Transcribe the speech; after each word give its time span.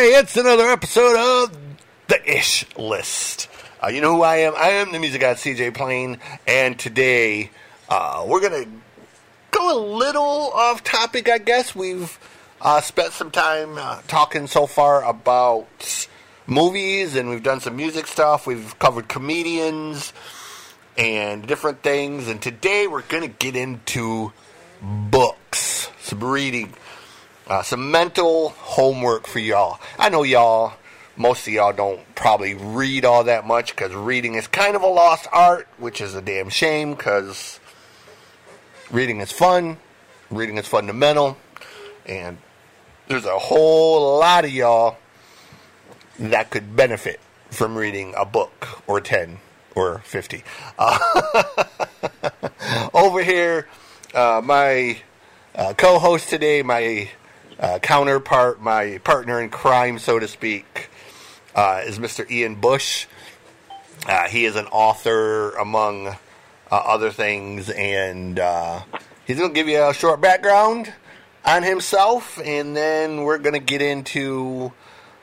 Hey, 0.00 0.14
it's 0.14 0.38
another 0.38 0.66
episode 0.70 1.14
of 1.14 1.58
the 2.06 2.38
Ish 2.38 2.64
List. 2.78 3.50
Uh, 3.84 3.88
you 3.88 4.00
know 4.00 4.16
who 4.16 4.22
I 4.22 4.36
am? 4.36 4.54
I 4.56 4.70
am 4.70 4.92
the 4.92 4.98
music 4.98 5.20
guy 5.20 5.34
CJ 5.34 5.74
Plain, 5.74 6.18
and 6.46 6.78
today 6.78 7.50
uh, 7.86 8.24
we're 8.26 8.40
gonna 8.40 8.64
go 9.50 9.76
a 9.76 9.78
little 9.78 10.52
off 10.54 10.82
topic. 10.82 11.28
I 11.28 11.36
guess 11.36 11.74
we've 11.74 12.18
uh, 12.62 12.80
spent 12.80 13.12
some 13.12 13.30
time 13.30 13.76
uh, 13.76 14.00
talking 14.08 14.46
so 14.46 14.66
far 14.66 15.04
about 15.04 16.08
movies, 16.46 17.14
and 17.14 17.28
we've 17.28 17.42
done 17.42 17.60
some 17.60 17.76
music 17.76 18.06
stuff. 18.06 18.46
We've 18.46 18.78
covered 18.78 19.06
comedians 19.06 20.14
and 20.96 21.46
different 21.46 21.82
things, 21.82 22.26
and 22.26 22.40
today 22.40 22.86
we're 22.86 23.02
gonna 23.02 23.28
get 23.28 23.54
into 23.54 24.32
books, 24.80 25.90
some 26.00 26.24
reading. 26.24 26.72
Uh, 27.50 27.62
some 27.62 27.90
mental 27.90 28.50
homework 28.50 29.26
for 29.26 29.40
y'all. 29.40 29.80
I 29.98 30.08
know 30.08 30.22
y'all, 30.22 30.74
most 31.16 31.48
of 31.48 31.52
y'all 31.52 31.72
don't 31.72 32.00
probably 32.14 32.54
read 32.54 33.04
all 33.04 33.24
that 33.24 33.44
much 33.44 33.74
because 33.74 33.92
reading 33.92 34.36
is 34.36 34.46
kind 34.46 34.76
of 34.76 34.82
a 34.82 34.86
lost 34.86 35.26
art, 35.32 35.66
which 35.76 36.00
is 36.00 36.14
a 36.14 36.22
damn 36.22 36.48
shame 36.48 36.94
because 36.94 37.58
reading 38.92 39.20
is 39.20 39.32
fun. 39.32 39.78
Reading 40.30 40.58
is 40.58 40.68
fundamental. 40.68 41.36
And 42.06 42.38
there's 43.08 43.24
a 43.24 43.36
whole 43.36 44.20
lot 44.20 44.44
of 44.44 44.52
y'all 44.52 44.98
that 46.20 46.50
could 46.50 46.76
benefit 46.76 47.18
from 47.50 47.76
reading 47.76 48.14
a 48.16 48.24
book 48.24 48.80
or 48.86 49.00
10 49.00 49.38
or 49.74 50.02
50. 50.04 50.44
Uh, 50.78 50.98
over 52.94 53.24
here, 53.24 53.66
uh, 54.14 54.40
my 54.44 55.00
uh, 55.56 55.74
co 55.76 55.98
host 55.98 56.28
today, 56.28 56.62
my 56.62 57.10
uh, 57.60 57.78
counterpart, 57.78 58.60
my 58.60 58.98
partner 59.04 59.40
in 59.40 59.50
crime, 59.50 59.98
so 59.98 60.18
to 60.18 60.26
speak, 60.26 60.88
uh, 61.54 61.82
is 61.84 61.98
Mr. 61.98 62.28
Ian 62.30 62.54
Bush. 62.54 63.06
Uh, 64.06 64.28
he 64.28 64.46
is 64.46 64.56
an 64.56 64.66
author, 64.66 65.50
among 65.52 66.08
uh, 66.08 66.16
other 66.70 67.10
things, 67.10 67.68
and 67.68 68.38
uh, 68.38 68.80
he's 69.26 69.36
going 69.36 69.50
to 69.50 69.54
give 69.54 69.68
you 69.68 69.82
a 69.82 69.92
short 69.92 70.22
background 70.22 70.92
on 71.44 71.62
himself, 71.62 72.40
and 72.42 72.74
then 72.74 73.24
we're 73.24 73.38
going 73.38 73.54
to 73.54 73.58
get 73.60 73.82
into. 73.82 74.72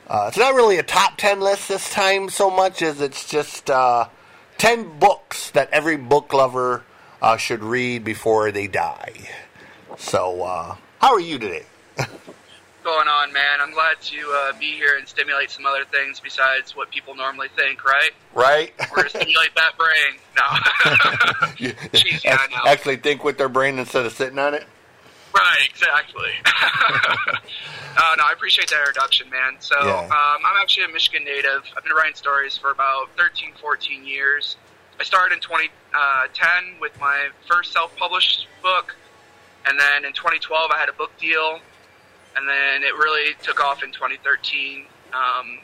Uh, 0.06 0.26
it's 0.28 0.38
not 0.38 0.54
really 0.54 0.78
a 0.78 0.82
top 0.82 1.18
10 1.18 1.40
list 1.40 1.68
this 1.68 1.92
time 1.92 2.30
so 2.30 2.48
much 2.50 2.80
as 2.80 3.00
it's 3.00 3.28
just 3.28 3.66
10 3.66 4.98
books 4.98 5.50
that 5.50 5.68
every 5.70 5.96
book 5.96 6.32
lover 6.32 6.84
should 7.36 7.62
read 7.62 8.04
before 8.04 8.50
they 8.50 8.68
die. 8.68 9.28
So, 9.98 10.76
how 11.00 11.12
are 11.12 11.20
you 11.20 11.38
today? 11.38 11.66
going 12.88 13.06
on, 13.06 13.30
man? 13.34 13.60
I'm 13.60 13.72
glad 13.72 14.00
to 14.00 14.16
uh, 14.34 14.52
be 14.58 14.72
here 14.72 14.96
and 14.96 15.06
stimulate 15.06 15.50
some 15.50 15.66
other 15.66 15.84
things 15.84 16.20
besides 16.20 16.74
what 16.74 16.90
people 16.90 17.14
normally 17.14 17.48
think, 17.54 17.84
right? 17.84 18.12
Right. 18.34 18.72
We're 18.96 19.02
to 19.02 19.10
stimulate 19.10 19.54
that 19.56 19.76
brain. 19.76 20.18
No. 20.34 20.42
Jeez, 21.92 22.24
yeah. 22.24 22.38
Actually, 22.66 22.96
think 22.96 23.24
with 23.24 23.36
their 23.36 23.50
brain 23.50 23.78
instead 23.78 24.06
of 24.06 24.12
sitting 24.12 24.38
on 24.38 24.54
it. 24.54 24.64
Right, 25.34 25.68
exactly. 25.68 26.30
uh, 26.46 28.14
no, 28.16 28.24
I 28.24 28.32
appreciate 28.32 28.70
that 28.70 28.78
introduction, 28.80 29.28
man. 29.28 29.56
So, 29.60 29.76
Yeah. 29.84 29.98
um, 30.04 30.10
I'm 30.46 30.56
actually 30.62 30.84
a 30.84 30.88
Michigan 30.88 31.24
native. 31.24 31.64
I've 31.76 31.84
been 31.84 31.92
writing 31.92 32.14
stories 32.14 32.56
for 32.56 32.70
about 32.70 33.10
13, 33.18 33.52
14 33.60 34.06
years. 34.06 34.56
I 34.98 35.04
started 35.04 35.34
in 35.34 35.40
2010 35.42 36.80
with 36.80 36.98
my 36.98 37.28
first 37.46 37.74
self-published 37.74 38.46
book, 38.62 38.96
and 39.66 39.78
then 39.78 40.06
in 40.06 40.14
2012 40.14 40.70
I 40.70 40.78
had 40.78 40.88
a 40.88 40.94
book 40.94 41.12
deal, 41.18 41.60
and 42.36 42.48
then 42.48 42.82
it 42.82 42.94
really 42.94 43.34
took 43.42 43.62
off 43.62 43.82
in 43.82 43.92
2013. 43.92 44.84
Um, 45.12 45.58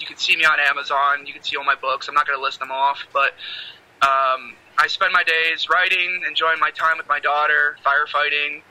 you 0.00 0.06
can 0.06 0.16
see 0.16 0.36
me 0.36 0.44
on 0.44 0.58
Amazon. 0.60 1.26
You 1.26 1.32
can 1.32 1.42
see 1.42 1.56
all 1.56 1.64
my 1.64 1.74
books. 1.76 2.08
I'm 2.08 2.14
not 2.14 2.26
going 2.26 2.38
to 2.38 2.42
list 2.42 2.58
them 2.60 2.70
off, 2.70 3.06
but 3.12 3.30
um, 4.02 4.54
I 4.78 4.86
spend 4.88 5.12
my 5.12 5.22
days 5.24 5.68
writing, 5.70 6.22
enjoying 6.26 6.58
my 6.60 6.70
time 6.70 6.98
with 6.98 7.08
my 7.08 7.20
daughter, 7.20 7.76
firefighting, 7.84 8.62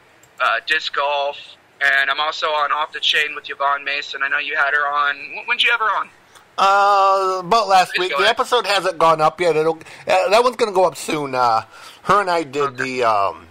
uh, 0.41 0.59
disc 0.67 0.93
golf, 0.95 1.37
and 1.81 2.09
I'm 2.09 2.19
also 2.19 2.47
on 2.47 2.71
Off 2.71 2.91
the 2.93 2.99
Chain 2.99 3.35
with 3.35 3.49
Yvonne 3.49 3.83
Mason. 3.83 4.21
I 4.23 4.29
know 4.29 4.37
you 4.37 4.55
had 4.55 4.73
her 4.73 4.87
on. 4.87 5.15
When- 5.35 5.45
When'd 5.45 5.63
you 5.63 5.71
have 5.71 5.79
her 5.79 5.85
on? 5.97 6.09
Uh, 6.55 7.39
about 7.39 7.67
last 7.67 7.97
week. 7.97 8.15
The 8.15 8.27
episode 8.29 8.67
hasn't 8.67 8.99
gone 8.99 9.21
up 9.21 9.41
yet. 9.41 9.55
It'll 9.55 9.75
uh, 10.07 10.29
that 10.29 10.43
one's 10.43 10.55
going 10.55 10.71
to 10.71 10.75
go 10.75 10.85
up 10.85 10.95
soon. 10.95 11.33
Uh, 11.33 11.63
her 12.03 12.21
and 12.21 12.29
I 12.29 12.43
did 12.43 12.77
the 12.77 13.03
um, 13.05 13.47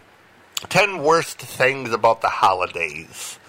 ten 0.68 1.02
worst 1.02 1.38
things 1.38 1.92
about 1.92 2.20
the 2.20 2.28
holidays. 2.28 3.40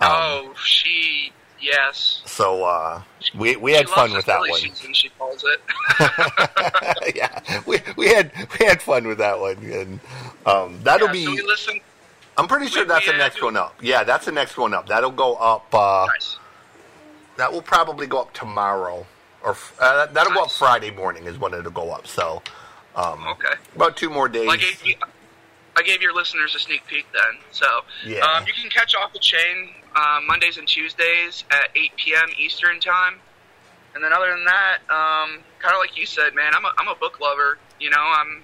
Um, 0.00 0.10
oh, 0.12 0.54
she. 0.64 1.32
Yes. 1.60 2.22
So 2.24 2.64
uh, 2.64 3.02
we 3.36 3.56
we 3.56 3.72
had 3.74 3.86
fun 3.88 4.14
with 4.14 4.24
that 4.26 4.40
one. 4.40 4.54
season, 4.54 4.94
she 4.94 5.10
calls 5.10 5.44
it. 5.44 7.14
yeah, 7.16 7.60
we 7.66 7.78
we 7.96 8.08
had 8.08 8.32
we 8.58 8.64
had 8.64 8.80
fun 8.80 9.06
with 9.06 9.18
that 9.18 9.38
one, 9.38 9.58
and 9.58 10.00
um, 10.46 10.80
that'll 10.82 11.08
yeah, 11.08 11.12
be. 11.12 11.24
So 11.38 11.46
listen. 11.46 11.80
I'm 12.38 12.48
pretty 12.48 12.68
sure 12.68 12.84
we- 12.84 12.88
that's 12.88 13.04
we, 13.06 13.12
the 13.12 13.18
next 13.18 13.36
do- 13.40 13.44
one 13.44 13.56
up. 13.58 13.74
Yeah, 13.82 14.04
that's 14.04 14.24
the 14.24 14.32
next 14.32 14.56
one 14.56 14.72
up. 14.72 14.86
That'll 14.88 15.10
go 15.10 15.34
up. 15.34 15.66
Uh, 15.74 16.06
Nice. 16.14 16.36
That 17.36 17.52
will 17.52 17.62
probably 17.62 18.06
go 18.06 18.20
up 18.22 18.32
tomorrow, 18.32 19.06
or 19.42 19.56
uh, 19.80 20.06
that'll 20.06 20.32
go 20.32 20.44
up 20.44 20.50
Friday 20.50 20.90
morning 20.90 21.24
is 21.26 21.38
when 21.38 21.52
it'll 21.52 21.70
go 21.70 21.90
up. 21.90 22.06
So 22.06 22.42
um, 22.96 23.26
Okay. 23.32 23.54
about 23.76 23.96
two 23.98 24.08
more 24.10 24.28
days. 24.30 24.50
Gave 24.56 24.96
I 25.76 25.82
gave 25.82 26.00
your 26.02 26.14
listeners 26.14 26.54
a 26.54 26.58
sneak 26.58 26.86
peek 26.86 27.06
then. 27.12 27.40
So 27.52 27.66
Yeah. 28.06 28.20
um, 28.20 28.44
you 28.46 28.52
can 28.54 28.68
catch 28.70 28.94
off 28.94 29.12
the 29.12 29.18
chain 29.20 29.70
uh, 29.94 30.20
Mondays 30.26 30.56
and 30.58 30.66
Tuesdays 30.66 31.44
at 31.50 31.70
8 31.74 31.92
p.m. 31.96 32.28
Eastern 32.38 32.80
time. 32.80 33.20
And 33.94 34.04
then 34.04 34.12
other 34.12 34.30
than 34.30 34.44
that, 34.44 34.78
um, 34.88 35.42
kind 35.58 35.74
of 35.74 35.80
like 35.80 35.96
you 35.96 36.06
said, 36.06 36.34
man, 36.34 36.54
I'm 36.54 36.64
a, 36.64 36.72
I'm 36.78 36.88
a 36.88 36.94
book 36.94 37.20
lover. 37.20 37.58
You 37.80 37.90
know, 37.90 38.00
I'm 38.00 38.42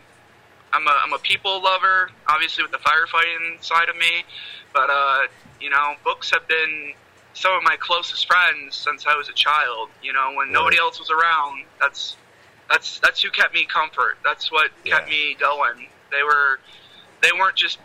I'm 0.73 0.87
a, 0.87 1.01
I'm 1.05 1.13
a 1.13 1.19
people 1.19 1.63
lover, 1.63 2.11
obviously 2.29 2.65
with 2.65 2.73
the 2.73 2.79
firefighting 2.79 3.63
side 3.63 3.89
of 3.89 3.97
me. 3.97 4.25
But 4.75 4.91
uh, 4.91 5.21
you 5.61 5.71
know, 5.71 5.95
books 6.05 6.31
have 6.33 6.49
been 6.49 6.93
some 7.35 7.55
of 7.55 7.63
my 7.63 7.77
closest 7.79 8.27
friends 8.27 8.75
since 8.75 9.07
I 9.07 9.17
was 9.17 9.29
a 9.29 9.33
child. 9.33 9.91
You 10.03 10.13
know, 10.13 10.33
when 10.35 10.53
nobody 10.53 10.79
else 10.79 10.99
was 10.99 11.11
around, 11.11 11.65
that's 11.81 12.17
that's 12.69 12.99
that's 13.01 13.23
who 13.23 13.31
kept 13.31 13.55
me 13.55 13.65
comfort. 13.67 14.19
That's 14.25 14.51
what 14.51 14.71
kept 14.85 15.09
me 15.09 15.37
going. 15.39 15.87
They 16.11 16.23
were 16.23 16.59
they 17.23 17.31
weren't 17.33 17.57
just 17.57 17.79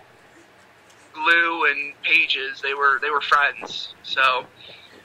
glue 1.13 1.65
and 1.65 1.93
pages. 2.03 2.61
They 2.61 2.73
were 2.73 2.99
they 3.01 3.09
were 3.09 3.21
friends. 3.21 3.93
So 4.03 4.45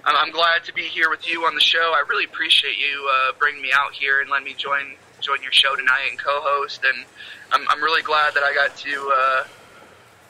I'm, 0.05 0.17
I'm 0.17 0.31
glad 0.31 0.65
to 0.65 0.75
be 0.75 0.83
here 0.83 1.11
with 1.11 1.29
you 1.29 1.45
on 1.45 1.55
the 1.55 1.61
show. 1.61 1.93
I 1.95 2.05
really 2.09 2.25
appreciate 2.25 2.79
you 2.79 3.11
uh, 3.13 3.33
bringing 3.39 3.63
me 3.63 3.71
out 3.75 3.93
here 3.93 4.21
and 4.21 4.31
letting 4.31 4.47
me 4.47 4.55
join 4.55 4.95
join 5.21 5.43
your 5.43 5.53
show 5.53 5.75
tonight 5.77 6.09
and 6.11 6.19
co-host. 6.19 6.83
And 6.85 7.05
I'm 7.53 7.67
I'm 7.69 7.83
really 7.83 8.03
glad 8.03 8.35
that 8.35 8.43
I 8.43 8.55
got 8.55 8.77
to 8.77 9.13
uh, 9.15 9.45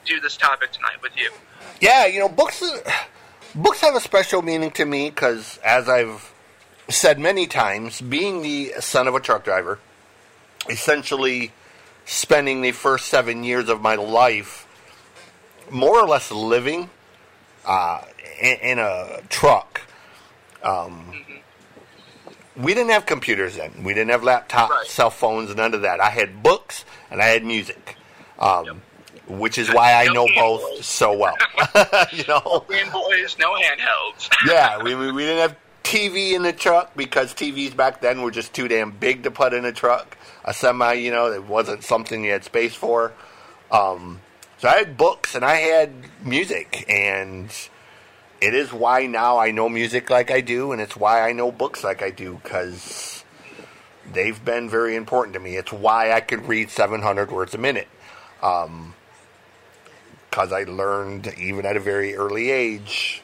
do 0.05 0.19
this 0.19 0.37
topic 0.37 0.71
tonight 0.71 1.01
with 1.01 1.15
you. 1.15 1.31
Yeah, 1.81 2.05
you 2.05 2.19
know, 2.19 2.29
books 2.29 2.63
books 3.55 3.81
have 3.81 3.95
a 3.95 4.01
special 4.01 4.41
meaning 4.41 4.71
to 4.71 4.85
me 4.85 5.09
because, 5.09 5.59
as 5.63 5.89
I've 5.89 6.33
said 6.89 7.19
many 7.19 7.47
times, 7.47 8.01
being 8.01 8.41
the 8.41 8.73
son 8.79 9.07
of 9.07 9.15
a 9.15 9.19
truck 9.19 9.43
driver, 9.43 9.79
essentially 10.69 11.51
spending 12.05 12.61
the 12.61 12.71
first 12.71 13.07
seven 13.07 13.43
years 13.43 13.67
of 13.69 13.81
my 13.81 13.95
life 13.95 14.66
more 15.71 15.99
or 15.99 16.07
less 16.07 16.31
living 16.31 16.89
uh, 17.65 18.01
in, 18.41 18.57
in 18.57 18.79
a 18.79 19.21
truck. 19.29 19.81
Um, 20.63 21.23
we 22.55 22.73
didn't 22.73 22.89
have 22.91 23.05
computers 23.05 23.55
then. 23.57 23.83
We 23.83 23.93
didn't 23.93 24.09
have 24.09 24.21
laptops, 24.21 24.69
Right. 24.69 24.87
cell 24.87 25.09
phones, 25.11 25.53
none 25.55 25.73
of 25.73 25.81
that. 25.81 25.99
I 25.99 26.09
had 26.09 26.41
books 26.41 26.85
and 27.11 27.21
I 27.21 27.25
had 27.25 27.43
music, 27.45 27.95
um, 28.39 28.81
which 29.27 29.57
is 29.57 29.71
why 29.71 29.93
I 29.93 30.05
No 30.07 30.13
know 30.13 30.27
both 30.35 30.61
Boys. 30.61 30.85
so 30.85 31.15
well. 31.17 31.35
you 32.11 32.23
know, 32.27 32.65
Boys, 32.67 33.37
no 33.39 33.53
handhelds. 33.53 34.29
yeah, 34.47 34.81
we, 34.81 34.95
we 34.95 35.11
we 35.11 35.21
didn't 35.23 35.41
have 35.49 35.55
TV 35.83 36.33
in 36.33 36.41
the 36.43 36.51
truck 36.51 36.95
because 36.95 37.33
TVs 37.33 37.75
back 37.75 38.01
then 38.01 38.21
were 38.21 38.31
just 38.31 38.53
too 38.53 38.67
damn 38.67 38.91
big 38.91 39.23
to 39.23 39.31
put 39.31 39.53
in 39.53 39.63
a 39.65 39.71
truck. 39.71 40.17
A 40.43 40.53
semi, 40.53 40.93
you 40.93 41.11
know, 41.11 41.31
it 41.31 41.43
wasn't 41.45 41.83
something 41.83 42.23
you 42.23 42.31
had 42.31 42.43
space 42.43 42.73
for. 42.73 43.13
Um, 43.71 44.19
so 44.57 44.67
I 44.67 44.77
had 44.77 44.97
books 44.97 45.35
and 45.35 45.43
I 45.45 45.55
had 45.55 45.91
music, 46.23 46.85
and 46.89 47.49
it 48.41 48.53
is 48.53 48.71
why 48.73 49.05
now 49.05 49.37
I 49.37 49.51
know 49.51 49.69
music 49.69 50.09
like 50.09 50.31
I 50.31 50.41
do, 50.41 50.71
and 50.71 50.81
it's 50.81 50.95
why 50.95 51.27
I 51.27 51.33
know 51.33 51.51
books 51.51 51.83
like 51.83 52.01
I 52.01 52.09
do 52.09 52.39
because 52.43 53.23
they've 54.11 54.43
been 54.43 54.69
very 54.69 54.95
important 54.95 55.33
to 55.33 55.39
me. 55.39 55.57
It's 55.57 55.71
why 55.73 56.11
I 56.11 56.21
could 56.21 56.47
read 56.47 56.69
700 56.69 57.31
words 57.31 57.53
a 57.53 57.57
minute. 57.57 57.87
Um, 58.41 58.93
because 60.29 60.51
I 60.51 60.63
learned 60.63 61.33
even 61.39 61.65
at 61.65 61.75
a 61.75 61.79
very 61.79 62.15
early 62.15 62.51
age 62.51 63.23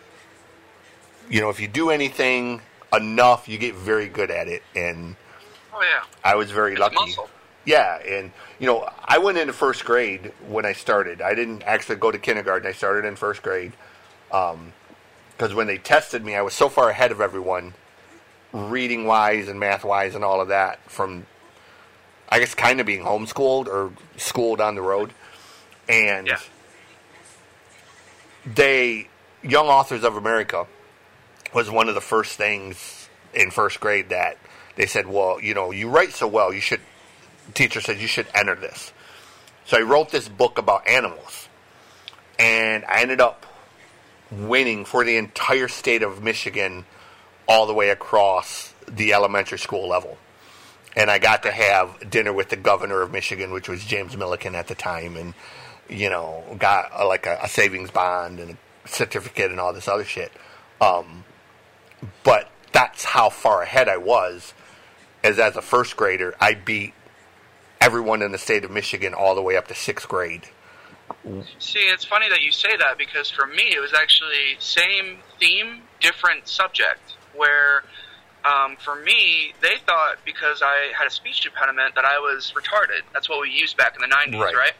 you 1.29 1.41
know, 1.41 1.49
if 1.49 1.59
you 1.59 1.67
do 1.67 1.89
anything 1.89 2.61
enough, 2.93 3.47
you 3.47 3.57
get 3.57 3.75
very 3.75 4.07
good 4.07 4.31
at 4.31 4.47
it. 4.47 4.63
And 4.75 5.15
Oh 5.73 5.81
yeah, 5.81 6.03
I 6.23 6.35
was 6.35 6.51
very 6.51 6.73
it's 6.73 6.79
lucky. 6.79 6.95
muscle. 6.95 7.29
Yeah, 7.65 7.97
and 7.97 8.31
you 8.59 8.67
know, 8.67 8.89
I 9.03 9.19
went 9.19 9.37
into 9.37 9.53
first 9.53 9.85
grade 9.85 10.33
when 10.47 10.65
I 10.65 10.73
started. 10.73 11.21
I 11.21 11.33
didn't 11.33 11.63
actually 11.63 11.95
go 11.95 12.11
to 12.11 12.17
kindergarten. 12.17 12.67
I 12.67 12.73
started 12.73 13.07
in 13.07 13.15
first 13.15 13.41
grade. 13.41 13.73
Um, 14.31 14.73
because 15.31 15.55
when 15.55 15.67
they 15.67 15.77
tested 15.77 16.23
me, 16.23 16.35
I 16.35 16.41
was 16.41 16.53
so 16.53 16.69
far 16.69 16.89
ahead 16.89 17.11
of 17.11 17.19
everyone, 17.19 17.73
reading 18.51 19.05
wise 19.05 19.47
and 19.47 19.59
math 19.59 19.83
wise 19.83 20.13
and 20.15 20.23
all 20.23 20.39
of 20.41 20.49
that 20.49 20.79
from, 20.89 21.25
I 22.29 22.39
guess, 22.39 22.53
kind 22.53 22.79
of 22.79 22.85
being 22.85 23.03
homeschooled 23.03 23.67
or 23.67 23.91
schooled 24.15 24.61
on 24.61 24.75
the 24.75 24.81
road, 24.81 25.11
and 25.89 26.27
Yeah. 26.27 26.39
they 28.45 29.07
Young 29.41 29.67
Authors 29.67 30.03
of 30.03 30.15
America 30.15 30.67
was 31.53 31.69
one 31.69 31.89
of 31.89 31.95
the 31.95 32.01
first 32.01 32.37
things 32.37 33.09
in 33.33 33.51
first 33.51 33.79
grade 33.79 34.09
that 34.09 34.37
they 34.75 34.85
said, 34.85 35.07
well, 35.07 35.39
you 35.41 35.53
know, 35.53 35.71
you 35.71 35.89
write 35.89 36.13
so 36.13 36.27
well, 36.27 36.53
you 36.53 36.61
should. 36.61 36.79
Teacher 37.53 37.81
said 37.81 37.99
you 37.99 38.07
should 38.07 38.27
enter 38.33 38.55
this. 38.55 38.91
So 39.65 39.77
I 39.77 39.81
wrote 39.81 40.11
this 40.11 40.27
book 40.27 40.57
about 40.57 40.87
animals, 40.87 41.47
and 42.37 42.83
I 42.85 43.01
ended 43.01 43.21
up 43.21 43.45
winning 44.31 44.85
for 44.85 45.03
the 45.05 45.17
entire 45.17 45.67
state 45.67 46.03
of 46.03 46.23
Michigan, 46.23 46.85
all 47.47 47.65
the 47.65 47.73
way 47.73 47.89
across 47.89 48.73
the 48.87 49.13
elementary 49.13 49.59
school 49.59 49.87
level. 49.87 50.17
And 50.95 51.09
I 51.09 51.19
got 51.19 51.43
to 51.43 51.51
have 51.51 52.09
dinner 52.09 52.33
with 52.33 52.49
the 52.49 52.55
governor 52.55 53.01
of 53.01 53.11
Michigan, 53.11 53.51
which 53.51 53.67
was 53.67 53.83
James 53.83 54.15
Milliken 54.15 54.55
at 54.55 54.67
the 54.67 54.75
time, 54.75 55.17
and 55.17 55.33
you 55.89 56.09
know, 56.09 56.43
got 56.57 56.91
uh, 56.93 57.07
like 57.07 57.25
a, 57.25 57.39
a 57.43 57.47
savings 57.47 57.91
bond 57.91 58.39
and 58.39 58.51
a 58.51 58.87
certificate 58.87 59.51
and 59.51 59.59
all 59.59 59.73
this 59.73 59.87
other 59.87 60.03
shit. 60.03 60.31
Um, 60.81 61.23
but 62.23 62.49
that's 62.71 63.03
how 63.03 63.29
far 63.29 63.61
ahead 63.61 63.87
I 63.89 63.97
was. 63.97 64.53
As 65.23 65.39
as 65.39 65.55
a 65.55 65.61
first 65.61 65.95
grader, 65.95 66.35
I 66.39 66.53
beat 66.53 66.93
everyone 67.83 68.21
in 68.21 68.31
the 68.31 68.37
state 68.37 68.63
of 68.63 68.71
Michigan 68.71 69.13
all 69.13 69.35
the 69.35 69.41
way 69.41 69.57
up 69.57 69.67
to 69.67 69.75
sixth 69.75 70.07
grade. 70.07 70.43
See, 71.59 71.79
it's 71.79 72.05
funny 72.05 72.29
that 72.29 72.41
you 72.41 72.51
say 72.51 72.75
that 72.77 72.97
because 72.97 73.29
for 73.29 73.45
me, 73.45 73.73
it 73.75 73.81
was 73.81 73.93
actually 73.93 74.55
same 74.59 75.17
theme, 75.39 75.81
different 75.99 76.47
subject. 76.47 77.15
Where 77.35 77.83
um, 78.45 78.77
for 78.77 78.95
me, 78.95 79.53
they 79.61 79.75
thought 79.85 80.17
because 80.25 80.61
I 80.63 80.91
had 80.97 81.07
a 81.07 81.11
speech 81.11 81.45
impediment 81.45 81.95
that 81.95 82.05
I 82.05 82.19
was 82.19 82.53
retarded. 82.55 83.01
That's 83.11 83.27
what 83.29 83.41
we 83.41 83.49
used 83.49 83.75
back 83.75 83.95
in 83.95 84.01
the 84.01 84.15
'90s, 84.15 84.39
Right. 84.39 84.55
right? 84.55 84.73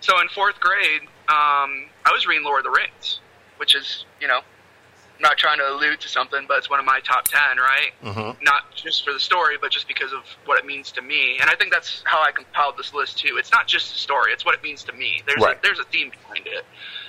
So 0.00 0.20
in 0.20 0.28
fourth 0.28 0.60
grade, 0.60 1.02
um, 1.28 1.88
I 2.06 2.12
was 2.12 2.26
reading 2.26 2.44
Lord 2.44 2.64
of 2.64 2.72
the 2.72 2.78
Rings, 2.78 3.20
which 3.58 3.74
is, 3.74 4.04
you 4.20 4.28
know, 4.28 4.40
I'm 5.20 5.28
not 5.28 5.36
trying 5.36 5.58
to 5.58 5.68
allude 5.70 6.00
to 6.00 6.08
something, 6.08 6.46
but 6.48 6.56
it's 6.56 6.70
one 6.70 6.80
of 6.80 6.86
my 6.86 7.00
top 7.00 7.26
ten, 7.28 7.58
right? 7.58 7.90
Mm-hmm. 8.02 8.42
Not 8.42 8.74
just 8.74 9.04
for 9.04 9.12
the 9.12 9.20
story, 9.20 9.56
but 9.60 9.70
just 9.70 9.86
because 9.86 10.14
of 10.14 10.20
what 10.46 10.58
it 10.58 10.64
means 10.64 10.92
to 10.92 11.02
me. 11.02 11.36
And 11.42 11.50
I 11.50 11.56
think 11.56 11.70
that's 11.74 12.02
how 12.06 12.22
I 12.22 12.32
compiled 12.32 12.78
this 12.78 12.94
list 12.94 13.18
too. 13.18 13.36
It's 13.38 13.52
not 13.52 13.66
just 13.68 13.92
the 13.92 13.98
story; 13.98 14.32
it's 14.32 14.46
what 14.46 14.54
it 14.54 14.62
means 14.62 14.82
to 14.84 14.92
me. 14.94 15.20
There's 15.26 15.42
Right. 15.42 15.58
a, 15.58 15.62
there's 15.62 15.78
a 15.78 15.84
theme 15.84 16.08
behind 16.10 16.46
it, 16.46 16.64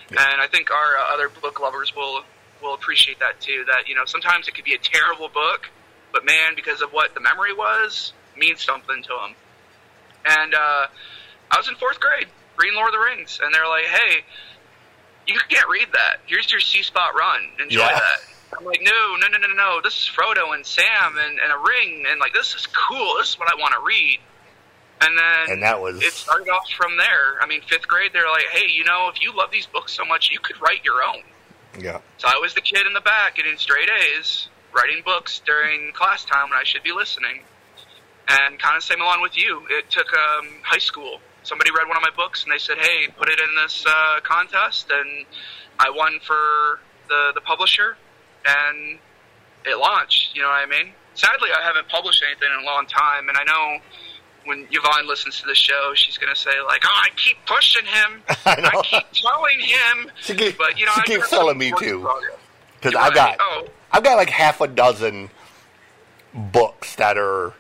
and 0.09 0.41
I 0.41 0.47
think 0.47 0.71
our 0.71 0.97
uh, 0.97 1.13
other 1.13 1.29
book 1.29 1.61
lovers 1.61 1.95
will 1.95 2.23
will 2.61 2.73
appreciate 2.73 3.19
that 3.19 3.39
too. 3.39 3.63
That 3.67 3.87
you 3.87 3.95
know, 3.95 4.03
sometimes 4.03 4.49
it 4.49 4.55
could 4.55 4.65
be 4.65 4.73
a 4.73 4.77
terrible 4.79 5.29
book, 5.29 5.69
but 6.11 6.25
man, 6.25 6.53
because 6.57 6.81
of 6.81 6.91
what 6.91 7.13
the 7.13 7.21
memory 7.21 7.53
was, 7.53 8.11
means 8.37 8.61
something 8.61 9.03
to 9.03 9.07
them. 9.09 9.35
And 10.25 10.53
uh, 10.53 10.87
I 11.49 11.57
was 11.57 11.69
in 11.69 11.75
fourth 11.75 12.01
grade 12.01 12.27
reading 12.57 12.75
Lord 12.75 12.89
of 12.89 12.93
the 12.93 12.99
Rings, 12.99 13.39
and 13.41 13.55
they're 13.55 13.67
like, 13.69 13.85
"Hey, 13.85 14.25
you 15.33 15.39
can't 15.49 15.67
read 15.69 15.87
that. 15.93 16.17
Here's 16.25 16.49
your 16.51 16.59
See 16.59 16.83
Spot 16.83 17.13
Run. 17.17 17.41
Enjoy 17.59 17.81
Yeah. 17.81 17.87
that." 17.99 18.19
I'm 18.57 18.65
like, 18.65 18.81
"No, 18.81 19.15
no, 19.15 19.27
no, 19.27 19.37
no, 19.37 19.47
no. 19.47 19.81
This 19.81 19.93
is 19.93 20.09
Frodo 20.13 20.53
and 20.53 20.65
Sam 20.65 21.17
and, 21.17 21.39
and 21.39 21.51
a 21.53 21.57
ring, 21.57 22.05
and 22.07 22.19
like 22.19 22.33
this 22.33 22.53
is 22.53 22.67
cool. 22.67 23.15
This 23.17 23.29
is 23.29 23.39
what 23.39 23.49
I 23.51 23.55
want 23.55 23.73
to 23.73 23.79
read." 23.79 24.19
And 25.03 25.17
then 25.17 25.49
And 25.49 25.63
that 25.63 25.81
was 25.81 26.01
it 26.03 26.13
started 26.13 26.49
off 26.49 26.69
from 26.77 26.97
there. 26.97 27.41
I 27.41 27.47
mean, 27.47 27.61
fifth 27.61 27.87
grade, 27.87 28.11
they're 28.13 28.29
like, 28.29 28.45
"Hey, 28.51 28.67
you 28.71 28.83
know, 28.83 29.09
if 29.13 29.21
you 29.21 29.31
love 29.35 29.49
these 29.51 29.65
books 29.67 29.93
so 29.93 30.05
much, 30.05 30.29
you 30.29 30.39
could 30.39 30.59
write 30.61 30.83
your 30.83 31.01
own." 31.03 31.23
yeah, 31.79 31.99
So 32.17 32.27
I 32.27 32.37
was 32.39 32.53
the 32.53 32.61
kid 32.61 32.85
in 32.85 32.93
the 32.93 33.01
back 33.01 33.35
getting 33.35 33.57
straight 33.57 33.89
A's, 33.89 34.49
writing 34.73 35.01
books 35.03 35.41
during 35.45 35.93
class 35.93 36.25
time 36.25 36.49
when 36.49 36.59
I 36.59 36.63
should 36.65 36.83
be 36.83 36.91
listening. 36.91 37.43
And 38.27 38.59
kind 38.59 38.77
of 38.77 38.83
same 38.83 39.01
along 39.01 39.21
with 39.21 39.37
you. 39.37 39.65
It 39.69 39.89
took 39.89 40.13
um, 40.13 40.47
high 40.63 40.77
school. 40.79 41.19
Somebody 41.43 41.71
read 41.71 41.87
one 41.87 41.97
of 41.97 42.03
my 42.03 42.11
books 42.15 42.43
and 42.43 42.51
they 42.53 42.57
said, 42.59 42.77
"Hey, 42.79 43.07
put 43.17 43.29
it 43.29 43.39
in 43.39 43.55
this 43.63 43.83
uh, 43.87 44.19
contest," 44.23 44.89
and 44.91 45.25
I 45.79 45.89
won 45.89 46.19
for 46.25 46.79
the 47.09 47.31
the 47.35 47.41
publisher, 47.41 47.97
and 48.45 48.99
it 49.65 49.77
launched. 49.77 50.35
You 50.35 50.41
know 50.43 50.49
what 50.49 50.61
I 50.61 50.65
mean? 50.67 50.93
Sadly, 51.13 51.49
I 51.57 51.61
haven't 51.63 51.89
published 51.89 52.23
anything 52.25 52.49
in 52.57 52.63
a 52.63 52.65
long 52.65 52.85
time, 52.85 53.27
and 53.27 53.37
I 53.37 53.43
know 53.43 53.79
when 54.45 54.67
Yvonne 54.71 55.07
listens 55.07 55.39
to 55.41 55.45
the 55.47 55.53
show, 55.55 55.91
she's 55.95 56.17
gonna 56.17 56.35
say 56.35 56.51
like, 56.67 56.81
"Oh, 56.85 57.01
I 57.03 57.09
keep 57.15 57.37
pushing 57.45 57.85
him. 57.85 58.21
I 58.45 58.61
know. 58.61 58.81
keep 58.83 59.03
telling 59.13 59.59
him." 59.59 60.11
She 60.21 60.35
keep- 60.35 60.57
but 60.57 60.77
you 60.79 60.85
know, 60.85 60.91
she 60.95 61.01
I 61.01 61.05
keeps 61.05 61.29
telling 61.29 61.57
me 61.57 61.73
too. 61.77 62.07
because 62.79 62.95
I 62.95 63.07
right. 63.07 63.13
got 63.15 63.37
Oh, 63.39 63.67
I've 63.91 64.03
got 64.03 64.15
like 64.15 64.29
half 64.29 64.61
a 64.61 64.67
dozen 64.67 65.29
books 66.33 66.95
that 66.95 67.17
are 67.17 67.53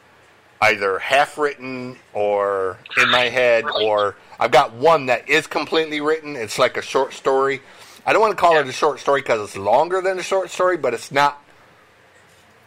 either 0.61 0.99
half 0.99 1.37
written 1.37 1.97
or 2.13 2.77
in 2.95 3.09
my 3.09 3.25
head, 3.25 3.65
or 3.65 4.15
I've 4.39 4.51
got 4.51 4.73
one 4.73 5.07
that 5.07 5.27
is 5.27 5.47
completely 5.47 6.01
written. 6.01 6.35
It's 6.35 6.59
like 6.59 6.77
a 6.77 6.81
short 6.81 7.13
story. 7.13 7.61
I 8.05 8.13
don't 8.13 8.21
want 8.21 8.31
to 8.31 8.39
call 8.39 8.57
it 8.57 8.67
a 8.67 8.71
short 8.71 8.99
story 8.99 9.21
because 9.21 9.41
it's 9.41 9.57
longer 9.57 10.01
than 10.01 10.19
a 10.19 10.23
short 10.23 10.49
story, 10.49 10.77
but 10.77 10.93
it's 10.93 11.11
not 11.11 11.43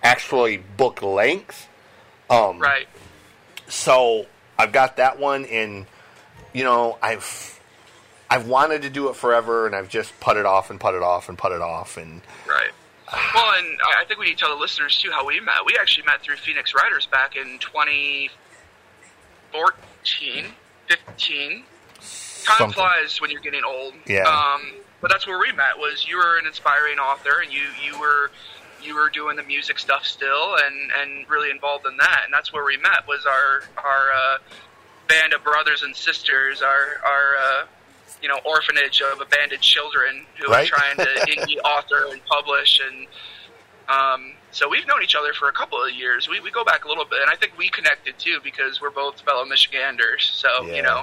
actually 0.02 0.58
book 0.58 1.02
length. 1.02 1.68
Um, 2.28 2.58
right. 2.58 2.86
So 3.68 4.26
I've 4.58 4.72
got 4.72 4.96
that 4.96 5.18
one, 5.18 5.44
and 5.46 5.86
you 6.52 6.64
know 6.64 6.98
I've 7.02 7.60
I've 8.28 8.46
wanted 8.48 8.82
to 8.82 8.90
do 8.90 9.08
it 9.08 9.16
forever, 9.16 9.66
and 9.66 9.74
I've 9.74 9.88
just 9.88 10.18
put 10.20 10.36
it 10.36 10.46
off 10.46 10.70
and 10.70 10.80
put 10.80 10.94
it 10.94 11.02
off 11.02 11.28
and 11.28 11.38
put 11.38 11.52
it 11.52 11.62
off, 11.62 11.96
and 11.96 12.22
Right. 12.48 12.70
Well, 13.12 13.52
and 13.58 13.78
I 13.98 14.04
think 14.06 14.18
we 14.18 14.26
need 14.26 14.38
to 14.38 14.44
tell 14.44 14.54
the 14.54 14.60
listeners 14.60 14.98
too 15.00 15.10
how 15.10 15.26
we 15.26 15.40
met. 15.40 15.56
We 15.66 15.76
actually 15.78 16.06
met 16.06 16.22
through 16.22 16.36
Phoenix 16.36 16.72
Riders 16.74 17.06
back 17.06 17.36
in 17.36 17.58
2014, 17.58 20.44
15. 20.88 21.64
Time 22.44 22.58
Something. 22.58 22.74
flies 22.74 23.20
when 23.20 23.30
you're 23.30 23.40
getting 23.40 23.64
old. 23.64 23.94
Yeah. 24.06 24.22
Um, 24.22 24.72
but 25.00 25.10
that's 25.10 25.26
where 25.26 25.38
we 25.38 25.52
met. 25.52 25.78
Was 25.78 26.06
you 26.08 26.16
were 26.16 26.38
an 26.38 26.46
inspiring 26.46 26.98
author, 26.98 27.40
and 27.42 27.52
you 27.52 27.62
you 27.84 27.98
were 27.98 28.30
you 28.82 28.94
were 28.94 29.10
doing 29.10 29.36
the 29.36 29.42
music 29.42 29.78
stuff 29.78 30.06
still, 30.06 30.56
and 30.56 30.90
and 31.00 31.28
really 31.28 31.50
involved 31.50 31.86
in 31.86 31.96
that. 31.98 32.22
And 32.24 32.32
that's 32.32 32.52
where 32.52 32.64
we 32.64 32.76
met. 32.78 33.06
Was 33.08 33.26
our 33.26 33.62
our 33.76 34.12
uh, 34.12 34.38
band 35.08 35.32
of 35.32 35.42
brothers 35.44 35.82
and 35.82 35.94
sisters, 35.96 36.62
our 36.62 36.86
our 37.06 37.36
uh, 37.36 37.64
you 38.24 38.28
know 38.30 38.40
orphanage 38.44 39.02
of 39.12 39.20
abandoned 39.20 39.60
children 39.60 40.24
who 40.40 40.50
Right. 40.50 40.64
are 40.66 40.74
trying 40.74 40.96
to 40.96 41.04
indie 41.32 41.58
author 41.64 42.06
and 42.10 42.24
publish 42.24 42.80
and. 42.80 43.06
Um, 43.86 44.32
so 44.50 44.66
we've 44.66 44.86
known 44.86 45.02
each 45.02 45.14
other 45.14 45.34
for 45.34 45.48
a 45.50 45.52
couple 45.52 45.76
of 45.84 45.90
years. 45.92 46.26
We, 46.26 46.40
we 46.40 46.50
go 46.50 46.64
back 46.64 46.86
a 46.86 46.88
little 46.88 47.04
bit, 47.04 47.18
and 47.20 47.28
I 47.30 47.36
think 47.36 47.52
we 47.58 47.68
connected 47.68 48.18
too 48.18 48.38
because 48.42 48.80
we're 48.80 48.88
both 48.88 49.20
fellow 49.20 49.44
Michiganders. 49.44 50.30
So 50.34 50.48
Yeah. 50.64 50.74
you 50.76 50.82
know, 50.82 51.02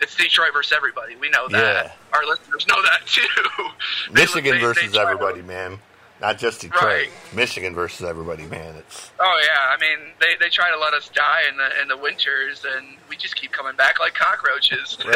it's 0.00 0.14
Detroit 0.14 0.52
versus 0.52 0.72
everybody. 0.72 1.16
We 1.16 1.30
know 1.30 1.48
that. 1.48 1.86
Yeah. 1.86 1.92
Our 2.16 2.24
listeners 2.26 2.64
know 2.68 2.80
that 2.82 3.00
too. 3.06 3.26
Michigan 4.12 4.52
they- 4.54 4.60
versus 4.60 4.92
they 4.92 4.98
try 4.98 5.04
to- 5.04 5.10
everybody, 5.10 5.42
man. 5.42 5.80
Not 6.20 6.36
just 6.38 6.60
Detroit. 6.60 6.82
Right. 6.82 7.08
Michigan 7.34 7.74
versus 7.74 8.06
everybody, 8.06 8.44
man. 8.44 8.74
It's 8.76 9.10
Oh 9.18 9.42
yeah, 9.46 9.74
I 9.74 9.80
mean 9.80 10.12
they, 10.20 10.34
they 10.38 10.50
try 10.50 10.70
to 10.70 10.78
let 10.78 10.92
us 10.92 11.08
die 11.14 11.42
in 11.50 11.56
the 11.56 11.80
in 11.82 11.88
the 11.88 11.96
winters, 11.96 12.64
and 12.76 12.86
we 13.08 13.16
just 13.16 13.36
keep 13.36 13.52
coming 13.52 13.74
back 13.76 13.98
like 14.00 14.12
cockroaches. 14.14 14.98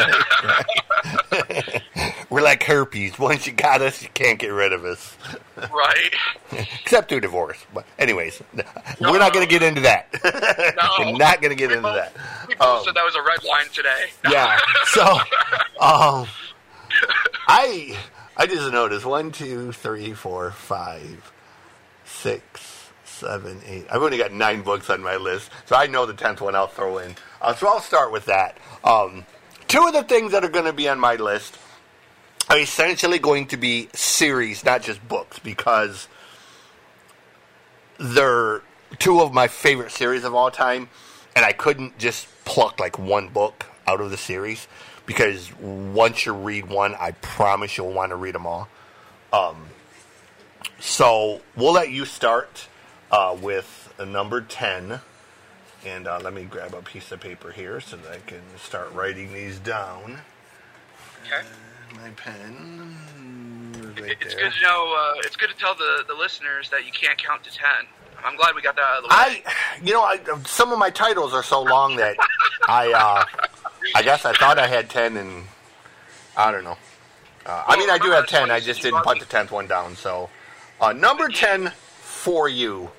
we're 2.30 2.42
like 2.42 2.62
herpes. 2.62 3.18
Once 3.18 3.46
you 3.46 3.52
got 3.52 3.82
us, 3.82 4.02
you 4.02 4.08
can't 4.14 4.38
get 4.38 4.48
rid 4.48 4.72
of 4.72 4.84
us, 4.84 5.16
right? 5.56 6.10
except 6.80 7.08
through 7.08 7.20
divorce. 7.20 7.58
But 7.74 7.84
anyways, 7.98 8.42
we're 9.00 9.18
not 9.18 9.32
going 9.32 9.46
to 9.46 9.50
get 9.50 9.62
into 9.62 9.80
that. 9.82 10.08
No, 10.76 11.12
we're 11.12 11.18
not 11.18 11.40
going 11.40 11.50
to 11.50 11.56
get 11.56 11.70
We 11.70 11.76
into 11.76 11.88
both- 11.88 11.96
that. 11.96 12.12
We 12.48 12.54
both 12.54 12.78
Um, 12.80 12.84
said 12.84 12.94
that 12.94 13.04
was 13.04 13.14
a 13.14 13.22
red 13.22 13.42
line 13.44 13.66
today. 13.72 14.06
yeah. 14.30 14.58
So, 14.86 15.02
um, 15.80 16.26
I 17.48 17.96
I 18.36 18.46
just 18.46 18.72
noticed 18.72 19.06
one, 19.06 19.30
two, 19.30 19.70
three, 19.72 20.12
four, 20.12 20.50
five, 20.50 21.32
six, 22.04 22.90
seven, 23.04 23.60
eight. 23.66 23.86
I've 23.90 24.02
only 24.02 24.18
got 24.18 24.32
nine 24.32 24.62
books 24.62 24.90
on 24.90 25.02
my 25.02 25.16
list, 25.16 25.50
so 25.66 25.76
I 25.76 25.86
know 25.86 26.04
the 26.04 26.14
tenth 26.14 26.40
one 26.40 26.56
I'll 26.56 26.66
throw 26.66 26.98
in. 26.98 27.14
Uh, 27.40 27.54
so 27.54 27.68
I'll 27.68 27.80
start 27.80 28.10
with 28.10 28.24
that. 28.26 28.58
Um, 28.82 29.24
two 29.68 29.86
of 29.86 29.92
the 29.92 30.02
things 30.02 30.32
that 30.32 30.44
are 30.44 30.48
going 30.48 30.64
to 30.64 30.72
be 30.72 30.88
on 30.88 30.98
my 30.98 31.14
list 31.14 31.58
are 32.50 32.58
essentially 32.58 33.20
going 33.20 33.46
to 33.48 33.56
be 33.56 33.88
series, 33.94 34.64
not 34.64 34.82
just 34.82 35.06
books, 35.06 35.38
because 35.38 36.08
they're 37.98 38.62
two 38.98 39.20
of 39.20 39.32
my 39.32 39.46
favorite 39.46 39.92
series 39.92 40.24
of 40.24 40.34
all 40.34 40.50
time, 40.50 40.88
and 41.36 41.44
I 41.44 41.52
couldn't 41.52 41.98
just 41.98 42.26
pluck 42.44 42.80
like 42.80 42.98
one 42.98 43.28
book 43.28 43.66
out 43.86 44.00
of 44.00 44.10
the 44.10 44.16
series 44.16 44.66
because 45.06 45.52
once 45.58 46.26
you 46.26 46.32
read 46.32 46.68
one, 46.68 46.94
I 46.94 47.12
promise 47.12 47.76
you'll 47.76 47.92
want 47.92 48.10
to 48.10 48.16
read 48.16 48.34
them 48.34 48.46
all. 48.46 48.68
Um, 49.32 49.66
so 50.80 51.40
we'll 51.56 51.72
let 51.72 51.90
you 51.90 52.04
start 52.04 52.68
uh, 53.10 53.36
with 53.40 53.92
number 54.04 54.40
ten, 54.40 55.00
and 55.84 56.06
uh, 56.06 56.20
let 56.22 56.32
me 56.32 56.44
grab 56.44 56.74
a 56.74 56.82
piece 56.82 57.12
of 57.12 57.20
paper 57.20 57.50
here 57.50 57.80
so 57.80 57.96
that 57.96 58.12
I 58.12 58.18
can 58.18 58.42
start 58.56 58.92
writing 58.92 59.32
these 59.32 59.58
down. 59.58 60.18
Okay. 61.26 61.46
My 61.96 62.10
pen. 62.10 62.96
Right 64.00 64.16
it's 64.20 64.34
there. 64.34 64.44
good 64.44 64.52
to 64.52 64.62
know. 64.62 64.94
Uh, 64.96 65.20
it's 65.24 65.36
good 65.36 65.50
to 65.50 65.56
tell 65.56 65.74
the, 65.74 66.04
the 66.08 66.14
listeners 66.14 66.70
that 66.70 66.84
you 66.86 66.92
can't 66.92 67.16
count 67.22 67.44
to 67.44 67.50
ten. 67.50 67.86
I'm 68.24 68.36
glad 68.36 68.54
we 68.54 68.62
got 68.62 68.74
that 68.76 68.82
out 68.82 68.96
of 68.98 69.02
the 69.02 69.08
way. 69.08 69.42
I, 69.46 69.52
you 69.82 69.92
know, 69.92 70.02
I, 70.02 70.18
some 70.46 70.72
of 70.72 70.78
my 70.78 70.90
titles 70.90 71.34
are 71.34 71.42
so 71.42 71.62
long 71.62 71.96
that 71.96 72.16
I, 72.68 72.92
uh, 72.92 73.24
I 73.94 74.02
guess 74.02 74.24
I 74.24 74.32
thought 74.32 74.58
I 74.58 74.66
had 74.66 74.88
ten, 74.90 75.16
and 75.16 75.44
I 76.36 76.50
don't 76.52 76.64
know. 76.64 76.76
Uh, 77.46 77.64
I 77.66 77.76
mean, 77.76 77.90
I 77.90 77.98
do 77.98 78.10
have 78.10 78.26
ten. 78.26 78.50
I 78.50 78.60
just 78.60 78.82
didn't 78.82 79.02
put 79.02 79.18
the 79.18 79.26
tenth 79.26 79.50
one 79.50 79.66
down. 79.66 79.96
So, 79.96 80.30
uh, 80.80 80.92
number 80.92 81.28
ten 81.28 81.72
for 82.00 82.48
you, 82.48 82.90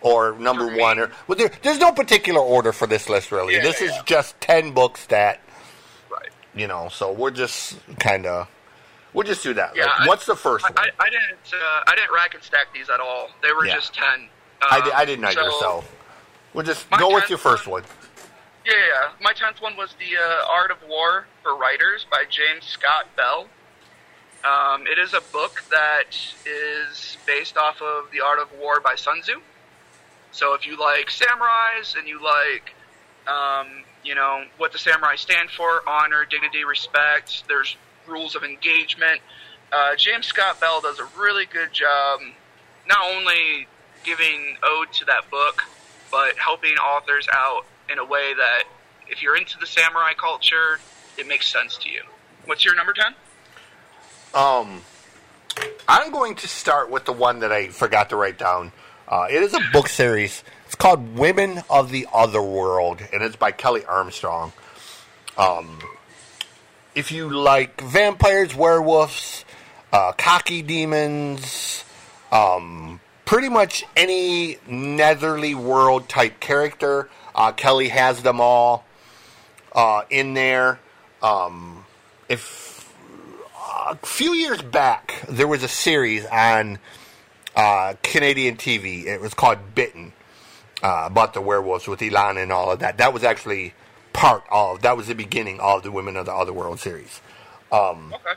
or 0.00 0.36
number 0.38 0.76
one, 0.76 0.98
or 0.98 1.10
well, 1.28 1.38
there, 1.38 1.50
there's 1.62 1.78
no 1.78 1.92
particular 1.92 2.40
order 2.40 2.72
for 2.72 2.86
this 2.86 3.08
list 3.08 3.30
really. 3.32 3.54
Yeah, 3.54 3.62
this 3.62 3.80
is 3.80 3.90
yeah. 3.92 4.02
just 4.04 4.40
ten 4.40 4.72
books 4.72 5.06
that 5.06 5.40
right. 6.10 6.30
you 6.54 6.66
know. 6.66 6.88
So 6.90 7.12
we're 7.12 7.30
just 7.30 7.78
kind 8.00 8.26
of, 8.26 8.48
we'll 9.12 9.26
just 9.26 9.42
do 9.42 9.54
that. 9.54 9.76
Yeah, 9.76 9.84
Like, 9.84 10.00
I- 10.00 10.06
what's 10.08 10.26
the 10.26 10.36
first 10.36 10.64
I, 10.64 10.70
one? 10.70 10.78
I, 10.78 11.04
I 11.04 11.10
didn't. 11.10 11.52
Uh, 11.52 11.82
I 11.86 11.94
didn't 11.94 12.12
rack 12.12 12.34
and 12.34 12.42
stack 12.42 12.66
these 12.74 12.90
at 12.90 13.00
all. 13.00 13.28
They 13.42 13.52
were 13.52 13.66
Yeah. 13.66 13.74
just 13.76 13.94
ten. 13.94 14.28
I, 14.62 14.78
Um, 14.78 14.84
di- 14.88 14.92
I 14.92 15.04
didn't 15.04 15.24
either. 15.26 15.42
so- 15.42 15.60
So 15.60 15.84
we'll 16.52 16.64
just 16.64 16.88
go 16.90 17.12
with 17.14 17.28
your 17.28 17.38
first 17.38 17.66
one- 17.66 17.82
one. 17.82 17.90
Yeah, 18.64 18.72
yeah. 18.72 19.12
My 19.20 19.34
tenth 19.34 19.60
one 19.60 19.76
was 19.76 19.94
the 19.98 20.16
uh, 20.16 20.46
Art 20.50 20.70
of 20.70 20.78
War 20.88 21.26
for 21.42 21.54
Writers 21.54 22.06
by 22.10 22.24
James 22.30 22.64
Scott 22.64 23.14
Bell. 23.14 23.46
Um, 24.42 24.86
it 24.86 24.98
is 24.98 25.12
a 25.12 25.20
book 25.32 25.62
that 25.70 26.16
is 26.46 27.18
based 27.26 27.58
off 27.58 27.82
of 27.82 28.10
the 28.10 28.20
Art 28.20 28.38
of 28.38 28.48
War 28.58 28.80
by 28.80 28.94
Sun 28.94 29.20
Tzu. 29.20 29.40
So 30.32 30.54
if 30.54 30.66
you 30.66 30.78
like 30.78 31.08
samurais 31.08 31.96
and 31.96 32.08
you 32.08 32.22
like, 32.24 32.74
um, 33.26 33.84
you 34.02 34.14
know, 34.14 34.44
what 34.56 34.72
the 34.72 34.78
samurai 34.78 35.16
stand 35.16 35.50
for, 35.50 35.82
honor, 35.86 36.24
dignity, 36.24 36.64
respect, 36.64 37.44
there's 37.48 37.76
rules 38.06 38.34
of 38.34 38.44
engagement. 38.44 39.20
Uh, 39.72 39.94
James 39.96 40.26
Scott 40.26 40.58
Bell 40.60 40.80
does 40.80 40.98
a 40.98 41.08
really 41.18 41.44
good 41.46 41.72
job, 41.72 42.20
not 42.88 42.98
only 43.14 43.68
giving 44.04 44.56
ode 44.62 44.92
to 44.94 45.04
that 45.04 45.30
book, 45.30 45.62
but 46.10 46.36
helping 46.38 46.74
authors 46.76 47.28
out 47.32 47.66
in 47.90 47.98
a 47.98 48.04
way 48.04 48.34
that 48.34 48.64
if 49.08 49.22
you're 49.22 49.36
into 49.36 49.58
the 49.58 49.66
samurai 49.66 50.12
culture, 50.14 50.80
it 51.18 51.26
makes 51.26 51.50
sense 51.50 51.76
to 51.78 51.90
you. 51.90 52.02
What's 52.46 52.64
your 52.64 52.74
number 52.74 52.92
10? 52.92 53.14
Um, 54.34 54.82
I'm 55.88 56.10
going 56.10 56.34
to 56.36 56.48
start 56.48 56.90
with 56.90 57.04
the 57.04 57.12
one 57.12 57.40
that 57.40 57.52
I 57.52 57.68
forgot 57.68 58.10
to 58.10 58.16
write 58.16 58.38
down. 58.38 58.72
Uh, 59.06 59.26
it 59.30 59.42
is 59.42 59.54
a 59.54 59.60
book 59.72 59.88
series. 60.00 60.42
It's 60.66 60.74
called 60.74 61.16
Women 61.16 61.62
of 61.70 61.90
the 61.90 62.06
Other 62.12 62.42
World, 62.42 63.00
and 63.12 63.22
it's 63.22 63.36
by 63.36 63.52
Kelley 63.52 63.84
Armstrong. 63.84 64.52
Um, 65.36 65.78
if 66.94 67.12
you 67.12 67.28
like 67.28 67.80
vampires, 67.80 68.54
werewolves, 68.54 69.44
uh, 69.92 70.12
cocky 70.12 70.62
demons, 70.62 71.84
um, 72.32 73.00
pretty 73.24 73.48
much 73.48 73.84
any 73.96 74.56
Netherly 74.68 75.54
world 75.54 76.08
type 76.08 76.40
character, 76.40 77.08
uh, 77.34 77.52
Kelley 77.52 77.88
has 77.88 78.22
them 78.22 78.40
all 78.40 78.84
uh, 79.72 80.02
in 80.10 80.34
there. 80.34 80.80
Um, 81.22 81.84
if 82.28 82.92
a 83.86 83.96
few 83.96 84.34
years 84.34 84.62
back, 84.62 85.24
there 85.28 85.48
was 85.48 85.62
a 85.62 85.68
series 85.68 86.24
on 86.26 86.78
uh, 87.56 87.94
Canadian 88.02 88.56
TV. 88.56 89.06
It 89.06 89.20
was 89.20 89.34
called 89.34 89.58
Bitten, 89.74 90.12
uh, 90.82 91.04
about 91.06 91.34
the 91.34 91.40
werewolves 91.40 91.86
with 91.86 92.02
Elena 92.02 92.40
and 92.40 92.52
all 92.52 92.70
of 92.70 92.80
that. 92.80 92.98
That 92.98 93.12
was 93.12 93.24
actually 93.24 93.74
part 94.12 94.44
of, 94.50 94.82
that 94.82 94.96
was 94.96 95.08
the 95.08 95.14
beginning 95.14 95.60
of 95.60 95.82
the 95.82 95.90
Women 95.90 96.16
of 96.16 96.26
the 96.26 96.32
Other 96.32 96.52
World 96.52 96.80
series. 96.80 97.20
Okay. 98.12 98.32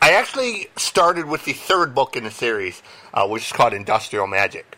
I 0.00 0.12
actually 0.12 0.68
started 0.76 1.26
with 1.26 1.44
the 1.44 1.52
third 1.52 1.94
book 1.94 2.16
in 2.16 2.24
the 2.24 2.30
series, 2.30 2.80
uh, 3.12 3.26
which 3.26 3.46
is 3.46 3.52
called 3.52 3.72
Industrial 3.72 4.26
Magic, 4.26 4.75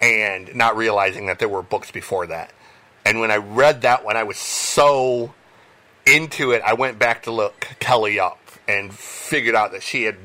and 0.00 0.54
not 0.54 0.76
realizing 0.76 1.26
that 1.26 1.38
there 1.38 1.48
were 1.48 1.62
books 1.62 1.90
before 1.90 2.26
that. 2.26 2.52
And 3.04 3.20
when 3.20 3.30
I 3.30 3.36
read 3.36 3.82
that 3.82 4.04
one, 4.04 4.16
I 4.16 4.24
was 4.24 4.36
so 4.36 5.34
into 6.06 6.52
it, 6.52 6.62
I 6.62 6.74
went 6.74 6.98
back 6.98 7.24
to 7.24 7.30
look 7.30 7.68
Kelley 7.80 8.18
up 8.18 8.38
and 8.66 8.92
figured 8.92 9.54
out 9.54 9.72
that 9.72 9.82
she 9.82 10.04
had, 10.04 10.16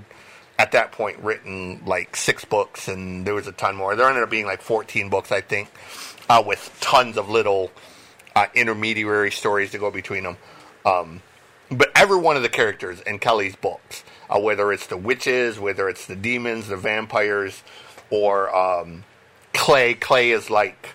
at 0.59 0.71
that 0.73 0.91
point, 0.91 1.19
written 1.19 1.83
like 1.85 2.15
six 2.15 2.45
books, 2.45 2.87
and 2.87 3.25
there 3.25 3.33
was 3.33 3.47
a 3.47 3.51
ton 3.51 3.75
more. 3.75 3.95
There 3.95 4.07
ended 4.07 4.23
up 4.23 4.29
being 4.29 4.45
like 4.45 4.61
14 4.61 5.09
books, 5.09 5.31
I 5.31 5.41
think, 5.41 5.69
uh, 6.29 6.43
with 6.45 6.75
tons 6.79 7.17
of 7.17 7.29
little 7.29 7.71
uh, 8.35 8.47
intermediary 8.53 9.31
stories 9.31 9.71
to 9.71 9.77
go 9.77 9.91
between 9.91 10.23
them. 10.23 10.37
Um, 10.85 11.21
but 11.69 11.91
every 11.95 12.17
one 12.17 12.35
of 12.35 12.43
the 12.43 12.49
characters 12.49 13.01
in 13.01 13.19
Kelley's 13.19 13.55
books, 13.55 14.03
uh, 14.29 14.39
whether 14.39 14.71
it's 14.71 14.87
the 14.87 14.97
witches, 14.97 15.59
whether 15.59 15.89
it's 15.89 16.05
the 16.05 16.15
demons, 16.15 16.67
the 16.67 16.77
vampires, 16.77 17.63
or 18.09 18.53
um, 18.55 19.03
Clay. 19.53 19.93
Clay 19.93 20.31
is 20.31 20.49
like 20.49 20.89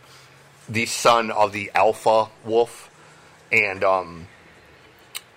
the 0.69 0.87
son 0.87 1.31
of 1.31 1.53
the 1.53 1.71
alpha 1.75 2.29
wolf, 2.45 2.91
and 3.51 3.83
um, 3.83 4.27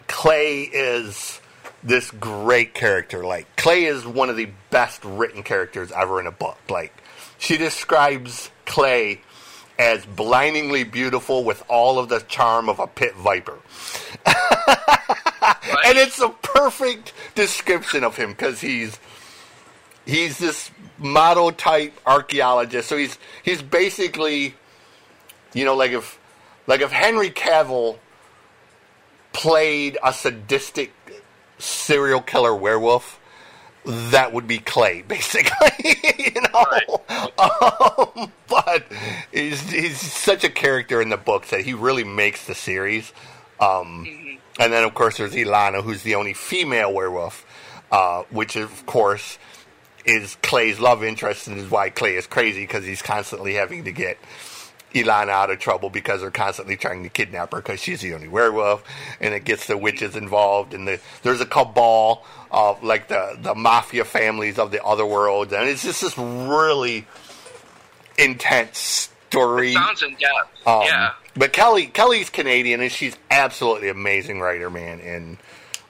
Clay 0.08 0.62
is 0.64 1.40
this 1.84 2.12
great 2.12 2.74
character. 2.74 3.24
Like 3.24 3.56
Clay 3.56 3.86
is 3.86 4.06
one 4.06 4.30
of 4.30 4.38
the 4.38 4.50
best 4.70 5.04
written 5.04 5.44
characters 5.44 5.92
ever 5.92 6.20
in 6.20 6.28
a 6.28 6.32
book. 6.32 6.58
Like 6.70 6.94
she 7.38 7.58
describes 7.58 8.52
Clay 8.66 9.22
as 9.80 10.06
blindingly 10.06 10.84
beautiful 10.84 11.44
with 11.44 11.64
all 11.68 11.98
of 11.98 12.08
the 12.08 12.20
charm 12.20 12.70
of 12.70 12.80
a 12.80 12.88
pit 12.88 13.16
viper. 13.16 13.58
and 14.26 15.98
it's 15.98 16.22
a 16.22 16.30
perfect 16.30 17.14
description 17.34 18.04
of 18.04 18.16
him 18.16 18.30
because 18.30 18.62
he's 18.62 19.00
he's 20.06 20.38
this 20.38 20.72
model 20.98 21.52
type 21.52 21.94
archaeologist. 22.06 22.88
So 22.90 22.98
he's 22.98 23.18
he's 23.44 23.62
basically, 23.62 24.56
you 25.54 25.66
know, 25.66 25.76
like 25.76 25.92
if 25.92 26.20
like 26.68 26.82
if 26.82 26.92
Henry 26.92 27.30
Cavill 27.30 27.98
played 29.34 29.98
a 30.04 30.14
sadistic 30.14 30.94
serial 31.58 32.22
killer 32.22 32.56
werewolf, 32.56 33.20
that 33.86 34.34
would 34.34 34.48
be 34.48 34.60
Clay, 34.60 35.02
basically. 35.08 35.96
you 36.18 36.42
know, 36.42 37.02
um, 37.38 38.32
but 38.48 38.86
he's 39.32 39.62
he's 39.70 40.00
such 40.00 40.44
a 40.44 40.50
character 40.50 41.02
in 41.02 41.10
the 41.10 41.18
books 41.18 41.50
that 41.52 41.62
he 41.62 41.74
really 41.74 42.04
makes 42.04 42.46
the 42.46 42.56
series. 42.56 43.12
Um, 43.60 44.40
and 44.60 44.74
then, 44.74 44.84
of 44.84 44.94
course, 44.94 45.18
there's 45.18 45.36
Elena, 45.36 45.82
who's 45.82 46.04
the 46.04 46.16
only 46.16 46.34
female 46.34 46.92
werewolf, 46.92 47.46
uh, 47.92 48.24
which, 48.32 48.56
of 48.56 48.86
course, 48.86 49.38
is 50.06 50.36
Clay's 50.42 50.80
love 50.80 51.04
interest, 51.04 51.48
and 51.48 51.58
is 51.58 51.70
why 51.70 51.90
Clay 51.90 52.16
is 52.16 52.28
crazy 52.28 52.62
because 52.62 52.86
he's 52.86 53.02
constantly 53.02 53.56
having 53.56 53.84
to 53.86 53.92
get 53.92 54.18
Elena 54.94 55.32
out 55.32 55.50
of 55.50 55.60
trouble 55.60 55.90
because 55.90 56.22
they're 56.22 56.32
constantly 56.32 56.76
trying 56.76 57.04
to 57.04 57.10
kidnap 57.10 57.52
her 57.52 57.58
because 57.58 57.80
she's 57.80 58.02
the 58.02 58.14
only 58.14 58.28
werewolf, 58.28 58.84
and 59.20 59.34
it 59.34 59.46
gets 59.46 59.68
the 59.68 59.78
witches 59.78 60.16
involved, 60.16 60.74
and 60.74 60.88
the, 60.88 61.00
there's 61.24 61.42
a 61.42 61.46
cabal 61.46 62.26
of 62.52 62.84
like 62.84 63.08
the 63.08 63.38
the 63.42 63.56
mafia 63.56 64.06
families 64.06 64.60
of 64.60 64.72
the 64.72 64.84
other 64.84 65.06
world, 65.06 65.54
and 65.54 65.70
it's 65.70 65.84
just 65.84 66.02
this 66.02 66.18
really 66.18 67.06
intense 68.18 69.10
story. 69.30 69.74
Sounds 69.74 70.04
in 70.04 70.16
depth. 70.16 70.68
Um, 70.68 70.82
yeah. 70.84 71.14
But 71.36 71.54
Kelley 71.54 71.88
Kelley's 71.88 72.30
Canadian, 72.30 72.82
and 72.82 72.92
she's 72.92 73.16
absolutely 73.30 73.90
amazing 73.90 74.42
writer, 74.42 74.70
man, 74.70 75.00
and 75.00 75.38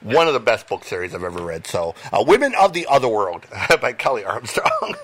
one 0.01 0.27
of 0.27 0.33
the 0.33 0.39
best 0.39 0.67
book 0.67 0.83
series 0.83 1.13
I've 1.15 1.23
ever 1.23 1.41
read. 1.41 1.65
So, 1.67 1.95
uh, 2.11 2.23
Women 2.27 2.53
of 2.59 2.73
the 2.73 2.85
Other 2.87 3.07
World 3.07 3.45
by 3.81 3.93
Kelley 3.93 4.23
Armstrong. 4.23 4.95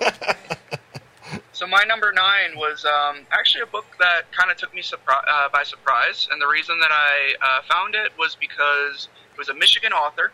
So 1.52 1.66
my 1.66 1.82
number 1.88 2.12
nine 2.12 2.56
was 2.56 2.84
um, 2.84 3.26
actually 3.32 3.62
a 3.62 3.66
book 3.66 3.84
that 3.98 4.30
kind 4.30 4.48
of 4.48 4.56
took 4.56 4.72
me 4.72 4.80
surpri- 4.80 5.24
uh, 5.28 5.48
by 5.52 5.64
surprise, 5.64 6.28
and 6.30 6.40
the 6.40 6.46
reason 6.46 6.78
that 6.78 6.90
I 6.92 7.34
uh, 7.42 7.62
found 7.68 7.96
it 7.96 8.12
was 8.16 8.36
because 8.36 9.08
it 9.32 9.36
was 9.38 9.48
a 9.48 9.54
Michigan 9.54 9.92
author 9.92 10.30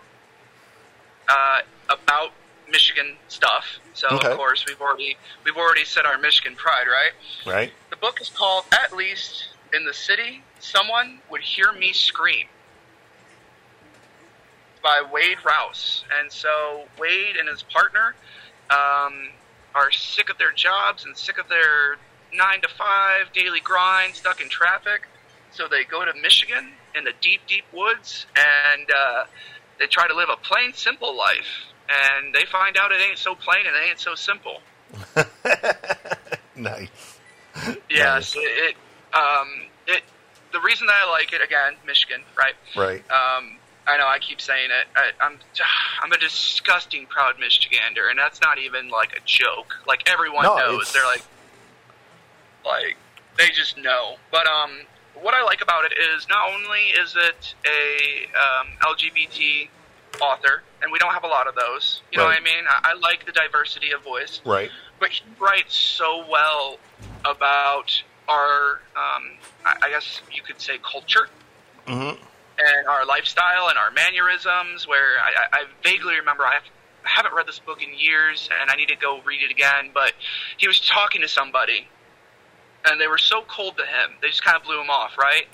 uh, 1.30 1.60
about 1.88 2.32
Michigan 2.70 3.16
stuff. 3.28 3.64
So 3.94 4.08
Okay. 4.08 4.32
of 4.32 4.36
course 4.36 4.66
we've 4.68 4.80
already 4.82 5.16
we've 5.44 5.56
already 5.56 5.86
said 5.86 6.04
our 6.04 6.18
Michigan 6.18 6.56
pride, 6.56 6.86
right? 6.88 7.12
right? 7.50 7.72
The 7.88 7.96
book 7.96 8.20
is 8.20 8.28
called 8.28 8.64
At 8.72 8.94
Least 8.94 9.48
in 9.72 9.86
the 9.86 9.94
City 9.94 10.42
Someone 10.60 11.20
Would 11.30 11.40
Hear 11.40 11.72
Me 11.72 11.94
Scream 11.94 12.46
by 14.84 15.02
Wade 15.12 15.38
Rouse. 15.44 16.04
And 16.20 16.30
so 16.30 16.84
Wade 16.98 17.36
and 17.36 17.48
his 17.48 17.64
partner 17.64 18.14
um, 18.70 19.30
are 19.74 19.90
sick 19.90 20.30
of 20.30 20.38
their 20.38 20.52
jobs 20.52 21.04
and 21.04 21.16
sick 21.16 21.38
of 21.38 21.48
their 21.48 21.96
nine 22.32 22.60
to 22.60 22.68
five 22.68 23.32
daily 23.32 23.60
grind, 23.60 24.14
stuck 24.14 24.40
in 24.40 24.48
traffic. 24.48 25.08
So 25.50 25.66
they 25.68 25.82
go 25.84 26.04
to 26.04 26.12
Michigan 26.20 26.68
in 26.94 27.02
the 27.02 27.12
deep, 27.20 27.40
deep 27.48 27.64
woods 27.72 28.26
and 28.36 28.88
uh, 28.90 29.24
they 29.80 29.86
try 29.86 30.06
to 30.06 30.14
live 30.14 30.28
a 30.32 30.36
plain, 30.36 30.72
simple 30.74 31.16
life. 31.16 31.66
And 31.88 32.32
they 32.32 32.44
find 32.44 32.76
out 32.76 32.92
it 32.92 33.00
ain't 33.00 33.18
so 33.18 33.34
plain 33.34 33.66
and 33.66 33.74
it 33.74 33.90
ain't 33.90 33.98
so 33.98 34.14
simple. 34.14 34.60
Nice. 36.56 37.18
Yes, 37.90 38.34
it, 38.36 38.40
it 38.40 38.76
um 39.16 39.48
it 39.86 40.02
the 40.52 40.60
reason 40.60 40.86
that 40.86 40.94
I 41.04 41.10
like 41.10 41.32
it 41.32 41.42
again, 41.42 41.74
Michigan, 41.86 42.22
right? 42.36 42.54
Right. 42.76 43.02
Um, 43.10 43.56
I 43.86 43.98
know 43.98 44.06
I 44.06 44.18
keep 44.18 44.40
saying 44.40 44.70
it. 44.70 44.86
I, 44.96 45.10
I'm 45.24 45.38
I'm 46.02 46.12
a 46.12 46.18
disgusting 46.18 47.06
proud 47.06 47.36
Michigander, 47.36 48.08
and 48.10 48.18
that's 48.18 48.40
not 48.40 48.58
even 48.58 48.88
like 48.88 49.12
a 49.16 49.20
joke. 49.24 49.74
Like 49.86 50.08
everyone 50.08 50.44
No, 50.44 50.56
knows, 50.56 50.74
it's- 50.82 50.92
they're 50.92 51.04
like, 51.04 51.22
like 52.64 52.96
they 53.38 53.48
just 53.50 53.76
know. 53.78 54.16
But 54.30 54.46
um, 54.46 54.70
what 55.20 55.34
I 55.34 55.42
like 55.42 55.60
about 55.62 55.84
it 55.84 55.92
is 56.14 56.26
not 56.28 56.48
only 56.52 56.80
is 56.98 57.14
it 57.16 57.54
a 57.66 58.26
um, 58.38 58.68
LGBT 58.82 59.68
author, 60.20 60.62
and 60.82 60.92
we 60.92 60.98
don't 60.98 61.12
have 61.12 61.24
a 61.24 61.28
lot 61.28 61.46
of 61.48 61.54
those. 61.54 62.02
You 62.12 62.18
know 62.18 62.24
what 62.24 62.36
I 62.36 62.40
mean? 62.40 62.64
I, 62.68 62.90
I 62.92 62.94
like 62.94 63.26
the 63.26 63.32
diversity 63.32 63.90
of 63.92 64.02
voice 64.02 64.40
Right. 64.44 64.70
but 65.00 65.10
he 65.10 65.22
writes 65.40 65.74
so 65.76 66.24
well 66.30 66.78
about 67.24 68.02
our, 68.28 68.80
um, 68.96 69.24
I 69.66 69.74
I 69.82 69.90
guess 69.90 70.20
you 70.32 70.42
could 70.42 70.60
say, 70.60 70.78
culture 70.78 71.28
hmm 71.86 72.10
and 72.58 72.86
our 72.86 73.06
lifestyle 73.06 73.68
and 73.68 73.78
our 73.78 73.90
mannerisms. 73.90 74.86
Where 74.86 75.18
I, 75.20 75.58
I, 75.58 75.64
vaguely 75.82 76.16
remember 76.16 76.44
I, 76.44 76.54
have, 76.54 76.62
I 77.04 77.08
haven't 77.08 77.34
read 77.34 77.46
this 77.46 77.58
book 77.58 77.82
in 77.82 77.88
years, 77.98 78.48
and 78.60 78.70
I 78.70 78.76
need 78.76 78.88
to 78.88 78.96
go 78.96 79.20
read 79.24 79.42
it 79.42 79.50
again. 79.50 79.90
But 79.92 80.12
he 80.56 80.66
was 80.66 80.80
talking 80.80 81.22
to 81.22 81.28
somebody, 81.28 81.86
and 82.84 83.00
they 83.00 83.06
were 83.06 83.18
so 83.18 83.42
cold 83.48 83.76
to 83.78 83.84
him, 83.84 84.16
they 84.20 84.28
just 84.28 84.44
kind 84.44 84.56
of 84.56 84.64
blew 84.64 84.80
him 84.80 84.90
off, 84.90 85.18
right? 85.18 85.44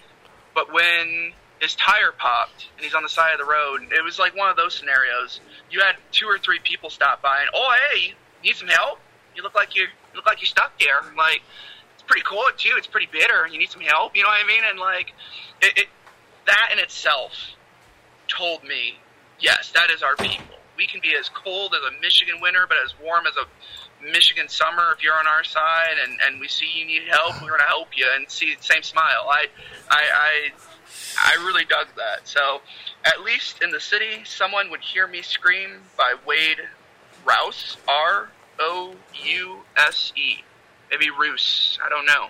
But 0.55 0.73
when 0.73 1.33
his 1.61 1.75
tire 1.75 2.13
popped 2.17 2.69
and 2.77 2.85
he's 2.85 2.95
on 2.95 3.03
the 3.03 3.09
side 3.09 3.33
of 3.33 3.39
the 3.39 3.45
road, 3.45 3.93
it 3.93 4.03
was 4.03 4.19
like 4.19 4.35
one 4.35 4.51
of 4.51 4.57
those 4.57 4.75
scenarios. 4.75 5.41
You 5.71 5.81
had 5.81 5.97
two 6.11 6.27
or 6.27 6.39
three 6.39 6.59
people 6.63 6.91
stop 6.91 7.23
by 7.23 7.41
and, 7.41 7.51
oh 7.55 7.73
hey, 7.93 8.15
need 8.43 8.57
some 8.57 8.69
help? 8.69 8.99
You 9.37 9.43
look 9.43 9.55
like 9.55 9.77
you're 9.77 9.87
you 9.87 10.17
look 10.17 10.27
like 10.27 10.41
you're 10.41 10.47
stuck 10.47 10.79
there. 10.81 11.01
Like 11.17 11.43
it's 11.95 12.03
pretty 12.03 12.23
cold 12.23 12.53
too. 12.57 12.73
It's 12.77 12.87
pretty 12.87 13.09
bitter. 13.13 13.47
You 13.47 13.59
need 13.59 13.71
some 13.71 13.83
help. 13.83 14.17
You 14.17 14.23
know 14.23 14.29
what 14.29 14.45
I 14.45 14.47
mean? 14.47 14.63
And 14.69 14.79
like 14.79 15.13
it, 15.63 15.79
it 15.79 15.87
that 16.51 16.71
in 16.73 16.79
itself 16.81 17.33
told 18.29 18.65
me, 18.65 18.99
yes, 19.39 19.71
that 19.73 19.91
is 19.91 20.03
our 20.03 20.17
people. 20.17 20.57
We 20.77 20.87
can 20.87 21.01
be 21.01 21.15
as 21.19 21.29
cold 21.29 21.75
as 21.75 21.81
a 21.97 22.01
Michigan 22.01 22.41
winter, 22.41 22.67
but 22.67 22.77
as 22.85 22.93
warm 23.03 23.27
as 23.27 23.35
a 23.37 23.47
Michigan 24.05 24.49
summer 24.49 24.93
if 24.97 25.03
you're 25.03 25.15
on 25.15 25.27
our 25.27 25.45
side 25.45 25.97
and, 26.03 26.19
and 26.27 26.41
we 26.41 26.49
see 26.49 26.67
you 26.75 26.87
need 26.87 27.03
help, 27.09 27.41
we're 27.43 27.49
going 27.49 27.61
to 27.61 27.67
help 27.67 27.89
you 27.95 28.07
and 28.17 28.29
see 28.31 28.55
the 28.55 28.63
same 28.63 28.83
smile. 28.83 29.29
I, 29.31 29.47
I, 29.91 30.03
I, 30.13 30.51
I 31.23 31.45
really 31.45 31.65
dug 31.65 31.87
that. 31.97 32.27
So 32.27 32.63
at 33.05 33.21
least 33.21 33.63
in 33.63 33.71
the 33.71 33.81
city, 33.81 34.25
someone 34.25 34.71
would 34.71 34.81
hear 34.81 35.07
me 35.07 35.23
scream 35.23 35.83
by 35.97 36.15
Wade 36.27 36.59
Rouse, 37.25 37.77
R 37.87 38.31
O 38.59 38.95
U 39.25 39.61
S 39.77 40.13
E. 40.17 40.43
Maybe 40.91 41.11
Roos. 41.11 41.79
I 41.85 41.89
don't 41.89 42.07
know. 42.07 42.29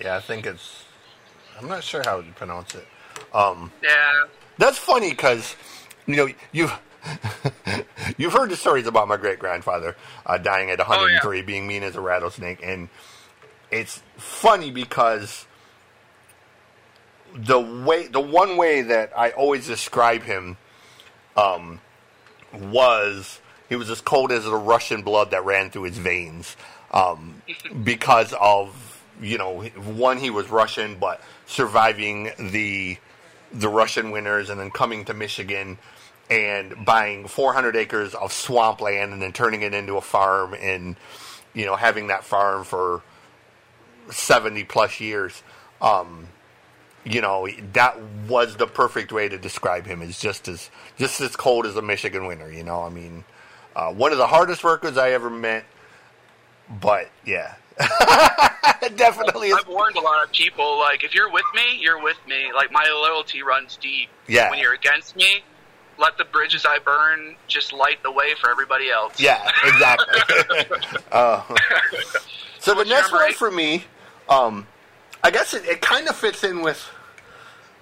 Yeah, 0.00 0.16
I 0.16 0.20
think 0.20 0.46
it's. 0.46 0.84
I'm 1.58 1.68
not 1.68 1.82
sure 1.82 2.02
how 2.04 2.20
you 2.20 2.32
pronounce 2.32 2.74
it. 2.74 2.86
Um, 3.32 3.72
Yeah. 3.82 4.24
that's 4.58 4.78
funny 4.78 5.10
because 5.10 5.56
you 6.06 6.16
know 6.16 6.28
you've 6.52 6.72
you've 8.16 8.32
heard 8.32 8.50
the 8.50 8.56
stories 8.56 8.86
about 8.86 9.08
my 9.08 9.16
great 9.16 9.38
grandfather 9.38 9.96
uh, 10.24 10.38
dying 10.38 10.70
at 10.70 10.78
103, 10.78 11.42
being 11.42 11.66
mean 11.66 11.82
as 11.82 11.96
a 11.96 12.00
rattlesnake, 12.00 12.60
and 12.62 12.88
it's 13.70 14.02
funny 14.16 14.70
because 14.70 15.46
the 17.34 17.58
way 17.58 18.06
the 18.06 18.20
one 18.20 18.56
way 18.56 18.82
that 18.82 19.12
I 19.16 19.30
always 19.30 19.66
describe 19.66 20.22
him 20.22 20.56
um, 21.36 21.80
was 22.52 23.40
he 23.68 23.76
was 23.76 23.88
as 23.90 24.00
cold 24.00 24.30
as 24.32 24.44
the 24.44 24.54
Russian 24.54 25.02
blood 25.02 25.30
that 25.30 25.44
ran 25.44 25.70
through 25.70 25.84
his 25.84 25.98
veins 25.98 26.56
um, 26.92 27.42
because 27.84 28.34
of 28.38 29.02
you 29.20 29.38
know 29.38 29.62
one 29.62 30.18
he 30.18 30.30
was 30.30 30.50
Russian 30.50 30.96
but 30.98 31.22
surviving 31.52 32.30
the 32.38 32.96
the 33.52 33.68
Russian 33.68 34.10
winters 34.10 34.48
and 34.48 34.58
then 34.58 34.70
coming 34.70 35.04
to 35.04 35.14
Michigan 35.14 35.78
and 36.30 36.84
buying 36.86 37.28
400 37.28 37.76
acres 37.76 38.14
of 38.14 38.32
swampland 38.32 39.12
and 39.12 39.20
then 39.20 39.32
turning 39.32 39.60
it 39.60 39.74
into 39.74 39.96
a 39.96 40.00
farm 40.00 40.54
and 40.54 40.96
you 41.52 41.66
know 41.66 41.76
having 41.76 42.06
that 42.06 42.24
farm 42.24 42.64
for 42.64 43.02
70 44.10 44.64
plus 44.64 45.00
years. 45.00 45.42
Um, 45.80 46.28
you 47.04 47.20
know 47.20 47.48
that 47.72 48.00
was 48.28 48.56
the 48.56 48.66
perfect 48.66 49.12
way 49.12 49.28
to 49.28 49.36
describe 49.36 49.86
him. 49.86 50.00
Is 50.00 50.18
just 50.18 50.48
as 50.48 50.70
just 50.96 51.20
as 51.20 51.36
cold 51.36 51.66
as 51.66 51.76
a 51.76 51.82
Michigan 51.82 52.26
winter 52.26 52.50
you 52.50 52.64
know? 52.64 52.82
I 52.82 52.88
mean 52.88 53.24
uh, 53.76 53.92
one 53.92 54.12
of 54.12 54.18
the 54.18 54.26
hardest 54.26 54.64
workers 54.64 54.96
I 54.96 55.10
ever 55.10 55.28
met 55.28 55.64
but 56.80 57.10
yeah 57.26 57.56
definitely 58.96 59.48
is 59.48 59.56
I've 59.58 59.68
warned 59.68 59.96
a 59.96 60.00
lot 60.00 60.24
of 60.24 60.32
people, 60.32 60.78
like, 60.78 61.04
if 61.04 61.14
you're 61.14 61.30
with 61.30 61.44
me, 61.54 61.78
you're 61.80 62.02
with 62.02 62.18
me. 62.26 62.52
Like, 62.54 62.72
my 62.72 62.84
loyalty 62.88 63.42
runs 63.42 63.76
deep. 63.76 64.08
Yeah. 64.26 64.50
When 64.50 64.58
you're 64.58 64.74
against 64.74 65.16
me, 65.16 65.42
let 65.98 66.18
the 66.18 66.24
bridges 66.24 66.66
I 66.66 66.78
burn 66.78 67.36
just 67.46 67.72
light 67.72 68.02
the 68.02 68.10
way 68.10 68.34
for 68.40 68.50
everybody 68.50 68.90
else. 68.90 69.18
Yeah, 69.20 69.50
exactly. 69.64 70.76
uh, 71.12 71.42
so 72.58 72.74
the 72.74 72.84
next 72.84 73.12
one 73.12 73.22
right? 73.22 73.34
for 73.34 73.50
me, 73.50 73.84
um, 74.28 74.66
I 75.22 75.30
guess 75.30 75.54
it, 75.54 75.64
it 75.64 75.80
kind 75.80 76.08
of 76.08 76.16
fits 76.16 76.44
in 76.44 76.62
with 76.62 76.88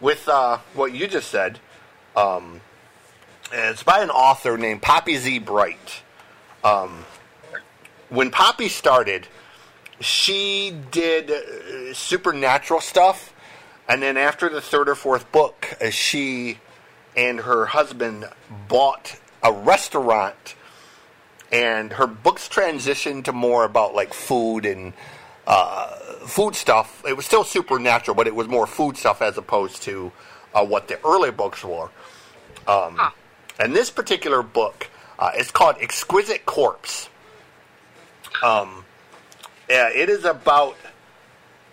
with 0.01 0.29
uh, 0.29 0.59
what 0.75 0.93
you 0.93 1.07
just 1.07 1.31
said. 1.31 1.59
Um, 2.17 2.61
it's 3.53 3.83
by 3.83 4.03
an 4.03 4.11
author 4.11 4.57
named 4.57 4.83
Poppy 4.83 5.17
Z. 5.17 5.41
Brite. 5.41 6.03
Um, 6.63 7.05
when 8.09 8.31
Poppy 8.31 8.69
started, 8.69 9.29
she 10.01 10.75
did 10.91 11.31
uh, 11.31 11.95
supernatural 11.95 12.81
stuff, 12.81 13.33
and 13.89 14.03
then 14.03 14.17
after 14.17 14.49
the 14.49 14.61
third 14.61 14.89
or 14.89 14.95
fourth 14.95 15.31
book, 15.33 15.77
uh, 15.81 15.91
she 15.91 16.59
and 17.17 17.41
her 17.41 17.67
husband 17.67 18.29
bought 18.69 19.19
a 19.43 19.53
restaurant 19.53 20.55
and 21.53 21.93
her 21.95 22.07
books 22.07 22.49
transitioned 22.49 23.25
to 23.25 23.33
more 23.33 23.65
about 23.65 23.95
like 23.95 24.15
food 24.15 24.65
and 24.65 24.93
uh, 25.47 25.89
food 26.27 26.55
stuff. 26.55 27.03
It 27.07 27.17
was 27.17 27.27
still 27.27 27.45
supernatural, 27.45 28.15
but 28.15 28.27
it 28.27 28.35
was 28.35 28.47
more 28.47 28.67
food 28.67 28.97
stuff 28.97 29.21
as 29.21 29.37
opposed 29.37 29.83
to 29.83 30.13
uh, 30.55 30.65
what 30.65 30.89
the 30.89 30.99
early 31.05 31.31
books 31.31 31.65
were. 31.65 31.91
Um, 32.69 32.97
Huh. 32.97 33.11
And 33.59 33.75
this 33.75 33.91
particular 33.91 34.43
book 34.43 34.89
uh, 35.19 35.33
is 35.37 35.51
called 35.51 35.77
Exquisite 35.81 36.47
Corpse. 36.47 37.11
Um, 38.43 38.85
yeah, 39.71 39.89
it 39.89 40.09
is 40.09 40.25
about 40.25 40.77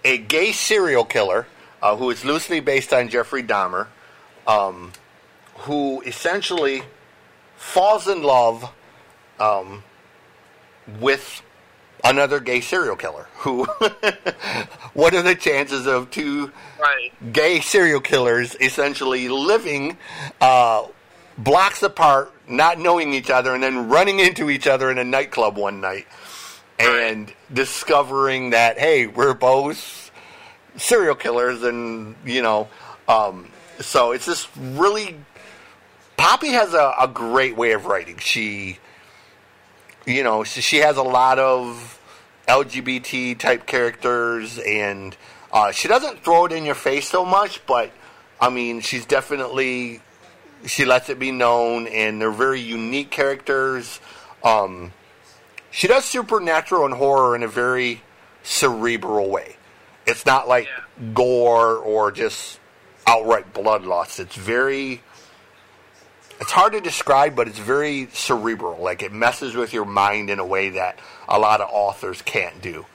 a 0.06 0.20
gay 0.20 0.52
serial 0.52 1.04
killer 1.04 1.48
uh, 1.82 1.96
who 1.96 2.10
is 2.12 2.24
loosely 2.24 2.60
based 2.60 2.94
on 2.94 3.10
Jeffrey 3.10 3.42
Dahmer, 3.44 3.88
um, 4.46 4.94
who 5.56 6.02
essentially 6.02 6.84
falls 7.56 8.08
in 8.08 8.22
love 8.22 8.72
um, 9.40 9.84
with 11.00 11.42
another 12.04 12.40
gay 12.40 12.62
serial 12.62 12.96
killer. 12.96 13.28
Who? 13.38 13.64
what 14.94 15.16
are 15.16 15.24
the 15.24 15.36
chances 15.36 15.88
of 15.88 16.12
two 16.12 16.52
Right. 16.80 17.34
gay 17.34 17.60
serial 17.60 18.00
killers 18.00 18.56
essentially 18.62 19.28
living 19.30 19.98
uh, 20.40 20.86
blocks 21.40 21.82
apart, 21.82 22.32
not 22.48 22.78
knowing 22.78 23.14
each 23.14 23.32
other, 23.32 23.56
and 23.56 23.64
then 23.64 23.90
running 23.90 24.20
into 24.20 24.52
each 24.52 24.68
other 24.68 24.92
in 24.92 25.00
a 25.00 25.04
nightclub 25.04 25.58
one 25.58 25.82
night 25.82 26.06
and 26.80 27.34
discovering 27.52 28.52
that 28.52 28.78
hey, 28.78 29.08
we're 29.08 29.34
both 29.34 30.12
serial 30.78 31.16
killers, 31.16 31.64
and 31.64 32.16
you 32.26 32.42
know, 32.42 32.68
um, 33.08 33.50
so 33.80 34.12
it's 34.12 34.26
just 34.26 34.50
really. 34.56 35.16
Poppy 36.16 36.48
has 36.48 36.74
a, 36.74 36.94
a 37.00 37.08
great 37.08 37.56
way 37.56 37.74
of 37.74 37.86
writing. 37.86 38.18
She, 38.18 38.80
you 40.08 40.24
know, 40.24 40.44
she, 40.44 40.62
she 40.62 40.78
has 40.78 40.98
a 40.98 41.04
lot 41.04 41.38
of 41.38 42.02
LGBT 42.48 43.38
type 43.38 43.68
characters, 43.68 44.58
and 44.58 45.16
uh, 45.52 45.72
she 45.72 45.88
doesn't 45.88 46.24
throw 46.24 46.46
it 46.46 46.52
in 46.52 46.66
your 46.66 46.76
face 46.76 47.08
so 47.08 47.24
much. 47.24 47.66
But 47.68 47.92
I 48.42 48.50
mean, 48.50 48.82
she's 48.82 49.06
definitely 49.06 50.02
she 50.66 50.86
lets 50.86 51.10
it 51.10 51.20
be 51.20 51.32
known, 51.32 51.88
and 51.88 52.20
they're 52.22 52.32
very 52.32 52.62
unique 52.62 53.12
characters. 53.12 54.00
Um, 54.44 54.92
she 55.72 55.88
does 55.88 56.06
supernatural 56.06 56.86
and 56.86 56.94
horror 56.94 57.36
in 57.36 57.44
a 57.44 57.48
very 57.48 58.02
cerebral 58.44 59.30
way. 59.30 59.56
It's 60.06 60.26
not 60.26 60.48
like 60.48 60.66
Yeah. 60.68 61.06
gore 61.14 61.76
or 61.78 62.12
just 62.12 62.60
outright 63.06 63.54
bloodlust. 63.54 64.20
It's 64.20 64.36
very 64.36 65.02
it's 66.40 66.52
hard 66.52 66.74
to 66.74 66.82
describe, 66.82 67.36
but 67.36 67.48
it's 67.48 67.58
very 67.58 68.10
cerebral. 68.14 68.80
Like 68.80 69.02
it 69.02 69.12
messes 69.12 69.56
with 69.56 69.74
your 69.74 69.86
mind 69.86 70.30
in 70.30 70.38
a 70.40 70.46
way 70.46 70.70
that 70.70 71.00
a 71.28 71.40
lot 71.40 71.62
of 71.62 71.70
authors 71.72 72.22
can't 72.22 72.62
do. 72.62 72.86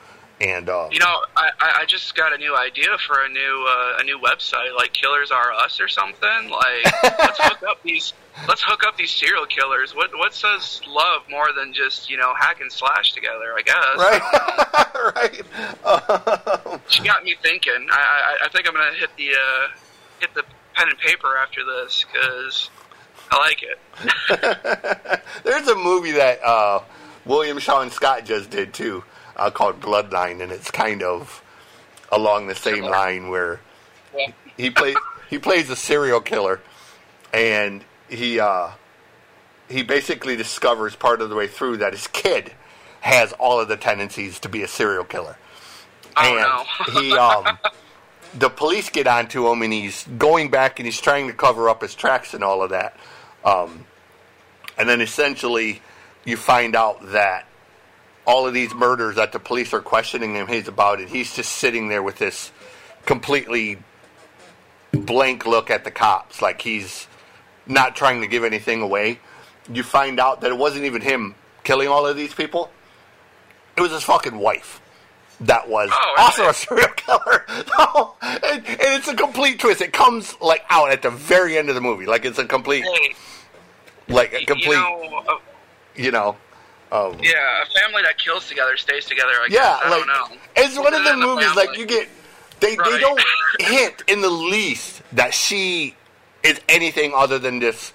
And 0.43 0.69
um, 0.69 0.91
You 0.91 0.99
know, 0.99 1.21
I, 1.37 1.51
I 1.83 1.85
just 1.87 2.15
got 2.17 2.33
a 2.33 2.39
new 2.39 2.57
idea 2.57 2.99
for 3.07 3.25
a 3.25 3.29
new 3.29 3.67
uh, 3.69 3.99
a 4.01 4.05
new 4.05 4.19
website, 4.19 4.75
like 4.77 4.93
Killers 4.93 5.31
Are 5.31 5.53
Us 5.53 5.81
or 5.81 5.87
something. 5.87 6.51
Like, 6.51 6.93
let's 7.05 7.39
hook 7.41 7.63
up 7.69 7.83
these 7.85 8.13
let's 8.49 8.63
hook 8.63 8.83
up 8.85 8.97
these 8.97 9.11
serial 9.13 9.47
killers. 9.47 9.95
What 9.95 10.11
what 10.19 10.35
says 10.35 10.81
love 10.89 11.23
more 11.31 11.53
than 11.57 11.73
just 11.73 12.11
you 12.11 12.17
know 12.17 12.35
hack 12.37 12.61
and 12.61 12.73
slash 12.73 13.13
together? 13.13 13.55
I 13.57 13.63
guess. 13.63 13.99
right, 15.15 15.45
right. 16.65 16.71
Um, 16.73 16.81
She 16.89 17.05
got 17.05 17.23
me 17.23 17.37
thinking. 17.41 17.87
I 17.91 18.37
I, 18.43 18.47
I 18.47 18.49
think 18.49 18.67
I'm 18.67 18.75
gonna 18.75 18.97
hit 18.99 19.11
the 19.17 19.31
uh, 19.31 19.69
hit 20.21 20.35
the 20.35 20.43
pen 20.75 20.89
and 20.89 20.99
paper 20.99 21.37
after 21.37 21.61
this 21.65 22.05
because 22.11 22.69
I 23.31 23.39
like 23.39 23.63
it. 23.63 25.23
There's 25.45 25.69
a 25.69 25.77
movie 25.77 26.13
that 26.13 26.43
uh, 26.43 26.81
William 27.25 27.59
Sean 27.61 27.91
Scott 27.91 28.25
just 28.25 28.51
did 28.51 28.75
too, 28.75 29.05
uh, 29.37 29.51
called 29.51 29.81
Bloodline, 29.81 30.43
and 30.43 30.53
it's 30.53 30.71
kind 30.71 31.03
of 31.03 31.43
along 32.11 32.47
the 32.47 32.55
same 32.55 32.85
line 32.85 33.29
where 33.29 33.61
Yeah. 34.17 34.33
he 34.57 34.71
plays 34.71 34.97
he 35.31 35.39
plays 35.39 35.71
a 35.71 35.77
serial 35.77 36.21
killer, 36.21 36.61
and 37.33 37.85
he 38.09 38.39
uh, 38.41 38.69
he 39.69 39.83
basically 39.83 40.37
discovers 40.37 40.95
part 40.95 41.23
of 41.23 41.31
the 41.31 41.37
way 41.37 41.47
through 41.49 41.79
that 41.79 41.93
his 41.93 42.07
kid 42.09 42.53
has 43.01 43.33
all 43.35 43.59
of 43.59 43.69
the 43.69 43.77
tendencies 43.77 44.39
to 44.41 44.49
be 44.49 44.63
a 44.63 44.69
serial 44.69 45.05
killer, 45.05 45.37
Oh 46.17 46.37
and 46.37 46.95
no. 46.95 47.01
he 47.01 47.17
um, 47.17 47.59
the 48.35 48.51
police 48.51 48.91
get 48.91 49.07
onto 49.07 49.49
him, 49.49 49.63
and 49.63 49.73
he's 49.73 50.05
going 50.19 50.51
back 50.51 50.79
and 50.79 50.87
he's 50.87 51.01
trying 51.01 51.27
to 51.29 51.33
cover 51.33 51.69
up 51.71 51.81
his 51.83 51.95
tracks 51.95 52.35
and 52.35 52.45
all 52.45 52.63
of 52.63 52.71
that, 52.71 52.97
um, 53.45 53.87
and 54.79 54.89
then 54.89 55.01
essentially 55.01 55.81
you 56.25 56.37
find 56.37 56.77
out 56.77 57.13
that 57.13 57.47
all 58.25 58.47
of 58.47 58.55
these 58.55 58.73
murders 58.75 59.17
that 59.17 59.33
the 59.33 59.39
police 59.39 59.73
are 59.73 59.81
questioning 59.81 60.35
him 60.35 60.47
he's 60.47 60.69
about 60.69 61.01
it. 61.01 61.09
He's 61.09 61.35
just 61.35 61.53
sitting 61.53 61.89
there 61.89 62.03
with 62.03 62.19
this 62.19 62.53
completely 63.07 63.79
blank 64.93 65.47
look 65.47 65.71
at 65.71 65.85
the 65.85 65.91
cops 65.91 66.41
like 66.43 66.61
he's 66.63 67.07
not 67.67 67.97
trying 67.97 68.21
to 68.21 68.27
give 68.27 68.45
anything 68.45 68.83
away. 68.83 69.19
You 69.73 69.83
find 69.83 70.21
out 70.21 70.41
that 70.43 70.51
it 70.51 70.59
wasn't 70.59 70.85
even 70.85 71.01
him 71.01 71.35
killing 71.65 71.89
all 71.89 72.07
of 72.07 72.17
these 72.17 72.35
people. 72.35 72.71
It 73.77 73.81
was 73.81 73.91
his 73.93 74.03
fucking 74.05 74.37
wife 74.39 74.81
that 75.41 75.69
was 75.69 75.91
Oh, 75.93 76.15
also 76.19 76.49
a 76.49 76.55
serial 76.55 76.89
killer. 76.97 77.45
No, 77.79 78.15
and, 78.21 78.65
and 78.67 78.79
it's 78.81 79.09
a 79.09 79.15
complete 79.15 79.59
twist. 79.59 79.81
It 79.81 79.93
comes 79.93 80.37
like 80.41 80.65
out 80.71 80.91
at 80.91 81.03
the 81.03 81.11
very 81.11 81.59
end 81.59 81.69
of 81.69 81.75
the 81.75 81.81
movie. 81.81 82.07
Like 82.07 82.25
it's 82.25 82.39
a 82.39 82.45
complete 82.45 82.85
like 84.09 84.33
a 84.33 84.45
complete 84.45 84.69
you 84.69 84.73
know, 84.75 85.25
uh, 85.29 85.37
you 85.97 86.11
know 86.11 86.37
um, 86.93 87.17
yeah, 87.23 87.63
a 87.63 87.67
family 87.81 88.03
that 88.03 88.19
kills 88.19 88.47
together 88.49 88.77
stays 88.77 89.07
together. 89.07 89.33
I 89.43 89.49
guess. 89.49 89.57
Yeah, 89.59 89.79
I 89.83 89.89
like 89.91 89.99
don't 90.01 90.09
know. 90.09 90.37
it's 90.57 90.79
one 90.79 90.95
of 90.95 91.03
the 91.05 91.17
movies 91.17 91.55
like 91.57 91.77
you 91.77 91.87
get 91.87 92.09
they 92.61 92.77
they 92.77 93.01
don't 93.01 93.21
hint 93.61 94.05
in 94.09 94.21
the 94.21 94.31
least 94.31 95.03
that 95.13 95.33
she 95.35 95.97
is 96.43 96.61
anything 96.69 97.13
other 97.15 97.39
than 97.39 97.59
this 97.61 97.93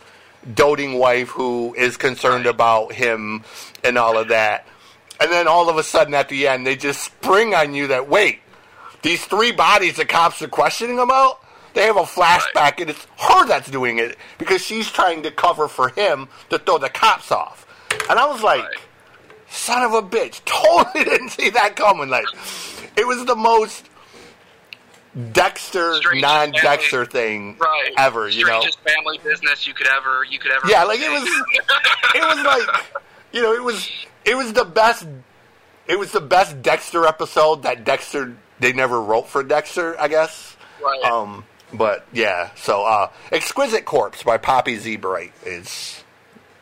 doting 0.56 0.98
wife 0.98 1.30
who 1.30 1.74
is 1.76 1.96
concerned 1.98 2.46
Right. 2.46 2.54
about 2.56 2.94
him 2.94 3.44
and 3.84 3.98
all 3.98 4.18
of 4.18 4.30
that. 4.30 4.66
And 5.20 5.32
then 5.32 5.48
all 5.48 5.70
of 5.70 5.78
a 5.78 5.84
sudden 5.84 6.14
at 6.14 6.30
the 6.30 6.48
end 6.48 6.66
they 6.66 6.76
just 6.76 7.02
spring 7.04 7.54
on 7.54 7.74
you 7.76 7.88
that 7.88 8.08
wait, 8.10 8.40
these 9.02 9.24
three 9.26 9.52
bodies 9.52 9.98
the 9.98 10.06
cops 10.06 10.42
are 10.42 10.48
questioning 10.48 11.00
about, 11.00 11.40
they 11.74 11.84
have 11.84 11.98
a 11.98 12.02
flashback 12.04 12.56
Right. 12.56 12.80
and 12.82 12.90
it's 12.92 13.06
her 13.18 13.46
that's 13.46 13.70
doing 13.70 14.00
it 14.00 14.18
because 14.38 14.62
she's 14.64 14.90
trying 14.90 15.24
to 15.24 15.32
cover 15.32 15.68
for 15.68 15.90
him 15.90 16.28
to 16.50 16.58
throw 16.60 16.78
the 16.78 16.90
cops 16.90 17.32
off. 17.32 17.66
And 18.10 18.18
I 18.18 18.26
was 18.28 18.42
like, 18.44 18.64
Right. 18.64 18.76
Son 19.50 19.82
of 19.84 19.94
a 19.94 20.02
bitch, 20.02 20.42
totally 20.46 21.04
didn't 21.06 21.30
see 21.30 21.50
that 21.52 21.76
coming. 21.76 22.10
Like, 22.10 22.26
it 22.98 23.08
was 23.08 23.26
the 23.26 23.36
most 23.36 23.90
Dexter, 25.32 26.00
non-Dexter 26.14 27.06
thing 27.06 27.58
Right. 27.58 27.92
ever. 27.98 28.28
You 28.30 28.46
know? 28.46 28.60
Strangest 28.60 28.80
family 28.82 29.20
business 29.24 29.66
you 29.66 29.74
could 29.74 29.88
ever 29.88 30.24
you 30.30 30.38
could 30.38 30.52
ever. 30.52 30.68
Yeah, 30.68 30.84
like 30.84 31.00
it 31.00 31.10
was. 31.10 31.24
It 32.16 32.22
was 32.24 32.46
like, 32.46 32.86
you 33.32 33.42
know, 33.42 33.54
it 33.54 33.64
was. 33.64 33.90
It 34.26 34.36
was 34.36 34.54
the 34.54 34.66
best. 34.66 35.08
It 35.88 35.98
was 35.98 36.12
the 36.12 36.22
best 36.22 36.62
Dexter 36.62 37.06
episode 37.06 37.64
that 37.64 37.84
Dexter 37.84 38.36
they 38.60 38.74
never 38.74 39.02
wrote 39.02 39.28
for 39.28 39.42
Dexter. 39.44 40.00
I 40.00 40.08
guess. 40.08 40.56
Right. 40.84 41.02
Um. 41.04 41.46
But 41.74 42.06
yeah. 42.14 42.52
So, 42.56 42.84
uh, 42.86 43.10
"Exquisite 43.32 43.86
Corpse" 43.86 44.22
by 44.24 44.38
Poppy 44.38 44.78
Z. 44.78 44.98
Brite 44.98 45.34
is 45.46 46.04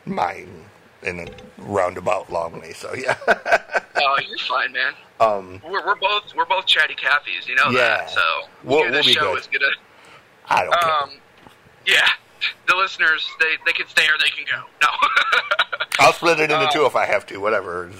mine 0.06 0.65
in 1.06 1.20
a 1.20 1.26
roundabout 1.58 2.30
long 2.30 2.60
way. 2.60 2.72
So 2.72 2.94
yeah. 2.94 3.16
oh, 3.28 4.18
you're 4.28 4.38
fine, 4.38 4.72
man. 4.72 4.92
um. 5.20 5.60
We're, 5.64 5.84
we're 5.86 5.94
both 5.96 6.34
we're 6.36 6.44
both 6.46 6.66
chatty 6.66 6.94
Cathy's, 6.94 7.46
you 7.48 7.54
know 7.54 7.70
Yeah. 7.70 7.78
that. 7.98 8.10
So 8.10 8.20
We'll- 8.64 8.80
we'll 8.82 8.92
this 8.92 9.06
show 9.06 9.32
good. 9.32 9.38
is 9.40 9.46
gonna. 9.46 9.72
I 10.48 10.64
don't 10.64 10.80
care. 10.80 10.92
Um, 10.92 11.10
yeah, 11.86 12.08
the 12.68 12.76
listeners 12.76 13.28
they 13.40 13.54
they 13.64 13.72
can 13.72 13.86
stay 13.88 14.04
or 14.04 14.18
they 14.22 14.30
can 14.30 14.44
go. 14.50 14.62
No. 14.82 14.88
I'll 15.98 16.12
split 16.12 16.38
it 16.38 16.44
into 16.50 16.56
uh, 16.56 16.70
two 16.70 16.84
if 16.86 16.94
I 16.96 17.06
have 17.06 17.24
to. 17.26 17.38
Whatever. 17.38 17.90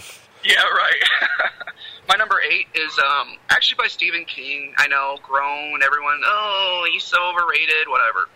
Yeah, 0.44 0.62
right. 0.62 1.02
My 2.08 2.14
number 2.14 2.36
eight 2.48 2.66
is 2.74 2.96
um, 3.00 3.36
actually 3.48 3.76
by 3.82 3.88
Stephen 3.88 4.24
King. 4.26 4.74
I 4.78 4.86
know, 4.86 5.18
grown. 5.24 5.82
Everyone, 5.82 6.20
oh, 6.24 6.86
he's 6.92 7.02
so 7.02 7.16
overrated. 7.30 7.88
Whatever. 7.88 8.28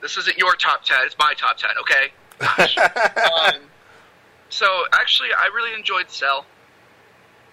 This 0.00 0.16
isn't 0.16 0.36
your 0.38 0.54
top 0.56 0.82
ten. 0.84 0.98
It's 1.04 1.16
my 1.18 1.34
top 1.36 1.56
ten. 1.58 1.70
Okay. 1.82 2.12
Gosh. 2.38 2.76
um, 2.78 3.60
so 4.48 4.66
actually, 4.92 5.28
I 5.36 5.50
really 5.54 5.74
enjoyed 5.78 6.10
Cell. 6.10 6.46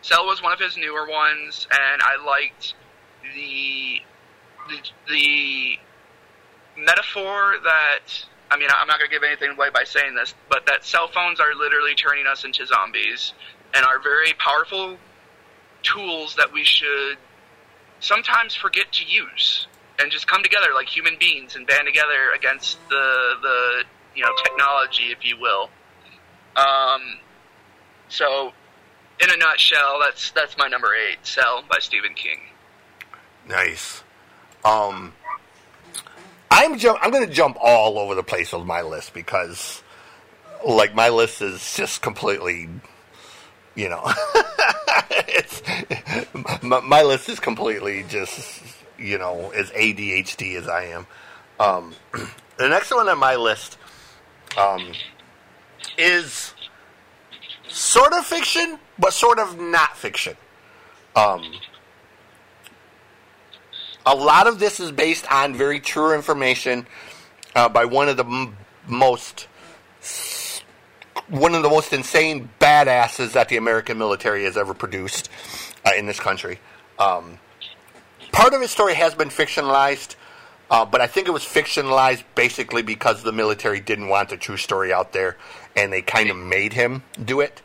Cell 0.02 0.26
was 0.26 0.42
one 0.42 0.54
of 0.54 0.60
his 0.60 0.78
newer 0.78 1.08
ones, 1.08 1.68
and 1.72 2.02
I 2.02 2.24
liked 2.26 2.74
the 3.36 4.02
the, 4.70 4.82
the 5.08 5.80
metaphor 6.78 7.56
that 7.63 8.26
I 8.52 8.58
mean, 8.58 8.70
I'm 8.74 8.88
not 8.88 8.98
going 9.00 9.10
to 9.10 9.15
give 9.15 9.24
anything 9.24 9.52
away 9.52 9.70
by 9.70 9.84
saying 9.84 10.15
this, 10.15 10.34
but 10.50 10.65
that 10.65 10.84
cell 10.84 11.08
phones 11.08 11.39
are 11.39 11.54
literally 11.54 11.94
turning 11.94 12.26
us 12.26 12.46
into 12.46 12.65
zombies 12.65 13.34
and 13.76 13.86
are 13.86 14.00
very 14.00 14.34
powerful 14.34 14.98
tools 15.84 16.36
that 16.36 16.52
we 16.52 16.63
should 16.63 17.18
sometimes 18.00 18.56
forget 18.56 18.92
to 18.94 19.06
use 19.06 19.68
and 20.00 20.12
just 20.12 20.28
come 20.28 20.42
together 20.42 20.68
like 20.74 20.88
human 20.88 21.18
beings 21.20 21.56
and 21.56 21.68
band 21.68 21.86
together 21.86 22.32
against 22.36 22.80
the 22.89 23.34
the 23.42 23.84
you 24.20 24.26
know 24.26 24.32
technology, 24.44 25.12
if 25.12 25.24
you 25.24 25.40
will. 25.40 25.70
Um, 26.58 27.20
so, 28.10 28.52
in 29.24 29.32
a 29.32 29.38
nutshell, 29.38 30.00
that's 30.04 30.32
that's 30.32 30.58
my 30.58 30.68
number 30.68 30.94
eight, 30.94 31.20
Cell 31.24 31.64
by 31.70 31.80
Stephen 31.80 32.14
King. 32.16 32.40
Nice. 33.48 34.04
Um, 34.66 35.14
I'm. 36.52 36.74
I'm 36.74 37.12
going 37.12 37.26
to 37.26 37.34
jump 37.34 37.58
all 37.62 37.98
over 37.98 38.14
the 38.14 38.24
place 38.24 38.52
with 38.52 38.66
my 38.66 38.82
list 38.82 39.14
because, 39.14 39.82
like, 40.68 40.94
my 40.94 41.08
list 41.08 41.42
is 41.42 41.74
just 41.76 42.02
completely, 42.02 42.68
you 43.76 43.88
know, 43.88 44.04
it's 45.30 45.62
my, 46.62 46.82
my 46.82 47.04
list 47.04 47.30
is 47.30 47.40
completely 47.40 48.04
just, 48.10 48.62
you 48.98 49.18
know, 49.18 49.52
as 49.52 49.70
ADHD 49.72 50.58
as 50.58 50.68
I 50.68 50.88
am. 50.88 51.08
Um, 51.58 51.94
the 52.58 52.68
next 52.68 52.92
one 52.92 53.08
on 53.08 53.18
my 53.18 53.38
list, 53.38 53.78
um, 54.58 54.92
is 55.98 56.54
sort 57.68 58.14
of 58.14 58.26
fiction, 58.26 58.80
but 58.98 59.14
sort 59.14 59.40
of 59.40 59.60
not 59.60 59.98
fiction. 59.98 60.36
Um, 61.16 61.44
a 64.06 64.16
lot 64.16 64.48
of 64.48 64.60
this 64.60 64.80
is 64.80 64.92
based 64.92 65.32
on 65.32 65.54
very 65.54 65.80
true 65.80 66.14
information 66.14 66.88
uh, 67.56 67.70
by 67.70 67.86
one 67.86 68.10
of 68.10 68.18
the 68.18 68.26
m- 68.26 68.58
most 68.88 69.48
one 71.28 71.54
of 71.54 71.62
the 71.62 71.70
most 71.70 71.94
insane 71.94 72.50
badasses 72.60 73.34
that 73.34 73.50
the 73.50 73.58
American 73.58 73.98
military 73.98 74.46
has 74.46 74.58
ever 74.58 74.74
produced 74.74 75.30
uh, 75.86 75.92
in 75.98 76.06
this 76.06 76.20
country. 76.20 76.60
Um, 76.98 77.38
part 78.32 78.54
of 78.54 78.62
his 78.62 78.72
story 78.72 78.96
has 78.96 79.14
been 79.14 79.30
fictionalized, 79.30 80.16
uh, 80.72 80.86
but 80.86 81.02
I 81.02 81.08
think 81.08 81.28
it 81.28 81.32
was 81.32 81.44
fictionalized 81.44 82.24
basically 82.36 82.82
because 82.82 83.24
the 83.24 83.32
military 83.32 83.80
didn't 83.80 84.10
want 84.10 84.30
the 84.30 84.38
true 84.38 84.58
story 84.58 84.94
out 84.94 85.14
there, 85.14 85.38
and 85.76 85.92
they 85.92 86.02
kind 86.02 86.30
of 86.30 86.38
made 86.38 86.74
him 86.74 87.04
do 87.24 87.40
it. 87.40 87.62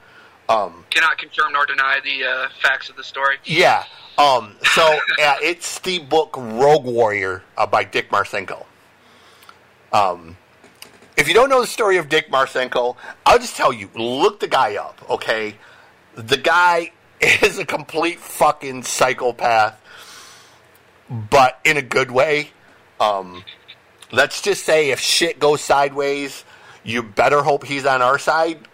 Um, 0.49 0.85
Cannot 0.90 1.19
confirm 1.19 1.53
nor 1.53 1.67
deny 1.67 2.01
the 2.05 2.25
uh, 2.25 2.49
facts 2.62 2.88
of 2.88 2.97
the 2.97 3.05
story. 3.05 3.37
yeah. 3.45 3.85
Um, 4.17 4.55
so 4.75 4.83
uh, 5.23 5.37
it's 5.43 5.81
the 5.81 5.99
book 5.99 6.37
Rogue 6.37 6.85
Warrior 6.85 7.43
uh, 7.57 7.67
by 7.67 7.85
Dick 7.85 8.11
Marcinko. 8.11 8.64
Um, 9.93 10.37
if 11.17 11.29
you 11.29 11.35
don't 11.35 11.49
know 11.49 11.61
the 11.61 11.67
story 11.67 11.97
of 11.97 12.09
Dick 12.09 12.31
Marcinko, 12.31 12.97
I'll 13.27 13.38
just 13.38 13.57
tell 13.57 13.73
you: 13.73 13.90
look 13.95 14.40
the 14.40 14.49
guy 14.49 14.77
up. 14.77 15.05
Okay, 15.11 15.57
the 16.14 16.37
guy 16.37 16.93
is 17.21 17.59
a 17.59 17.64
complete 17.64 18.21
fucking 18.21 18.83
psychopath, 18.85 19.81
but 21.09 21.59
in 21.64 21.77
a 21.77 21.83
good 21.83 22.11
way. 22.11 22.51
Um, 23.05 23.45
let's 24.12 24.40
just 24.40 24.64
say 24.64 24.90
if 24.90 25.01
shit 25.01 25.38
goes 25.38 25.61
sideways, 25.61 26.45
you 26.85 27.03
better 27.03 27.43
hope 27.43 27.64
he's 27.64 27.85
on 27.85 28.01
our 28.01 28.19
side. 28.19 28.67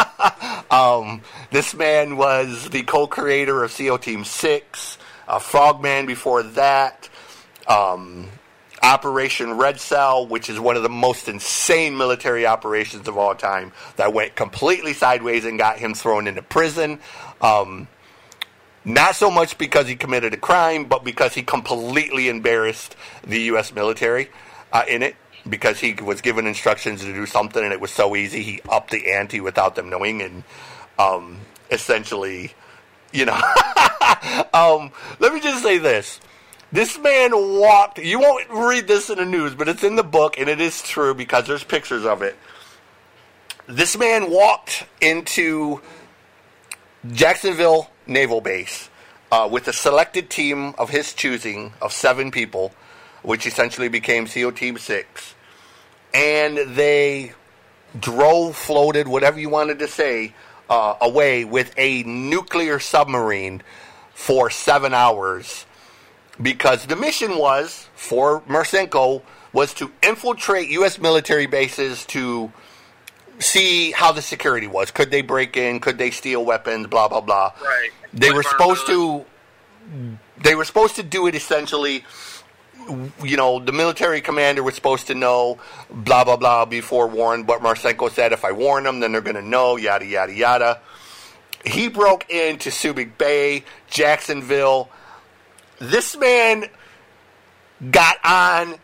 um, 0.70 1.22
this 1.50 1.74
man 1.74 2.16
was 2.16 2.68
the 2.70 2.82
co-creator 2.82 3.64
of 3.64 3.72
SEAL 3.72 3.98
Team 3.98 4.24
Six, 4.24 4.98
uh, 5.26 5.38
Frogman 5.38 6.06
before 6.06 6.42
that, 6.42 7.08
um, 7.66 8.28
Operation 8.82 9.56
Red 9.56 9.80
Cell, 9.80 10.26
which 10.26 10.48
is 10.48 10.60
one 10.60 10.76
of 10.76 10.82
the 10.82 10.88
most 10.88 11.28
insane 11.28 11.96
military 11.96 12.46
operations 12.46 13.08
of 13.08 13.16
all 13.16 13.34
time, 13.34 13.72
that 13.96 14.12
went 14.12 14.36
completely 14.36 14.92
sideways 14.92 15.44
and 15.44 15.58
got 15.58 15.78
him 15.78 15.94
thrown 15.94 16.26
into 16.28 16.42
prison. 16.42 17.00
Um, 17.40 17.88
Not 18.84 19.16
so 19.16 19.30
much 19.30 19.56
because 19.56 19.88
he 19.88 19.96
committed 19.96 20.34
a 20.34 20.36
crime, 20.36 20.84
but 20.84 21.04
because 21.04 21.34
he 21.34 21.42
completely 21.42 22.28
embarrassed 22.28 22.96
the 23.26 23.40
U.S. 23.42 23.72
military 23.72 24.28
uh, 24.72 24.84
in 24.86 25.02
it. 25.02 25.16
Because 25.48 25.78
he 25.78 25.92
was 25.92 26.22
given 26.22 26.46
instructions 26.46 27.02
to 27.02 27.12
do 27.12 27.26
something 27.26 27.62
and 27.62 27.72
it 27.72 27.80
was 27.80 27.90
so 27.90 28.16
easy, 28.16 28.42
he 28.42 28.60
upped 28.68 28.90
the 28.90 29.12
ante 29.12 29.42
without 29.42 29.74
them 29.74 29.90
knowing 29.90 30.22
and 30.22 30.42
um, 30.98 31.38
essentially, 31.70 32.54
you 33.12 33.26
know. 33.26 33.34
um, 34.54 34.90
let 35.18 35.34
me 35.34 35.40
just 35.40 35.62
say 35.62 35.76
this. 35.76 36.18
This 36.72 36.98
man 36.98 37.32
walked, 37.34 37.98
you 37.98 38.18
won't 38.18 38.48
read 38.50 38.88
this 38.88 39.10
in 39.10 39.18
the 39.18 39.26
news, 39.26 39.54
but 39.54 39.68
it's 39.68 39.84
in 39.84 39.96
the 39.96 40.02
book 40.02 40.38
and 40.38 40.48
it 40.48 40.62
is 40.62 40.82
true 40.82 41.14
because 41.14 41.46
there's 41.46 41.62
pictures 41.62 42.06
of 42.06 42.22
it. 42.22 42.36
This 43.66 43.98
man 43.98 44.30
walked 44.30 44.86
into 45.00 45.82
Jacksonville 47.12 47.90
Naval 48.06 48.40
Base 48.40 48.88
uh, 49.30 49.48
with 49.50 49.68
a 49.68 49.72
selected 49.72 50.30
team 50.30 50.74
of 50.78 50.90
his 50.90 51.12
choosing 51.12 51.72
of 51.82 51.92
seven 51.92 52.30
people, 52.30 52.72
which 53.22 53.46
essentially 53.46 53.88
became 53.88 54.26
SEAL 54.26 54.52
Team 54.52 54.78
6. 54.78 55.34
And 56.12 56.76
they 56.76 57.32
drove, 57.98 58.56
floated, 58.56 59.08
whatever 59.08 59.40
you 59.40 59.48
wanted 59.48 59.78
to 59.80 59.88
say, 59.88 60.34
uh, 60.70 60.94
away 61.00 61.44
with 61.44 61.72
a 61.76 62.02
nuclear 62.04 62.78
submarine 62.78 63.62
for 64.14 64.50
seven 64.50 64.94
hours 64.94 65.66
because 66.40 66.86
the 66.86 66.96
mission 66.96 67.36
was 67.38 67.88
for 67.94 68.40
Marcinko 68.42 69.22
was 69.52 69.74
to 69.74 69.90
infiltrate 70.02 70.68
U.S. 70.70 70.98
military 70.98 71.46
bases 71.46 72.04
to 72.06 72.52
see 73.38 73.90
how 73.92 74.12
the 74.12 74.22
security 74.22 74.66
was. 74.66 74.90
Could 74.90 75.10
they 75.10 75.22
break 75.22 75.56
in? 75.56 75.80
Could 75.80 75.98
they 75.98 76.10
steal 76.10 76.44
weapons? 76.44 76.86
Blah 76.86 77.08
blah 77.08 77.20
blah. 77.20 77.52
Right. 77.62 77.90
They 78.12 78.32
were 78.32 78.42
supposed 78.42 78.84
uh, 78.84 78.92
to. 78.92 79.26
They 80.42 80.54
were 80.54 80.64
supposed 80.64 80.96
to 80.96 81.02
do 81.02 81.26
it 81.26 81.34
essentially. 81.34 82.04
You 83.22 83.36
know, 83.36 83.60
the 83.60 83.72
military 83.72 84.20
commander 84.20 84.62
was 84.62 84.74
supposed 84.74 85.06
to 85.06 85.14
know, 85.14 85.58
blah 85.90 86.24
blah 86.24 86.36
blah, 86.36 86.64
before 86.64 87.06
warned. 87.06 87.46
But 87.46 87.60
Marcinko 87.60 88.10
said, 88.10 88.32
if 88.32 88.44
I 88.44 88.52
warn 88.52 88.84
them, 88.84 89.00
then 89.00 89.12
they're 89.12 89.20
going 89.20 89.36
to 89.36 89.42
know. 89.42 89.76
Yada 89.76 90.04
yada 90.04 90.32
yada. 90.32 90.80
He 91.64 91.88
broke 91.88 92.28
into 92.28 92.68
Subic 92.68 93.16
Bay, 93.16 93.64
Jacksonville. 93.88 94.90
This 95.78 96.16
man 96.16 96.66
got 97.90 98.18
on 98.22 98.76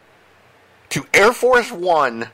to 0.91 1.07
Air 1.13 1.33
Force 1.33 1.71
One 1.71 2.31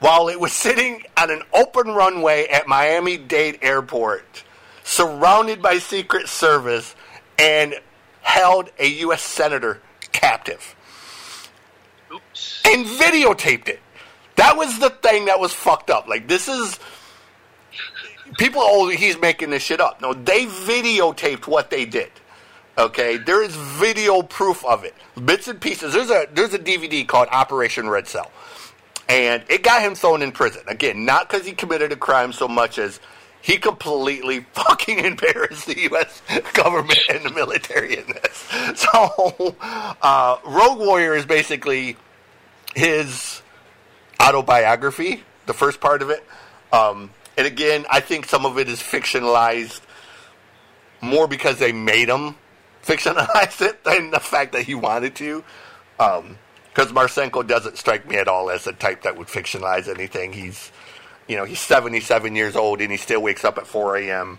while 0.00 0.28
it 0.28 0.40
was 0.40 0.52
sitting 0.52 1.02
on 1.16 1.30
an 1.30 1.42
open 1.54 1.88
runway 1.88 2.46
at 2.48 2.66
Miami 2.66 3.16
Dade 3.16 3.58
Airport, 3.62 4.44
surrounded 4.82 5.62
by 5.62 5.78
Secret 5.78 6.28
Service, 6.28 6.94
and 7.38 7.74
held 8.22 8.70
a 8.78 8.86
U.S. 8.86 9.22
Senator 9.22 9.80
captive. 10.12 10.74
Oops. 12.12 12.62
And 12.66 12.86
videotaped 12.86 13.68
it. 13.68 13.80
That 14.36 14.56
was 14.56 14.78
the 14.78 14.90
thing 14.90 15.26
that 15.26 15.38
was 15.38 15.52
fucked 15.52 15.90
up. 15.90 16.08
Like, 16.08 16.26
this 16.26 16.48
is. 16.48 16.78
People, 18.38 18.62
oh, 18.64 18.88
he's 18.88 19.20
making 19.20 19.50
this 19.50 19.62
shit 19.62 19.80
up. 19.80 20.00
No, 20.00 20.14
they 20.14 20.46
videotaped 20.46 21.46
what 21.46 21.70
they 21.70 21.84
did. 21.84 22.10
Okay, 22.78 23.18
there 23.18 23.42
is 23.42 23.54
video 23.54 24.22
proof 24.22 24.64
of 24.64 24.84
it, 24.84 24.94
bits 25.22 25.48
and 25.48 25.60
pieces. 25.60 25.92
There's 25.92 26.10
a 26.10 26.26
there's 26.32 26.54
a 26.54 26.58
DVD 26.58 27.06
called 27.06 27.28
Operation 27.30 27.90
Red 27.90 28.06
Cell, 28.06 28.30
and 29.10 29.42
it 29.48 29.64
got 29.64 29.82
him 29.82 29.96
thrown 29.96 30.22
in 30.22 30.30
prison. 30.30 30.62
Again, 30.68 31.04
not 31.04 31.28
because 31.28 31.44
he 31.44 31.52
committed 31.52 31.90
a 31.90 31.96
crime 31.96 32.32
so 32.32 32.46
much 32.46 32.78
as 32.78 33.00
he 33.42 33.56
completely 33.56 34.40
fucking 34.52 35.00
embarrassed 35.00 35.66
the 35.66 35.80
U.S. 35.80 36.22
government 36.54 37.00
and 37.10 37.24
the 37.24 37.30
military 37.30 37.98
in 37.98 38.06
this. 38.06 38.46
So, 38.76 39.56
uh, 40.00 40.36
Rogue 40.44 40.78
Warrior 40.78 41.16
is 41.16 41.26
basically 41.26 41.96
his 42.74 43.42
autobiography, 44.22 45.24
the 45.46 45.54
first 45.54 45.80
part 45.80 46.02
of 46.02 46.10
it. 46.10 46.24
Um, 46.72 47.10
and 47.36 47.48
again, 47.48 47.86
I 47.90 48.00
think 48.00 48.26
some 48.26 48.46
of 48.46 48.58
it 48.58 48.68
is 48.68 48.80
fictionalized 48.80 49.80
more 51.00 51.26
because 51.26 51.58
they 51.58 51.72
made 51.72 52.08
him 52.08 52.36
fictionalize 52.84 53.60
it 53.66 53.82
than 53.82 54.12
the 54.12 54.20
fact 54.20 54.52
that 54.52 54.62
he 54.62 54.76
wanted 54.76 55.16
to. 55.16 55.42
Because 56.88 57.18
um, 57.18 57.46
doesn't 57.46 57.76
strike 57.76 58.08
me 58.08 58.16
at 58.16 58.26
all 58.26 58.50
as 58.50 58.66
a 58.66 58.72
type 58.72 59.02
that 59.02 59.18
would 59.18 59.26
fictionalize 59.26 59.86
anything. 59.86 60.32
He's, 60.32 60.72
you 61.28 61.36
know, 61.36 61.44
he's 61.44 61.60
77 61.60 62.34
years 62.34 62.56
old 62.56 62.80
and 62.80 62.90
he 62.90 62.96
still 62.96 63.20
wakes 63.20 63.44
up 63.44 63.58
at 63.58 63.66
4 63.66 63.96
a.m. 63.96 64.38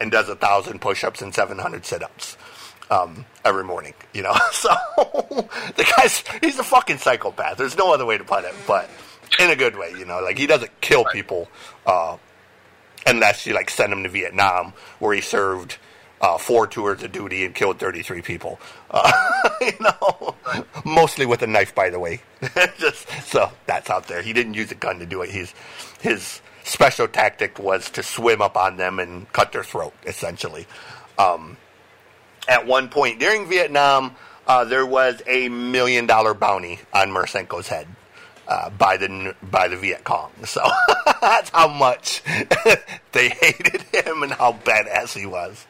and 0.00 0.10
does 0.10 0.28
a 0.28 0.36
thousand 0.36 0.80
push-ups 0.80 1.20
and 1.20 1.34
700 1.34 1.84
sit-ups 1.84 2.38
um, 2.90 3.26
every 3.44 3.64
morning. 3.64 3.92
You 4.14 4.22
know, 4.22 4.34
so 4.52 4.70
the 4.96 5.92
guy's 5.96 6.24
he's 6.40 6.58
a 6.58 6.64
fucking 6.64 6.98
psychopath. 6.98 7.58
There's 7.58 7.76
no 7.76 7.92
other 7.92 8.06
way 8.06 8.16
to 8.16 8.24
put 8.24 8.44
it, 8.44 8.54
but 8.66 8.88
in 9.38 9.50
a 9.50 9.56
good 9.56 9.76
way. 9.76 9.92
You 9.96 10.06
know, 10.06 10.20
like 10.20 10.38
he 10.38 10.46
doesn't 10.46 10.80
kill 10.80 11.04
people 11.12 11.48
uh, 11.86 12.16
unless 13.06 13.44
you 13.44 13.52
like 13.52 13.68
send 13.68 13.92
him 13.92 14.02
to 14.02 14.08
Vietnam 14.08 14.72
where 14.98 15.14
he 15.14 15.20
served 15.20 15.76
uh, 16.22 16.38
four 16.38 16.66
tours 16.68 17.02
of 17.02 17.12
duty 17.12 17.44
and 17.44 17.54
killed 17.54 17.78
33 17.78 18.22
people. 18.22 18.60
Uh, 18.90 19.12
you 19.60 19.72
know, 19.80 20.34
mostly 20.84 21.26
with 21.26 21.42
a 21.42 21.46
knife, 21.46 21.74
by 21.74 21.90
the 21.90 21.98
way. 21.98 22.20
Just 22.78 23.08
so 23.24 23.50
that's 23.66 23.90
out 23.90 24.06
there. 24.06 24.22
He 24.22 24.32
didn't 24.32 24.54
use 24.54 24.70
a 24.70 24.76
gun 24.76 25.00
to 25.00 25.06
do 25.06 25.22
it. 25.22 25.30
His 25.30 25.52
his 26.00 26.40
special 26.64 27.08
tactic 27.08 27.58
was 27.58 27.90
to 27.90 28.02
swim 28.02 28.40
up 28.40 28.56
on 28.56 28.76
them 28.76 29.00
and 29.00 29.30
cut 29.32 29.52
their 29.52 29.64
throat, 29.64 29.92
essentially. 30.06 30.66
Um, 31.18 31.56
at 32.48 32.66
one 32.66 32.88
point 32.88 33.18
during 33.18 33.48
Vietnam, 33.48 34.14
uh, 34.46 34.64
there 34.64 34.86
was 34.86 35.22
a 35.26 35.48
million 35.48 36.06
dollar 36.06 36.34
bounty 36.34 36.78
on 36.94 37.10
Marcinko's 37.10 37.68
head. 37.68 37.88
Uh, 38.48 38.68
by 38.70 38.96
the 38.96 39.34
by 39.40 39.68
the 39.68 39.76
Viet 39.76 40.02
Cong, 40.02 40.30
so 40.44 40.60
that's 41.20 41.48
how 41.50 41.68
much 41.68 42.22
they 43.12 43.28
hated 43.28 43.82
him 43.82 44.24
and 44.24 44.32
how 44.32 44.52
badass 44.52 45.16
he 45.16 45.26
was. 45.26 45.64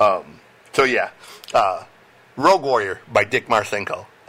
Um, 0.00 0.40
so 0.72 0.84
yeah, 0.84 1.10
uh, 1.54 1.84
Rogue 2.36 2.62
Warrior 2.62 3.00
by 3.12 3.24
Dick 3.24 3.48
Marcinko. 3.48 4.06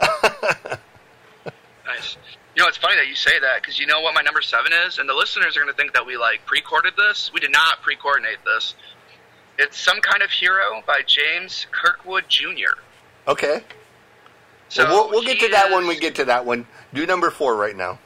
nice. 1.86 2.16
You 2.56 2.62
know, 2.62 2.68
it's 2.68 2.76
funny 2.76 2.96
that 2.96 3.06
you 3.06 3.14
say 3.14 3.38
that 3.38 3.60
because 3.60 3.78
you 3.78 3.86
know 3.86 4.00
what 4.00 4.14
my 4.14 4.22
number 4.22 4.42
seven 4.42 4.72
is, 4.86 4.98
and 4.98 5.08
the 5.08 5.14
listeners 5.14 5.56
are 5.56 5.60
going 5.60 5.72
to 5.72 5.76
think 5.76 5.92
that 5.94 6.06
we 6.06 6.16
like 6.16 6.44
pre-recorded 6.46 6.94
this. 6.96 7.30
We 7.32 7.40
did 7.40 7.52
not 7.52 7.82
pre-coordinate 7.82 8.38
this. 8.44 8.74
It's 9.58 9.78
some 9.78 10.00
kind 10.00 10.22
of 10.22 10.30
hero 10.30 10.82
by 10.86 11.02
James 11.06 11.66
Kirkwood 11.70 12.24
Jr. 12.28 12.78
Okay. 13.26 13.62
So 14.68 14.84
well, 14.84 15.08
we'll, 15.08 15.10
we'll 15.10 15.22
get 15.22 15.40
to 15.40 15.48
that 15.48 15.66
is... 15.66 15.74
when 15.74 15.86
we 15.86 15.98
get 15.98 16.14
to 16.16 16.24
that 16.26 16.46
one. 16.46 16.66
Do 16.94 17.04
number 17.06 17.30
four 17.30 17.56
right 17.56 17.76
now. 17.76 17.98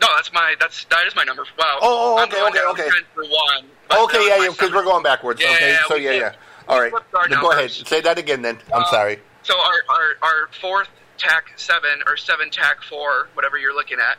No, 0.00 0.08
that's 0.16 0.32
my 0.32 0.54
that's 0.58 0.84
that 0.86 1.06
is 1.06 1.14
my 1.14 1.24
number. 1.24 1.44
Wow. 1.58 1.78
Oh, 1.82 2.16
oh 2.18 2.24
okay, 2.24 2.42
okay, 2.42 2.84
okay. 2.84 2.88
For 3.14 3.24
one. 3.24 3.66
Okay, 3.92 4.28
yeah, 4.28 4.44
yeah, 4.44 4.50
because 4.50 4.72
we're 4.72 4.84
going 4.84 5.02
backwards. 5.02 5.40
Yeah, 5.40 5.52
okay, 5.52 5.70
yeah, 5.72 5.78
so 5.88 5.94
yeah, 5.96 6.12
yeah. 6.12 6.32
All 6.68 6.80
right, 6.80 6.92
go 7.40 7.50
ahead. 7.50 7.70
Say 7.70 8.00
that 8.00 8.18
again, 8.18 8.42
then. 8.42 8.58
I'm 8.72 8.82
uh, 8.82 8.90
sorry. 8.90 9.18
So 9.42 9.54
our, 9.58 9.94
our 9.94 10.16
our 10.22 10.48
fourth 10.60 10.88
tack 11.18 11.52
seven 11.56 12.02
or 12.06 12.16
seven 12.16 12.50
tack 12.50 12.82
four, 12.82 13.28
whatever 13.34 13.58
you're 13.58 13.74
looking 13.74 13.98
at, 13.98 14.18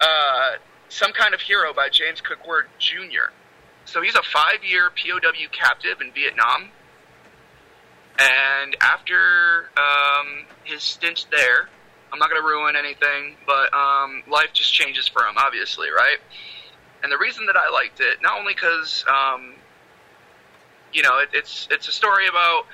uh, 0.00 0.56
some 0.88 1.12
kind 1.12 1.34
of 1.34 1.40
hero 1.40 1.72
by 1.74 1.88
James 1.90 2.20
Kirkwood 2.20 2.64
Jr. 2.78 3.32
So 3.84 4.02
he's 4.02 4.14
a 4.14 4.22
five-year 4.22 4.90
POW 4.90 5.48
captive 5.50 6.00
in 6.00 6.12
Vietnam, 6.12 6.68
and 8.18 8.76
after 8.80 9.70
um, 9.76 10.44
his 10.64 10.82
stint 10.82 11.26
there, 11.30 11.68
I'm 12.12 12.18
not 12.18 12.30
going 12.30 12.42
to 12.42 12.46
ruin 12.46 12.76
anything, 12.76 13.36
but 13.46 13.72
um, 13.74 14.22
life 14.28 14.50
just 14.52 14.72
changes 14.72 15.08
for 15.08 15.22
him, 15.22 15.34
obviously, 15.36 15.88
right? 15.90 16.18
And 17.02 17.10
the 17.10 17.18
reason 17.18 17.46
that 17.46 17.56
I 17.56 17.70
liked 17.70 18.00
it, 18.00 18.18
not 18.22 18.38
only 18.38 18.54
because, 18.54 19.04
um, 19.08 19.54
you 20.92 21.02
know, 21.02 21.18
it, 21.18 21.30
it's 21.32 21.68
it's 21.70 21.88
a 21.88 21.92
story 21.92 22.26
about 22.26 22.64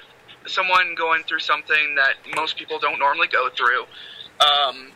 someone 0.46 0.94
going 0.96 1.22
through 1.24 1.40
something 1.40 1.96
that 1.96 2.14
most 2.34 2.56
people 2.56 2.78
don't 2.78 2.98
normally 2.98 3.28
go 3.28 3.48
through. 3.50 3.82
Um, 4.40 4.92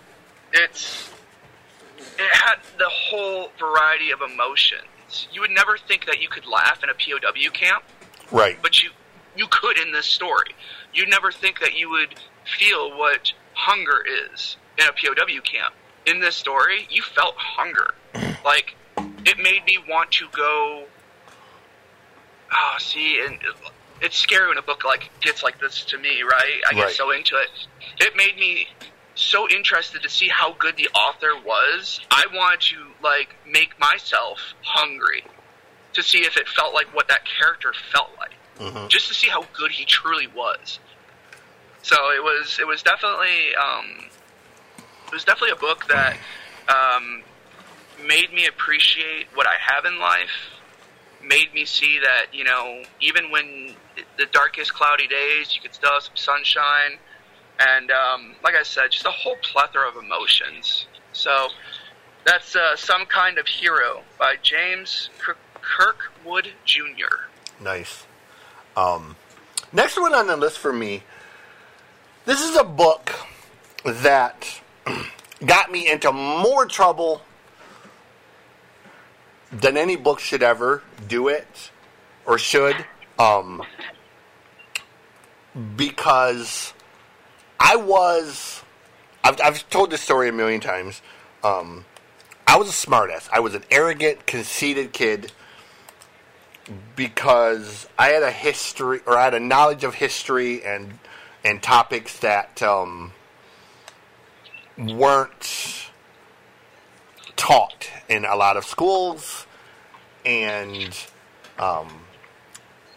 it's 0.52 1.10
it 1.98 2.34
had 2.34 2.56
the 2.78 2.88
whole 2.88 3.50
variety 3.58 4.10
of 4.10 4.20
emotions. 4.20 5.28
You 5.32 5.40
would 5.40 5.50
never 5.50 5.76
think 5.76 6.06
that 6.06 6.20
you 6.20 6.28
could 6.28 6.46
laugh 6.46 6.82
in 6.82 6.88
a 6.88 6.94
POW 6.94 7.50
camp, 7.52 7.84
right? 8.30 8.58
But 8.60 8.82
you 8.82 8.90
you 9.36 9.46
could 9.48 9.78
in 9.78 9.92
this 9.92 10.06
story. 10.06 10.54
You'd 10.92 11.08
never 11.08 11.30
think 11.30 11.60
that 11.60 11.74
you 11.74 11.90
would 11.90 12.14
feel 12.58 12.96
what 12.96 13.32
hunger 13.54 14.02
is 14.32 14.56
in 14.78 14.86
a 14.86 14.92
POW 14.92 15.40
camp. 15.42 15.74
In 16.06 16.20
this 16.20 16.36
story, 16.36 16.86
you 16.90 17.02
felt 17.02 17.34
hunger. 17.36 17.94
Like, 18.42 18.74
it 19.26 19.38
made 19.38 19.64
me 19.66 19.78
want 19.88 20.12
to 20.12 20.26
go. 20.32 20.84
Oh, 22.52 22.76
see, 22.78 23.20
and 23.24 23.38
it's 24.00 24.16
scary 24.16 24.48
when 24.48 24.58
a 24.58 24.62
book 24.62 24.84
like 24.84 25.10
gets 25.20 25.42
like 25.42 25.60
this 25.60 25.84
to 25.86 25.98
me, 25.98 26.22
right? 26.22 26.60
I 26.68 26.74
get 26.74 26.84
right. 26.84 26.92
so 26.92 27.10
into 27.10 27.36
it. 27.36 27.48
It 28.00 28.16
made 28.16 28.36
me 28.36 28.68
so 29.14 29.48
interested 29.48 30.02
to 30.02 30.08
see 30.08 30.28
how 30.28 30.54
good 30.54 30.76
the 30.76 30.88
author 30.88 31.32
was. 31.44 32.00
I 32.10 32.24
wanted 32.32 32.60
to 32.60 32.86
like 33.02 33.34
make 33.46 33.78
myself 33.78 34.38
hungry 34.62 35.24
to 35.92 36.02
see 36.02 36.18
if 36.18 36.36
it 36.36 36.48
felt 36.48 36.72
like 36.74 36.94
what 36.94 37.08
that 37.08 37.24
character 37.24 37.72
felt 37.92 38.10
like. 38.18 38.32
mm-hmm. 38.60 38.88
just 38.88 39.08
to 39.08 39.14
see 39.14 39.28
how 39.28 39.44
good 39.54 39.70
he 39.70 39.84
truly 39.84 40.26
was. 40.28 40.78
So 41.82 41.96
it 42.12 42.22
was 42.22 42.58
it 42.60 42.66
was 42.66 42.82
definitely 42.82 43.54
um, 43.56 44.10
it 45.06 45.12
was 45.12 45.24
definitely 45.24 45.52
a 45.52 45.56
book 45.56 45.86
that 45.88 46.16
um, 46.68 47.22
made 48.06 48.32
me 48.32 48.46
appreciate 48.46 49.26
what 49.34 49.46
I 49.46 49.54
have 49.58 49.84
in 49.84 49.98
life. 49.98 50.30
Made 51.22 51.52
me 51.52 51.64
see 51.64 51.98
that 52.00 52.26
you 52.32 52.44
know 52.44 52.82
even 53.00 53.30
when 53.30 53.74
the 54.16 54.26
darkest 54.32 54.74
cloudy 54.74 55.06
days, 55.06 55.54
you 55.54 55.60
could 55.60 55.74
still 55.74 55.92
have 55.92 56.02
some 56.02 56.16
sunshine, 56.16 56.98
and 57.58 57.90
um, 57.90 58.34
like 58.42 58.54
I 58.54 58.62
said, 58.62 58.90
just 58.90 59.06
a 59.06 59.10
whole 59.10 59.36
plethora 59.42 59.88
of 59.88 59.96
emotions. 59.96 60.86
So 61.12 61.48
that's 62.24 62.56
uh, 62.56 62.76
some 62.76 63.06
kind 63.06 63.38
of 63.38 63.46
hero 63.46 64.02
by 64.18 64.36
James 64.42 65.10
Kirkwood 65.60 66.52
Jr. 66.64 67.28
Nice. 67.62 68.06
Um, 68.76 69.16
next 69.72 70.00
one 70.00 70.14
on 70.14 70.26
the 70.26 70.36
list 70.36 70.58
for 70.58 70.72
me. 70.72 71.02
This 72.24 72.40
is 72.40 72.56
a 72.56 72.64
book 72.64 73.12
that 73.84 74.60
got 75.44 75.70
me 75.70 75.90
into 75.90 76.12
more 76.12 76.66
trouble 76.66 77.22
than 79.52 79.76
any 79.76 79.96
book 79.96 80.20
should 80.20 80.42
ever 80.42 80.82
do 81.08 81.28
it 81.28 81.70
or 82.26 82.38
should. 82.38 82.76
Um, 83.18 83.62
because 85.76 86.72
I 87.58 87.76
was, 87.76 88.62
I've, 89.24 89.40
I've 89.40 89.68
told 89.70 89.90
this 89.90 90.00
story 90.00 90.28
a 90.28 90.32
million 90.32 90.60
times. 90.60 91.02
Um, 91.42 91.84
I 92.46 92.56
was 92.56 92.68
a 92.68 92.86
smartass. 92.86 93.28
I 93.32 93.40
was 93.40 93.54
an 93.54 93.64
arrogant, 93.70 94.26
conceited 94.26 94.92
kid 94.92 95.32
because 96.96 97.88
I 97.98 98.08
had 98.08 98.22
a 98.22 98.30
history 98.30 99.00
or 99.06 99.16
I 99.16 99.24
had 99.24 99.34
a 99.34 99.40
knowledge 99.40 99.84
of 99.84 99.94
history 99.94 100.64
and 100.64 100.98
and 101.44 101.62
topics 101.62 102.18
that 102.20 102.62
um, 102.62 103.12
weren't 104.76 105.90
taught 107.36 107.88
in 108.10 108.24
a 108.24 108.34
lot 108.34 108.56
of 108.56 108.64
schools 108.64 109.46
and 110.26 110.98
um, 111.58 111.88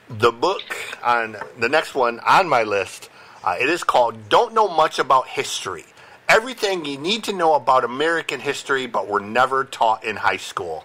the 0.10 0.32
book 0.32 0.64
on 1.04 1.38
the 1.60 1.70
next 1.70 1.96
one 1.96 2.20
on 2.22 2.50
my 2.50 2.64
list 2.64 3.10
uh, 3.44 3.56
it 3.60 3.70
is 3.70 3.84
called 3.84 4.28
don't 4.28 4.54
know 4.54 4.68
much 4.68 5.00
about 5.00 5.28
history. 5.28 5.86
Everything 6.28 6.84
you 6.84 6.98
need 6.98 7.24
to 7.26 7.34
know 7.34 7.54
about 7.54 7.84
american 7.84 8.40
history 8.40 8.88
but 8.88 9.08
were 9.08 9.20
never 9.20 9.64
taught 9.64 10.04
in 10.04 10.18
high 10.18 10.38
school. 10.38 10.84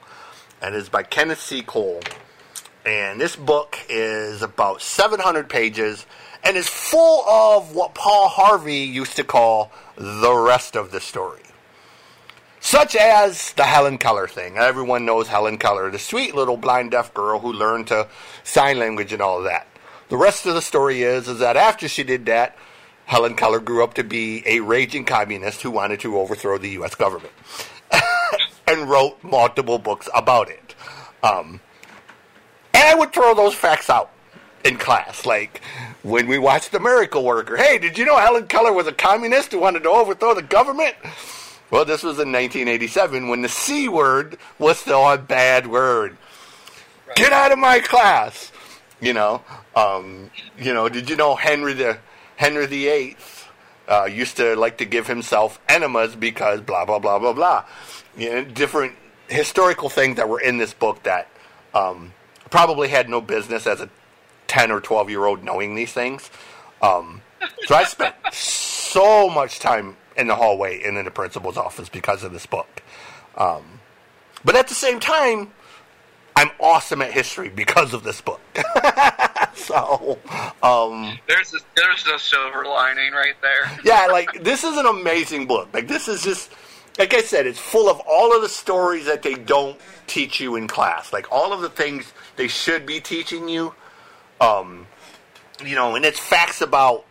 And 0.61 0.75
is 0.75 0.89
by 0.89 1.03
kenneth 1.03 1.41
c. 1.41 1.63
Cole. 1.63 2.01
And 2.85 3.21
this 3.21 3.35
book 3.35 3.79
is 3.89 4.43
about 4.43 4.83
700 4.83 5.49
pages 5.49 6.07
and 6.45 6.57
is 6.57 6.69
full 6.69 7.29
of 7.29 7.75
what 7.75 7.95
Paul 7.95 8.29
Harvey 8.29 8.79
used 8.79 9.17
to 9.17 9.25
call 9.25 9.73
the 9.97 10.35
rest 10.35 10.77
of 10.77 10.91
the 10.91 11.01
story. 11.01 11.43
Such 12.69 12.97
as 12.97 13.55
the 13.55 13.63
Helen 13.63 13.97
Keller 13.97 14.29
thing. 14.29 14.59
Everyone 14.59 15.07
knows 15.07 15.27
Helen 15.27 15.57
Keller, 15.57 15.91
the 15.91 15.99
sweet 15.99 16.35
little 16.35 16.59
blind 16.59 16.91
deaf 16.91 17.15
girl 17.15 17.39
who 17.39 17.51
learned 17.51 17.87
to 17.87 18.09
sign 18.45 18.79
language 18.79 19.11
and 19.11 19.23
all 19.23 19.39
of 19.39 19.45
that. 19.45 19.67
The 20.11 20.19
rest 20.19 20.45
of 20.45 20.53
the 20.53 20.61
story 20.61 21.01
is 21.01 21.29
is 21.29 21.39
that 21.39 21.57
after 21.57 21.89
she 21.89 22.05
did 22.05 22.27
that, 22.27 22.59
Helen 23.07 23.37
Keller 23.37 23.59
grew 23.59 23.83
up 23.83 23.95
to 23.95 24.05
be 24.05 24.43
a 24.45 24.61
raging 24.61 25.07
communist 25.07 25.63
who 25.63 25.71
wanted 25.71 26.01
to 26.01 26.19
overthrow 26.19 26.59
the 26.59 26.69
U.S. 26.73 26.95
government 26.95 27.33
and 28.67 28.91
wrote 28.91 29.17
multiple 29.25 29.79
books 29.79 30.07
about 30.15 30.51
it. 30.51 30.75
Um, 31.23 31.61
and 32.75 32.85
I 32.85 32.95
would 32.97 33.15
throw 33.15 33.33
those 33.33 33.55
facts 33.55 33.89
out 33.89 34.11
in 34.63 34.77
class. 34.77 35.25
Like 35.25 35.63
when 36.03 36.27
we 36.27 36.37
watched 36.37 36.73
The 36.73 36.81
Miracle 36.81 37.25
Worker. 37.25 37.57
Hey, 37.57 37.79
did 37.79 37.97
you 37.97 38.05
know 38.05 38.19
Helen 38.19 38.47
Keller 38.47 38.75
was 38.75 38.87
a 38.87 38.93
communist 38.93 39.53
who 39.53 39.59
wanted 39.59 39.85
to 39.85 39.89
overthrow 39.89 40.35
the 40.35 40.43
government? 40.43 40.97
Well, 41.71 41.85
this 41.85 42.03
was 42.03 42.19
in 42.19 42.33
1987 42.33 43.29
when 43.29 43.43
the 43.43 43.49
C 43.49 43.89
word 43.89 44.39
was 44.59 44.79
still 44.79 45.09
a 45.09 45.19
bad 45.19 45.67
word. 45.67 46.17
Right. 47.07 47.17
Get 47.17 47.33
out 47.33 47.53
of 47.53 47.59
my 47.59 47.81
class. 47.81 48.53
You 49.01 49.13
know, 49.13 49.43
um, 49.77 50.31
you 50.59 50.75
know. 50.75 50.89
Did 50.89 51.09
you 51.09 51.15
know 51.15 51.37
Henry 51.37 51.73
the 51.73 51.99
Henry 52.37 52.67
the 52.67 52.89
Eighth 52.89 53.49
uh, 53.89 54.05
used 54.05 54.37
to 54.37 54.57
like 54.57 54.79
to 54.79 54.85
give 54.85 55.07
himself 55.07 55.61
enemas 55.69 56.17
because 56.17 56.61
blah 56.61 56.85
blah 56.85 56.99
blah 56.99 57.19
blah 57.19 57.33
blah. 57.33 57.65
You 58.17 58.31
know, 58.31 58.45
different 58.45 58.95
historical 59.29 59.89
things 59.89 60.17
that 60.17 60.29
were 60.29 60.41
in 60.41 60.59
this 60.59 60.75
book 60.75 61.03
that 61.05 61.29
um, 61.75 62.13
probably 62.51 62.89
had 62.89 63.09
no 63.09 63.21
business 63.21 63.67
as 63.67 63.81
a 63.81 63.89
10 64.49 64.71
or 64.71 64.81
12 64.81 65.11
year 65.11 65.25
old 65.25 65.45
knowing 65.45 65.75
these 65.75 65.93
things. 65.93 66.31
Um, 66.83 67.23
so 67.67 67.75
I 67.75 67.85
spent 67.85 68.15
so 68.33 69.29
much 69.29 69.61
time 69.61 69.97
in 70.19 70.27
the 70.27 70.35
hallway 70.35 70.83
and 70.83 70.99
in 70.99 71.05
the 71.05 71.11
principal's 71.11 71.57
office 71.57 71.89
because 71.89 72.25
of 72.25 72.33
this 72.33 72.45
book. 72.45 72.83
Um, 73.37 73.81
but 74.45 74.57
at 74.57 74.69
the 74.69 74.75
same 74.75 75.01
time, 75.01 75.53
I'm 76.37 76.51
awesome 76.61 77.03
at 77.03 77.13
history 77.13 77.49
because 77.49 77.95
of 77.95 78.03
this 78.03 78.21
book. 78.21 78.41
so 79.55 80.19
um, 80.63 81.19
there's 81.27 81.55
a, 81.55 81.59
there's 81.77 82.07
a 82.07 82.19
silver 82.19 82.65
lining 82.65 83.13
right 83.13 83.35
there. 83.41 83.71
yeah, 83.85 84.07
like 84.07 84.43
this 84.43 84.65
is 84.65 84.77
an 84.77 84.87
amazing 84.87 85.47
book. 85.47 85.69
Like 85.73 85.89
this 85.89 86.09
is 86.09 86.23
just 86.23 86.53
like 86.99 87.15
I 87.15 87.23
said, 87.23 87.47
it's 87.47 87.59
full 87.59 87.89
of 87.89 88.01
all 88.09 88.35
of 88.35 88.43
the 88.43 88.49
stories 88.49 89.07
that 89.07 89.23
they 89.23 89.35
don't 89.35 89.79
teach 90.07 90.41
you 90.41 90.57
in 90.57 90.67
class. 90.67 91.13
Like 91.13 91.31
all 91.31 91.53
of 91.53 91.61
the 91.61 91.69
things 91.69 92.13
they 92.37 92.49
should 92.49 92.87
be 92.87 93.01
teaching 93.01 93.49
you. 93.49 93.75
Um, 94.41 94.87
you 95.65 95.75
know, 95.75 95.97
and 95.97 96.05
it's 96.05 96.21
facts 96.21 96.61
about 96.61 97.05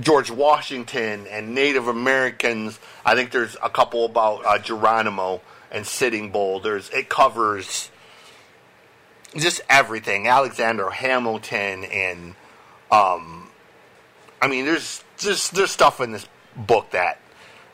George 0.00 0.30
Washington 0.30 1.26
and 1.28 1.54
Native 1.54 1.88
Americans. 1.88 2.78
I 3.04 3.14
think 3.14 3.30
there's 3.30 3.56
a 3.62 3.70
couple 3.70 4.04
about 4.04 4.44
uh, 4.44 4.58
Geronimo 4.58 5.42
and 5.70 5.86
Sitting 5.86 6.30
Bull. 6.30 6.60
There's 6.60 6.90
it 6.90 7.08
covers 7.08 7.90
just 9.36 9.60
everything. 9.68 10.26
Alexander 10.26 10.90
Hamilton 10.90 11.84
and 11.84 12.34
um, 12.90 13.48
I 14.42 14.48
mean, 14.48 14.64
there's 14.64 15.04
just 15.18 15.54
there's 15.54 15.70
stuff 15.70 16.00
in 16.00 16.12
this 16.12 16.26
book 16.56 16.90
that 16.90 17.20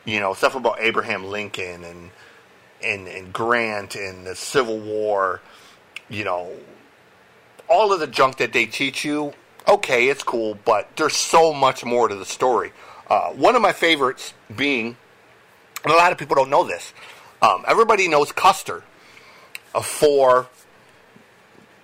you 0.07 0.21
know, 0.21 0.33
stuff 0.33 0.55
about 0.55 0.79
Abraham 0.79 1.25
Lincoln 1.25 1.83
and 1.83 2.09
and, 2.81 3.07
and 3.07 3.33
Grant 3.33 3.95
and 3.95 4.25
the 4.25 4.35
Civil 4.35 4.79
War, 4.79 5.41
you 6.09 6.23
know, 6.23 6.49
all 7.67 7.91
of 7.91 7.99
the 7.99 8.07
junk 8.07 8.37
that 8.37 8.53
they 8.53 8.65
teach 8.65 9.03
you, 9.03 9.33
okay, 9.67 10.07
it's 10.09 10.23
cool, 10.23 10.57
but 10.65 10.95
there's 10.95 11.15
so 11.15 11.53
much 11.53 11.83
more 11.83 12.07
to 12.07 12.15
the 12.15 12.25
story. 12.25 12.71
Uh, 13.09 13.31
one 13.31 13.55
of 13.55 13.61
my 13.61 13.73
favorites 13.73 14.33
being, 14.55 14.97
and 15.83 15.93
a 15.93 15.95
lot 15.95 16.11
of 16.11 16.17
people 16.17 16.35
don't 16.35 16.49
know 16.49 16.63
this, 16.63 16.93
um, 17.41 17.63
everybody 17.67 18.07
knows 18.07 18.31
Custer 18.31 18.83
uh, 19.75 19.81
for, 19.81 20.47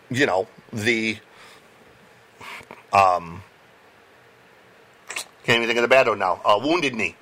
you 0.10 0.26
know, 0.26 0.48
the, 0.72 1.18
um, 2.92 3.44
can't 5.44 5.58
even 5.58 5.68
think 5.68 5.78
of 5.78 5.84
the 5.84 5.88
battle 5.88 6.16
now, 6.16 6.42
uh, 6.44 6.60
Wounded 6.62 6.96
Knee. 6.96 7.16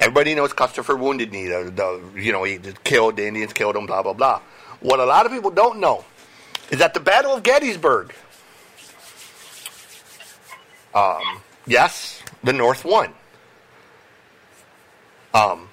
Everybody 0.00 0.34
knows 0.34 0.52
Custer 0.52 0.82
for 0.82 0.96
Wounded 0.96 1.30
Knee. 1.30 1.46
The, 1.46 1.70
the, 1.70 2.20
you 2.20 2.32
know, 2.32 2.42
he 2.42 2.58
killed, 2.82 3.16
the 3.16 3.26
Indians 3.26 3.52
killed 3.52 3.76
him, 3.76 3.86
blah, 3.86 4.02
blah, 4.02 4.14
blah. 4.14 4.40
What 4.80 4.98
a 4.98 5.04
lot 5.04 5.26
of 5.26 5.32
people 5.32 5.52
don't 5.52 5.78
know 5.78 6.04
is 6.70 6.78
that 6.78 6.92
the 6.92 7.00
Battle 7.00 7.32
of 7.32 7.42
Gettysburg, 7.44 8.12
um, 10.94 11.40
yes, 11.66 12.22
the 12.42 12.52
North 12.52 12.84
won. 12.84 13.12
Um, 15.34 15.68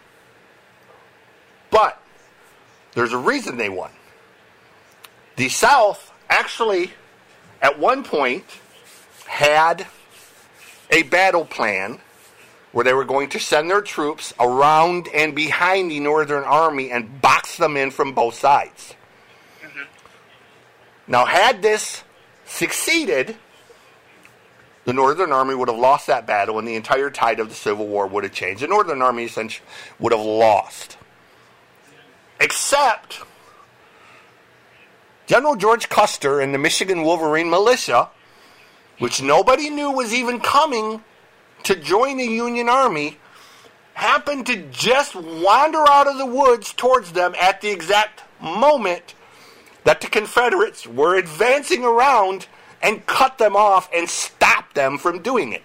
but 1.69 2.01
there's 2.93 3.13
a 3.13 3.17
reason 3.17 3.57
they 3.57 3.69
won. 3.69 3.91
The 5.35 5.49
South 5.49 6.11
actually, 6.29 6.91
at 7.61 7.79
one 7.79 8.03
point, 8.03 8.45
had 9.25 9.87
a 10.89 11.03
battle 11.03 11.45
plan 11.45 11.99
where 12.71 12.83
they 12.83 12.93
were 12.93 13.05
going 13.05 13.29
to 13.29 13.39
send 13.39 13.69
their 13.69 13.81
troops 13.81 14.33
around 14.39 15.07
and 15.13 15.35
behind 15.35 15.91
the 15.91 15.99
Northern 15.99 16.43
Army 16.43 16.91
and 16.91 17.21
box 17.21 17.57
them 17.57 17.75
in 17.77 17.91
from 17.91 18.13
both 18.13 18.35
sides. 18.35 18.93
Mm-hmm. 19.61 19.83
Now, 21.07 21.25
had 21.25 21.61
this 21.61 22.03
succeeded, 22.45 23.35
the 24.89 24.93
Northern 24.93 25.31
Army 25.31 25.53
would 25.53 25.67
have 25.67 25.77
lost 25.77 26.07
that 26.07 26.25
battle 26.25 26.57
and 26.57 26.67
the 26.67 26.73
entire 26.73 27.11
tide 27.11 27.39
of 27.39 27.47
the 27.47 27.53
Civil 27.53 27.85
War 27.85 28.07
would 28.07 28.23
have 28.23 28.33
changed. 28.33 28.63
The 28.63 28.67
Northern 28.67 29.03
Army 29.03 29.25
essentially 29.25 29.63
would 29.99 30.11
have 30.11 30.25
lost. 30.25 30.97
Except 32.39 33.21
General 35.27 35.55
George 35.55 35.89
Custer 35.89 36.39
and 36.39 36.55
the 36.55 36.57
Michigan 36.57 37.03
Wolverine 37.03 37.51
Militia, 37.51 38.09
which 38.97 39.21
nobody 39.21 39.69
knew 39.69 39.91
was 39.91 40.11
even 40.11 40.39
coming 40.39 41.03
to 41.65 41.75
join 41.75 42.17
the 42.17 42.25
Union 42.25 42.67
Army 42.67 43.19
happened 43.93 44.47
to 44.47 44.55
just 44.71 45.13
wander 45.13 45.87
out 45.87 46.07
of 46.07 46.17
the 46.17 46.25
woods 46.25 46.73
towards 46.73 47.11
them 47.11 47.35
at 47.39 47.61
the 47.61 47.69
exact 47.69 48.23
moment 48.41 49.13
that 49.83 50.01
the 50.01 50.07
Confederates 50.07 50.87
were 50.87 51.15
advancing 51.15 51.85
around 51.85 52.47
and 52.81 53.05
cut 53.05 53.37
them 53.37 53.55
off 53.55 53.89
and 53.93 54.09
stop 54.09 54.73
them 54.73 54.97
from 54.97 55.21
doing 55.21 55.53
it. 55.53 55.63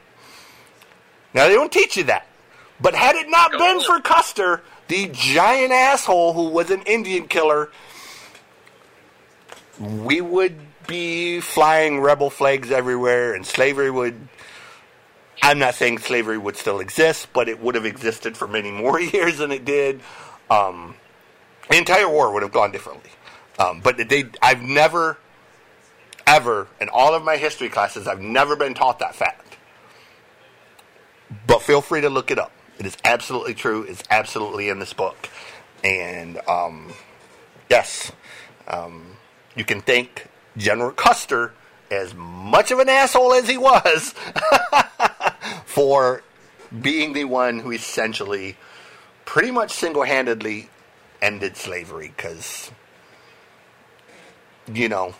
Now, 1.32 1.48
they 1.48 1.54
don't 1.54 1.72
teach 1.72 1.96
you 1.96 2.04
that. 2.04 2.26
But 2.80 2.94
had 2.94 3.16
it 3.16 3.28
not 3.28 3.52
been 3.52 3.80
for 3.80 4.00
Custer, 4.00 4.62
the 4.88 5.08
giant 5.12 5.72
asshole 5.72 6.32
who 6.32 6.48
was 6.48 6.70
an 6.70 6.82
Indian 6.82 7.26
killer, 7.28 7.70
we 9.78 10.20
would 10.20 10.56
be 10.86 11.40
flying 11.40 12.00
rebel 12.00 12.30
flags 12.30 12.70
everywhere 12.70 13.34
and 13.34 13.46
slavery 13.46 13.90
would. 13.90 14.28
I'm 15.42 15.58
not 15.58 15.74
saying 15.74 15.98
slavery 15.98 16.38
would 16.38 16.56
still 16.56 16.80
exist, 16.80 17.28
but 17.32 17.48
it 17.48 17.60
would 17.60 17.74
have 17.74 17.84
existed 17.84 18.36
for 18.36 18.46
many 18.46 18.70
more 18.70 19.00
years 19.00 19.38
than 19.38 19.52
it 19.52 19.64
did. 19.64 20.00
Um, 20.50 20.94
the 21.70 21.78
entire 21.78 22.08
war 22.08 22.32
would 22.32 22.42
have 22.42 22.52
gone 22.52 22.72
differently. 22.72 23.10
Um, 23.58 23.80
but 23.80 23.96
they, 24.08 24.24
I've 24.42 24.62
never, 24.62 25.18
ever, 26.26 26.68
in 26.80 26.88
all 26.88 27.14
of 27.14 27.22
my 27.22 27.36
history 27.36 27.68
classes, 27.68 28.06
I've 28.06 28.20
never 28.20 28.56
been 28.56 28.74
taught 28.74 28.98
that 29.00 29.14
fact. 29.14 29.56
But 31.46 31.62
feel 31.62 31.80
free 31.80 32.00
to 32.02 32.10
look 32.10 32.30
it 32.30 32.38
up. 32.38 32.52
It 32.78 32.86
is 32.86 32.96
absolutely 33.04 33.54
true. 33.54 33.82
It's 33.82 34.02
absolutely 34.10 34.68
in 34.68 34.78
this 34.78 34.92
book. 34.92 35.28
And 35.82 36.38
um, 36.48 36.92
yes, 37.68 38.12
um, 38.66 39.16
you 39.54 39.64
can 39.64 39.80
thank 39.80 40.28
General 40.56 40.92
Custer, 40.92 41.52
as 41.90 42.14
much 42.14 42.70
of 42.70 42.78
an 42.78 42.88
asshole 42.88 43.34
as 43.34 43.48
he 43.48 43.58
was, 43.58 44.14
for 45.66 46.22
being 46.80 47.12
the 47.12 47.24
one 47.24 47.60
who 47.60 47.70
essentially, 47.70 48.56
pretty 49.24 49.50
much 49.50 49.70
single 49.70 50.02
handedly, 50.02 50.70
ended 51.20 51.56
slavery. 51.56 52.12
Because, 52.16 52.70
you 54.72 54.88
know, 54.88 55.14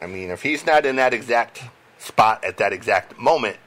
I 0.00 0.06
mean, 0.06 0.30
if 0.30 0.42
he's 0.42 0.64
not 0.66 0.86
in 0.86 0.96
that 0.96 1.12
exact 1.14 1.62
spot 1.98 2.44
at 2.44 2.58
that 2.58 2.72
exact 2.72 3.18
moment, 3.18 3.58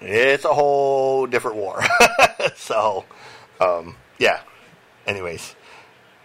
it's 0.00 0.44
a 0.44 0.52
whole 0.52 1.26
different 1.26 1.56
war. 1.56 1.82
so, 2.56 3.04
um, 3.60 3.96
yeah. 4.18 4.40
Anyways, 5.06 5.54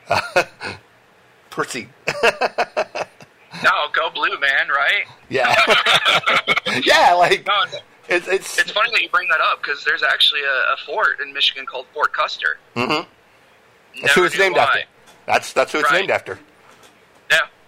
proceed. 1.49 1.87
no, 2.23 3.71
go 3.93 4.09
blue, 4.13 4.37
man. 4.39 4.67
Right? 4.69 5.05
Yeah. 5.29 5.55
yeah, 6.83 7.13
like 7.13 7.45
No, 7.45 7.53
it's 8.09 8.27
it's. 8.27 8.57
it's 8.59 8.71
funny 8.71 8.91
that 8.91 9.01
you 9.01 9.09
bring 9.09 9.29
that 9.29 9.39
up 9.41 9.61
because 9.61 9.83
there's 9.85 10.03
actually 10.03 10.41
a, 10.41 10.73
a 10.73 10.77
fort 10.85 11.19
in 11.21 11.31
Michigan 11.31 11.65
called 11.65 11.85
Fort 11.93 12.11
Custer. 12.13 12.57
Mhm. 12.75 13.05
That's 14.01 14.13
who 14.13 14.23
it's 14.25 14.37
named 14.37 14.55
why. 14.55 14.63
after. 14.63 14.79
That's 15.27 15.53
that's 15.53 15.71
who 15.71 15.79
it's 15.79 15.91
Right. 15.91 15.99
named 15.99 16.11
after. 16.11 16.39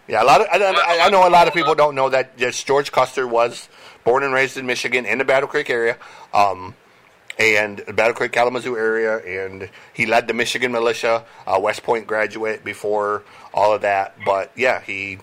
Yeah. 0.07 0.21
A 0.21 0.25
lot 0.25 0.41
of 0.41 0.47
I, 0.51 0.57
I, 0.57 1.05
I 1.05 1.09
know 1.09 1.27
a 1.27 1.29
lot 1.29 1.47
of 1.47 1.53
people 1.53 1.75
don't 1.75 1.95
know 1.95 2.09
that 2.09 2.37
just 2.37 2.65
George 2.67 2.91
Custer 2.91 3.27
was 3.27 3.69
born 4.03 4.23
and 4.23 4.33
raised 4.33 4.57
in 4.57 4.65
Michigan 4.65 5.05
in 5.05 5.17
the 5.17 5.25
Battle 5.25 5.47
Creek 5.47 5.69
area, 5.69 5.97
um, 6.33 6.75
and 7.39 7.81
Battle 7.95 8.13
Creek 8.13 8.31
Kalamazoo 8.33 8.75
area, 8.77 9.17
and 9.19 9.69
he 9.93 10.05
led 10.05 10.27
the 10.27 10.33
Michigan 10.33 10.71
militia, 10.73 11.23
uh, 11.47 11.57
West 11.61 11.83
Point 11.83 12.05
graduate 12.05 12.63
before 12.65 13.23
all 13.53 13.73
of 13.73 13.81
that. 13.81 14.15
But 14.25 14.51
yeah, 14.57 14.81
he 14.81 15.19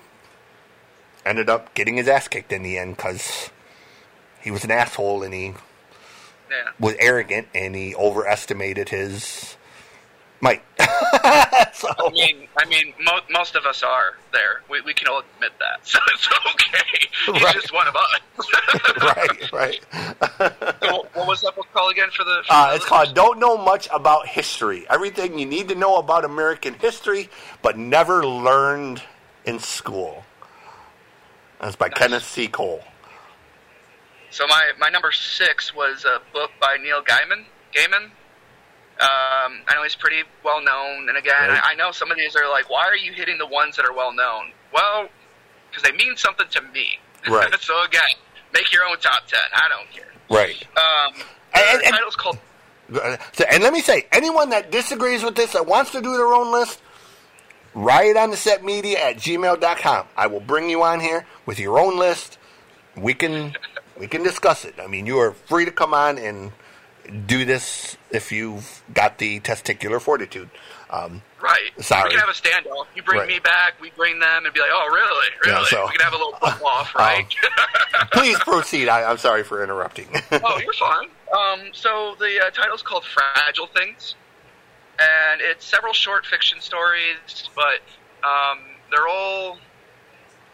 ended 1.26 1.50
up 1.50 1.74
getting 1.74 1.96
his 1.98 2.08
ass 2.08 2.26
kicked 2.28 2.52
in 2.52 2.62
the 2.62 2.78
end 2.78 2.96
because 2.96 3.50
he 4.40 4.50
was 4.50 4.64
an 4.64 4.70
asshole 4.70 5.22
and 5.22 5.34
he 5.34 5.52
Yeah. 6.50 6.64
was 6.80 6.94
arrogant 6.98 7.48
and 7.54 7.76
he 7.76 7.94
overestimated 7.94 8.88
his 8.88 9.56
might. 10.40 10.62
so 11.74 11.88
I 11.98 12.10
mean, 12.12 12.48
I 12.56 12.64
mean, 12.66 12.94
mo- 13.00 13.20
most 13.30 13.54
of 13.56 13.66
us 13.66 13.82
are 13.82 14.16
there. 14.32 14.62
We, 14.70 14.80
we 14.82 14.94
can 14.94 15.08
all 15.08 15.22
admit 15.36 15.52
that, 15.58 15.86
so 15.86 15.98
it's 16.14 16.28
okay. 16.54 17.08
He's 17.26 17.42
Right. 17.42 17.54
just 17.54 17.72
one 17.72 17.86
of 17.86 17.94
us. 17.96 18.20
right, 19.02 19.52
right. 19.52 19.80
so, 20.82 21.06
what 21.14 21.26
was 21.26 21.40
that 21.42 21.54
book 21.54 21.66
called 21.74 21.92
again 21.92 22.08
for 22.16 22.24
the? 22.24 22.42
For 22.46 22.52
Uh, 22.52 22.70
the 22.70 22.76
it's 22.76 22.84
called 22.86 23.14
"Don't 23.14 23.38
Know 23.38 23.58
Much 23.58 23.88
About 23.92 24.26
History." 24.26 24.86
Everything 24.88 25.38
you 25.38 25.46
need 25.46 25.68
to 25.68 25.74
know 25.74 25.96
about 25.96 26.24
American 26.24 26.74
history, 26.74 27.28
but 27.62 27.76
never 27.76 28.24
learned 28.26 29.02
in 29.44 29.58
school. 29.58 30.24
That's 31.60 31.76
by 31.76 31.88
Nice. 31.88 31.98
Kenneth 31.98 32.24
C. 32.24 32.48
Cole. 32.48 32.82
So 34.30 34.46
my, 34.46 34.70
my 34.78 34.88
number 34.88 35.10
six 35.12 35.74
was 35.74 36.04
a 36.04 36.20
book 36.32 36.50
by 36.60 36.76
Neil 36.82 37.02
Gaiman. 37.02 37.44
Gaiman. 37.74 38.10
Um, 39.00 39.62
I 39.66 39.74
know 39.74 39.82
he's 39.82 39.94
pretty 39.94 40.22
well 40.44 40.62
known, 40.62 41.08
and 41.08 41.16
again, 41.16 41.48
Right. 41.48 41.60
I, 41.64 41.72
I 41.72 41.74
know 41.74 41.90
some 41.90 42.10
of 42.10 42.18
these 42.18 42.36
are 42.36 42.48
like, 42.50 42.68
why 42.68 42.84
are 42.86 42.96
you 42.96 43.12
hitting 43.12 43.38
the 43.38 43.46
ones 43.46 43.76
that 43.76 43.86
are 43.86 43.94
well 43.94 44.12
known? 44.12 44.52
Well, 44.74 45.08
because 45.70 45.82
they 45.82 45.92
mean 45.96 46.16
something 46.16 46.46
to 46.50 46.60
me. 46.60 46.98
Right. 47.28 47.50
so 47.60 47.82
again, 47.84 48.02
make 48.52 48.70
your 48.72 48.84
own 48.84 48.98
top 48.98 49.26
ten. 49.26 49.40
I 49.54 49.68
don't 49.68 49.90
care. 49.90 50.12
Right. 50.30 50.62
Um, 50.76 51.22
And- 51.54 51.82
and- 51.82 51.94
title's 51.94 52.16
called 52.16 52.38
So, 53.32 53.44
and 53.50 53.62
let 53.62 53.72
me 53.72 53.80
say, 53.80 54.06
anyone 54.12 54.50
that 54.50 54.70
disagrees 54.70 55.22
with 55.22 55.34
this, 55.36 55.52
that 55.52 55.64
wants 55.66 55.92
to 55.92 56.00
do 56.02 56.16
their 56.16 56.32
own 56.34 56.50
list, 56.52 56.82
write 57.74 58.16
on 58.16 58.30
the 58.30 58.36
set 58.36 58.64
media 58.64 58.98
at 58.98 59.16
gmail.com. 59.16 60.06
I 60.16 60.26
will 60.26 60.40
bring 60.40 60.68
you 60.68 60.82
on 60.82 61.00
here 61.00 61.24
with 61.46 61.58
your 61.58 61.78
own 61.78 61.96
list. 61.98 62.36
We 62.96 63.14
can 63.14 63.54
we 63.98 64.08
can 64.08 64.22
discuss 64.22 64.64
it. 64.64 64.74
I 64.82 64.86
mean, 64.88 65.06
you 65.06 65.18
are 65.20 65.32
free 65.32 65.64
to 65.64 65.70
come 65.70 65.94
on 65.94 66.18
and 66.18 66.52
do 67.26 67.44
this 67.44 67.96
if 68.10 68.32
you've 68.32 68.82
got 68.92 69.18
the 69.18 69.40
testicular 69.40 70.00
fortitude. 70.00 70.50
Um, 70.90 71.22
Right. 71.42 71.70
Sorry. 71.82 72.04
We 72.04 72.10
can 72.10 72.18
have 72.20 72.28
a 72.28 72.32
standoff. 72.32 72.84
You 72.94 73.02
bring 73.02 73.20
Right. 73.20 73.28
me 73.28 73.38
back, 73.38 73.80
we 73.80 73.90
bring 73.96 74.18
them, 74.18 74.44
and 74.44 74.52
be 74.52 74.60
like, 74.60 74.68
oh, 74.72 74.88
really? 74.92 75.26
Yeah, 75.46 75.52
Really? 75.54 75.66
so- 75.68 75.86
we 75.86 75.92
can 75.92 76.00
have 76.02 76.12
a 76.12 76.16
little 76.16 76.34
flip 76.34 76.62
off, 76.62 76.94
right? 76.94 77.26
please 78.12 78.38
proceed. 78.40 78.88
I, 78.88 79.04
I'm 79.04 79.16
sorry 79.16 79.42
for 79.42 79.64
interrupting. 79.64 80.08
oh, 80.32 80.58
you're 80.58 80.72
fine. 80.74 81.08
Um, 81.34 81.70
so 81.72 82.14
the 82.18 82.44
uh, 82.46 82.50
title's 82.50 82.82
called 82.82 83.04
Fragile 83.06 83.68
Things, 83.68 84.16
and 84.98 85.40
it's 85.40 85.64
several 85.64 85.94
short 85.94 86.26
fiction 86.26 86.60
stories, 86.60 87.48
but 87.56 87.80
um, 88.28 88.58
they're 88.90 89.08
all 89.08 89.58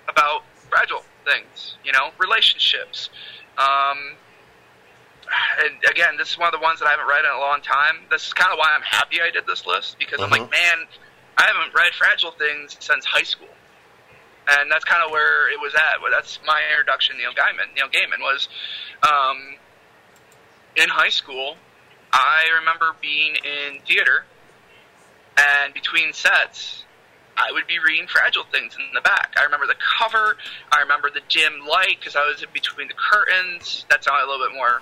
about 0.09 0.44
fragile 0.70 1.02
things, 1.24 1.78
you 1.84 1.90
know, 1.92 2.11
relationships. 2.18 3.11
Um, 3.59 4.12
and 5.64 5.74
again, 5.91 6.16
this 6.16 6.31
is 6.31 6.39
one 6.39 6.47
of 6.47 6.53
the 6.59 6.62
ones 6.62 6.81
that 6.81 6.87
I 6.87 6.91
haven't 6.93 7.07
read 7.09 7.24
in 7.24 7.31
a 7.31 7.39
long 7.41 7.61
time. 7.62 8.07
This 8.11 8.27
is 8.27 8.33
kind 8.33 8.53
of 8.53 8.59
why 8.59 8.72
I'm 8.74 8.83
happy 8.83 9.20
I 9.20 9.31
did 9.31 9.47
this 9.47 9.66
list 9.66 9.99
because 9.99 10.20
I'm 10.20 10.31
like, 10.31 10.43
Mhm. 10.43 10.51
man, 10.51 10.87
I 11.37 11.47
haven't 11.47 11.74
read 11.74 11.93
Fragile 11.95 12.33
Things 12.33 12.77
since 12.81 13.05
high 13.05 13.22
school, 13.24 13.49
and 14.49 14.70
that's 14.70 14.85
kind 14.85 15.03
of 15.05 15.11
where 15.11 15.51
it 15.51 15.61
was 15.61 15.74
at. 15.74 16.01
Well, 16.03 16.11
that's 16.11 16.39
my 16.47 16.62
introduction. 16.70 17.16
to 17.16 17.22
Neil 17.22 17.33
Gaiman. 17.33 17.74
Neil 17.74 17.89
Gaiman 17.89 18.20
was 18.20 18.49
um, 19.03 19.57
in 20.77 20.89
high 20.89 21.11
school. 21.11 21.57
I 22.12 22.45
remember 22.61 22.95
being 23.01 23.35
in 23.37 23.81
theater, 23.87 24.24
and 25.37 25.74
between 25.74 26.12
sets, 26.12 26.85
I 27.37 27.53
would 27.53 27.66
be 27.66 27.79
reading 27.79 28.07
Fragile 28.07 28.45
Things 28.51 28.74
in 28.77 28.83
the 28.95 29.03
back. 29.03 29.35
I 29.39 29.45
remember 29.45 29.66
the 29.66 29.74
cover. 29.99 30.39
I 30.72 30.81
remember 30.81 31.11
the 31.11 31.20
dim 31.29 31.66
light 31.66 31.97
because 32.01 32.16
I 32.16 32.24
was 32.27 32.43
in 32.43 32.49
between 32.55 32.89
the 32.89 32.95
curtains. 32.95 33.85
That 33.91 34.03
sounded 34.05 34.24
a 34.24 34.31
little 34.31 34.47
bit 34.49 34.55
more, 34.55 34.81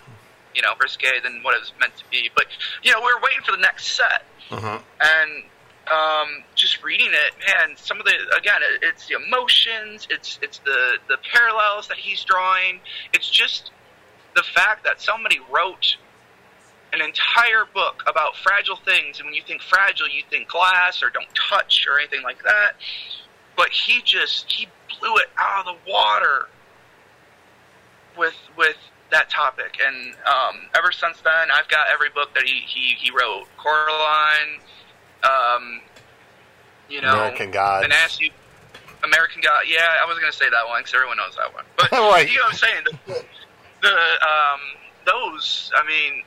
you 0.54 0.62
know, 0.62 0.72
risque 0.80 1.20
than 1.22 1.42
what 1.42 1.54
it 1.54 1.60
was 1.60 1.72
meant 1.80 1.96
to 1.96 2.04
be. 2.10 2.30
But 2.34 2.46
you 2.82 2.92
know, 2.92 3.00
we 3.00 3.06
were 3.12 3.20
waiting 3.22 3.42
for 3.44 3.52
the 3.52 3.58
next 3.62 3.88
set, 3.88 4.24
Mhm. 4.50 4.82
and 5.00 5.44
um, 5.90 6.42
just 6.54 6.82
reading 6.82 7.10
it, 7.12 7.32
man. 7.46 7.76
Some 7.76 7.98
of 8.00 8.06
the 8.06 8.14
again, 8.36 8.60
it, 8.62 8.82
it's 8.82 9.06
the 9.06 9.16
emotions. 9.16 10.06
It's 10.10 10.38
it's 10.42 10.58
the 10.58 10.98
the 11.08 11.18
parallels 11.32 11.88
that 11.88 11.98
he's 11.98 12.24
drawing. 12.24 12.80
It's 13.12 13.28
just 13.28 13.70
the 14.34 14.42
fact 14.42 14.84
that 14.84 15.00
somebody 15.00 15.40
wrote 15.50 15.96
an 16.92 17.00
entire 17.02 17.64
book 17.74 18.02
about 18.06 18.36
fragile 18.36 18.76
things, 18.76 19.18
and 19.18 19.26
when 19.26 19.34
you 19.34 19.42
think 19.46 19.60
fragile, 19.62 20.08
you 20.08 20.22
think 20.30 20.48
glass 20.48 21.02
or 21.02 21.10
don't 21.10 21.28
touch 21.50 21.86
or 21.88 21.98
anything 21.98 22.22
like 22.22 22.42
that. 22.44 22.76
But 23.56 23.70
he 23.70 24.00
just 24.02 24.50
he 24.50 24.68
blew 25.00 25.16
it 25.16 25.28
out 25.36 25.66
of 25.66 25.74
the 25.76 25.90
water 25.90 26.48
that 29.14 29.30
topic, 29.30 29.78
and 29.84 30.14
um, 30.26 30.56
ever 30.76 30.90
since 30.92 31.20
then, 31.22 31.50
I've 31.54 31.68
got 31.68 31.86
every 31.92 32.10
book 32.10 32.34
that 32.34 32.42
he 32.44 32.60
he, 32.66 32.94
he 33.00 33.10
wrote. 33.10 33.46
Coraline, 33.56 34.58
um, 35.22 35.80
you 36.88 37.00
know, 37.00 37.08
American 37.14 37.52
and 37.84 37.92
ask 37.92 38.20
you. 38.20 38.30
American 39.04 39.42
God, 39.42 39.64
yeah, 39.68 39.86
I 40.02 40.06
was 40.08 40.18
gonna 40.18 40.32
say 40.32 40.48
that 40.48 40.66
one 40.66 40.80
because 40.80 40.94
everyone 40.94 41.18
knows 41.18 41.36
that 41.36 41.52
one. 41.52 41.64
But 41.76 41.92
you 41.92 41.98
know 41.98 42.44
what 42.44 42.52
I'm 42.52 42.54
saying? 42.54 42.84
The, 42.84 43.24
the 43.82 43.92
um, 43.92 44.60
those, 45.04 45.70
I 45.76 45.86
mean, 45.86 46.22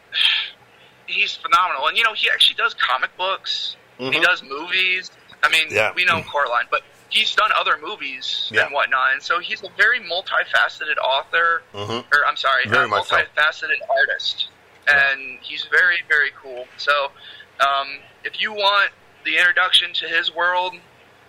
he's 1.08 1.36
phenomenal, 1.36 1.88
and 1.88 1.98
you 1.98 2.04
know 2.04 2.14
he 2.14 2.30
actually 2.32 2.56
does 2.56 2.74
comic 2.76 3.10
books. 3.18 3.76
He 3.98 4.06
Mhm. 4.12 4.22
does 4.24 4.44
movies. 4.44 5.10
I 5.42 5.50
mean, 5.50 5.68
Yeah. 5.72 5.92
we 5.96 6.06
know 6.06 6.22
Coraline, 6.22 6.68
but 6.70 6.84
he's 7.10 7.34
done 7.36 7.52
other 7.58 7.78
movies 7.82 8.50
Yeah. 8.52 8.66
and 8.66 8.74
whatnot, 8.74 9.14
and 9.14 9.22
so 9.24 9.40
he's 9.40 9.64
a 9.64 9.70
very 9.78 10.00
multifaceted 10.00 10.98
author. 11.04 11.64
Mhm. 11.74 12.06
Or 12.14 12.26
I'm 12.28 12.38
sorry, 12.38 12.66
Very 12.68 12.86
a 12.86 12.88
much 12.88 13.08
so. 13.08 13.16
multifaceted 13.18 13.78
artist, 13.90 14.48
and 14.88 15.40
he's 15.42 15.66
very, 15.66 16.04
very 16.08 16.32
cool. 16.42 16.68
So, 16.78 17.12
um, 17.60 18.00
if 18.24 18.42
you 18.42 18.52
want 18.54 18.92
the 19.24 19.38
introduction 19.38 19.94
to 19.94 20.08
his 20.08 20.32
world, 20.32 20.74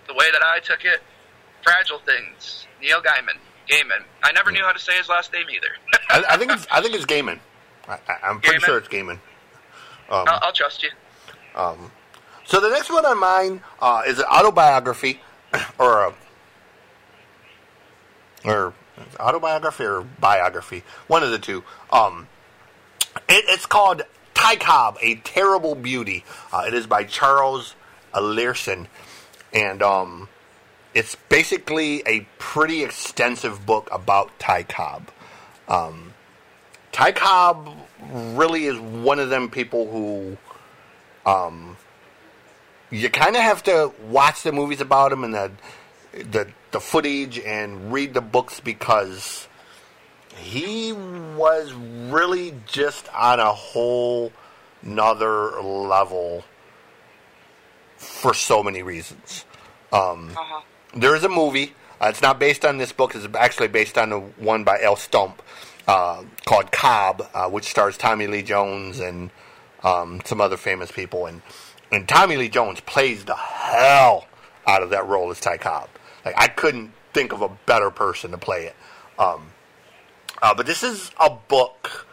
the 0.07 0.15
way 0.15 0.31
that 0.31 0.43
I 0.43 0.61
took 0.61 0.85
it, 0.85 1.03
Fragile 1.63 1.99
Things, 2.01 2.67
Neil 2.81 3.01
Gaiman. 3.03 3.39
Gaiman. 3.69 4.03
I 4.23 4.33
never 4.33 4.51
knew 4.51 4.63
how 4.65 4.73
to 4.73 4.79
say 4.79 4.97
his 4.97 5.09
last 5.09 5.33
name 5.33 5.47
either. 5.51 5.77
I, 6.09 6.25
I 6.35 6.37
think 6.39 6.51
it's 6.53 6.67
I 6.71 6.81
think 6.81 6.95
it's 6.95 7.05
Gaiman. 7.05 7.39
I, 7.87 7.99
am 8.23 8.41
pretty 8.41 8.59
Gaiman? 8.59 8.65
sure 8.65 8.79
it's 8.79 8.89
Gaiman. 8.89 9.19
Um, 10.11 10.25
I'll, 10.27 10.39
I'll 10.43 10.53
trust 10.53 10.83
you. 10.83 10.91
um, 11.55 11.93
so 12.47 12.61
the 12.61 12.71
next 12.71 12.91
one 12.91 13.05
on 13.05 13.19
mine 13.19 13.63
uh, 13.81 14.03
is 14.07 14.19
an 14.19 14.25
autobiography, 14.25 15.21
or 15.79 16.05
a 16.05 16.15
or 18.45 18.73
autobiography 19.19 19.85
or 19.85 20.03
biography, 20.03 20.83
one 21.07 21.23
of 21.23 21.31
the 21.31 21.39
two. 21.39 21.65
Um, 21.93 22.29
it, 23.29 23.45
it's 23.49 23.67
called 23.67 24.03
Ty 24.35 24.57
Cobb, 24.57 24.99
A 25.03 25.17
Terrible 25.17 25.75
Beauty. 25.75 26.25
Uh, 26.53 26.65
it 26.67 26.75
is 26.75 26.87
by 26.87 27.05
Charles 27.05 27.75
Leerhsen, 28.15 28.87
and 29.53 29.83
um, 29.83 30.29
it's 30.95 31.17
basically 31.29 32.03
a 32.07 32.27
pretty 32.39 32.85
extensive 32.85 33.67
book 33.67 33.89
about 33.93 34.39
Ty 34.39 34.65
Cobb. 34.65 35.11
Um, 35.67 36.15
Ty 36.93 37.13
Cobb 37.13 37.77
really 38.11 38.65
is 38.65 38.79
one 38.79 39.19
of 39.19 39.31
them 39.31 39.51
people 39.51 39.91
who 39.91 40.37
um, 41.31 41.68
you 42.91 43.09
kind 43.11 43.37
of 43.37 43.43
have 43.43 43.63
to 43.65 43.93
watch 44.09 44.43
the 44.43 44.53
movies 44.53 44.81
about 44.81 45.13
him 45.13 45.25
and 45.25 45.35
the 45.35 45.51
the 46.13 46.49
the 46.71 46.81
footage 46.81 47.39
and 47.39 47.93
read 47.93 48.15
the 48.15 48.21
books 48.21 48.61
because 48.61 49.47
he 50.37 50.93
was 50.93 51.73
really 51.73 52.55
just 52.67 53.09
on 53.15 53.41
a 53.41 53.53
whole 53.53 54.33
nother 54.83 55.61
level 55.63 56.45
for 57.97 58.33
so 58.35 58.63
many 58.63 58.83
reasons. 58.83 59.45
Um, 59.93 60.31
Uh-huh. 60.37 60.61
there 60.95 61.15
is 61.17 61.25
a 61.25 61.29
movie. 61.29 61.75
Uh, 62.01 62.07
it's 62.11 62.23
not 62.23 62.39
based 62.39 62.65
on 62.65 62.79
this 62.79 62.93
book. 62.93 63.15
It's 63.15 63.27
actually 63.37 63.69
based 63.69 63.99
on 63.99 64.11
the 64.11 64.21
one 64.21 64.63
by 64.63 64.79
Al 64.81 64.95
Stump 64.97 65.43
uh, 65.89 66.23
called 66.45 66.71
Cobb, 66.71 67.29
uh, 67.35 67.49
which 67.49 67.65
stars 67.65 67.97
Tommy 67.97 68.27
Lee 68.29 68.43
Jones 68.43 69.01
and 69.01 69.31
um, 69.83 70.21
some 70.25 70.41
other 70.41 70.57
famous 70.57 70.93
people. 70.93 71.27
And 71.27 71.43
and 71.91 72.09
Tommy 72.09 72.37
Lee 72.37 72.49
Jones 72.49 72.81
plays 72.81 73.25
the 73.25 73.35
hell 73.35 74.27
out 74.67 74.83
of 74.83 74.91
that 74.91 75.07
role 75.07 75.31
as 75.31 75.41
Ty 75.41 75.59
Cobb. 75.59 75.89
Like 76.25 76.35
I 76.37 76.49
couldn't 76.49 76.93
think 77.13 77.33
of 77.33 77.43
a 77.43 77.49
better 77.67 77.91
person 77.91 78.31
to 78.33 78.39
play 78.39 78.67
it. 78.67 78.77
Um, 79.19 79.51
uh, 80.41 80.55
but 80.55 80.67
this 80.67 80.83
is 80.83 81.11
a 81.19 81.31
book 81.31 82.07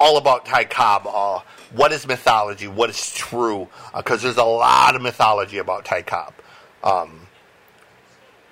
all 0.00 0.16
about 0.16 0.46
Ty 0.46 0.64
Cobb. 0.64 1.06
Uh, 1.06 1.40
what 1.72 1.92
is 1.92 2.06
mythology? 2.06 2.68
What 2.68 2.90
is 2.90 3.12
true? 3.12 3.68
Because 3.94 4.22
there's 4.22 4.36
a 4.36 4.44
lot 4.44 4.96
of 4.96 5.02
mythology 5.02 5.58
about 5.58 5.84
Ty 5.84 6.02
Cobb. 6.02 6.34
Um, 6.82 7.26